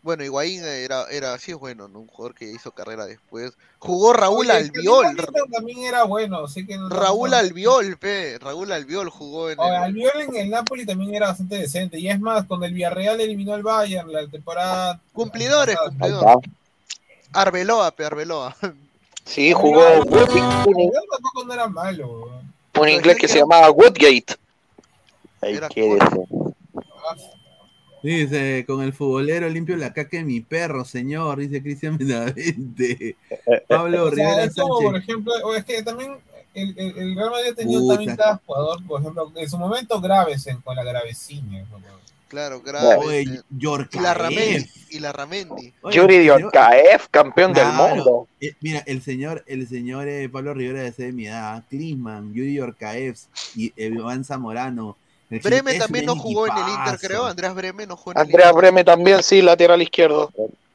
Bueno, 0.04 0.24
Higuaín 0.24 0.64
era, 0.66 1.06
era 1.12 1.36
así 1.36 1.52
es 1.52 1.58
bueno, 1.60 1.88
¿no? 1.88 2.00
Un 2.00 2.08
jugador 2.08 2.34
que 2.34 2.46
hizo 2.52 2.72
carrera 2.72 3.06
después. 3.06 3.54
Jugó 3.78 4.14
Raúl 4.14 4.50
Oye, 4.50 4.52
Albiol. 4.58 5.16
También 5.52 5.84
era 5.84 6.06
bueno, 6.06 6.40
así 6.46 6.66
que 6.66 6.76
no- 6.76 6.90
Raúl 6.90 7.30
no- 7.30 7.38
Albiol, 7.38 7.98
pe. 7.98 8.40
Raúl 8.40 8.72
Albiol 8.72 9.10
jugó 9.12 9.52
en 9.52 9.60
Oye, 9.60 9.70
el. 9.70 9.76
Albiol 9.84 10.12
en 10.28 10.36
el 10.38 10.50
Napoli 10.50 10.88
también 10.88 11.14
era 11.14 11.28
bastante 11.28 11.56
decente. 11.56 12.00
Y 12.00 12.10
es 12.10 12.20
más, 12.20 12.46
cuando 12.46 12.66
el 12.66 12.74
Villarreal 12.74 13.22
eliminó 13.22 13.54
al 13.54 13.62
Bayern 13.62 14.12
la 14.12 14.26
temporada. 14.28 15.00
Cumplidores, 15.14 15.78
cumplidores. 15.78 16.50
Arbeloa, 17.34 17.92
pe, 17.92 18.04
Arbeloa. 18.06 18.56
Sí, 19.26 19.54
jugó 19.54 19.82
un, 20.02 21.48
no 21.48 21.54
era 21.54 21.68
malo. 21.68 22.08
weón. 22.08 22.54
un 22.80 22.90
inglés 22.90 23.18
que 23.18 23.28
se 23.28 23.40
llamaba 23.40 23.72
Woodgate. 23.72 24.36
Ahí. 25.42 25.60
Dice, 28.04 28.66
con 28.66 28.82
el 28.82 28.94
futbolero 28.94 29.48
limpio 29.48 29.78
la 29.78 29.94
caca 29.94 30.18
de 30.18 30.24
mi 30.24 30.42
perro, 30.42 30.84
señor, 30.86 31.38
dice 31.40 31.62
Cristian 31.62 31.98
Benavente. 31.98 33.16
Pablo 33.68 34.06
O 34.06 34.12
sea, 34.12 34.26
Rivera 34.26 34.44
es 34.46 34.56
como, 34.56 34.80
por 34.80 34.94
Sánchez. 34.94 35.04
ejemplo, 35.10 35.34
o 35.44 35.54
es 35.54 35.66
que 35.66 35.84
también 35.84 36.18
el, 36.56 36.78
el, 36.80 36.98
el 36.98 37.16
Real 37.16 37.30
Madrid 37.30 37.50
ha 37.52 37.56
tenido 37.56 37.82
Puta. 37.82 37.94
también 37.96 38.16
cada 38.16 38.42
jugador, 38.44 38.88
por 38.88 39.02
ejemplo, 39.02 39.32
en 39.36 39.50
su 39.50 39.58
momento 39.58 40.02
Gravesen 40.02 40.62
con 40.62 40.76
la 40.76 40.84
Gravecina. 40.84 41.64
Claro, 42.32 42.62
grave. 42.62 42.96
Oye, 42.96 43.22
este. 43.24 43.98
Y 43.98 44.00
la 44.00 44.14
Ramendi. 44.14 44.70
Y 44.90 45.00
la 45.00 45.12
Ramendi. 45.12 45.74
Oye, 45.82 45.98
Yuri 45.98 46.18
Diorcaev, 46.20 47.10
campeón 47.12 47.52
del 47.52 47.68
mundo. 47.68 48.26
Eh, 48.40 48.54
mira, 48.62 48.82
el 48.86 49.02
señor, 49.02 49.44
el 49.48 49.68
señor 49.68 50.08
eh, 50.08 50.30
Pablo 50.30 50.54
Rivera 50.54 50.82
de 50.82 50.92
de 50.92 51.12
mi 51.12 51.28
edad, 51.28 51.62
Klinsmann, 51.70 52.34
Yuri 52.34 52.58
Orkaev 52.62 53.18
y 53.54 53.68
eh, 53.76 53.88
Iván 53.88 54.24
Zamorano. 54.24 54.96
Breme 55.30 55.74
también 55.78 56.06
no 56.06 56.16
jugó 56.16 56.48
en 56.48 56.54
el 56.58 56.70
Inter, 56.70 57.00
creo. 57.02 57.26
Andreas 57.26 57.54
Breme 57.54 57.86
no 57.86 57.98
jugó 57.98 58.14
en 58.14 58.18
el 58.20 58.22
Andrea 58.22 58.48
Inter. 58.48 58.58
Breme 58.62 58.84
también, 58.86 59.22
sí, 59.24 59.42
lateral 59.42 59.82
izquierdo. 59.82 60.32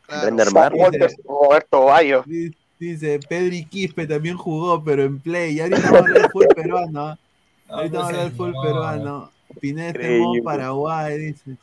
Claro. 0.06 0.36
Walter 0.74 1.10
Roberto 1.26 1.84
Bayo. 1.86 2.22
Di- 2.26 2.54
Dice, 2.78 3.18
Pedri 3.26 3.64
Quispe 3.64 4.06
también 4.06 4.36
jugó, 4.36 4.84
pero 4.84 5.02
en 5.04 5.18
play. 5.18 5.54
Y 5.56 5.60
ahorita 5.60 5.80
vamos 5.80 5.94
a 5.94 5.98
hablar 6.00 6.20
del 6.22 6.30
full 6.30 6.44
peruano. 6.54 6.90
No, 6.90 7.74
Ahorita 7.74 7.96
vamos 7.98 8.04
a 8.04 8.06
hablar 8.08 8.24
del 8.28 8.36
full 8.36 8.50
no. 8.52 8.62
peruano. 8.62 9.30
Pineda 9.60 9.88
Increíble. 9.88 10.42
Paraguay, 10.42 11.18
dice. 11.18 11.56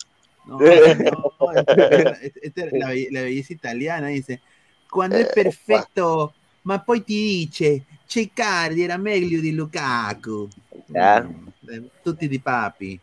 No, 0.46 0.58
no, 0.60 1.52
este- 1.56 2.42
este- 2.42 2.78
la, 2.78 2.88
la 2.88 3.22
belleza 3.22 3.54
italiana 3.54 4.08
dice. 4.08 4.42
Cuando 4.90 5.18
es 5.18 5.28
perfecto, 5.28 6.34
ma 6.64 6.80
poi 6.80 7.04
ti 7.04 7.16
dice, 7.16 7.86
c'è 8.06 8.30
Cardi, 8.34 8.84
era 8.84 8.98
meglio 8.98 9.40
di 9.40 9.54
Lukaku. 9.54 10.48
Mm, 10.92 11.86
Tutti 12.04 12.28
di 12.28 12.40
papi. 12.40 13.00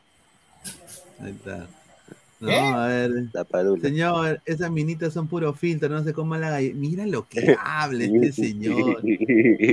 No, 2.41 2.49
¿Qué? 2.49 2.57
a 2.59 2.87
ver. 2.87 3.11
La. 3.35 3.47
Señor, 3.83 4.41
esas 4.47 4.71
minitas 4.71 5.13
son 5.13 5.29
puro 5.29 5.53
filtro, 5.53 5.91
no 5.91 6.03
sé 6.03 6.15
cómo 6.15 6.37
la 6.37 6.49
haga. 6.57 6.61
Mira 6.75 7.07
lo 7.07 7.29
que 7.29 7.55
habla 7.65 8.05
este 8.05 8.33
señor. 8.33 9.03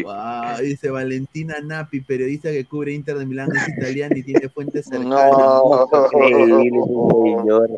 Wow, 0.03 0.61
dice 0.61 0.89
Valentina 0.89 1.55
Napi, 1.63 2.01
periodista 2.01 2.51
que 2.51 2.65
cubre 2.65 2.93
Inter 2.93 3.17
de 3.17 3.25
Milán, 3.25 3.49
es 3.55 3.69
italiana 3.69 4.17
y 4.17 4.23
tiene 4.23 4.49
fuentes 4.49 4.85
cercanas. 4.85 5.31
No. 5.31 5.87
Señor. 6.11 7.69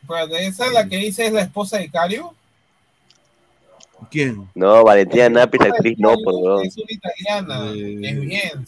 Espérate, 0.00 0.46
¿esa 0.46 0.66
es 0.66 0.72
la 0.72 0.88
que 0.88 0.96
dice 0.96 1.26
es 1.26 1.32
la 1.32 1.42
esposa 1.42 1.78
de 1.78 1.90
Cario? 1.90 2.34
¿Quién? 4.10 4.48
No, 4.54 4.82
Valentina 4.82 5.28
Napi, 5.28 5.58
La 5.58 5.66
actriz, 5.66 5.98
no, 5.98 6.14
por 6.24 6.34
favor. 6.34 6.66
Es 6.66 6.76
una 6.76 6.86
italiana, 6.90 7.72
Eh. 7.74 8.00
es 8.02 8.20
bien 8.20 8.64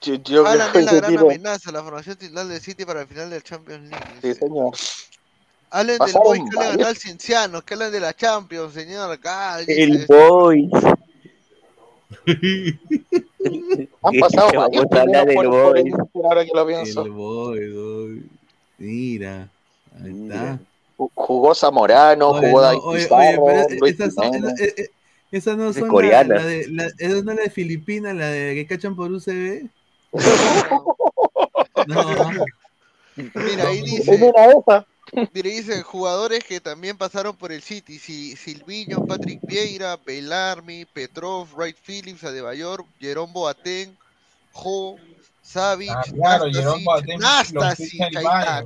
Yo, 0.00 0.14
yo 0.14 0.46
Alan 0.46 0.70
creo 0.70 0.80
es 0.80 0.86
la 0.86 0.92
gran 0.98 1.10
tiro- 1.10 1.26
amenaza, 1.26 1.72
la 1.72 1.82
formación 1.82 2.16
titular 2.16 2.46
del 2.46 2.60
City 2.60 2.84
para 2.84 3.02
el 3.02 3.08
final 3.08 3.30
del 3.30 3.42
Champions 3.42 3.90
League. 3.90 4.06
Sí, 4.22 4.34
señor. 4.34 4.72
Hablen 5.70 5.98
del 5.98 6.12
Boys, 6.14 6.40
que 6.40 6.56
hablan 6.56 6.70
varios. 6.72 6.88
al 6.88 6.96
Cienciano, 6.96 7.62
que 7.62 7.74
hablan 7.74 7.92
de 7.92 8.00
la 8.00 8.14
Champions, 8.14 8.72
señor. 8.74 9.18
El 9.66 10.06
Boys. 10.06 10.70
Han 14.02 14.14
pasado 14.20 14.50
varios 14.54 14.86
a 14.92 15.00
hablar 15.00 15.26
del 15.26 15.48
Boys. 15.48 15.94
Ahora 16.14 16.44
que 16.44 16.50
lo 16.54 16.66
pienso. 16.66 17.02
El 17.04 17.10
boy, 17.10 17.72
boy. 17.72 18.22
Mira, 18.78 19.48
ahí 20.02 20.22
está. 20.22 20.58
Ju- 20.96 21.10
Jugó 21.14 21.54
Zamorano, 21.54 22.30
Oye, 22.30 22.48
jugó 22.48 22.60
no, 22.60 22.66
David 22.66 22.80
oye, 22.84 23.02
Pizarro, 23.02 23.42
oye, 23.44 23.64
pero 23.68 23.80
Luis 23.80 24.00
esas, 25.30 25.56
no 25.58 25.68
Es 25.68 25.74
son 25.76 25.84
la, 25.84 25.88
coreana. 25.92 26.34
la 26.36 26.44
de, 26.44 26.68
la, 26.68 26.86
esas 26.98 27.24
no 27.24 27.34
la 27.34 27.42
de 27.42 27.50
Filipinas, 27.50 28.16
la 28.16 28.28
de 28.28 28.54
que 28.54 28.66
cachan 28.66 28.96
por 28.96 29.10
UCB. 29.12 29.68
No, 31.86 32.30
Mira, 33.16 33.68
ahí 33.68 33.82
dice, 33.82 34.18
mira, 34.18 34.52
jugadores 35.82 36.44
que 36.44 36.60
también 36.60 36.96
pasaron 36.96 37.36
por 37.36 37.50
el 37.50 37.62
City. 37.62 37.98
Si, 37.98 38.36
Silviño, 38.36 39.04
Patrick 39.06 39.44
Vieira, 39.44 39.96
Belarmi, 39.96 40.84
Petrov, 40.84 41.48
Wright 41.56 41.76
Phillips, 41.84 42.24
Adebayor, 42.24 42.84
Jerome 43.00 43.32
Boateng, 43.32 43.96
Jo, 44.52 44.96
Savic, 45.42 45.90
Ah, 45.90 46.02
claro, 46.14 46.44
ahí 46.44 46.52
está. 48.24 48.64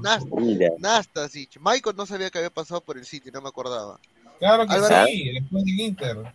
Nastasic. 0.78 1.58
Michael 1.60 1.96
no 1.96 2.06
sabía 2.06 2.30
que 2.30 2.38
había 2.38 2.50
pasado 2.50 2.80
por 2.80 2.98
el 2.98 3.06
City, 3.06 3.30
no 3.30 3.40
me 3.40 3.48
acordaba. 3.48 3.98
Claro 4.38 4.66
que 4.66 4.74
Álvaro- 4.74 5.06
sí, 5.06 5.30
después 5.32 5.64
del 5.64 5.80
Inter. 5.80 6.34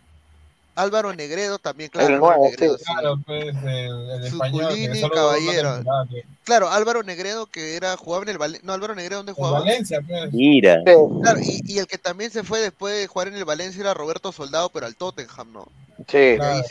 Álvaro 0.78 1.12
Negredo 1.14 1.58
también, 1.58 1.90
claro. 1.90 2.08
El 2.08 2.14
Álvaro 2.14 2.36
nuevo, 2.38 2.50
Negredo, 2.50 2.78
sí. 2.78 2.84
Claro, 2.84 3.20
pues 3.26 3.44
el, 3.64 4.10
el 4.10 4.24
español. 4.26 4.74
que 4.74 5.10
Caballero. 5.12 5.84
que- 6.10 6.24
Claro, 6.44 6.70
Álvaro 6.70 7.02
Negredo 7.02 7.46
que 7.46 7.76
era 7.76 7.96
jugaba 7.96 8.22
en 8.22 8.28
el 8.30 8.38
Valencia. 8.38 8.66
No, 8.66 8.72
Álvaro 8.72 8.94
Negredo, 8.94 9.18
¿dónde 9.18 9.30
En 9.32 9.36
jugaba? 9.36 9.58
Valencia, 9.60 10.00
pues. 10.06 10.32
Mira. 10.32 10.82
Claro, 10.84 11.40
y, 11.40 11.60
y 11.66 11.78
el 11.78 11.86
que 11.86 11.98
también 11.98 12.30
se 12.30 12.42
fue 12.44 12.60
después 12.60 12.94
de 12.94 13.06
jugar 13.06 13.28
en 13.28 13.36
el 13.36 13.44
Valencia 13.44 13.80
era 13.80 13.92
Roberto 13.94 14.32
Soldado, 14.32 14.70
pero 14.70 14.86
al 14.86 14.96
Tottenham, 14.96 15.52
¿no? 15.52 15.68
Sí. 16.06 16.36
Claro. 16.36 16.62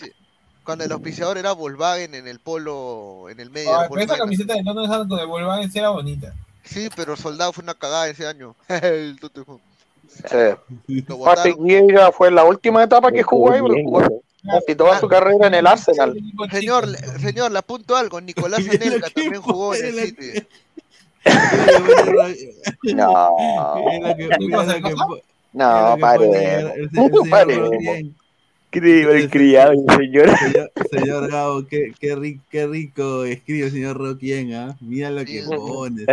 cuando 0.63 0.84
el 0.84 0.91
auspiciador 0.91 1.38
era 1.38 1.51
Volkswagen 1.53 2.15
en 2.15 2.27
el 2.27 2.39
polo, 2.39 3.27
en 3.29 3.39
el 3.39 3.49
medio. 3.51 3.77
Del 3.77 3.89
pero 3.89 4.01
esa 4.01 4.17
camiseta 4.17 4.53
de 4.55 4.63
Tottenham 4.63 5.19
el 5.19 5.27
Volkswagen 5.27 5.71
sí 5.71 5.79
era 5.79 5.89
bonita. 5.89 6.34
Sí, 6.63 6.89
pero 6.95 7.15
Soldado 7.15 7.53
fue 7.53 7.63
una 7.63 7.73
cagada 7.73 8.07
ese 8.09 8.25
año. 8.27 8.55
el 8.67 9.17
Tottenham. 9.19 9.59
Sí. 10.07 11.03
Lo 11.07 11.19
Patrick. 11.23 11.57
Vieira 11.59 12.11
fue 12.11 12.31
la 12.31 12.43
última 12.43 12.84
etapa 12.84 13.11
que 13.11 13.23
jugó 13.23 13.51
ahí, 13.51 13.59
jugó 13.59 14.21
casi 14.45 14.75
toda 14.75 14.99
su 14.99 15.07
carrera 15.07 15.47
en 15.47 15.53
el 15.53 15.67
Arsenal. 15.67 16.17
Señor, 16.51 16.88
le- 16.88 16.97
señor, 17.19 17.51
le 17.51 17.59
apunto 17.59 17.95
algo. 17.95 18.19
Nicolás 18.21 18.59
Anelka 18.69 19.09
también 19.09 19.41
jugó 19.41 19.75
en 19.75 19.85
el 19.85 19.99
City. 20.07 20.47
No, 22.95 23.35
no. 25.53 25.97
Rodríguez. 25.97 28.05
Increíble, 28.73 29.29
criado, 29.29 29.73
señor. 29.97 30.38
Señor, 30.38 30.71
señor 30.91 31.31
Gabo, 31.31 31.65
qué, 31.67 31.93
qué, 31.99 32.15
ri- 32.15 32.39
qué 32.51 32.67
rico 32.67 33.23
escribe 33.23 33.67
el 33.67 33.71
señor 33.71 33.97
Roquien, 33.97 34.53
¿ah? 34.53 34.77
Mira 34.81 35.09
lo 35.09 35.23
que 35.25 35.41
pone. 35.43 36.05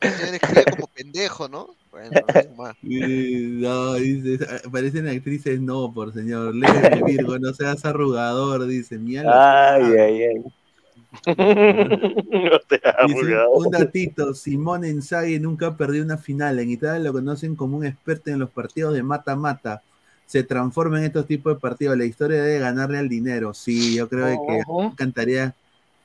Escribe 0.00 0.64
como 0.70 0.86
pendejo, 0.88 1.48
¿no? 1.48 1.74
Bueno, 1.90 2.20
no 2.26 2.54
más. 2.56 2.76
Dice, 2.82 4.46
parecen 4.70 5.08
actrices 5.08 5.60
no, 5.60 5.92
por 5.92 6.12
señor. 6.12 6.54
Léeme, 6.54 7.02
Virgo, 7.04 7.38
no 7.38 7.52
seas 7.54 7.84
arrugador, 7.84 8.66
dice. 8.66 8.98
Mira 8.98 9.22
que 9.22 9.28
Ay, 9.30 9.84
ay, 9.98 10.22
ay. 10.24 10.44
No 11.26 12.58
te 12.68 12.80
Dice, 13.06 13.36
un 13.52 13.70
datito, 13.70 14.34
Simone 14.34 14.88
Inzaghi 14.88 15.38
nunca 15.38 15.76
perdió 15.76 16.02
una 16.02 16.18
final. 16.18 16.58
En 16.58 16.70
Italia 16.70 16.98
lo 16.98 17.12
conocen 17.12 17.54
como 17.54 17.76
un 17.76 17.86
experto 17.86 18.30
en 18.30 18.40
los 18.40 18.50
partidos 18.50 18.94
de 18.94 19.02
mata-mata. 19.02 19.82
Se 20.26 20.42
transforma 20.42 20.98
en 20.98 21.04
estos 21.04 21.26
tipos 21.26 21.54
de 21.54 21.60
partidos. 21.60 21.96
La 21.96 22.04
historia 22.04 22.42
de 22.42 22.58
ganarle 22.58 22.98
al 22.98 23.08
dinero. 23.08 23.54
Sí, 23.54 23.94
yo 23.94 24.08
creo 24.08 24.26
que 24.26 24.62
Ujú. 24.66 24.80
me 24.80 24.86
encantaría. 24.88 25.54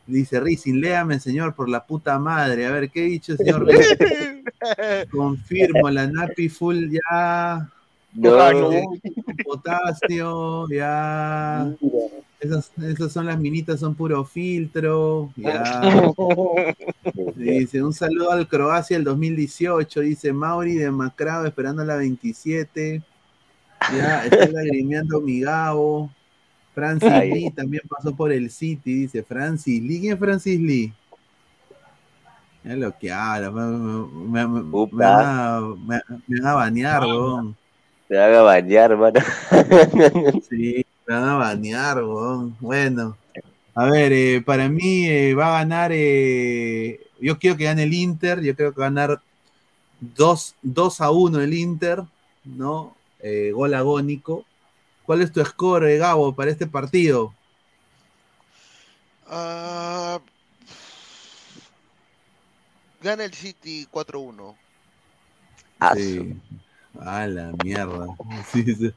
Dice 0.10 0.40
Rizin, 0.40 0.82
léame, 0.82 1.20
señor, 1.20 1.54
por 1.54 1.70
la 1.70 1.86
puta 1.86 2.18
madre. 2.18 2.66
A 2.66 2.72
ver, 2.72 2.90
¿qué 2.90 3.06
he 3.06 3.10
dicho, 3.10 3.38
señor? 3.38 3.68
Confirmo, 5.12 5.90
la 5.90 6.08
Napi 6.08 6.50
full 6.50 6.90
ya. 6.90 7.70
No. 8.14 8.72
Potasio, 9.46 10.68
ya. 10.70 11.72
Esas, 12.40 12.72
esas 12.82 13.12
son 13.12 13.28
las 13.28 13.40
minitas, 13.40 13.80
son 13.80 13.94
puro 13.94 14.26
filtro. 14.26 15.32
Ya. 15.36 15.82
Dice, 17.36 17.84
un 17.84 17.94
saludo 17.94 18.32
al 18.32 18.48
Croacia 18.48 18.98
del 18.98 19.04
2018, 19.04 20.00
dice 20.02 20.34
Mauri 20.34 20.76
de 20.76 20.90
Macrao 20.90 21.46
esperando 21.46 21.84
la 21.86 21.98
27. 21.98 23.02
Ya, 23.96 24.26
está 24.26 24.48
lagrimeando 24.48 25.22
mi 25.22 25.42
Gabo. 25.42 26.10
Francis 26.80 27.12
Ay. 27.12 27.32
Lee 27.34 27.52
también 27.52 27.84
pasó 27.90 28.16
por 28.16 28.32
el 28.32 28.50
City, 28.50 29.02
dice 29.02 29.22
Francis 29.22 29.82
Lee. 29.84 30.00
¿Quién 30.00 30.14
es 30.14 30.20
Francis 30.20 30.58
Lee? 30.62 30.94
Es 32.64 32.78
lo 32.78 32.98
que 32.98 33.12
habla, 33.12 33.52
me, 33.52 33.62
me, 33.66 34.48
me- 34.48 34.64
me 34.64 34.82
me- 35.86 36.02
me 36.28 36.42
banear, 36.42 37.02
weón. 37.06 37.56
Te 38.08 38.16
van 38.16 38.34
a 38.34 38.42
bañar, 38.42 38.96
mano. 38.98 39.20
Sí, 40.50 40.86
me 41.06 41.16
van 41.16 41.24
a 41.30 41.36
banear, 41.36 42.02
weón. 42.02 42.56
Bueno, 42.62 43.18
a 43.76 43.86
ver, 43.86 44.14
eh, 44.14 44.42
para 44.42 44.70
mí 44.70 45.06
eh, 45.06 45.34
va 45.36 45.48
a 45.48 45.60
ganar, 45.60 45.92
eh, 45.94 46.98
yo 47.20 47.38
quiero 47.38 47.58
que 47.58 47.66
gane 47.66 47.84
el 47.84 47.94
Inter, 47.94 48.40
yo 48.42 48.56
creo 48.56 48.72
que 48.74 48.80
va 48.80 48.88
a 48.88 48.90
ganar 48.90 49.22
2, 50.00 50.56
2 50.62 51.02
a 51.02 51.12
1 51.12 51.42
el 51.42 51.54
Inter, 51.54 52.04
¿no? 52.46 52.96
Gol 53.54 53.74
agónico. 53.74 54.46
¿Cuál 55.10 55.24
es 55.24 55.32
tu 55.32 55.44
score, 55.44 55.98
Gabo, 55.98 56.36
para 56.36 56.52
este 56.52 56.68
partido? 56.68 57.34
Ah, 59.26 60.20
gana 63.02 63.24
el 63.24 63.34
City 63.34 63.88
4-1. 63.92 64.56
Ah, 65.80 65.96
Sí. 65.96 66.38
A 67.00 67.26
la 67.26 67.52
mierda. 67.64 68.06
Sí, 68.54 68.64
sí. 68.76 68.94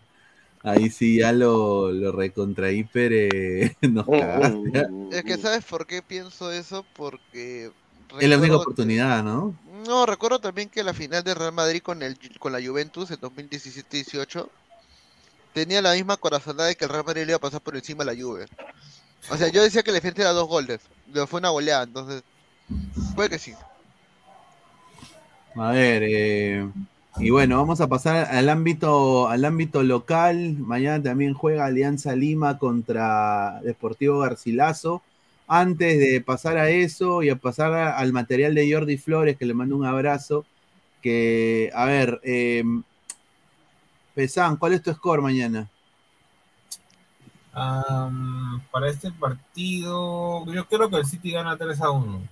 Ahí 0.62 0.90
sí 0.90 1.20
ya 1.20 1.32
lo, 1.32 1.90
lo 1.90 2.12
recontra 2.12 2.70
hiper 2.70 3.10
eh, 3.14 3.76
nos 3.80 4.04
cagaste. 4.04 4.70
ya. 4.70 4.88
Es 5.12 5.24
que 5.24 5.38
¿sabes 5.38 5.64
por 5.64 5.86
qué 5.86 6.02
pienso 6.02 6.52
eso? 6.52 6.84
Porque... 6.94 7.72
Es 8.20 8.28
la 8.28 8.36
única 8.36 8.56
oportunidad, 8.56 9.24
¿no? 9.24 9.54
No, 9.86 10.04
recuerdo 10.04 10.40
también 10.40 10.68
que 10.68 10.84
la 10.84 10.92
final 10.92 11.24
de 11.24 11.32
Real 11.32 11.54
Madrid 11.54 11.80
con, 11.80 12.02
el, 12.02 12.18
con 12.38 12.52
la 12.52 12.60
Juventus 12.62 13.10
en 13.12 13.18
2017-18 13.18 14.46
tenía 15.52 15.82
la 15.82 15.94
misma 15.94 16.16
corazonada 16.16 16.68
de 16.68 16.76
que 16.76 16.84
el 16.84 16.90
Real 16.90 17.04
Madrid 17.04 17.22
le 17.22 17.32
iba 17.32 17.36
a 17.36 17.40
pasar 17.40 17.60
por 17.60 17.76
encima 17.76 18.02
a 18.02 18.06
la 18.06 18.14
Juve. 18.14 18.46
O 19.30 19.36
sea, 19.36 19.48
yo 19.48 19.62
decía 19.62 19.82
que 19.82 19.90
la 19.90 19.96
diferencia 19.96 20.22
era 20.22 20.32
dos 20.32 20.48
goles, 20.48 20.80
pero 21.12 21.26
fue 21.26 21.40
una 21.40 21.50
goleada, 21.50 21.84
entonces 21.84 22.22
puede 23.14 23.30
que 23.30 23.38
sí. 23.38 23.54
A 25.54 25.70
ver, 25.70 26.02
eh, 26.04 26.68
y 27.18 27.30
bueno, 27.30 27.58
vamos 27.58 27.80
a 27.80 27.88
pasar 27.88 28.28
al 28.30 28.48
ámbito, 28.48 29.28
al 29.28 29.44
ámbito 29.44 29.82
local. 29.82 30.56
Mañana 30.58 31.02
también 31.02 31.34
juega 31.34 31.66
Alianza 31.66 32.16
Lima 32.16 32.58
contra 32.58 33.60
Deportivo 33.62 34.20
Garcilaso. 34.20 35.02
Antes 35.46 35.98
de 35.98 36.22
pasar 36.22 36.56
a 36.56 36.70
eso 36.70 37.22
y 37.22 37.28
a 37.28 37.36
pasar 37.36 37.74
al 37.74 38.12
material 38.12 38.54
de 38.54 38.72
Jordi 38.72 38.96
Flores, 38.96 39.36
que 39.36 39.44
le 39.44 39.52
mando 39.52 39.76
un 39.76 39.84
abrazo, 39.84 40.46
que, 41.02 41.70
a 41.74 41.84
ver, 41.84 42.20
eh, 42.24 42.64
Pesán, 44.14 44.56
¿cuál 44.56 44.74
es 44.74 44.82
tu 44.82 44.92
score 44.92 45.22
mañana? 45.22 45.68
Am, 47.52 48.62
para 48.70 48.88
este 48.88 49.10
partido, 49.10 50.44
yo 50.46 50.66
creo 50.66 50.88
que 50.88 50.96
el 50.96 51.06
City 51.06 51.32
gana 51.32 51.56
3 51.56 51.80
a 51.80 51.90
1. 51.90 52.22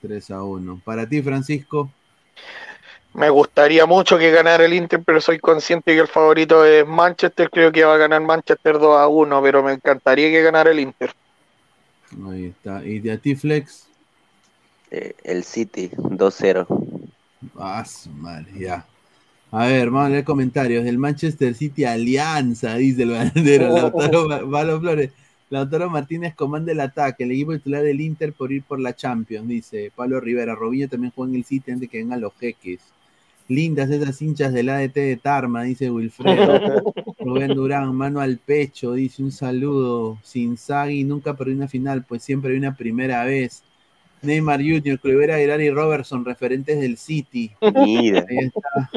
3 0.00 0.30
a 0.30 0.42
1. 0.42 0.80
Para 0.84 1.08
ti, 1.08 1.22
Francisco. 1.22 1.90
Me 3.14 3.28
gustaría 3.28 3.84
mucho 3.86 4.16
que 4.16 4.30
ganara 4.30 4.64
el 4.64 4.72
Inter, 4.72 5.02
pero 5.04 5.20
soy 5.20 5.38
consciente 5.38 5.94
que 5.94 6.00
el 6.00 6.08
favorito 6.08 6.64
es 6.64 6.86
Manchester. 6.86 7.50
Creo 7.50 7.70
que 7.70 7.84
va 7.84 7.94
a 7.94 7.98
ganar 7.98 8.22
Manchester 8.22 8.78
2 8.78 8.98
a 8.98 9.06
1, 9.06 9.42
pero 9.42 9.62
me 9.62 9.72
encantaría 9.72 10.30
que 10.30 10.42
ganara 10.42 10.70
el 10.70 10.80
Inter. 10.80 11.14
Ahí 12.28 12.46
está. 12.46 12.84
¿Y 12.84 13.00
de 13.00 13.12
a 13.12 13.18
ti, 13.18 13.34
Flex? 13.34 13.86
Eh, 14.90 15.14
el 15.24 15.44
City, 15.44 15.90
2-0. 15.90 16.66
Ah, 17.58 17.84
su 17.84 18.10
madre, 18.10 18.50
ya. 18.58 18.86
A 19.52 19.66
ver, 19.66 19.90
vamos 19.90 20.06
a 20.06 20.10
leer 20.10 20.24
comentarios. 20.24 20.84
Del 20.84 20.98
Manchester 20.98 21.54
City 21.54 21.84
Alianza, 21.84 22.74
dice 22.76 23.02
el 23.02 23.10
bandero. 23.10 23.74
Lautaro 23.74 24.28
Ma- 24.28 24.42
Valo 24.42 24.80
Flores. 24.80 25.10
Lautaro 25.50 25.90
Martínez 25.90 26.34
comanda 26.34 26.72
el 26.72 26.80
ataque. 26.80 27.24
El 27.24 27.32
equipo 27.32 27.52
titular 27.52 27.82
del 27.82 28.00
Inter 28.00 28.32
por 28.32 28.50
ir 28.50 28.62
por 28.62 28.80
la 28.80 28.96
Champions, 28.96 29.46
dice 29.46 29.92
Pablo 29.94 30.20
Rivera. 30.20 30.54
Robinho 30.54 30.88
también 30.88 31.12
juega 31.14 31.30
en 31.32 31.36
el 31.36 31.44
City 31.44 31.70
antes 31.70 31.90
que 31.90 31.98
vengan 31.98 32.20
los 32.22 32.32
jeques. 32.40 32.80
Lindas 33.48 33.90
esas 33.90 34.22
hinchas 34.22 34.54
del 34.54 34.70
ADT 34.70 34.94
de 34.94 35.16
Tarma, 35.18 35.64
dice 35.64 35.90
Wilfredo. 35.90 36.94
Rubén 37.20 37.54
Durán, 37.54 37.94
mano 37.94 38.20
al 38.20 38.38
pecho, 38.38 38.94
dice 38.94 39.22
un 39.22 39.32
saludo. 39.32 40.18
Sin 40.22 40.56
Sagi 40.56 41.04
nunca 41.04 41.34
perdió 41.34 41.54
una 41.54 41.68
final, 41.68 42.04
pues 42.08 42.22
siempre 42.22 42.52
hay 42.52 42.56
una 42.58 42.74
primera 42.74 43.22
vez. 43.24 43.62
Neymar 44.22 44.60
Jr., 44.62 44.98
Clivera 44.98 45.34
Aguilar 45.34 45.60
y 45.60 45.68
Robertson, 45.68 46.24
referentes 46.24 46.80
del 46.80 46.96
City. 46.96 47.50
Mira. 47.74 48.24
Ahí 48.30 48.38
está. 48.46 48.90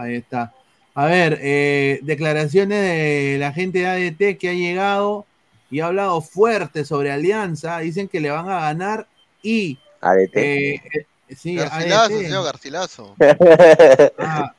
Ahí 0.00 0.14
está. 0.16 0.52
A 0.94 1.06
ver, 1.06 1.38
eh, 1.42 2.00
declaraciones 2.02 2.80
de 2.80 3.36
la 3.38 3.52
gente 3.52 3.80
de 3.80 3.86
ADT 3.86 4.38
que 4.38 4.48
ha 4.48 4.54
llegado 4.54 5.26
y 5.70 5.80
ha 5.80 5.86
hablado 5.86 6.20
fuerte 6.20 6.84
sobre 6.84 7.12
Alianza. 7.12 7.78
Dicen 7.78 8.08
que 8.08 8.20
le 8.20 8.30
van 8.30 8.48
a 8.48 8.60
ganar 8.60 9.06
y. 9.42 9.78
ADT. 10.00 10.30
eh, 10.36 10.74
eh, 11.28 11.34
sí, 11.36 11.54
Garcilaso, 11.56 12.14
ADT. 12.14 12.22
señor 12.24 12.44
Garcilaso. 12.44 13.16
Ah, 14.18 14.54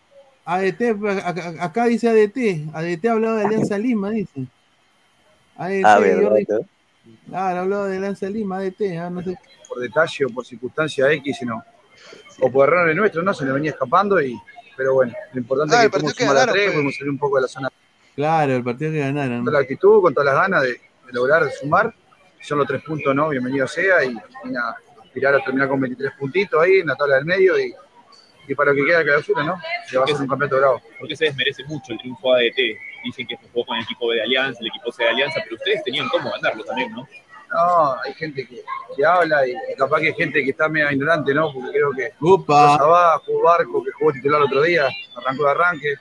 ADT, 0.46 0.96
pues, 1.00 1.24
acá, 1.60 1.86
dice 1.86 2.10
ADT. 2.10 2.70
ADT 2.74 3.06
ha 3.08 3.12
hablado 3.12 3.36
de 3.38 3.46
Alianza 3.46 3.78
Lima, 3.78 4.10
dice. 4.12 4.46
ADT, 5.58 5.84
Ah, 5.86 6.00
verdad, 6.00 6.30
Jordi- 6.32 6.46
¿no? 6.50 6.60
Claro, 7.28 7.58
ha 7.58 7.62
hablado 7.62 7.86
de 7.86 7.98
Alianza 7.98 8.30
Lima, 8.30 8.58
ADT. 8.58 8.98
ah, 8.98 9.10
no 9.10 9.22
sé. 9.24 9.36
por 9.68 9.80
detalle 9.80 10.26
o 10.26 10.30
por 10.30 10.46
circunstancia 10.46 11.10
X, 11.14 11.38
sino, 11.40 11.64
o 12.42 12.52
por 12.52 12.68
errores 12.68 12.94
nuestros, 12.96 13.24
¿no? 13.24 13.34
Se 13.34 13.46
le 13.46 13.52
venía 13.54 13.72
escapando, 13.72 14.22
y, 14.22 14.38
pero 14.78 14.94
bueno, 14.96 15.14
lo 15.34 15.40
importante 15.40 15.76
Ah, 15.76 15.80
es 15.80 15.86
el 15.86 15.92
que 15.92 15.98
pudimos 16.00 16.16
sumar 16.18 16.38
a 16.38 16.52
tres, 16.52 16.64
pues. 16.66 16.74
pudimos 16.76 16.96
salir 16.96 17.10
un 17.10 17.18
poco 17.18 17.36
de 17.38 17.42
la 17.44 17.48
zona 17.48 17.70
Claro, 18.16 18.56
el 18.56 18.64
partido 18.64 18.92
que 18.92 19.00
ganaron. 19.00 19.38
con 19.38 19.46
toda 19.46 19.58
la 19.58 19.62
actitud, 19.64 20.02
con 20.02 20.14
todas 20.14 20.26
las 20.34 20.36
ganas 20.42 20.62
de, 20.64 20.70
de 20.70 21.14
lograr 21.14 21.50
sumar. 21.52 21.94
Son 22.42 22.58
los 22.58 22.68
tres 22.68 22.82
puntos, 22.84 23.14
¿no? 23.16 23.30
Bienvenido 23.30 23.68
sea, 23.68 24.04
y, 24.04 24.10
y 24.10 24.50
nada, 24.50 24.76
aspirar 25.04 25.36
a 25.36 25.40
terminar 25.44 25.68
con 25.70 25.80
23 25.80 26.12
puntitos 26.20 26.62
ahí 26.62 26.80
en 26.80 26.88
la 26.88 26.96
tabla 26.96 27.16
del 27.18 27.26
medio 27.26 27.58
y, 27.60 27.74
y 28.48 28.56
para 28.56 28.72
lo 28.72 28.78
que 28.78 28.86
queda 28.86 28.98
de 29.00 29.04
clausura, 29.06 29.44
¿no? 29.44 29.56
Que 29.90 29.98
va 29.98 30.04
a 30.06 30.08
ser 30.08 30.16
un 30.18 30.28
campeonato 30.28 30.58
bravo. 30.58 30.82
¿Por 31.00 31.08
qué 31.08 31.16
se 31.16 31.26
desmerece 31.26 31.64
mucho 31.66 31.94
el 31.94 32.00
triunfo 32.00 32.34
ADT? 32.34 32.58
dicen 33.04 33.26
que 33.26 33.36
se 33.38 33.48
jugó 33.52 33.66
con 33.66 33.78
el 33.78 33.84
equipo 33.84 34.12
de 34.12 34.22
Alianza, 34.22 34.60
el 34.62 34.68
equipo 34.68 34.92
C 34.92 35.04
de 35.04 35.10
Alianza, 35.10 35.40
pero 35.44 35.56
ustedes 35.56 35.84
tenían 35.84 36.08
cómo 36.10 36.30
ganarlo 36.32 36.64
también, 36.64 36.92
¿no? 36.92 37.08
No, 37.54 37.94
hay 38.02 38.14
gente 38.14 38.48
que, 38.48 38.62
que 38.96 39.06
habla 39.06 39.46
y, 39.46 39.52
y 39.52 39.76
capaz 39.78 40.00
que 40.00 40.08
hay 40.08 40.14
gente 40.14 40.44
que 40.44 40.52
está 40.52 40.70
medio 40.70 40.90
ignorante, 40.90 41.34
¿no? 41.34 41.52
Porque 41.52 41.72
creo 41.72 41.92
que 41.92 42.14
Upa. 42.22 42.78
Sabá, 42.78 43.20
jugó 43.26 43.44
Barco, 43.44 43.84
que 43.84 43.92
jugó 43.92 44.14
titular 44.14 44.40
el 44.40 44.48
otro 44.48 44.62
día, 44.62 44.88
arrancó 45.16 45.44
de 45.46 45.52
arranque, 45.52 45.96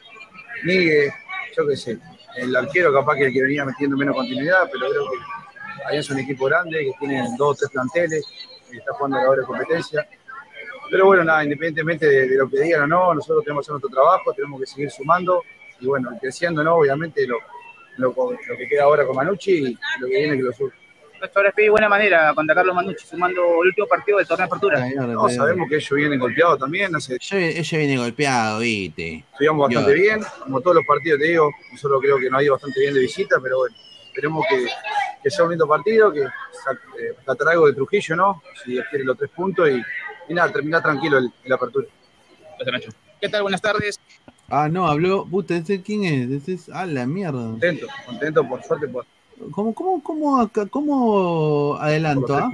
Migue, 0.64 1.12
yo 1.56 1.66
qué 1.66 1.76
sé. 1.76 1.98
El 2.36 2.54
arquero 2.54 2.92
capaz 2.92 3.16
que 3.16 3.26
el 3.26 3.32
que 3.32 3.42
venía 3.42 3.64
metiendo 3.64 3.96
menos 3.96 4.14
continuidad, 4.14 4.68
pero 4.72 4.88
creo 4.90 5.10
que 5.10 5.84
Alianza 5.86 6.12
es 6.12 6.18
un 6.18 6.18
equipo 6.20 6.44
grande, 6.46 6.84
que 6.84 6.92
tiene 7.00 7.26
dos 7.36 7.50
o 7.50 7.54
tres 7.54 7.70
planteles, 7.70 8.24
que 8.70 8.76
está 8.76 8.92
jugando 8.92 9.18
a 9.18 9.22
la 9.22 9.30
hora 9.30 9.40
de 9.40 9.46
competencia. 9.46 10.08
Pero 10.90 11.06
bueno, 11.06 11.24
nada, 11.24 11.42
independientemente 11.42 12.06
de, 12.06 12.28
de 12.28 12.36
lo 12.36 12.48
que 12.48 12.60
digan 12.60 12.82
o 12.82 12.86
no, 12.86 13.14
nosotros 13.14 13.44
tenemos 13.44 13.62
que 13.62 13.72
hacer 13.72 13.80
nuestro 13.80 13.90
trabajo, 13.90 14.32
tenemos 14.32 14.60
que 14.60 14.66
seguir 14.66 14.90
sumando 14.90 15.42
y 15.80 15.86
bueno, 15.86 16.10
creciendo, 16.20 16.62
¿no? 16.62 16.76
Obviamente 16.76 17.26
lo, 17.26 17.38
lo, 17.96 18.12
lo 18.12 18.56
que 18.56 18.68
queda 18.68 18.84
ahora 18.84 19.06
con 19.06 19.16
Manucci 19.16 19.52
y 19.52 19.78
lo 20.00 20.06
que 20.06 20.16
viene 20.18 20.36
que 20.36 20.42
lo 20.42 20.52
sube. 20.52 20.72
Esto 21.22 21.42
les 21.42 21.52
pedí 21.54 21.68
buena 21.68 21.88
manera 21.88 22.32
contra 22.34 22.54
Carlos 22.54 22.74
Manucci, 22.74 23.06
sumando 23.06 23.42
el 23.62 23.68
último 23.68 23.86
partido 23.86 24.18
del 24.18 24.26
torneo 24.26 24.46
de 24.46 24.48
apertura. 24.48 24.78
No, 25.06 25.28
sabemos 25.28 25.68
que 25.68 25.76
ellos 25.76 25.90
vienen 25.92 26.18
golpeados 26.18 26.58
también, 26.58 26.96
hace, 26.96 27.18
Ella 27.30 27.78
viene 27.78 27.96
golpeado, 27.98 28.60
viste. 28.60 29.24
Estuvimos 29.32 29.68
bastante 29.68 29.92
bien, 29.94 30.20
como 30.42 30.60
todos 30.60 30.76
los 30.76 30.86
partidos, 30.86 31.18
te 31.20 31.26
digo, 31.26 31.50
nosotros 31.72 32.00
creo 32.00 32.18
que 32.18 32.30
nos 32.30 32.40
ha 32.40 32.42
ido 32.42 32.52
bastante 32.54 32.80
bien 32.80 32.94
de 32.94 33.00
visita, 33.00 33.36
pero 33.42 33.58
bueno, 33.58 33.76
esperemos 34.06 34.46
que, 34.48 34.66
que 35.22 35.30
sea 35.30 35.44
un 35.44 35.50
lindo 35.50 35.68
partido, 35.68 36.10
que 36.12 36.22
sa- 36.22 36.72
eh, 36.98 37.14
sacar 37.26 37.48
algo 37.48 37.66
de 37.66 37.74
Trujillo, 37.74 38.16
¿no? 38.16 38.42
Si 38.64 38.72
Dios 38.72 38.86
quiere 38.88 39.04
los 39.04 39.18
tres 39.18 39.30
puntos 39.30 39.68
y, 39.68 39.82
y 40.28 40.34
nada, 40.34 40.50
terminar 40.52 40.82
tranquilo 40.82 41.18
el, 41.18 41.30
el 41.44 41.52
apertura. 41.52 41.86
¿Qué 43.20 43.28
tal? 43.28 43.42
Buenas 43.42 43.60
tardes. 43.60 43.98
Ah, 44.48 44.68
no, 44.70 44.88
habló. 44.88 45.26
Puta, 45.26 45.54
¿ese 45.56 45.82
quién 45.82 46.04
es? 46.04 46.30
Ese 46.42 46.52
es. 46.54 46.68
Ah, 46.72 46.86
la 46.86 47.06
mierda. 47.06 47.38
Contento, 47.42 47.86
contento 48.06 48.48
por 48.48 48.62
suerte 48.64 48.88
por. 48.88 49.04
¿Cómo, 49.52 49.74
cómo, 49.74 50.02
cómo, 50.02 50.40
acá, 50.40 50.66
cómo 50.66 51.76
adelanto? 51.80 52.34
ah? 52.34 52.50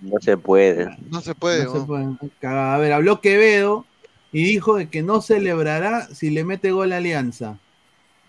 No 0.00 0.18
se 0.20 0.36
puede. 0.36 0.96
No 1.10 1.20
se 1.20 1.34
puede. 1.34 1.64
No 1.64 1.72
se 1.72 1.80
puede. 1.80 2.06
A 2.42 2.78
ver, 2.78 2.92
habló 2.92 3.20
Quevedo 3.20 3.84
y 4.32 4.44
dijo 4.44 4.76
de 4.76 4.88
que 4.88 5.02
no 5.02 5.20
celebrará 5.20 6.06
si 6.06 6.30
le 6.30 6.44
mete 6.44 6.70
gol 6.70 6.92
a 6.92 6.98
Alianza. 6.98 7.58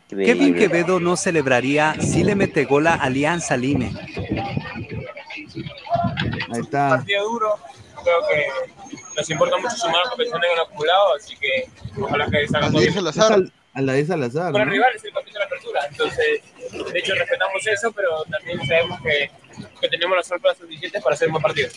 Kevin 0.10 0.56
Quevedo 0.56 1.00
no 1.00 1.16
celebraría 1.16 1.96
si 2.02 2.24
le 2.24 2.36
mete 2.36 2.66
gol 2.66 2.88
a 2.88 2.96
Alianza 2.96 3.56
Lime. 3.56 3.94
Ahí 6.52 6.60
está. 6.62 6.90
partido 6.90 7.24
duro. 7.24 7.56
Creo 8.04 8.18
que 8.30 8.48
nos 9.16 9.30
importa 9.30 9.58
mucho 9.58 9.76
sumar 9.78 10.02
porque 10.10 10.26
se 10.26 10.36
han 10.36 10.42
acumulado, 10.66 11.16
así 11.16 11.36
que 11.38 11.70
ojalá 12.02 12.26
que 12.30 12.48
salgan 12.48 12.76
al- 12.76 13.54
A 13.74 13.82
la 13.82 13.94
de 13.94 14.06
Salazar. 14.06 14.48
El 14.56 14.66
¿no? 14.66 14.72
rival 14.72 14.92
es 14.96 15.04
el 15.06 15.14
campeón 15.14 15.34
de 15.34 15.40
la 15.40 15.46
apertura. 15.46 15.82
Entonces, 15.90 16.42
de 16.94 17.00
hecho, 17.00 17.16
respetamos 17.16 17.68
eso, 17.68 17.92
pero 17.94 18.24
también 18.26 18.60
sabemos 18.68 19.00
que, 19.02 19.32
que 19.80 19.88
tenemos 19.90 20.18
las 20.18 20.28
sorpresas 20.28 20.58
suficientes 20.58 21.02
para 21.02 21.14
hacer 21.14 21.28
un 21.30 21.34
buen 21.34 21.44
partido. 21.44 21.70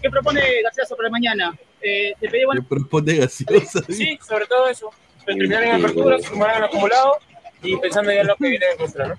¿Qué 0.00 0.10
propone 0.10 0.40
García 0.62 0.84
para 0.96 1.10
mañana? 1.10 1.56
Eh, 1.80 2.12
te 2.20 2.28
pedí 2.28 2.40
Le 2.40 2.46
buena 2.46 2.62
propone 2.68 3.16
gaseosa. 3.16 3.80
Sí, 3.88 4.18
sobre 4.26 4.46
todo 4.46 4.68
eso. 4.68 4.90
Terminar 5.24 5.62
en 5.64 5.72
apertura, 5.82 6.18
sumar 6.20 6.56
en 6.58 6.64
acumulado 6.64 7.18
y 7.62 7.76
pensando 7.78 8.12
ya 8.12 8.20
en 8.20 8.26
lo 8.26 8.36
que 8.36 8.48
viene 8.50 8.66
de 8.66 8.76
contra, 8.76 9.08
¿no? 9.08 9.14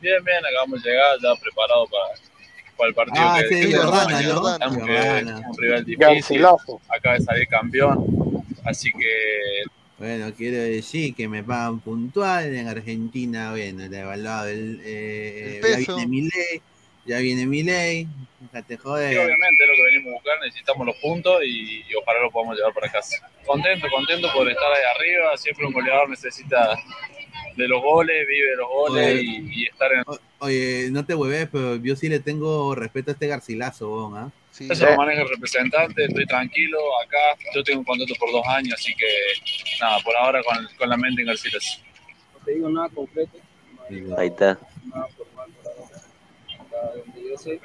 Bien, 0.00 0.24
bien, 0.24 0.44
acabamos 0.44 0.82
de 0.82 0.90
llegar, 0.90 1.16
ya 1.22 1.40
preparado 1.40 1.86
para, 1.86 2.04
para 2.76 2.88
el 2.88 2.94
partido 2.94 3.24
Ah, 3.24 3.40
que 3.48 3.62
sí, 3.62 3.72
Jordana, 3.72 4.22
Jordana. 4.24 5.48
un 5.48 5.56
rival 5.56 5.84
difícil, 5.84 6.44
acaba 6.88 7.14
de 7.16 7.20
salir 7.20 7.46
campeón, 7.46 8.04
así 8.64 8.90
que 8.90 9.62
Bueno, 10.00 10.32
quiero 10.34 10.56
decir 10.56 11.14
que 11.14 11.28
me 11.28 11.44
pagan 11.44 11.78
puntual 11.80 12.54
en 12.54 12.66
Argentina. 12.68 13.50
Bueno, 13.50 13.84
he 13.84 13.98
evaluado 14.00 14.48
el. 14.48 14.80
eh, 14.82 15.60
El 15.62 15.84
ya 15.86 15.94
viene 15.94 16.06
mi 16.08 16.20
ley. 16.22 16.62
Ya 17.04 17.18
viene 17.18 17.46
mi 17.46 17.62
ley. 17.62 18.08
Déjate 18.40 18.76
sí, 18.76 18.80
joder. 18.82 19.18
obviamente 19.18 19.62
es 19.64 19.68
lo 19.68 19.74
que 19.76 19.82
venimos 19.82 20.10
a 20.10 20.14
buscar, 20.14 20.38
necesitamos 20.42 20.86
los 20.86 20.96
puntos 20.96 21.42
y, 21.44 21.82
y 21.86 21.94
ojalá 22.00 22.22
lo 22.22 22.30
podamos 22.30 22.56
llevar 22.56 22.72
para 22.72 22.90
casa. 22.90 23.30
Contento, 23.44 23.86
contento 23.94 24.32
por 24.32 24.48
estar 24.48 24.72
ahí 24.72 24.82
arriba, 24.96 25.36
siempre 25.36 25.66
un 25.66 25.72
goleador 25.74 26.08
necesita 26.08 26.78
de 27.56 27.68
los 27.68 27.82
goles, 27.82 28.26
vive 28.26 28.50
de 28.50 28.56
los 28.56 28.68
goles 28.68 29.18
Oye. 29.18 29.22
y, 29.22 29.62
y 29.62 29.64
estar 29.66 29.92
en... 29.92 30.02
Oye, 30.38 30.88
no 30.90 31.04
te 31.04 31.14
hueves, 31.14 31.48
pero 31.52 31.76
yo 31.76 31.94
sí 31.94 32.08
le 32.08 32.20
tengo 32.20 32.74
respeto 32.74 33.10
a 33.10 33.12
este 33.14 33.26
Garcilazo, 33.26 33.92
weón, 33.92 34.16
¿ah? 34.16 34.32
Eso 34.68 34.86
lo 34.86 34.96
maneja 34.96 35.22
el 35.22 35.28
representante, 35.28 36.04
estoy 36.04 36.26
tranquilo 36.26 36.78
acá, 37.02 37.16
yo 37.54 37.64
tengo 37.64 37.80
un 37.80 37.84
contrato 37.84 38.14
por 38.18 38.30
dos 38.30 38.46
años, 38.46 38.74
así 38.74 38.94
que 38.94 39.06
nada, 39.80 39.98
por 40.04 40.14
ahora 40.16 40.42
con, 40.42 40.68
con 40.76 40.88
la 40.88 40.96
mente 40.98 41.22
en 41.22 41.28
Garcilas. 41.28 41.82
No 42.34 42.44
te 42.44 42.54
digo 42.54 42.68
nada 42.68 42.88
concreto. 42.90 43.38
Ahí 44.16 44.28
está. 44.28 44.58
Nada 44.84 45.08
formal 45.16 45.50
por 45.62 45.72
ahora. 45.72 45.96
Hasta 46.58 46.98
donde 46.98 47.28
yo 47.28 47.38
sé. 47.38 47.60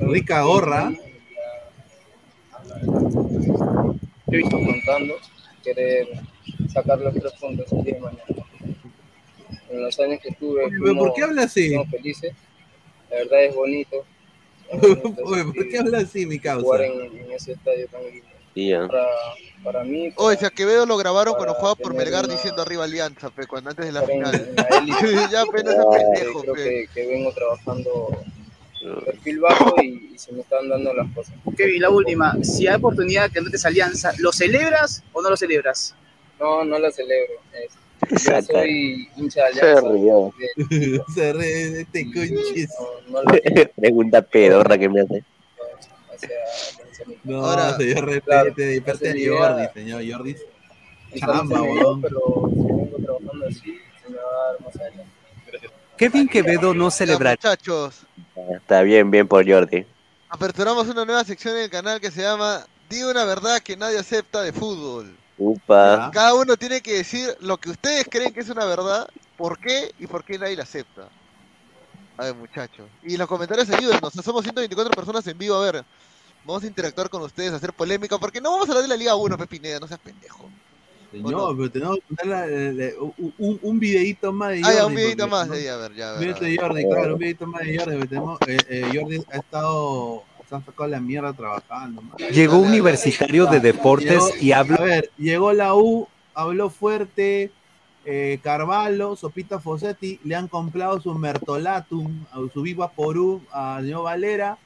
Rica 0.00 0.42
gorra. 0.42 0.92
He 4.26 4.36
visto 4.36 4.56
contando 4.56 5.14
querer 5.62 6.08
sacar 6.72 6.98
los 6.98 7.14
tres 7.14 7.32
puntos 7.34 7.72
el 7.72 7.84
día 7.84 7.94
de 7.94 8.00
mañana. 8.00 8.24
En 9.68 9.82
los 9.82 10.00
años 10.00 10.20
que 10.20 10.28
estuve, 10.30 10.64
Oye, 10.64 10.76
pero 10.82 10.96
¿por 10.96 11.14
qué 11.14 11.22
habla 11.22 11.42
así? 11.42 11.68
fuimos 11.68 11.90
felices. 11.90 12.32
La 13.10 13.16
verdad 13.16 13.44
es 13.44 13.54
bonito. 13.54 14.04
Oye, 15.24 15.44
¿por 15.44 15.68
qué 15.68 15.78
habla 15.78 15.98
así, 15.98 16.26
mi 16.26 16.38
causa? 16.38 16.62
Jugar 16.64 16.82
en, 16.82 17.00
en 17.18 17.32
ese 17.32 17.52
estadio 17.52 17.86
tan 17.88 18.02
lindo. 18.04 18.26
Sí, 18.54 18.68
ya. 18.68 18.86
Para, 18.86 19.06
para 19.64 19.84
mí, 19.84 20.12
Oye, 20.16 20.36
si 20.36 20.44
a 20.44 20.50
Quevedo 20.50 20.86
lo 20.86 20.96
grabaron 20.96 21.34
cuando 21.34 21.52
para 21.54 21.60
jugaba 21.60 21.74
por 21.76 21.94
Melgar 21.94 22.24
una- 22.24 22.34
diciendo 22.34 22.62
arriba 22.62 22.84
Alianza, 22.84 23.30
pe, 23.30 23.46
cuando 23.46 23.70
antes 23.70 23.86
de 23.86 23.92
la 23.92 24.00
en- 24.02 24.06
final. 24.06 24.34
en 24.34 24.54
la 24.56 24.62
élite. 24.78 25.14
ya 25.32 25.42
apenas 25.42 25.74
Eh, 25.74 25.78
pendejo, 26.14 26.40
creo 26.42 26.54
que, 26.54 26.88
que 26.94 27.06
vengo 27.06 27.32
trabajando 27.32 28.08
perfil 29.04 29.40
bajo 29.40 29.74
y, 29.82 30.12
y 30.14 30.18
se 30.18 30.32
me 30.32 30.40
están 30.40 30.68
dando 30.68 30.92
las 30.94 31.12
cosas. 31.14 31.34
Kevin, 31.56 31.82
la 31.82 31.90
última. 31.90 32.34
Si 32.42 32.66
hay 32.66 32.76
oportunidad 32.76 33.24
de 33.24 33.30
que 33.30 33.40
no 33.40 33.50
te 33.50 33.58
alianza, 33.66 34.12
¿lo 34.18 34.32
celebras 34.32 35.02
o 35.12 35.20
no 35.22 35.30
lo 35.30 35.36
celebras? 35.36 35.94
No, 36.38 36.64
no 36.64 36.78
la 36.78 36.90
celebro. 36.90 37.34
Es- 38.10 38.24
yo 38.24 38.30
Exacto. 38.32 38.52
soy 38.54 39.08
hincha 39.16 39.44
de 39.46 39.54
Se 39.54 39.80
rió. 39.80 40.34
de- 40.56 41.02
Se 41.14 41.32
ríe 41.32 41.70
de 41.70 41.80
este 41.82 42.04
no 43.08 43.22
la 43.22 43.70
Pregunta 43.76 44.22
pedorra 44.22 44.78
que 44.78 44.88
me 44.88 45.00
hace. 45.02 45.24
No, 47.24 47.44
Ahora- 47.44 47.76
señor, 47.78 48.04
respete 48.06 48.20
Claro, 48.24 48.54
de 48.54 48.82
parte 48.82 49.12
de 49.14 49.28
Jordi, 49.28 49.64
señor 49.74 50.02
Jordi. 50.10 50.36
Chamba, 51.18 51.62
weón. 51.62 52.00
pero 52.02 52.20
si 52.50 52.56
vengo 52.56 52.96
trabajando 53.04 53.46
así, 53.48 53.78
se 54.04 54.10
me 54.10 54.16
va 54.16 54.22
a 54.22 54.52
dar 54.52 54.60
más 54.64 54.76
adelante. 54.76 55.10
Kevin 55.96 56.28
Quevedo 56.28 56.72
no 56.72 56.86
Ya, 56.88 56.90
celebraría. 56.92 57.36
muchachos, 57.36 58.06
Está 58.56 58.82
bien, 58.82 59.10
bien 59.10 59.26
por 59.28 59.46
Jordi. 59.48 59.84
aperturamos 60.28 60.88
una 60.88 61.04
nueva 61.04 61.24
sección 61.24 61.56
en 61.56 61.64
el 61.64 61.70
canal 61.70 62.00
que 62.00 62.10
se 62.10 62.22
llama 62.22 62.64
Di 62.88 63.02
una 63.02 63.24
verdad 63.24 63.60
que 63.60 63.76
nadie 63.76 63.98
acepta 63.98 64.42
de 64.42 64.52
fútbol. 64.52 65.14
Upa. 65.42 66.10
Cada 66.12 66.34
uno 66.34 66.54
tiene 66.56 66.82
que 66.82 66.92
decir 66.98 67.34
lo 67.40 67.56
que 67.56 67.70
ustedes 67.70 68.06
creen 68.10 68.32
que 68.32 68.40
es 68.40 68.50
una 68.50 68.66
verdad, 68.66 69.08
por 69.38 69.58
qué 69.58 69.90
y 69.98 70.06
por 70.06 70.22
qué 70.22 70.38
nadie 70.38 70.54
la 70.54 70.64
acepta. 70.64 71.08
A 72.18 72.24
ver, 72.24 72.34
muchachos. 72.34 72.86
Y 73.02 73.16
los 73.16 73.26
comentarios 73.26 73.70
ayúdenos. 73.70 74.12
Somos 74.22 74.42
124 74.42 74.92
personas 74.94 75.26
en 75.26 75.38
vivo. 75.38 75.54
A 75.54 75.72
ver, 75.72 75.82
vamos 76.44 76.62
a 76.62 76.66
interactuar 76.66 77.08
con 77.08 77.22
ustedes, 77.22 77.54
hacer 77.54 77.72
polémica, 77.72 78.18
porque 78.18 78.40
no 78.42 78.50
vamos 78.52 78.68
a 78.68 78.72
hablar 78.72 78.82
de 78.82 78.88
la 78.88 78.96
Liga 78.96 79.14
1, 79.16 79.38
Pepineda, 79.38 79.80
no 79.80 79.88
seas 79.88 80.00
pendejo. 80.00 80.50
Señor, 81.10 81.56
pero 81.56 81.70
tenemos 81.70 81.96
que 81.96 82.14
poner 82.14 82.26
la- 82.26 82.46
la- 82.46 82.72
la- 82.72 82.92
un, 83.00 83.58
un- 83.62 83.80
videito 83.80 84.32
más 84.32 84.50
de 84.50 84.60
Ah, 84.60 84.64
Jordi. 84.64 84.76
ya, 84.76 84.86
un 84.86 84.94
videito 84.94 85.22
porque, 85.24 85.30
más 85.30 85.48
¿no? 85.48 85.54
de 85.54 85.58
ahí, 85.60 85.66
a 85.68 85.76
ver, 85.76 85.94
ya, 85.94 86.10
a 86.10 86.12
Un 86.14 86.20
ver. 86.20 86.34
videito 86.34 86.42
a 86.42 86.44
ver. 86.44 86.52
de 86.52 86.82
Jordi, 86.82 86.84
claro, 86.94 87.12
un 87.14 87.18
videito 87.18 87.46
más 87.46 87.62
de 87.62 87.78
Jordi. 87.78 88.06
tenemos, 88.08 88.40
eh, 88.46 88.58
eh, 88.68 88.90
Jordi 88.94 89.24
ha 89.32 89.36
estado, 89.38 90.22
se 90.50 90.54
han 90.56 90.64
sacado 90.66 90.88
la 90.90 91.00
mierda 91.00 91.32
trabajando. 91.32 92.02
man. 92.02 92.16
Llegó 92.32 92.58
Universitario 92.58 93.46
de 93.46 93.60
Deportes 93.60 94.08
Llegó- 94.34 94.36
y 94.42 94.52
habló. 94.52 94.76
A 94.76 94.84
ver, 94.84 95.10
llegó 95.16 95.52
la 95.54 95.74
U, 95.74 96.06
habló 96.34 96.68
fuerte. 96.68 97.50
Eh, 98.04 98.38
Carvalho, 98.42 99.14
Sopita 99.14 99.60
Fossetti, 99.60 100.18
le 100.24 100.34
han 100.34 100.48
comprado 100.48 101.00
su 101.00 101.14
Mertolatum, 101.14 102.24
a 102.32 102.38
su 102.52 102.62
Viva 102.62 102.90
Porú 102.90 103.42
a 103.52 103.78
señor 103.82 104.04
Valera, 104.04 104.56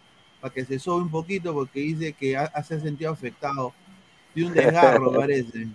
para 0.41 0.55
que 0.55 0.65
se 0.65 0.79
sobe 0.79 1.03
un 1.03 1.11
poquito, 1.11 1.53
porque 1.53 1.81
dice 1.81 2.13
que 2.13 2.37
ha, 2.37 2.47
se 2.63 2.75
ha 2.77 2.81
sentido 2.81 3.11
afectado. 3.13 3.73
De 4.35 4.45
un 4.45 4.53
desgarro, 4.55 5.13
parece. 5.21 5.67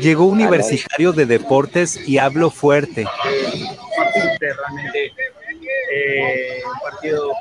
Llegó 0.00 0.24
Universitario 0.26 1.12
de 1.12 1.26
Deportes 1.26 2.08
y 2.08 2.18
habló 2.18 2.50
fuerte. 2.50 3.06
realmente 4.40 5.12
eh, 5.92 6.62
un 6.64 6.78
partido 6.80 7.32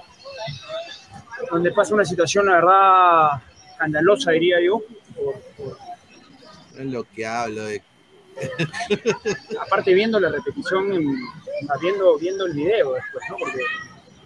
donde 1.52 1.72
pasa 1.72 1.94
una 1.94 2.06
situación, 2.06 2.46
la 2.48 2.54
verdad, 2.56 3.30
escandalosa, 3.72 4.32
diría 4.32 4.58
yo. 4.64 4.82
por- 5.16 5.42
por- 5.58 5.78
Es 6.78 6.86
lo 6.86 7.04
que 7.04 7.26
hablo 7.26 7.64
de. 7.66 7.82
aparte 9.62 9.94
viendo 9.94 10.20
la 10.20 10.30
repetición, 10.30 10.90
viendo, 11.82 12.18
viendo 12.18 12.46
el 12.46 12.54
video 12.54 12.94
después, 12.94 13.24
¿no? 13.30 13.38
Porque 13.40 13.60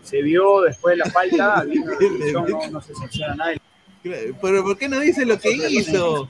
se 0.03 0.21
vio 0.23 0.61
después 0.61 0.93
de 0.93 0.97
la 0.97 1.05
falta, 1.11 1.63
viendo 1.67 1.91
la 1.91 1.97
repetición, 1.99 2.45
no, 2.49 2.67
no 2.71 2.81
se 2.81 2.95
sanciona 2.95 3.35
nada. 3.35 3.53
Pero 4.01 4.63
¿por 4.63 4.77
qué 4.77 4.87
no 4.89 4.99
dice 4.99 5.25
lo 5.25 5.37
que 5.37 5.51
hizo? 5.51 6.27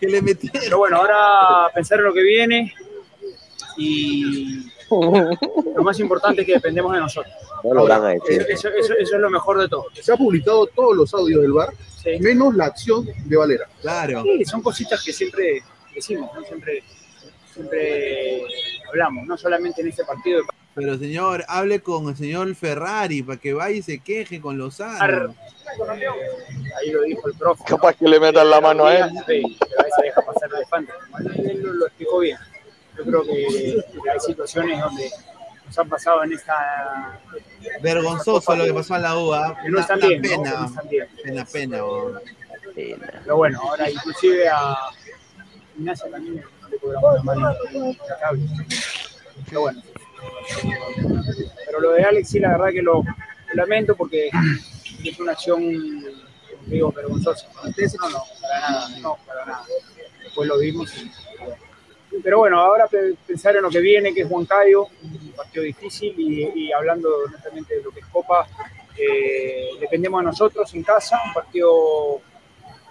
Que 0.00 0.08
le 0.08 0.20
metió. 0.20 0.50
Pero 0.52 0.78
bueno, 0.78 0.96
ahora 0.98 1.70
pensar 1.72 1.98
en 2.00 2.04
lo 2.06 2.12
que 2.12 2.22
viene 2.22 2.74
y 3.76 4.68
lo 5.76 5.82
más 5.82 5.98
importante 6.00 6.42
es 6.42 6.46
que 6.46 6.54
dependemos 6.54 6.92
de 6.92 7.00
nosotros. 7.00 7.32
No 7.64 7.74
lo 7.74 7.86
van 7.88 8.04
a 8.04 8.08
decir. 8.08 8.44
Eso, 8.48 8.68
eso- 8.68 8.94
eso 8.98 9.14
es 9.16 9.20
lo 9.20 9.30
mejor 9.30 9.58
de 9.60 9.68
todo. 9.68 9.86
Se 9.94 10.12
ha 10.12 10.16
publicado 10.16 10.66
todos 10.66 10.96
los 10.96 11.14
audios 11.14 11.40
del 11.42 11.52
bar, 11.52 11.70
menos 12.20 12.54
la 12.54 12.66
acción 12.66 13.06
de 13.24 13.36
Valera. 13.36 13.66
Claro. 13.80 14.22
Sí, 14.22 14.44
son 14.44 14.60
cositas 14.62 15.02
que 15.04 15.12
siempre 15.12 15.62
decimos, 15.94 16.30
¿no? 16.34 16.42
siempre, 16.44 16.82
siempre 17.52 18.42
hablamos, 18.88 19.26
no 19.26 19.36
solamente 19.36 19.80
en 19.82 19.88
este 19.88 20.04
partido. 20.04 20.40
de 20.40 20.46
Pero 20.74 20.98
señor, 20.98 21.44
hable 21.48 21.80
con 21.80 22.08
el 22.08 22.16
señor 22.16 22.54
Ferrari 22.54 23.22
para 23.22 23.38
que 23.38 23.52
vaya 23.52 23.76
y 23.76 23.82
se 23.82 23.98
queje 24.00 24.40
con 24.40 24.58
Lozano. 24.58 25.34
Ahí 26.80 26.90
lo 26.90 27.02
dijo 27.02 27.28
el 27.28 27.34
profe. 27.34 27.64
Capaz 27.66 27.94
que 27.94 28.06
le 28.08 28.18
metan 28.20 28.48
la 28.50 28.60
mano 28.60 28.86
a 28.86 28.94
él. 28.96 29.10
Sí, 29.26 29.42
pero 29.58 29.80
a 29.80 29.84
veces 29.84 29.98
deja 30.02 30.20
pasar 30.22 30.48
el 30.50 30.56
elefante. 30.56 30.92
Él 31.50 31.62
lo, 31.62 31.72
lo 31.74 31.86
explicó 31.86 32.18
bien. 32.18 32.38
Yo 33.04 33.10
creo 33.10 33.22
que, 33.24 33.84
hay 34.12 34.20
situaciones 34.20 34.80
donde 34.80 35.10
nos 35.66 35.78
han 35.78 35.88
pasado 35.88 36.24
en 36.24 36.32
esta... 36.32 37.20
Vergonzoso 37.82 38.54
lo 38.56 38.64
que 38.64 38.74
pasó 38.74 38.96
en 38.96 39.02
la 39.02 39.16
UA. 39.18 39.58
Que 39.62 39.68
no 39.70 39.80
están 39.80 40.00
bien, 40.00 40.22
¿no? 40.22 40.28
pena. 40.28 40.66
No 40.66 40.82
bien. 40.88 41.08
Pena. 42.74 43.20
Pero 43.24 43.36
bueno, 43.36 43.60
ahora 43.62 43.90
inclusive 43.90 44.48
a 44.48 44.76
Ignacio 45.78 46.10
también 46.10 46.44
le 46.70 46.78
cobramos 46.78 47.20
una 47.20 47.22
mano 47.22 47.56
impecable. 47.72 48.42
Pero 49.48 49.60
bueno. 49.62 49.82
Pero 51.66 51.80
lo 51.80 51.92
de 51.92 52.04
Alex 52.04 52.28
sí, 52.30 52.38
la 52.40 52.50
verdad 52.50 52.68
que 52.72 52.82
lo, 52.82 53.02
lo 53.02 53.04
lamento 53.54 53.96
porque 53.96 54.30
es 55.04 55.18
una 55.20 55.32
acción, 55.32 55.60
digo, 56.66 56.92
vergonzosa. 56.92 57.48
Ustedes 57.64 57.94
no, 58.00 58.08
no, 58.10 58.22
para 58.40 58.60
nada, 58.60 58.88
no, 59.00 59.18
para 59.26 59.46
nada. 59.46 59.64
Después 60.22 60.48
lo 60.48 60.58
vimos. 60.58 60.94
y- 60.96 61.10
Pero 62.22 62.38
bueno, 62.38 62.58
ahora 62.60 62.86
pe- 62.86 63.14
pensar 63.26 63.56
en 63.56 63.62
lo 63.62 63.70
que 63.70 63.80
viene, 63.80 64.12
que 64.12 64.22
es 64.22 64.30
Huancayo, 64.30 64.86
un 65.02 65.32
partido 65.36 65.64
difícil 65.64 66.14
y, 66.18 66.66
y 66.66 66.72
hablando 66.72 67.08
honestamente 67.26 67.76
de 67.76 67.82
lo 67.82 67.90
que 67.90 68.00
es 68.00 68.06
Copa, 68.06 68.46
eh, 68.96 69.68
dependemos 69.80 70.20
de 70.20 70.26
nosotros 70.26 70.72
en 70.74 70.82
casa, 70.82 71.20
un 71.26 71.32
partido 71.32 72.20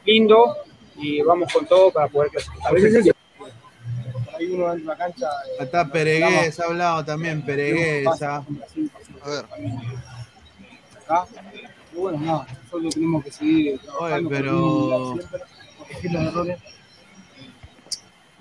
lindo 0.06 0.56
y 0.98 1.22
vamos 1.22 1.52
con 1.53 1.65
todo 1.68 1.91
para 1.91 2.07
poder 2.07 2.31
clasificar. 2.31 2.73
Hay 4.38 4.48
uno 4.48 4.73
en 4.73 4.85
la 4.85 4.95
cancha. 4.98 5.27
Acá 5.27 5.64
Está 5.64 5.91
Peregués, 5.91 6.60
ha 6.60 6.65
hablado 6.65 7.06
también, 7.06 7.45
Peregués. 7.45 8.07
ah. 8.23 8.43
A 9.23 9.30
ver. 9.30 9.45
acá. 11.06 11.26
Bueno, 11.93 12.18
nada, 12.19 12.48
nosotros 12.64 12.93
tenemos 12.95 13.23
que 13.23 13.31
seguir 13.31 13.80
trabajando, 13.80 14.30
pero- 14.30 15.15
corregir 15.77 16.11
los 16.11 16.23
errores. 16.27 16.57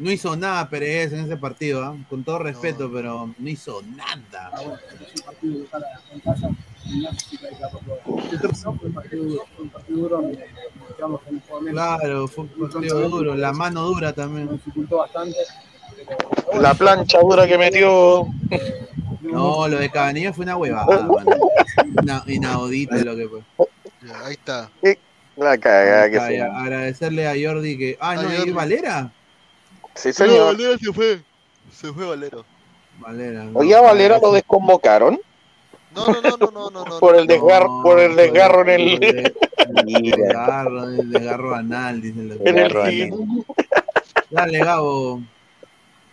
No 0.01 0.11
hizo 0.11 0.35
nada 0.35 0.69
Peregués 0.69 1.13
en 1.13 1.21
ese 1.27 1.37
partido, 1.37 1.85
¿ah? 1.85 1.95
con 2.09 2.25
todo 2.25 2.39
respeto, 2.39 2.91
pero 2.91 3.35
no 3.39 3.49
hizo 3.49 3.83
nada. 3.83 4.51
Ah, 4.53 4.61
bueno, 4.63 4.79
es 5.05 5.21
un 5.21 5.27
partido 5.27 5.59
de 5.61 5.67
cara 5.67 5.87
en 6.13 6.21
casa, 6.21 6.49
y 6.87 7.01
no 7.03 7.11
sé 7.13 7.19
si 7.37 7.47
hay 7.47 7.55
que 7.55 7.61
darlo 7.61 7.81
todo. 7.85 8.19
Fue 8.55 8.73
un 8.83 9.69
partido 9.71 9.99
duro. 9.99 10.31
Claro, 11.71 12.29
fue 12.29 12.45
un 12.45 12.71
partido 12.71 13.35
la 13.37 13.53
mano 13.53 13.83
dura 13.85 14.13
también. 14.15 14.59
La 16.59 16.73
plancha 16.75 17.21
dura 17.21 17.47
que 17.47 17.59
metió. 17.59 18.27
No, 19.21 19.69
lo 19.69 19.79
de 19.79 19.91
Cabanillas 19.91 20.35
fue 20.35 20.45
una 20.45 20.57
huevada, 20.57 21.07
mano. 21.07 21.37
Una- 22.03 22.25
inaudito 22.27 22.97
lo 22.97 23.17
que 23.17 23.29
fue. 23.29 23.41
Ya, 24.07 24.27
ahí 24.27 24.33
está. 24.33 24.71
La 25.37 25.59
cagada 25.59 26.11
que 26.11 26.41
Ah, 26.41 26.63
Agradecerle 26.63 27.27
a 27.29 27.35
Jordi 27.35 27.77
que. 27.77 27.99
Ah, 28.01 28.15
no, 28.15 28.33
¿y 28.33 28.37
Jordi. 28.37 28.51
Valera? 28.53 29.13
Sí, 30.03 30.23
No. 30.27 30.47
Valera 30.47 30.79
se 30.79 30.93
fue. 30.93 31.23
Se 31.73 31.93
fue 31.93 32.07
Valero. 32.07 32.45
Valera. 32.99 33.47
Oye, 33.55 33.75
a 33.75 33.81
Valera 33.81 34.19
lo 34.19 34.33
desconvocaron 34.33 35.19
No, 35.95 36.07
no, 36.07 36.21
no, 36.21 36.37
no, 36.37 36.51
no, 36.51 36.71
no, 36.71 36.85
no. 36.85 36.99
por 37.01 37.17
el 37.17 37.27
desgarro, 37.27 37.83
por 37.83 37.99
el 38.01 38.15
desgarro 38.17 38.63
en 38.63 38.69
el. 38.81 39.35
Desgarro, 39.85 40.87
desgarro 40.89 41.55
anal, 41.55 42.05
En 42.05 42.19
el 42.19 42.39
Desgarro 42.39 42.83
anal. 42.83 43.45
Dale, 44.31 44.59
Gabo. 44.59 45.21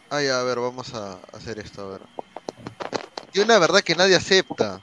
Ah, 0.10 0.22
ya, 0.22 0.40
a 0.40 0.44
ver, 0.44 0.60
vamos 0.60 0.94
a 0.94 1.20
hacer 1.34 1.60
esto, 1.60 1.82
a 1.84 1.90
ver. 1.92 2.02
Y 3.34 3.40
una 3.40 3.60
verdad 3.60 3.82
que 3.82 3.96
nadie 3.96 4.16
acepta. 4.16 4.82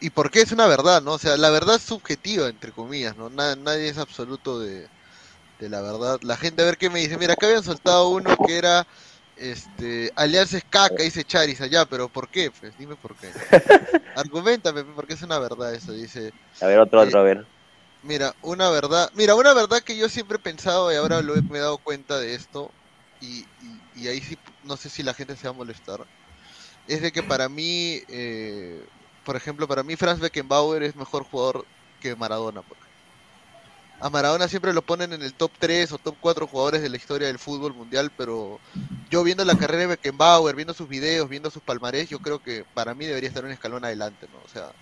¿Y 0.00 0.10
por 0.10 0.30
qué 0.30 0.40
es 0.40 0.52
una 0.52 0.66
verdad, 0.66 1.02
no? 1.02 1.12
O 1.14 1.18
sea, 1.18 1.36
la 1.36 1.50
verdad 1.50 1.76
es 1.76 1.82
subjetiva, 1.82 2.48
entre 2.48 2.72
comillas, 2.72 3.16
¿no? 3.16 3.28
Na- 3.28 3.56
nadie 3.56 3.88
es 3.88 3.98
absoluto 3.98 4.58
de, 4.60 4.86
de 5.64 5.70
la 5.70 5.82
verdad. 5.82 6.18
La 6.22 6.36
gente, 6.36 6.62
a 6.62 6.66
ver 6.66 6.78
qué 6.78 6.90
me 6.90 7.00
dice. 7.00 7.18
Mira, 7.18 7.34
acá 7.34 7.46
habían 7.46 7.64
soltado 7.64 8.10
uno 8.10 8.38
que 8.46 8.58
era, 8.58 8.86
este, 9.36 10.10
Alianza 10.16 10.58
es 10.58 10.64
caca, 10.68 11.02
dice 11.02 11.24
Charis 11.24 11.60
allá, 11.60 11.86
pero 11.86 12.10
¿por 12.10 12.30
qué? 12.30 12.50
Pues, 12.58 12.76
dime 12.76 12.96
por 12.96 13.16
qué. 13.16 13.34
Argumentame, 14.14 14.84
porque 14.94 15.14
es 15.14 15.22
una 15.22 15.38
verdad 15.38 15.74
eso, 15.74 15.92
dice. 15.92 16.34
A 16.60 16.66
ver, 16.66 16.80
otro, 16.80 17.00
otro, 17.02 17.20
a 17.20 17.22
ver. 17.22 17.48
Mira, 18.02 18.36
una 18.42 18.68
verdad, 18.70 19.10
mira, 19.14 19.34
una 19.34 19.54
verdad 19.54 19.80
que 19.82 19.96
yo 19.96 20.08
siempre 20.08 20.36
he 20.36 20.40
pensado 20.40 20.92
y 20.92 20.96
ahora 20.96 21.22
lo 21.22 21.36
he, 21.36 21.42
me 21.48 21.58
he 21.58 21.60
dado 21.62 21.78
cuenta 21.78 22.18
de 22.20 22.34
esto 22.34 22.74
y, 23.18 23.48
y- 23.58 23.86
y 23.92 24.08
ahí 24.08 24.20
sí, 24.20 24.36
no 24.62 24.76
sé 24.76 24.90
si 24.90 25.02
la 25.02 25.14
gente 25.14 25.36
se 25.36 25.46
va 25.48 25.52
a 25.52 25.54
molestar, 25.56 26.06
es 26.86 27.02
de 27.02 27.12
que 27.12 27.22
para 27.24 27.48
mí, 27.48 28.00
eh, 28.08 28.86
por 29.24 29.36
ejemplo, 29.36 29.68
para 29.68 29.84
mí 29.84 29.96
Franz 29.96 30.20
Beckenbauer 30.20 30.82
es 30.84 30.96
mejor 30.96 31.24
jugador 31.24 31.68
que 32.00 32.16
Maradona. 32.16 32.62
por. 32.64 32.78
A 34.00 34.10
Maradona 34.10 34.48
siempre 34.48 34.72
lo 34.74 34.82
ponen 34.82 35.12
en 35.12 35.22
el 35.22 35.32
top 35.34 35.50
3 35.58 35.92
o 35.92 35.98
top 35.98 36.16
4 36.20 36.46
jugadores 36.46 36.82
de 36.82 36.88
la 36.90 36.96
historia 36.96 37.28
del 37.28 37.38
fútbol 37.38 37.72
mundial, 37.72 38.10
pero 38.16 38.60
yo 39.08 39.22
viendo 39.22 39.44
la 39.44 39.56
carrera 39.56 39.80
de 39.80 39.86
Beckenbauer, 39.86 40.54
viendo 40.56 40.74
sus 40.74 40.88
videos, 40.88 41.28
viendo 41.28 41.50
sus 41.50 41.62
palmarés, 41.62 42.08
yo 42.10 42.18
creo 42.18 42.42
que 42.42 42.64
para 42.74 42.94
mí 42.94 43.06
debería 43.06 43.28
estar 43.28 43.44
un 43.44 43.50
escalón 43.52 43.84
adelante, 43.84 44.26
¿no? 44.32 44.38
O 44.44 44.48
sea, 44.48 44.72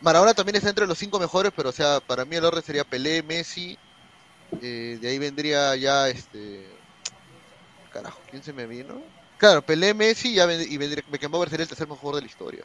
Maradona 0.00 0.34
también 0.34 0.56
está 0.56 0.68
entre 0.68 0.86
los 0.86 0.98
cinco 0.98 1.18
mejores, 1.18 1.52
pero 1.56 1.70
o 1.70 1.72
sea, 1.72 2.00
para 2.00 2.24
mí 2.24 2.36
el 2.36 2.44
orden 2.44 2.62
sería 2.62 2.84
Pelé, 2.84 3.22
Messi, 3.22 3.76
eh, 4.62 4.98
de 5.00 5.08
ahí 5.08 5.18
vendría 5.18 5.74
ya 5.76 6.08
este, 6.08 6.66
carajo, 7.92 8.20
¿quién 8.30 8.42
se 8.42 8.52
me 8.52 8.66
vino? 8.66 9.02
Claro, 9.38 9.62
Pelé, 9.62 9.92
Messi 9.94 10.34
ya 10.34 10.46
vend- 10.46 10.68
y 10.70 10.76
vendría 10.76 11.02
Beckenbauer 11.10 11.50
sería 11.50 11.64
el 11.64 11.68
tercer 11.68 11.88
mejor 11.88 12.14
de 12.14 12.20
la 12.20 12.26
historia. 12.26 12.64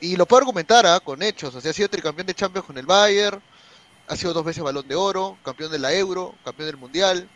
Y 0.00 0.16
lo 0.16 0.26
puedo 0.26 0.40
argumentar 0.40 0.86
¿ah? 0.86 1.00
con 1.00 1.22
hechos, 1.22 1.54
o 1.54 1.60
sea, 1.60 1.70
ha 1.70 1.74
sido 1.74 1.88
tricampeón 1.88 2.26
de 2.26 2.34
Champions 2.34 2.66
con 2.66 2.76
el 2.76 2.84
Bayern, 2.86 3.40
ha 4.08 4.16
sido 4.16 4.32
dos 4.32 4.44
veces 4.44 4.62
Balón 4.62 4.86
de 4.88 4.94
Oro, 4.94 5.36
campeón 5.44 5.70
de 5.72 5.78
la 5.78 5.92
Euro, 5.94 6.34
campeón 6.44 6.68
del 6.68 6.76
Mundial. 6.76 7.28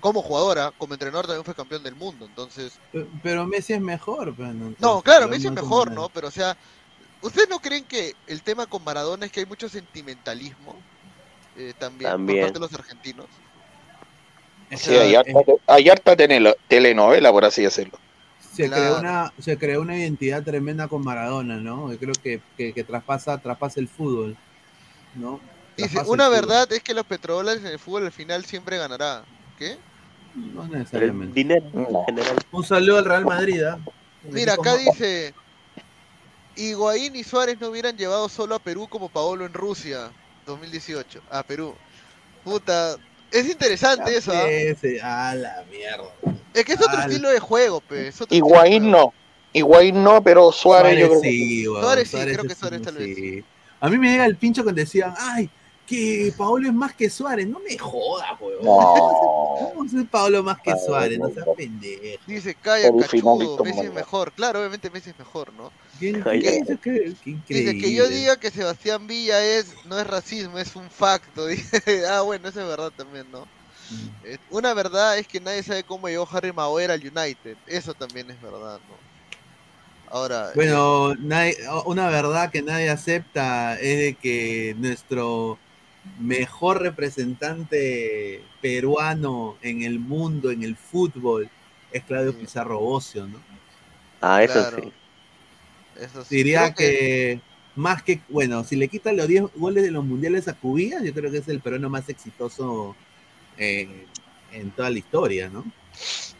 Como 0.00 0.22
jugadora, 0.22 0.72
como 0.78 0.94
entrenador 0.94 1.26
también 1.26 1.44
fue 1.44 1.54
campeón 1.54 1.82
del 1.82 1.94
mundo, 1.94 2.24
entonces 2.24 2.78
Pe- 2.90 3.06
Pero 3.22 3.46
Messi 3.46 3.74
es 3.74 3.80
mejor, 3.82 4.34
pues, 4.34 4.54
¿no? 4.54 4.72
claro, 4.74 5.02
pero 5.04 5.28
Messi 5.28 5.46
es 5.48 5.52
mejor, 5.52 5.90
¿no? 5.90 6.08
Pero, 6.08 6.28
o 6.28 6.30
sea, 6.30 6.56
¿ustedes 7.20 7.50
no 7.50 7.58
creen 7.58 7.84
que 7.84 8.14
el 8.26 8.42
tema 8.42 8.64
con 8.66 8.82
Maradona 8.82 9.26
es 9.26 9.32
que 9.32 9.40
hay 9.40 9.46
mucho 9.46 9.68
sentimentalismo 9.68 10.74
eh, 11.58 11.74
también, 11.78 12.10
También. 12.12 12.38
por 12.38 12.46
parte 12.46 12.58
de 12.58 12.66
los 12.66 12.74
argentinos? 12.74 13.26
Sí, 14.74 14.94
hay 14.96 15.14
harta, 15.16 15.32
hay 15.66 15.88
harta 15.90 16.16
tenelo- 16.16 16.56
telenovela, 16.68 17.30
por 17.32 17.44
así 17.44 17.62
decirlo. 17.62 17.98
Se, 18.54 18.68
Claro. 18.68 18.82
creó 18.82 18.98
una, 19.00 19.32
se 19.38 19.58
creó 19.58 19.80
una 19.82 19.96
identidad 19.98 20.42
tremenda 20.42 20.88
con 20.88 21.02
Maradona, 21.04 21.56
¿no? 21.56 21.92
Yo 21.92 21.98
creo 21.98 22.14
que, 22.22 22.40
que, 22.56 22.72
que 22.72 22.84
traspasa, 22.84 23.36
traspasa 23.38 23.80
el 23.80 23.88
fútbol, 23.88 24.36
¿no? 25.16 25.40
Dice, 25.82 26.00
una 26.06 26.28
verdad 26.28 26.70
es 26.72 26.82
que 26.82 26.94
los 26.94 27.04
petrodólares 27.06 27.62
en 27.62 27.68
el 27.72 27.78
fútbol 27.78 28.06
al 28.06 28.12
final 28.12 28.44
siempre 28.44 28.76
ganará. 28.78 29.24
¿Qué? 29.58 29.76
No 30.34 30.66
necesariamente. 30.68 31.34
dinero 31.34 31.66
en 31.74 32.04
general. 32.06 32.36
Un 32.52 32.64
saludo 32.64 32.98
al 32.98 33.04
Real 33.04 33.24
Madrid, 33.24 33.62
¿ah? 33.64 33.78
Mira, 34.30 34.54
acá 34.54 34.76
dice, 34.76 35.34
Higuaín 36.56 37.16
y 37.16 37.24
Suárez 37.24 37.58
no 37.60 37.68
hubieran 37.68 37.96
llevado 37.96 38.28
solo 38.28 38.54
a 38.54 38.58
Perú 38.58 38.86
como 38.88 39.08
Paolo 39.08 39.46
en 39.46 39.52
Rusia, 39.52 40.10
2018, 40.46 41.20
a 41.30 41.42
Perú. 41.42 41.74
Puta, 42.44 42.96
es 43.30 43.48
interesante 43.48 44.16
eso, 44.16 44.32
¿ah? 44.32 44.48
Ese, 44.48 45.00
a 45.00 45.34
la 45.34 45.64
mierda. 45.70 46.10
Es 46.52 46.64
que 46.64 46.72
es 46.72 46.80
otro 46.80 46.98
Al- 46.98 47.10
estilo 47.10 47.30
de 47.30 47.40
juego, 47.40 47.80
pe. 47.80 48.08
es 48.08 48.20
otro 48.20 48.36
Higuaín 48.36 48.90
no. 48.90 49.12
Higuaín 49.52 50.02
no, 50.02 50.22
pero 50.22 50.52
Suárez, 50.52 50.98
yo 50.98 51.08
creo 51.08 51.20
sí, 51.20 51.64
Suárez 51.64 52.08
sí, 52.08 52.16
creo 52.18 52.44
que 52.44 52.54
Suárez 52.54 52.82
tal 52.82 52.94
vez 52.96 53.16
sí. 53.16 53.44
A 53.80 53.88
mí 53.88 53.98
me 53.98 54.10
llega 54.10 54.26
el 54.26 54.36
pincho 54.36 54.62
cuando 54.62 54.80
decían, 54.80 55.14
ay, 55.18 55.48
que 55.90 56.32
Paolo 56.36 56.68
es 56.68 56.74
más 56.74 56.94
que 56.94 57.10
Suárez. 57.10 57.48
No 57.48 57.58
me 57.58 57.76
jodas, 57.76 58.40
weón. 58.40 58.64
No. 58.64 59.72
¿Cómo 59.74 59.84
es 59.84 60.08
Paolo 60.08 60.42
más 60.44 60.60
que 60.60 60.72
Suárez? 60.78 61.18
No 61.18 61.28
seas 61.30 61.46
pendejo. 61.56 62.22
Dice, 62.26 62.54
calla, 62.54 62.90
cachudo, 62.96 63.64
Messi 63.64 63.80
es 63.80 63.92
mejor. 63.92 64.32
Claro, 64.32 64.60
obviamente 64.60 64.88
Messi 64.90 65.10
es 65.10 65.18
mejor, 65.18 65.52
¿no? 65.54 65.72
¿Quién, 65.98 66.22
Ay, 66.26 66.40
quién 66.40 66.54
ay. 66.54 66.60
dice 66.60 66.76
que, 66.78 66.90
qué 66.92 67.00
Dice 67.00 67.30
increíble? 67.30 67.78
que 67.80 67.92
yo 67.92 68.08
diga 68.08 68.36
que 68.38 68.50
Sebastián 68.52 69.06
Villa 69.08 69.44
es 69.44 69.74
no 69.86 69.98
es 69.98 70.06
racismo, 70.06 70.58
es 70.58 70.76
un 70.76 70.88
facto. 70.88 71.46
Dice, 71.48 72.06
ah, 72.06 72.20
bueno, 72.20 72.48
eso 72.48 72.60
es 72.60 72.66
verdad 72.68 72.92
también, 72.96 73.26
¿no? 73.32 73.40
Mm. 73.90 74.26
Eh, 74.26 74.38
Una 74.50 74.72
verdad 74.74 75.18
es 75.18 75.26
que 75.26 75.40
nadie 75.40 75.64
sabe 75.64 75.82
cómo 75.82 76.08
llegó 76.08 76.28
Harry 76.30 76.52
Maguire 76.52 76.92
al 76.92 77.00
United. 77.00 77.56
Eso 77.66 77.94
también 77.94 78.30
es 78.30 78.40
verdad, 78.40 78.78
¿no? 78.88 79.10
Ahora, 80.12 80.50
Bueno, 80.54 81.14
nadie- 81.16 81.56
una 81.86 82.08
verdad 82.08 82.50
que 82.50 82.62
nadie 82.62 82.88
acepta 82.90 83.74
es 83.80 83.98
de 83.98 84.14
que 84.14 84.74
nuestro 84.78 85.58
mejor 86.18 86.80
representante 86.82 88.40
peruano 88.60 89.56
en 89.62 89.82
el 89.82 89.98
mundo, 89.98 90.50
en 90.50 90.62
el 90.62 90.76
fútbol, 90.76 91.48
es 91.92 92.02
Claudio 92.04 92.32
Pizarro 92.36 92.78
Bocio, 92.78 93.26
¿no? 93.26 93.38
Ah, 94.22 94.42
eso 94.42 94.54
Claro. 94.54 94.82
sí. 94.82 94.92
Eso 96.00 96.24
sí. 96.24 96.36
Diría 96.36 96.72
que 96.72 97.40
más 97.76 98.02
que, 98.02 98.20
bueno, 98.28 98.64
si 98.64 98.76
le 98.76 98.88
quitan 98.88 99.16
los 99.16 99.28
10 99.28 99.44
goles 99.56 99.84
de 99.84 99.90
los 99.90 100.04
mundiales 100.04 100.48
a 100.48 100.54
Cubillas, 100.54 101.02
yo 101.02 101.12
creo 101.12 101.30
que 101.30 101.38
es 101.38 101.48
el 101.48 101.60
peruano 101.60 101.90
más 101.90 102.08
exitoso 102.08 102.96
eh, 103.58 104.06
en 104.52 104.70
toda 104.70 104.90
la 104.90 104.98
historia, 104.98 105.48
¿no? 105.48 105.64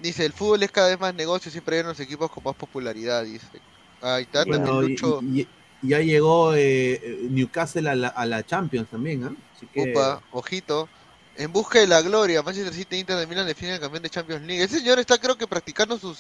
Dice, 0.01 0.24
el 0.24 0.32
fútbol 0.32 0.62
es 0.62 0.70
cada 0.70 0.89
vez 0.89 0.99
más 1.01 1.15
negocio, 1.15 1.51
siempre 1.51 1.77
hay 1.77 1.82
unos 1.82 2.01
equipos 2.01 2.31
con 2.31 2.43
más 2.45 2.55
popularidad, 2.57 3.24
dice. 3.24 3.47
Ahí 4.01 4.23
está, 4.23 4.45
Bueno, 4.45 4.65
también 4.66 4.93
y- 4.93 4.93
Lucho. 4.93 5.20
y- 5.41 5.49
y 5.82 5.89
ya 5.89 6.01
llegó 6.01 6.55
eh, 6.55 6.93
eh, 6.95 7.19
Newcastle 7.31 7.89
a 7.89 7.95
la, 7.95 8.09
a 8.09 8.27
la 8.27 8.43
Champions 8.45 8.89
también, 8.89 9.24
¿ah? 9.24 9.35
Así 9.61 9.66
que, 9.73 9.82
Upa, 9.82 10.23
ojito. 10.32 10.89
En 11.37 11.53
busca 11.53 11.78
de 11.78 11.87
la 11.87 12.03
gloria, 12.03 12.43
Manchester 12.43 12.74
City 12.74 12.97
e 12.97 12.99
Inter 13.01 13.16
de 13.16 13.27
Milán 13.27 13.47
definen 13.47 13.74
al 13.74 13.81
campeón 13.81 14.03
de 14.03 14.11
Champions 14.11 14.43
League. 14.47 14.62
Ese 14.65 14.78
señor 14.78 14.99
está 14.99 15.19
creo 15.19 15.37
que 15.37 15.47
practicando 15.47 15.99
su... 15.99 16.12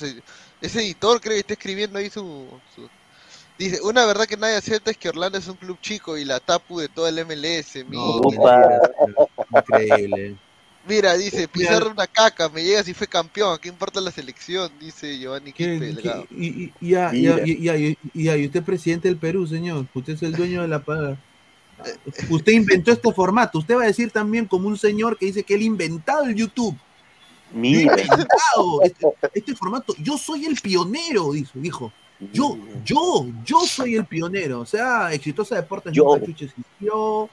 Ese 0.60 0.80
editor 0.80 1.20
creo 1.20 1.34
que 1.34 1.40
está 1.40 1.54
escribiendo 1.54 1.98
ahí 1.98 2.08
su... 2.10 2.48
su- 2.74 2.88
Dice, 3.58 3.78
una 3.82 4.06
verdad 4.06 4.24
que 4.26 4.38
nadie 4.38 4.56
acepta 4.56 4.90
es 4.90 4.96
que 4.96 5.10
Orlando 5.10 5.36
es 5.36 5.46
un 5.46 5.56
club 5.56 5.78
chico 5.82 6.16
y 6.16 6.24
la 6.24 6.40
tapu 6.40 6.78
de 6.78 6.88
toda 6.88 7.10
el 7.10 7.18
MLS. 7.18 7.84
no, 7.86 8.20
mira. 8.30 8.80
increíble. 9.52 10.36
Mira, 10.88 11.14
dice, 11.14 11.46
Pizarro 11.46 11.90
una 11.90 12.06
caca, 12.06 12.48
me 12.48 12.64
llega 12.64 12.82
si 12.82 12.94
fue 12.94 13.06
campeón, 13.06 13.58
¿qué 13.60 13.68
importa 13.68 14.00
la 14.00 14.10
selección? 14.10 14.70
Dice 14.80 15.18
Giovanni 15.18 15.52
¿Qué- 15.52 15.78
Quispe 15.78 15.92
y, 16.38 16.48
y- 16.48 17.98
y 18.14 18.30
y 18.30 18.46
usted 18.46 18.60
es 18.60 18.64
presidente 18.66 19.08
del 19.08 19.18
Perú, 19.18 19.46
señor. 19.46 19.86
Usted 19.92 20.14
es 20.14 20.22
el 20.22 20.32
dueño 20.34 20.62
de 20.62 20.68
la 20.68 20.82
paga. 20.82 21.18
Usted 22.28 22.52
inventó 22.52 22.92
este 22.92 23.12
formato. 23.12 23.58
Usted 23.58 23.76
va 23.76 23.82
a 23.82 23.86
decir 23.86 24.10
también 24.10 24.46
como 24.46 24.68
un 24.68 24.76
señor 24.78 25.16
que 25.18 25.26
dice 25.26 25.42
que 25.42 25.54
él 25.54 25.62
inventado 25.62 26.24
el 26.24 26.34
YouTube. 26.34 26.76
Mira. 27.52 27.92
inventado 28.00 28.82
este, 28.82 29.06
este 29.34 29.54
formato. 29.56 29.94
Yo 29.98 30.16
soy 30.16 30.46
el 30.46 30.54
pionero, 30.60 31.32
dijo. 31.32 31.50
dijo. 31.54 31.92
Yo, 32.32 32.58
yo, 32.84 33.26
yo 33.44 33.60
soy 33.66 33.94
el 33.96 34.04
pionero. 34.04 34.60
O 34.60 34.66
sea, 34.66 35.12
Exitosa 35.12 35.56
Deportes 35.56 35.92
Yo. 35.92 36.04
nunca 36.04 36.26
chucha 36.26 36.44
existió. 36.44 37.28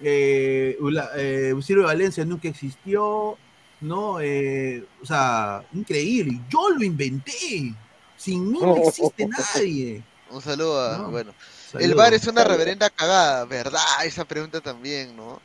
Eh, 0.00 0.76
la- 0.80 1.10
eh, 1.16 1.54
Silvio 1.62 1.84
Valencia 1.84 2.24
nunca 2.24 2.48
existió. 2.48 3.36
¿No? 3.80 4.20
Eh, 4.20 4.84
o 5.02 5.06
sea, 5.06 5.64
increíble. 5.74 6.40
Yo 6.48 6.70
lo 6.70 6.82
inventé. 6.84 7.74
Sin 8.16 8.50
mí 8.50 8.58
no 8.60 8.76
existe 8.76 9.26
nadie. 9.54 10.02
Un 10.32 10.42
saludo 10.42 10.80
a, 10.80 10.98
No, 10.98 11.10
bueno. 11.10 11.34
saludo. 11.70 11.88
el 11.88 11.94
bar 11.94 12.14
es 12.14 12.26
una 12.26 12.42
Saludo. 12.42 12.56
reverenda 12.56 12.90
cagada, 12.90 13.44
¿verdad? 13.44 13.82
Esa 14.04 14.24
pregunta 14.24 14.60
también, 14.60 15.16
¿no? 15.16 15.40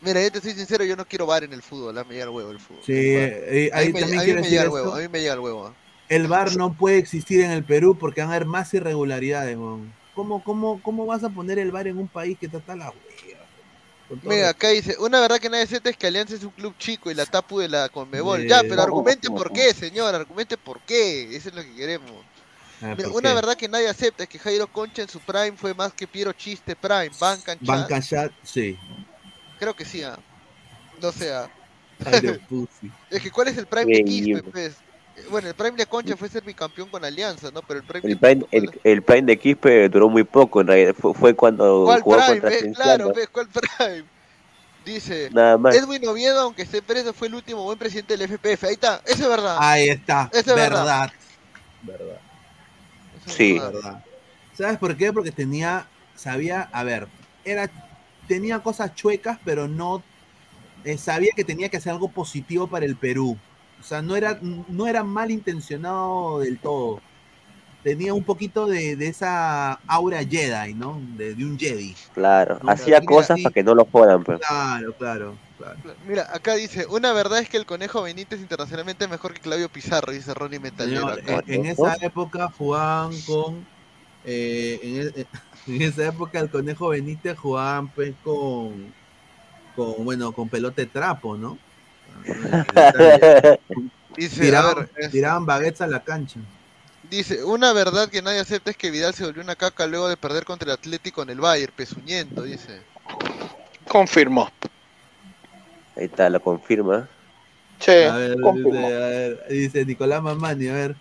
Mira, 0.00 0.22
yo 0.22 0.32
te 0.32 0.40
soy 0.40 0.52
sincero, 0.54 0.82
yo 0.84 0.96
no 0.96 1.04
quiero 1.04 1.26
bar 1.26 1.44
en 1.44 1.52
el 1.52 1.62
fútbol, 1.62 1.96
a 1.98 2.02
mí 2.04 2.08
me 2.10 2.14
llega 2.14 2.24
el 2.24 2.30
huevo 2.30 2.50
el 2.50 2.58
fútbol. 2.60 2.82
Sí, 2.84 3.14
bar. 3.14 3.22
eh, 3.32 3.70
a 3.72 3.78
ahí 3.78 3.92
me, 3.92 4.00
también 4.00 4.20
a 4.20 4.24
mí 4.24 4.32
me 4.34 4.48
llega 4.48 4.62
el 4.62 4.68
huevo, 4.70 4.94
a 4.94 4.98
mí 4.98 5.08
me 5.08 5.20
llega 5.20 5.34
el 5.34 5.40
huevo. 5.40 5.74
El 6.08 6.26
VAR 6.26 6.56
no 6.56 6.72
puede 6.72 6.98
existir 6.98 7.40
en 7.42 7.50
el 7.52 7.62
Perú 7.62 7.96
porque 7.98 8.20
van 8.20 8.30
a 8.30 8.34
haber 8.34 8.46
más 8.46 8.72
irregularidades, 8.74 9.56
weón. 9.56 9.92
¿Cómo, 10.14 10.42
cómo, 10.42 10.82
¿Cómo 10.82 11.06
vas 11.06 11.22
a 11.22 11.28
poner 11.28 11.58
el 11.60 11.70
VAR 11.70 11.86
en 11.86 11.98
un 11.98 12.08
país 12.08 12.36
que 12.38 12.46
está 12.46 12.74
la 12.74 12.86
hueva? 12.90 13.00
Mira, 14.24 14.48
acá 14.48 14.70
dice, 14.70 14.96
una 14.98 15.20
verdad 15.20 15.38
que 15.38 15.48
nadie 15.48 15.62
acepta 15.64 15.88
es 15.88 15.96
que 15.96 16.08
Alianza 16.08 16.34
es 16.34 16.42
un 16.42 16.50
club 16.50 16.74
chico 16.78 17.12
y 17.12 17.14
la 17.14 17.26
tapu 17.26 17.60
de 17.60 17.68
la 17.68 17.88
Conmebol. 17.88 18.40
Eh, 18.42 18.48
Ya, 18.48 18.62
pero 18.62 18.82
argumente 18.82 19.28
por 19.30 19.52
qué, 19.52 19.72
señor, 19.72 20.12
argumente 20.14 20.56
por 20.56 20.80
qué, 20.80 21.36
eso 21.36 21.48
es 21.50 21.54
lo 21.54 21.62
que 21.62 21.72
queremos. 21.76 22.10
Ah, 22.82 22.94
Mira, 22.96 23.10
¿por 23.10 23.18
una 23.18 23.28
qué? 23.30 23.34
verdad 23.34 23.56
que 23.56 23.68
nadie 23.68 23.88
acepta 23.88 24.22
es 24.24 24.28
que 24.28 24.38
Jairo 24.38 24.66
Concha 24.66 25.02
en 25.02 25.08
su 25.08 25.20
prime 25.20 25.52
fue 25.56 25.74
más 25.74 25.92
que 25.92 26.06
Piero 26.06 26.32
Chiste 26.32 26.74
Prime, 26.76 27.10
Bancan 27.18 27.58
Chat. 27.58 27.66
Banca 27.66 28.00
Chat, 28.00 28.32
sí. 28.42 28.78
Creo 29.58 29.74
que 29.74 29.84
sí, 29.84 30.02
ah. 30.02 30.18
No 31.00 31.12
sé, 31.12 31.32
ah. 31.32 31.50
Es 33.10 33.20
que 33.22 33.30
¿cuál 33.30 33.48
es 33.48 33.58
el 33.58 33.66
prime 33.66 33.92
de 33.92 34.04
Quispe, 34.04 34.42
pues? 34.42 34.76
Bueno, 35.28 35.48
el 35.48 35.54
prime 35.54 35.76
de 35.76 35.84
Concha 35.86 36.16
fue 36.16 36.30
ser 36.30 36.42
bicampeón 36.42 36.88
con 36.88 37.04
Alianza, 37.04 37.50
¿no? 37.50 37.60
Pero 37.62 37.80
el 37.80 37.86
prime 37.86 38.00
El 38.04 38.14
de 38.14 38.16
prime, 38.16 38.46
el, 38.52 38.80
el 38.84 39.02
prime 39.02 39.22
de 39.22 39.38
Quispe 39.38 39.88
duró 39.90 40.08
muy 40.08 40.24
poco, 40.24 40.62
en 40.62 40.68
realidad. 40.68 40.94
Fue, 40.98 41.12
fue 41.12 41.34
cuando 41.34 41.84
¿Cuál 41.84 42.00
jugó 42.00 42.16
prime? 42.16 42.40
contra 42.40 42.48
¿Ves? 42.50 42.76
Claro, 42.76 43.12
¿ves? 43.14 43.28
¿Cuál 43.28 43.48
prime? 43.48 44.04
Dice, 44.86 45.28
Nada 45.30 45.58
más. 45.58 45.74
Edwin 45.74 46.06
Oviedo, 46.08 46.40
aunque 46.40 46.62
esté 46.62 46.80
preso, 46.80 47.12
fue 47.12 47.28
el 47.28 47.34
último 47.34 47.64
buen 47.64 47.78
presidente 47.78 48.16
del 48.16 48.26
FPF. 48.28 48.64
Ahí 48.64 48.72
está, 48.72 49.02
eso 49.04 49.24
es 49.24 49.28
verdad. 49.28 49.56
Ahí 49.60 49.88
está. 49.90 50.30
Eso 50.32 50.38
es 50.40 50.56
verdad. 50.56 50.84
verdad. 50.84 51.12
Verdad. 51.82 52.20
Sí. 53.30 53.58
Verdad. 53.58 54.04
¿Sabes 54.52 54.78
por 54.78 54.96
qué? 54.96 55.12
Porque 55.12 55.32
tenía, 55.32 55.86
sabía, 56.14 56.68
a 56.72 56.84
ver, 56.84 57.08
era, 57.44 57.70
tenía 58.28 58.60
cosas 58.60 58.94
chuecas, 58.94 59.38
pero 59.44 59.68
no, 59.68 60.02
eh, 60.84 60.98
sabía 60.98 61.32
que 61.34 61.44
tenía 61.44 61.68
que 61.68 61.78
hacer 61.78 61.92
algo 61.92 62.08
positivo 62.08 62.66
para 62.66 62.84
el 62.84 62.96
Perú. 62.96 63.38
O 63.78 63.82
sea, 63.82 64.02
no 64.02 64.16
era, 64.16 64.38
no 64.40 64.86
era 64.86 65.02
malintencionado 65.02 66.40
del 66.40 66.58
todo. 66.58 67.00
Tenía 67.82 68.12
un 68.12 68.24
poquito 68.24 68.66
de, 68.66 68.94
de 68.94 69.08
esa 69.08 69.80
aura 69.86 70.22
Jedi, 70.22 70.74
¿no? 70.74 71.00
De, 71.16 71.34
de 71.34 71.44
un 71.44 71.58
Jedi. 71.58 71.96
Claro, 72.12 72.58
No, 72.62 72.70
hacía 72.70 73.00
cosas 73.00 73.40
para 73.40 73.54
que 73.54 73.62
no 73.62 73.74
lo 73.74 73.86
jodan, 73.86 74.22
pues. 74.22 74.38
Claro, 74.46 74.92
claro, 74.98 75.36
claro. 75.60 75.98
Mira, 76.06 76.28
acá 76.32 76.54
dice, 76.54 76.86
una 76.86 77.12
verdad 77.12 77.38
es 77.40 77.48
que 77.48 77.56
el 77.56 77.66
Conejo 77.66 78.02
Benítez 78.02 78.40
internacionalmente 78.40 79.04
es 79.04 79.10
mejor 79.10 79.32
que 79.34 79.40
Claudio 79.40 79.68
Pizarro, 79.68 80.12
dice 80.12 80.34
Ronnie 80.34 80.58
Metalero. 80.58 81.14
Señor, 81.14 81.44
en, 81.46 81.54
en 81.54 81.66
esa 81.66 81.94
época 82.00 82.48
jugaban 82.56 83.20
con. 83.22 83.66
eh, 84.24 84.80
en, 84.82 85.20
e- 85.20 85.26
en 85.76 85.82
esa 85.82 86.06
época 86.06 86.38
el 86.40 86.50
Conejo 86.50 86.88
Benítez 86.88 87.38
jugaban 87.38 87.88
pues, 87.88 88.14
con. 88.24 88.92
con 89.76 90.04
bueno, 90.04 90.32
con 90.32 90.48
pelote 90.48 90.86
trapo, 90.86 91.36
¿no? 91.36 91.58
Dice, 94.16 94.40
a 94.40 94.44
tiraban, 94.44 94.74
ver, 94.76 94.90
es- 94.96 95.10
tiraban 95.10 95.46
baguettes 95.46 95.80
a 95.80 95.86
la 95.86 96.02
cancha. 96.02 96.40
Dice, 97.08 97.42
una 97.44 97.72
verdad 97.72 98.08
que 98.08 98.22
nadie 98.22 98.40
acepta 98.40 98.70
es 98.70 98.76
que 98.76 98.90
Vidal 98.90 99.14
se 99.14 99.24
volvió 99.24 99.42
una 99.42 99.56
caca 99.56 99.86
luego 99.86 100.08
de 100.08 100.16
perder 100.16 100.44
contra 100.44 100.66
el 100.66 100.74
Atlético 100.78 101.22
en 101.22 101.30
el 101.30 101.40
Bayern, 101.40 101.72
pezuñento, 101.74 102.42
dice. 102.42 102.82
Confirmo. 103.88 104.50
Ahí 106.00 106.06
está, 106.06 106.30
lo 106.30 106.40
confirma. 106.40 107.06
Sí, 107.78 107.90
a, 107.90 108.16
ver, 108.16 108.36
dice, 108.36 108.78
a 108.78 109.08
ver, 109.08 109.46
dice 109.50 109.84
Nicolás 109.84 110.22
Mamani, 110.22 110.68
a 110.68 110.72
ver. 110.72 110.96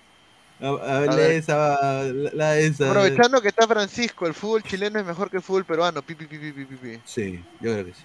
A, 0.62 0.68
a 0.68 1.00
ver, 1.00 1.10
A 1.10 1.16
ver. 1.16 1.32
esa, 1.32 2.12
la, 2.12 2.32
la 2.34 2.58
esa. 2.58 2.90
Aprovechando 2.90 3.42
que 3.42 3.48
está 3.48 3.66
Francisco, 3.66 4.28
el 4.28 4.34
fútbol 4.34 4.62
chileno 4.64 5.00
es 5.00 5.06
mejor 5.06 5.30
que 5.30 5.38
el 5.38 5.44
fútbol 5.44 5.64
peruano. 5.64 6.02
Pi, 6.02 6.16
pi, 6.16 6.26
pi, 6.26 6.38
pi, 6.38 6.52
pi, 6.52 6.66
pi, 6.66 6.76
pi. 6.76 7.00
Sí, 7.06 7.42
yo 7.62 7.72
creo 7.72 7.86
que 7.86 7.94
sí. 7.94 8.04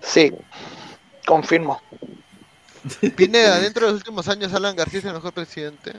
Sí, 0.00 0.32
confirmo. 1.26 1.82
Pineda, 3.16 3.60
dentro 3.60 3.86
de 3.86 3.92
los 3.92 4.00
últimos 4.00 4.26
años 4.28 4.54
Alan 4.54 4.74
García 4.74 5.00
es 5.00 5.04
el 5.04 5.12
mejor 5.12 5.34
presidente. 5.34 5.92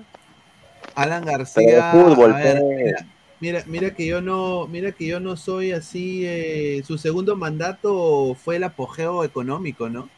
Alan 0.95 1.23
Pero 1.25 1.37
García. 1.37 1.75
de 1.75 1.91
fútbol, 1.91 2.33
a 2.33 2.37
ver, 2.37 2.59
pues. 2.59 2.95
Mira, 3.39 3.63
mira, 3.67 3.93
que 3.93 4.05
yo 4.05 4.21
no, 4.21 4.67
mira 4.67 4.91
que 4.91 5.05
yo 5.07 5.19
no 5.19 5.35
soy 5.37 5.71
así. 5.71 6.23
eh, 6.25 6.83
su 6.85 6.97
segundo 6.97 7.35
mandato 7.35 8.35
fue 8.35 8.55
el 8.57 8.63
apogeo 8.63 9.23
económico, 9.23 9.89
¿no? 9.89 10.09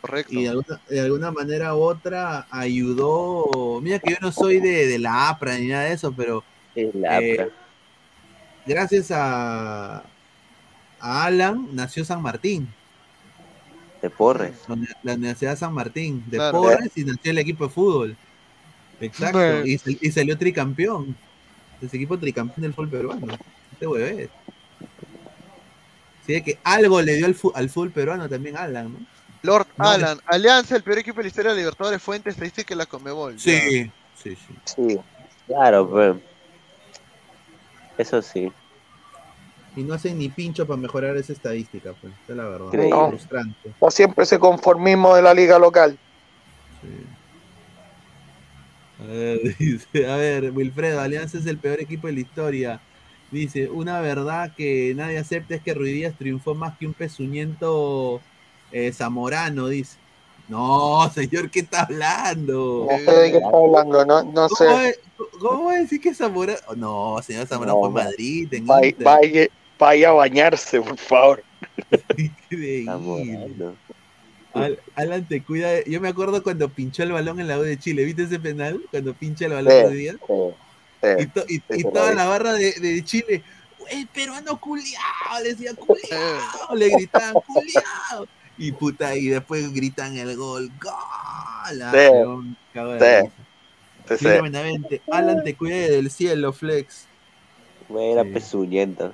Correcto. 0.00 0.32
Y 0.34 0.42
de 0.42 0.48
alguna, 0.50 0.80
de 0.88 1.00
alguna 1.00 1.30
manera 1.30 1.74
u 1.74 1.80
otra 1.80 2.46
ayudó. 2.50 3.80
Mira 3.82 3.98
que 3.98 4.10
yo 4.10 4.16
no 4.20 4.32
soy 4.32 4.60
de, 4.60 4.86
de 4.86 4.98
la 4.98 5.30
APRA 5.30 5.58
ni 5.58 5.68
nada 5.68 5.84
de 5.84 5.92
eso, 5.94 6.12
pero 6.12 6.44
La 6.74 7.20
eh, 7.20 7.40
APRA. 7.40 7.48
gracias 8.66 9.10
a, 9.10 10.04
a 11.00 11.24
Alan 11.24 11.68
nació 11.72 12.04
San 12.04 12.20
Martín, 12.20 12.68
de 14.02 14.10
Porres. 14.10 14.52
la 14.68 14.74
uni- 14.74 14.86
la 15.02 15.14
Universidad 15.14 15.52
de 15.52 15.56
San 15.56 15.72
Martín, 15.72 16.22
de 16.26 16.36
Claro. 16.36 16.60
Porres, 16.60 16.90
y 16.96 17.04
nació 17.04 17.30
el 17.30 17.38
equipo 17.38 17.64
de 17.64 17.70
fútbol. 17.72 18.16
Exacto, 19.00 19.38
Bueno. 19.38 19.66
y, 19.66 19.80
y 20.02 20.10
salió 20.12 20.36
tricampeón. 20.36 21.16
Ese 21.82 21.96
equipo 21.96 22.18
tricampeón 22.18 22.62
del 22.62 22.72
fútbol 22.74 22.88
peruano. 22.90 23.34
Este 23.72 23.86
huevés. 23.86 24.30
Sí, 26.26 26.40
que 26.42 26.58
algo 26.64 27.02
le 27.02 27.14
dio 27.16 27.26
al, 27.26 27.36
al 27.54 27.68
fútbol 27.68 27.90
peruano 27.90 28.28
también 28.28 28.56
Alan, 28.56 28.92
¿no? 28.92 28.98
Lord 29.42 29.66
No, 29.76 29.88
Alan, 29.90 30.18
Alianza, 30.26 30.74
el 30.76 30.82
peor 30.82 30.98
equipo 30.98 31.18
de 31.18 31.24
la 31.24 31.28
historia 31.28 31.50
de 31.50 31.58
Libertadores, 31.58 32.00
fuente 32.00 32.30
estadística 32.30 32.72
de 32.72 32.76
la 32.76 32.86
Conmebol. 32.86 33.38
Sí, 33.38 33.52
Ya. 33.86 33.92
sí, 34.22 34.36
sí. 34.36 34.54
Sí, 34.64 35.00
claro, 35.46 35.88
pues. 35.90 36.16
Eso 37.98 38.22
sí. 38.22 38.50
Y 39.76 39.82
no 39.82 39.92
hacen 39.94 40.18
ni 40.18 40.28
pincho 40.30 40.66
para 40.66 40.78
mejorar 40.78 41.16
esa 41.18 41.32
estadística, 41.34 41.92
pues. 42.00 42.12
Esa 42.22 42.32
es 42.32 42.36
la 42.38 42.44
verdad. 42.44 42.66
Increíble. 42.66 43.08
Frustrante. 43.10 43.68
Está 43.68 43.90
siempre 43.90 44.24
ese 44.24 44.38
conformismo 44.38 45.14
de 45.14 45.20
la 45.22 45.34
liga 45.34 45.58
local. 45.58 45.98
A 49.00 49.06
ver, 49.06 49.56
dice, 49.58 50.06
a 50.08 50.16
ver, 50.16 50.50
Wilfredo, 50.52 51.00
Alianza 51.00 51.38
es 51.38 51.46
el 51.46 51.58
peor 51.58 51.80
equipo 51.80 52.06
de 52.06 52.12
la 52.14 52.20
historia. 52.20 52.80
Dice, 53.30 53.68
una 53.68 54.00
verdad 54.00 54.52
que 54.56 54.92
nadie 54.94 55.18
acepta 55.18 55.54
es 55.56 55.62
que 55.62 55.74
Ruidías 55.74 56.14
triunfó 56.16 56.54
más 56.54 56.78
que 56.78 56.86
un 56.86 56.94
pezuñento 56.94 58.20
eh, 58.70 58.92
zamorano, 58.92 59.68
dice. 59.68 59.96
No, 60.48 61.10
señor, 61.12 61.50
¿qué 61.50 61.60
está 61.60 61.82
hablando? 61.82 62.86
No 62.90 62.98
sé 62.98 63.18
de 63.18 63.30
qué 63.32 63.38
está 63.38 63.56
hablando, 63.56 64.04
no, 64.04 64.22
no 64.22 64.48
¿Cómo, 64.48 64.56
sé. 64.56 64.66
va- 64.66 65.28
¿Cómo 65.40 65.64
va 65.64 65.72
a 65.72 65.78
decir 65.78 66.00
que 66.00 66.14
Zamorano? 66.14 66.58
No, 66.76 67.16
señor 67.22 67.46
Zamorano 67.46 67.74
No, 67.74 67.80
fue 67.80 67.88
en. 67.88 68.06
Madrid, 68.06 68.54
en 68.54 68.66
Vaya, 68.66 68.94
vaya, 69.02 69.48
vaya 69.78 70.08
a 70.10 70.12
bañarse, 70.12 70.80
por 70.80 70.98
favor. 70.98 71.42
Al- 72.88 73.76
Alan 74.94 75.26
te 75.26 75.42
cuida. 75.42 75.84
Yo 75.84 76.00
me 76.00 76.08
acuerdo 76.08 76.42
cuando 76.42 76.68
pinchó 76.68 77.02
el 77.02 77.12
balón 77.12 77.40
en 77.40 77.48
la 77.48 77.58
U 77.58 77.62
de 77.62 77.78
Chile. 77.78 78.04
¿Viste 78.04 78.22
ese 78.24 78.38
penal? 78.38 78.80
Cuando 78.90 79.14
pincha 79.14 79.46
el 79.46 79.52
balón 79.52 79.72
Sí, 79.72 79.78
ese 79.78 79.94
día. 79.94 80.12
sí, 80.26 81.16
Y, 81.18 81.26
to- 81.26 81.44
y- 81.48 81.82
toda 81.92 82.14
la 82.14 82.24
barra 82.26 82.52
de, 82.54 82.72
de 82.72 83.04
Chile. 83.04 83.42
El 83.90 84.06
peruano 84.06 84.58
culiao, 84.58 85.42
le 85.42 85.50
decía 85.50 85.74
culiao, 85.74 86.74
le 86.74 86.88
gritaban 86.88 87.34
culiao. 87.34 88.26
Y 88.56 88.72
puta, 88.72 89.16
y 89.16 89.26
después 89.26 89.72
gritan 89.72 90.16
el 90.16 90.36
gol. 90.36 90.70
¡Gol! 90.80 90.92
Ah, 90.94 91.70
de 94.88 95.02
Alan 95.10 95.42
te 95.44 95.54
cuida 95.54 95.76
del 95.76 96.10
cielo, 96.10 96.52
Flex. 96.52 97.06
Buena 97.88 98.24
pezuñenta. 98.24 99.12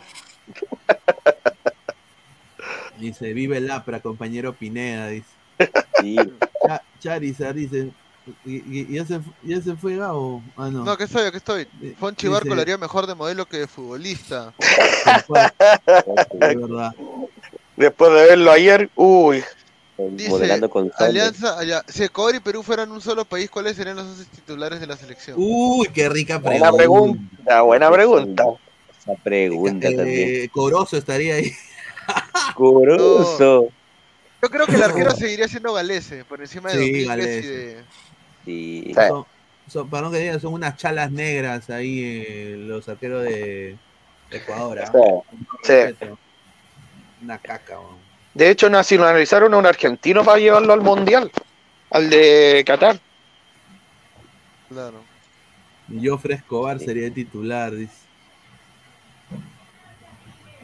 Dice, 3.01 3.33
vive 3.33 3.57
el 3.59 3.71
APRA, 3.71 4.01
compañero 4.01 4.53
Pineda, 4.55 5.09
dice. 5.09 5.27
Sí. 6.01 6.17
Cha- 6.67 6.83
Charizard 7.01 7.55
dice, 7.55 7.91
¿y, 8.45 8.57
y- 8.57 8.87
y 8.91 8.95
ya, 8.95 9.05
se, 9.07 9.21
ya 9.43 9.61
se 9.61 9.75
fue 9.77 9.97
Gabo? 9.97 10.43
Ah, 10.57 10.69
no. 10.71 10.85
No, 10.85 10.97
que 10.97 11.05
estoy, 11.05 11.27
aquí 11.27 11.39
estoy. 11.39 11.67
Fonchi 11.99 12.27
dice- 12.27 12.39
Barco 12.39 12.55
lo 12.55 12.61
haría 12.61 12.79
mejor 12.79 13.07
de 13.07 13.15
modelo 13.15 13.47
que 13.47 13.59
de 13.59 13.67
futbolista. 13.67 14.53
Es 14.59 16.39
verdad. 16.39 16.93
Después 17.77 18.13
de 18.13 18.25
verlo 18.27 18.51
ayer, 18.53 18.91
uy. 18.95 19.43
Dice, 20.13 20.31
Modelando 20.31 20.71
con. 20.71 20.91
Alianza, 20.99 21.59
allá, 21.59 21.83
si 21.87 22.05
Ecuador 22.05 22.35
y 22.35 22.41
Perú 22.41 22.63
fueran 22.63 22.91
un 22.91 23.03
solo 23.03 23.25
país, 23.27 23.51
¿cuáles 23.51 23.77
serían 23.77 23.97
los 23.97 24.07
11 24.07 24.25
titulares 24.35 24.81
de 24.81 24.87
la 24.87 24.97
selección? 24.97 25.37
Uy, 25.39 25.89
qué 25.93 26.09
rica 26.09 26.39
Buena 26.39 26.73
pregunta. 26.73 27.19
pregunta, 27.37 27.63
buena 27.63 27.91
pregunta. 27.91 28.45
Esa 28.99 29.15
pregunta 29.23 29.89
también. 29.95 30.45
Eh, 30.45 30.49
Corozo 30.51 30.97
estaría 30.97 31.35
ahí. 31.35 31.53
Corozo. 32.55 33.69
Yo 34.43 34.48
creo 34.48 34.66
que 34.66 34.74
el 34.77 34.82
arquero 34.82 35.11
seguiría 35.16 35.48
siendo 35.48 35.73
Galese, 35.73 36.24
por 36.24 36.40
encima 36.40 36.70
de 36.70 36.78
Sí, 36.78 37.05
Domínguez 37.05 37.44
y 37.44 37.48
de... 37.48 37.85
Sí. 38.44 38.93
Son, 38.94 39.24
son- 39.69 39.90
para 39.90 40.02
no 40.02 40.11
que 40.11 40.19
digan, 40.19 40.40
son 40.40 40.55
unas 40.55 40.77
chalas 40.77 41.11
negras 41.11 41.69
ahí 41.70 42.02
eh, 42.27 42.55
los 42.59 42.89
arqueros 42.89 43.23
de, 43.24 43.77
de 44.31 44.36
Ecuador. 44.36 44.78
¿ah? 44.81 44.93
Sí. 45.62 45.74
Una 47.23 47.39
caca. 47.39 47.78
De 48.32 48.48
hecho, 48.51 48.70
nacionalizaron 48.70 49.52
a 49.55 49.59
un 49.59 49.66
argentino 49.66 50.24
para 50.24 50.39
llevarlo 50.39 50.73
al 50.73 50.81
mundial, 50.81 51.31
al 51.90 52.09
de 52.09 52.62
Qatar. 52.66 52.98
Claro. 54.69 55.02
Joffre 56.02 56.35
Escobar 56.35 56.78
sería 56.78 57.12
titular, 57.12 57.73
dice. 57.74 57.93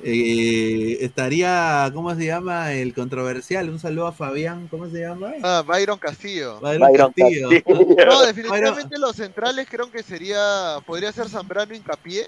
Eh, 0.09 0.99
estaría, 1.01 1.91
¿cómo 1.93 2.15
se 2.15 2.27
llama? 2.27 2.73
El 2.73 2.95
controversial. 2.95 3.69
Un 3.69 3.81
saludo 3.81 4.07
a 4.07 4.13
Fabián, 4.13 4.69
¿cómo 4.69 4.89
se 4.89 5.01
llama? 5.01 5.33
Ah, 5.43 5.65
Byron 5.67 5.99
Castillo. 5.99 6.61
Byron 6.61 6.93
Byron 6.93 7.13
Castillo. 7.13 7.49
Castillo. 7.51 7.97
No, 8.07 8.23
definitivamente 8.23 8.99
los 9.01 9.17
centrales 9.17 9.67
creo 9.69 9.91
que 9.91 10.05
sería, 10.05 10.77
podría 10.87 11.11
ser 11.11 11.29
Zambrano 11.29 11.75
hincapié. 11.75 12.25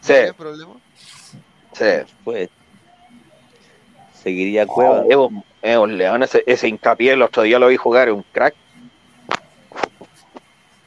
Sí. 0.00 0.12
¿No 0.28 0.34
problema? 0.34 0.74
Sí. 1.72 2.12
Pues. 2.22 2.50
Seguiría 4.22 4.64
Cueva. 4.64 5.00
Un, 5.00 5.42
es 5.60 5.76
un 5.76 5.98
león 5.98 6.22
ese, 6.22 6.44
ese 6.46 6.68
hincapié, 6.68 7.14
el 7.14 7.22
otro 7.22 7.42
día 7.42 7.58
lo 7.58 7.66
vi 7.66 7.76
jugar, 7.76 8.10
es 8.10 8.14
un 8.14 8.24
crack. 8.32 8.54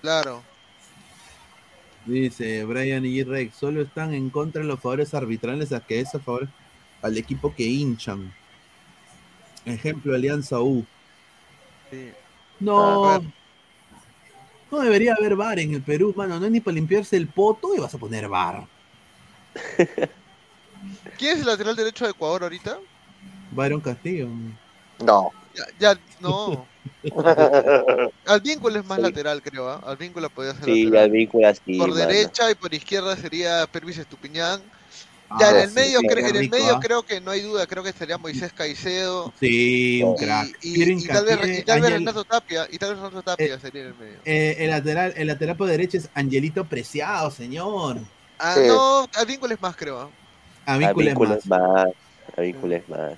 Claro. 0.02 0.42
Dice 2.06 2.64
Brian 2.66 3.06
y 3.06 3.24
Rex, 3.24 3.56
solo 3.56 3.82
están 3.82 4.14
en 4.14 4.30
contra 4.30 4.62
de 4.62 4.68
los 4.68 4.80
favores 4.80 5.14
arbitrales 5.14 5.72
a 5.72 5.80
que 5.80 6.00
es 6.00 6.14
a 6.14 6.20
favor 6.20 6.48
al 7.02 7.18
equipo 7.18 7.54
que 7.56 7.64
hinchan. 7.64 8.34
Ejemplo, 9.66 10.14
Alianza 10.14 10.62
U. 10.62 10.86
Sí. 11.90 12.12
No. 12.60 13.06
Ah, 13.06 13.22
no 14.72 14.80
debería 14.80 15.14
haber 15.14 15.36
bar 15.36 15.60
en 15.60 15.74
el 15.74 15.82
Perú, 15.82 16.14
mano. 16.16 16.40
No 16.40 16.46
es 16.46 16.52
ni 16.52 16.60
para 16.60 16.76
limpiarse 16.76 17.18
el 17.18 17.28
poto 17.28 17.76
y 17.76 17.80
vas 17.80 17.94
a 17.94 17.98
poner 17.98 18.28
bar. 18.28 18.68
¿Quién 21.18 21.34
es 21.34 21.40
el 21.40 21.46
lateral 21.48 21.76
derecho 21.76 22.06
de 22.06 22.12
Ecuador 22.12 22.44
ahorita? 22.44 22.78
Byron 23.52 23.82
Castillo. 23.82 24.28
No. 25.04 25.32
Ya, 25.56 25.66
ya 25.94 26.00
no. 26.20 26.66
Advíncula 28.26 28.80
es 28.80 28.86
más 28.86 29.00
lateral, 29.00 29.42
creo, 29.42 29.70
¿ah? 29.70 29.82
Advíncula 29.86 30.30
podría 30.30 30.54
ser 30.56 30.66
Sí, 30.66 30.86
lateral. 30.86 31.08
la 31.10 31.14
víncula 31.14 31.56
sí. 31.56 31.78
por 31.78 31.90
mano. 31.90 31.96
derecha 32.06 32.52
y 32.52 32.56
por 32.56 32.74
izquierda 32.74 33.16
sería 33.16 33.66
Pervis 33.72 33.98
Estupiñán. 33.98 34.62
Ah, 35.30 35.38
Ya 35.42 35.50
en 35.50 35.56
el 35.58 35.70
sí, 35.70 35.76
medio, 35.76 36.00
cre- 36.02 36.20
en 36.20 36.26
el 36.36 36.42
rico, 36.44 36.56
medio 36.58 36.76
¿ah? 36.76 36.80
creo 36.80 37.02
que 37.04 37.20
no 37.20 37.32
hay 37.32 37.42
duda, 37.42 37.66
creo 37.66 37.82
que 37.82 37.90
estaría 37.90 38.18
Moisés 38.20 38.54
Caicedo. 38.54 39.34
Sí, 39.40 40.02
un 40.04 40.14
Y- 40.14 40.18
crack. 40.18 40.58
Y, 40.62 41.08
tal 41.08 41.26
vez, 41.26 41.60
y 41.60 41.64
tal 41.64 41.82
vez 41.82 41.90
Ángel- 41.90 41.94
Renato 42.00 42.24
Tapia, 42.26 42.68
y 42.72 42.78
tal 42.78 42.90
vez 42.92 43.00
Renato 43.00 43.24
Tapia 43.24 43.60
sería 43.60 43.82
en 43.82 43.88
el 43.88 43.96
medio. 43.96 44.18
Eh, 44.24 44.56
el 44.60 44.70
lateral, 44.70 45.14
el 45.18 45.28
lateral 45.28 45.58
por 45.58 45.68
derecha 45.68 45.98
es 45.98 46.10
Angelito 46.14 46.64
Preciado, 46.66 47.32
señor. 47.32 47.98
Ah, 48.38 48.54
Sí. 48.56 48.68
no, 48.68 49.08
Advíncula 49.16 49.56
es 49.56 49.62
más, 49.62 49.76
creo. 49.76 50.00
¿ah? 50.02 50.10
Avíncula 50.68 51.12
es 51.12 51.18
más. 51.18 51.38
es 51.38 51.46
más. 51.48 51.88
Es 52.38 52.90
más. 52.90 53.18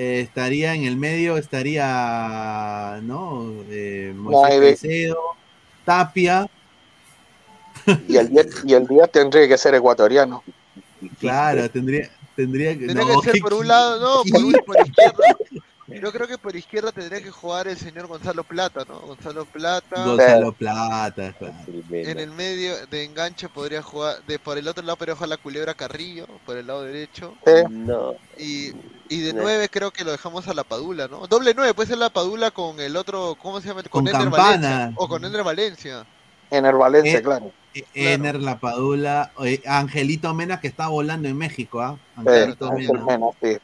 Eh, 0.00 0.20
estaría 0.20 0.74
en 0.76 0.84
el 0.84 0.96
medio, 0.96 1.36
estaría, 1.36 3.00
¿no? 3.02 3.52
Eh, 3.68 4.12
Moisés 4.14 4.60
Caicedo, 4.60 5.18
Tapia, 5.84 6.46
Y 8.06 8.16
el, 8.16 8.28
día, 8.28 8.44
y 8.64 8.74
el 8.74 8.86
día 8.86 9.08
tendría 9.08 9.48
que 9.48 9.58
ser 9.58 9.74
ecuatoriano. 9.74 10.44
claro, 11.18 11.68
tendría, 11.68 12.08
tendría 12.36 12.78
que. 12.78 12.86
Tendría 12.86 13.12
no, 13.12 13.20
que 13.20 13.24
ser 13.24 13.32
¿qué- 13.34 13.40
por 13.42 13.54
un 13.54 13.66
lado, 13.66 13.98
no, 13.98 14.22
por, 14.30 14.44
un- 14.44 14.52
por 14.64 14.76
izquierda. 14.86 15.36
Yo 15.88 16.12
creo 16.12 16.28
que 16.28 16.36
por 16.36 16.54
izquierda 16.54 16.92
tendría 16.92 17.22
que 17.22 17.30
jugar 17.30 17.66
el 17.66 17.76
señor 17.76 18.06
Gonzalo 18.06 18.44
Plata, 18.44 18.84
¿no? 18.86 19.00
Gonzalo 19.00 19.46
Plata. 19.46 20.04
Gonzalo 20.04 20.52
Plata, 20.52 21.32
claro. 21.32 21.54
En 21.90 22.18
el 22.18 22.30
medio 22.30 22.74
de 22.86 23.04
enganche 23.04 23.48
podría 23.48 23.82
jugar, 23.82 24.22
de 24.26 24.38
por 24.38 24.58
el 24.58 24.68
otro 24.68 24.82
lado 24.84 24.96
podría 24.96 25.14
jugar 25.14 25.30
la 25.30 25.36
culebra 25.38 25.74
Carrillo, 25.74 26.26
por 26.44 26.58
el 26.58 26.66
lado 26.66 26.82
derecho. 26.82 27.34
No. 27.70 28.14
Y, 28.36 28.72
y 29.08 29.20
de 29.22 29.32
No. 29.32 29.42
nueve 29.42 29.68
creo 29.70 29.90
que 29.90 30.04
lo 30.04 30.12
dejamos 30.12 30.46
a 30.46 30.54
la 30.54 30.64
Padula, 30.64 31.08
¿no? 31.08 31.26
Doble 31.26 31.54
nueve, 31.56 31.72
puede 31.72 31.88
ser 31.88 31.98
la 31.98 32.10
Padula 32.10 32.50
con 32.50 32.78
el 32.80 32.94
otro, 32.96 33.36
¿cómo 33.40 33.60
se 33.60 33.68
llama? 33.68 33.82
Con 33.84 34.06
Ender 34.06 34.24
Campana. 34.24 34.68
Valencia. 34.68 34.92
O 34.96 35.08
con 35.08 35.24
Ender 35.24 35.42
Valencia. 35.42 36.06
En 36.50 36.66
el 36.66 36.74
Valencia, 36.76 37.18
Eh, 37.18 37.22
claro. 37.22 37.50
Eh, 37.74 37.84
Ener 37.94 38.40
La 38.40 38.58
Padula, 38.58 39.32
eh, 39.44 39.62
Angelito 39.66 40.32
Mena 40.34 40.60
que 40.60 40.68
está 40.68 40.88
volando 40.88 41.28
en 41.28 41.36
México, 41.36 41.80
¿ah? 41.80 41.96
Eh, 42.16 42.20
Angelito 42.20 42.72
Mena. 42.72 43.04
Mena, 43.04 43.26
sí. 43.42 43.56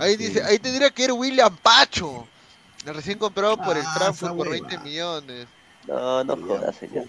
Ahí 0.00 0.16
dice, 0.16 0.42
ahí 0.42 0.58
tendría 0.58 0.90
que 0.90 1.04
ir 1.04 1.12
William 1.12 1.54
Pacho. 1.62 2.26
Recién 2.86 3.18
comprado 3.18 3.56
por 3.58 3.76
el 3.76 3.84
Ah, 3.86 3.94
Frankfurt 3.94 4.36
por 4.36 4.48
hueva. 4.48 4.66
20 4.68 4.78
millones. 4.88 5.46
No, 5.86 6.24
no 6.24 6.36
jodas, 6.36 6.76
señor. 6.76 7.04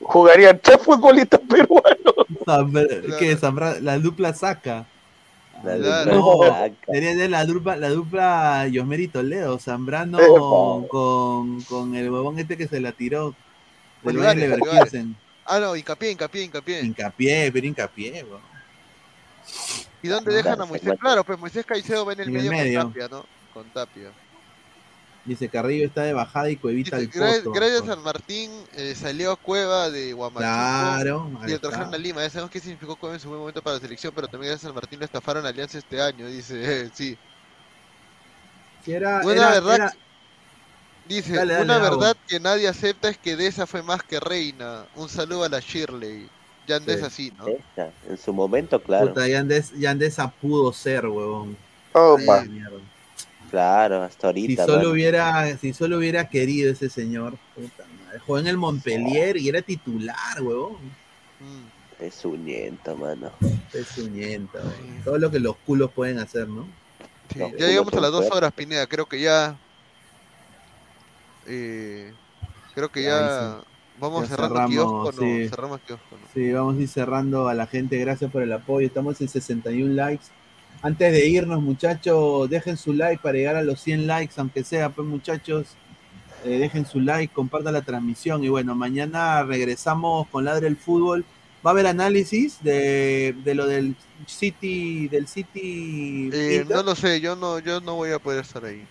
Jugarían 0.00 0.58
tres 0.62 0.78
futbolistas 0.82 1.40
peruanos. 1.48 3.16
¿Qué? 3.18 3.36
Zambra- 3.36 3.80
la 3.80 3.98
dupla 3.98 4.34
saca. 4.34 4.86
La 5.62 5.76
Claro. 5.76 6.14
dupla 6.16 6.48
No, 6.48 6.54
saca. 6.54 6.74
sería 6.92 7.14
de 7.14 7.28
la 7.28 7.44
dupla, 7.46 7.76
la 7.76 7.88
dupla 7.90 8.66
Yosmeri 8.68 9.08
Toledo, 9.08 9.58
Zambrano 9.58 10.18
con, 10.88 11.62
con 11.62 11.94
el 11.94 12.10
huevón 12.10 12.38
este 12.38 12.56
que 12.56 12.68
se 12.68 12.80
la 12.80 12.92
tiró. 12.92 13.34
Del. 14.02 14.16
Leverkusen. 14.20 15.16
Ah, 15.46 15.58
no, 15.60 15.76
hincapié, 15.76 16.10
hincapié, 16.10 16.42
hincapié. 16.44 16.80
Hincapié, 16.82 17.50
pero 17.52 17.66
hincapié, 17.66 18.24
weón. 18.24 18.53
¿Y 20.04 20.08
dónde 20.08 20.34
dejan 20.34 20.60
a 20.60 20.66
Moisés? 20.66 20.92
Claro, 21.00 21.24
pues 21.24 21.38
Moisés 21.38 21.64
Caicedo 21.64 22.04
va 22.04 22.12
en 22.12 22.20
el 22.20 22.28
En 22.28 22.36
el 22.36 22.50
medio, 22.50 22.82
con 22.82 22.92
Tapia, 22.92 23.08
¿no? 23.08 23.24
Con 23.54 23.64
Tapia. 23.70 24.10
Dice 25.24 25.48
Carrillo 25.48 25.86
está 25.86 26.02
de 26.02 26.12
bajada 26.12 26.50
y 26.50 26.56
Cuevita 26.56 26.98
Dice, 26.98 27.18
el 27.38 27.42
gracias, 27.50 27.82
a 27.84 27.86
San 27.86 28.02
Martín 28.02 28.50
eh, 28.74 28.94
salió 28.94 29.34
Cueva 29.38 29.88
de 29.88 30.12
Guamachuco 30.12 30.42
Claro, 30.44 31.30
y 31.46 31.52
el 31.52 31.58
trajeron 31.58 31.94
a 31.94 31.96
Lima. 31.96 32.20
Ya 32.20 32.28
sabemos 32.28 32.50
qué 32.50 32.60
significó 32.60 32.96
Cueva 32.96 33.14
en 33.14 33.20
su 33.22 33.28
buen 33.28 33.40
momento 33.40 33.62
para 33.62 33.76
la 33.76 33.80
selección, 33.80 34.12
pero 34.14 34.28
también 34.28 34.50
gracias 34.50 34.66
a 34.66 34.68
San 34.68 34.74
Martín 34.74 34.98
lo 34.98 35.06
estafaron 35.06 35.46
a 35.46 35.48
Alianza 35.48 35.78
este 35.78 36.02
año, 36.02 36.26
dice, 36.26 36.82
eh, 36.82 36.90
sí. 36.94 37.16
Era- 38.86 39.22
era- 39.22 39.50
verdad, 39.52 39.74
era- 39.76 39.92
dice, 41.08 41.32
Dale, 41.32 41.54
dale, 41.54 41.64
una 41.64 41.78
verdad 41.78 42.14
que 42.28 42.38
nadie 42.40 42.68
acepta 42.68 43.08
es 43.08 43.16
que 43.16 43.36
Deza 43.36 43.66
fue 43.66 43.82
más 43.82 44.02
que 44.02 44.20
reina. 44.20 44.84
Un 44.96 45.08
saludo 45.08 45.44
a 45.44 45.48
la 45.48 45.60
Shirley. 45.60 46.28
Ya 46.66 46.76
andes 46.76 47.00
Sí. 47.00 47.04
así, 47.06 47.32
¿no? 47.36 47.46
En 48.08 48.16
su 48.18 48.32
momento, 48.32 48.80
claro. 48.82 49.08
Puta, 49.08 49.28
Yandés, 49.28 49.72
Yandesa 49.78 50.30
pudo 50.30 50.72
ser, 50.72 51.06
huevón. 51.06 51.56
Oh. 51.92 52.16
Mierda. 52.18 52.78
Claro, 53.50 54.02
hasta 54.02 54.20
Si 54.20 54.26
ahorita. 54.26 54.64
solo 54.66 54.78
mano. 54.78 54.90
hubiera, 54.90 55.56
si 55.58 55.72
solo 55.72 55.98
hubiera 55.98 56.28
querido 56.28 56.72
ese 56.72 56.88
señor, 56.90 57.36
puta 57.54 57.84
madre. 58.04 58.18
Jugó 58.20 58.38
en 58.38 58.46
el 58.48 58.56
Montpellier 58.56 59.36
y 59.36 59.48
era 59.48 59.62
titular, 59.62 60.40
huevón. 60.40 60.78
Mm. 61.40 62.02
Es 62.02 62.24
uniento, 62.24 62.96
mano. 62.96 63.30
Es 63.72 63.96
huevón. 63.98 64.60
Todo 65.04 65.18
lo 65.18 65.30
que 65.30 65.38
los 65.38 65.56
culos 65.66 65.90
pueden 65.92 66.18
hacer, 66.18 66.48
¿no? 66.48 66.66
Sí, 67.32 67.38
ya 67.38 67.66
llegamos 67.68 67.92
a 67.94 68.00
las 68.00 68.10
dos 68.10 68.30
horas, 68.32 68.52
Pineda. 68.52 68.86
Creo 68.86 69.06
que 69.06 69.20
ya. 69.20 69.56
eh, 71.46 72.12
creo 72.74 72.88
que 72.90 73.02
Ya, 73.02 73.08
ya. 73.10 73.64
Vamos 73.96 74.28
cerrando 74.28 74.54
cerramos, 74.54 74.70
kiosco, 74.74 75.12
no, 75.12 75.12
sí. 75.12 75.48
cerramos 75.48 75.80
kiosco. 75.80 76.18
¿no? 76.20 76.26
Sí, 76.34 76.52
vamos 76.52 76.76
a 76.76 76.80
ir 76.80 76.88
cerrando 76.88 77.48
a 77.48 77.54
la 77.54 77.66
gente. 77.66 77.98
Gracias 77.98 78.30
por 78.30 78.42
el 78.42 78.52
apoyo. 78.52 78.86
Estamos 78.86 79.20
en 79.20 79.28
61 79.28 79.94
likes. 79.94 80.24
Antes 80.82 81.12
de 81.12 81.26
irnos, 81.28 81.62
muchachos, 81.62 82.50
dejen 82.50 82.76
su 82.76 82.92
like 82.92 83.22
para 83.22 83.38
llegar 83.38 83.56
a 83.56 83.62
los 83.62 83.80
100 83.80 84.06
likes, 84.06 84.34
aunque 84.38 84.64
sea, 84.64 84.90
pues, 84.90 85.06
muchachos. 85.08 85.76
eh, 86.44 86.58
dejen 86.58 86.84
su 86.86 87.00
like, 87.00 87.32
compartan 87.32 87.72
la 87.74 87.82
transmisión. 87.82 88.44
Y 88.44 88.48
bueno, 88.50 88.74
mañana 88.74 89.42
regresamos 89.44 90.28
con 90.28 90.44
Ladre 90.44 90.66
el 90.68 90.76
Fútbol. 90.76 91.24
Va 91.66 91.70
a 91.70 91.72
haber 91.72 91.86
análisis 91.86 92.62
de, 92.62 93.34
de 93.44 93.54
lo 93.54 93.66
del 93.66 93.96
City, 94.26 95.08
del 95.08 95.26
City. 95.28 96.28
Eh, 96.32 96.66
no 96.68 96.82
lo 96.82 96.94
sé, 96.94 97.20
yo 97.22 97.36
no, 97.36 97.58
yo 97.60 97.80
no 97.80 97.94
voy 97.94 98.10
a 98.10 98.18
poder 98.18 98.40
estar 98.44 98.64
ahí. 98.64 98.86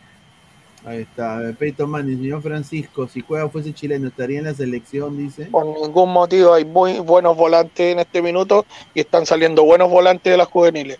Ahí 0.86 1.00
está, 1.02 1.40
Peito 1.58 1.88
Manning, 1.88 2.18
señor 2.18 2.42
Francisco, 2.42 3.08
si 3.08 3.22
Cueva 3.22 3.50
fuese 3.50 3.74
chileno, 3.74 4.10
estaría 4.10 4.40
en 4.40 4.46
la 4.46 4.54
selección, 4.54 5.18
dice. 5.18 5.46
Por 5.46 5.66
ningún 5.66 6.12
motivo 6.12 6.54
hay 6.54 6.66
muy 6.66 7.00
buenos 7.00 7.38
volantes 7.38 7.94
en 7.94 8.00
este 8.00 8.22
minuto 8.22 8.66
y 8.94 9.00
están 9.00 9.26
saliendo 9.26 9.64
buenos 9.64 9.90
volantes 9.90 10.30
de 10.32 10.38
las 10.38 10.48
juveniles. 10.48 10.98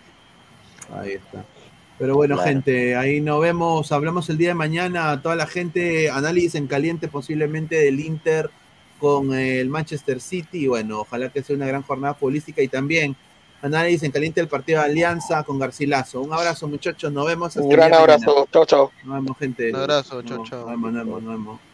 Ahí 0.94 1.12
está. 1.12 1.44
Pero 1.98 2.14
bueno, 2.14 2.36
Claro. 2.36 2.48
gente, 2.48 2.96
ahí 2.96 3.20
nos 3.20 3.40
vemos, 3.40 3.92
hablamos 3.92 4.28
el 4.30 4.38
día 4.38 4.48
de 4.48 4.54
mañana, 4.54 5.20
toda 5.20 5.36
la 5.36 5.46
gente, 5.46 6.10
análisis 6.10 6.54
en 6.54 6.66
caliente 6.66 7.06
posiblemente 7.08 7.76
del 7.76 8.00
Inter 8.00 8.50
con 8.98 9.34
eh, 9.34 9.60
el 9.60 9.68
Manchester 9.68 10.20
City, 10.20 10.64
y 10.64 10.66
bueno, 10.66 11.00
ojalá 11.00 11.28
que 11.28 11.42
sea 11.42 11.54
una 11.54 11.66
gran 11.66 11.82
jornada 11.82 12.14
futbolística 12.14 12.62
y 12.62 12.68
también 12.68 13.16
análisis 13.64 14.02
en 14.02 14.12
caliente 14.12 14.40
del 14.40 14.48
partido 14.48 14.80
de 14.80 14.86
Alianza 14.86 15.42
con 15.42 15.58
Garcilaso. 15.58 16.20
Un 16.20 16.32
abrazo 16.32 16.68
muchachos, 16.68 17.10
nos 17.10 17.26
vemos. 17.26 17.48
hasta 17.48 17.62
Un 17.62 17.70
gran 17.70 17.94
abrazo, 17.94 18.46
chao, 18.52 18.66
chao. 18.66 18.92
Nos 19.04 19.14
vemos, 19.14 19.38
gente. 19.38 19.70
Un 19.70 19.76
abrazo, 19.76 20.22
chao, 20.22 20.44
chao. 20.44 20.60
Nos 20.60 20.70
vemos, 20.70 20.92
nos 20.92 21.04
vemos, 21.04 21.22
nos 21.22 21.32
vemos. 21.32 21.73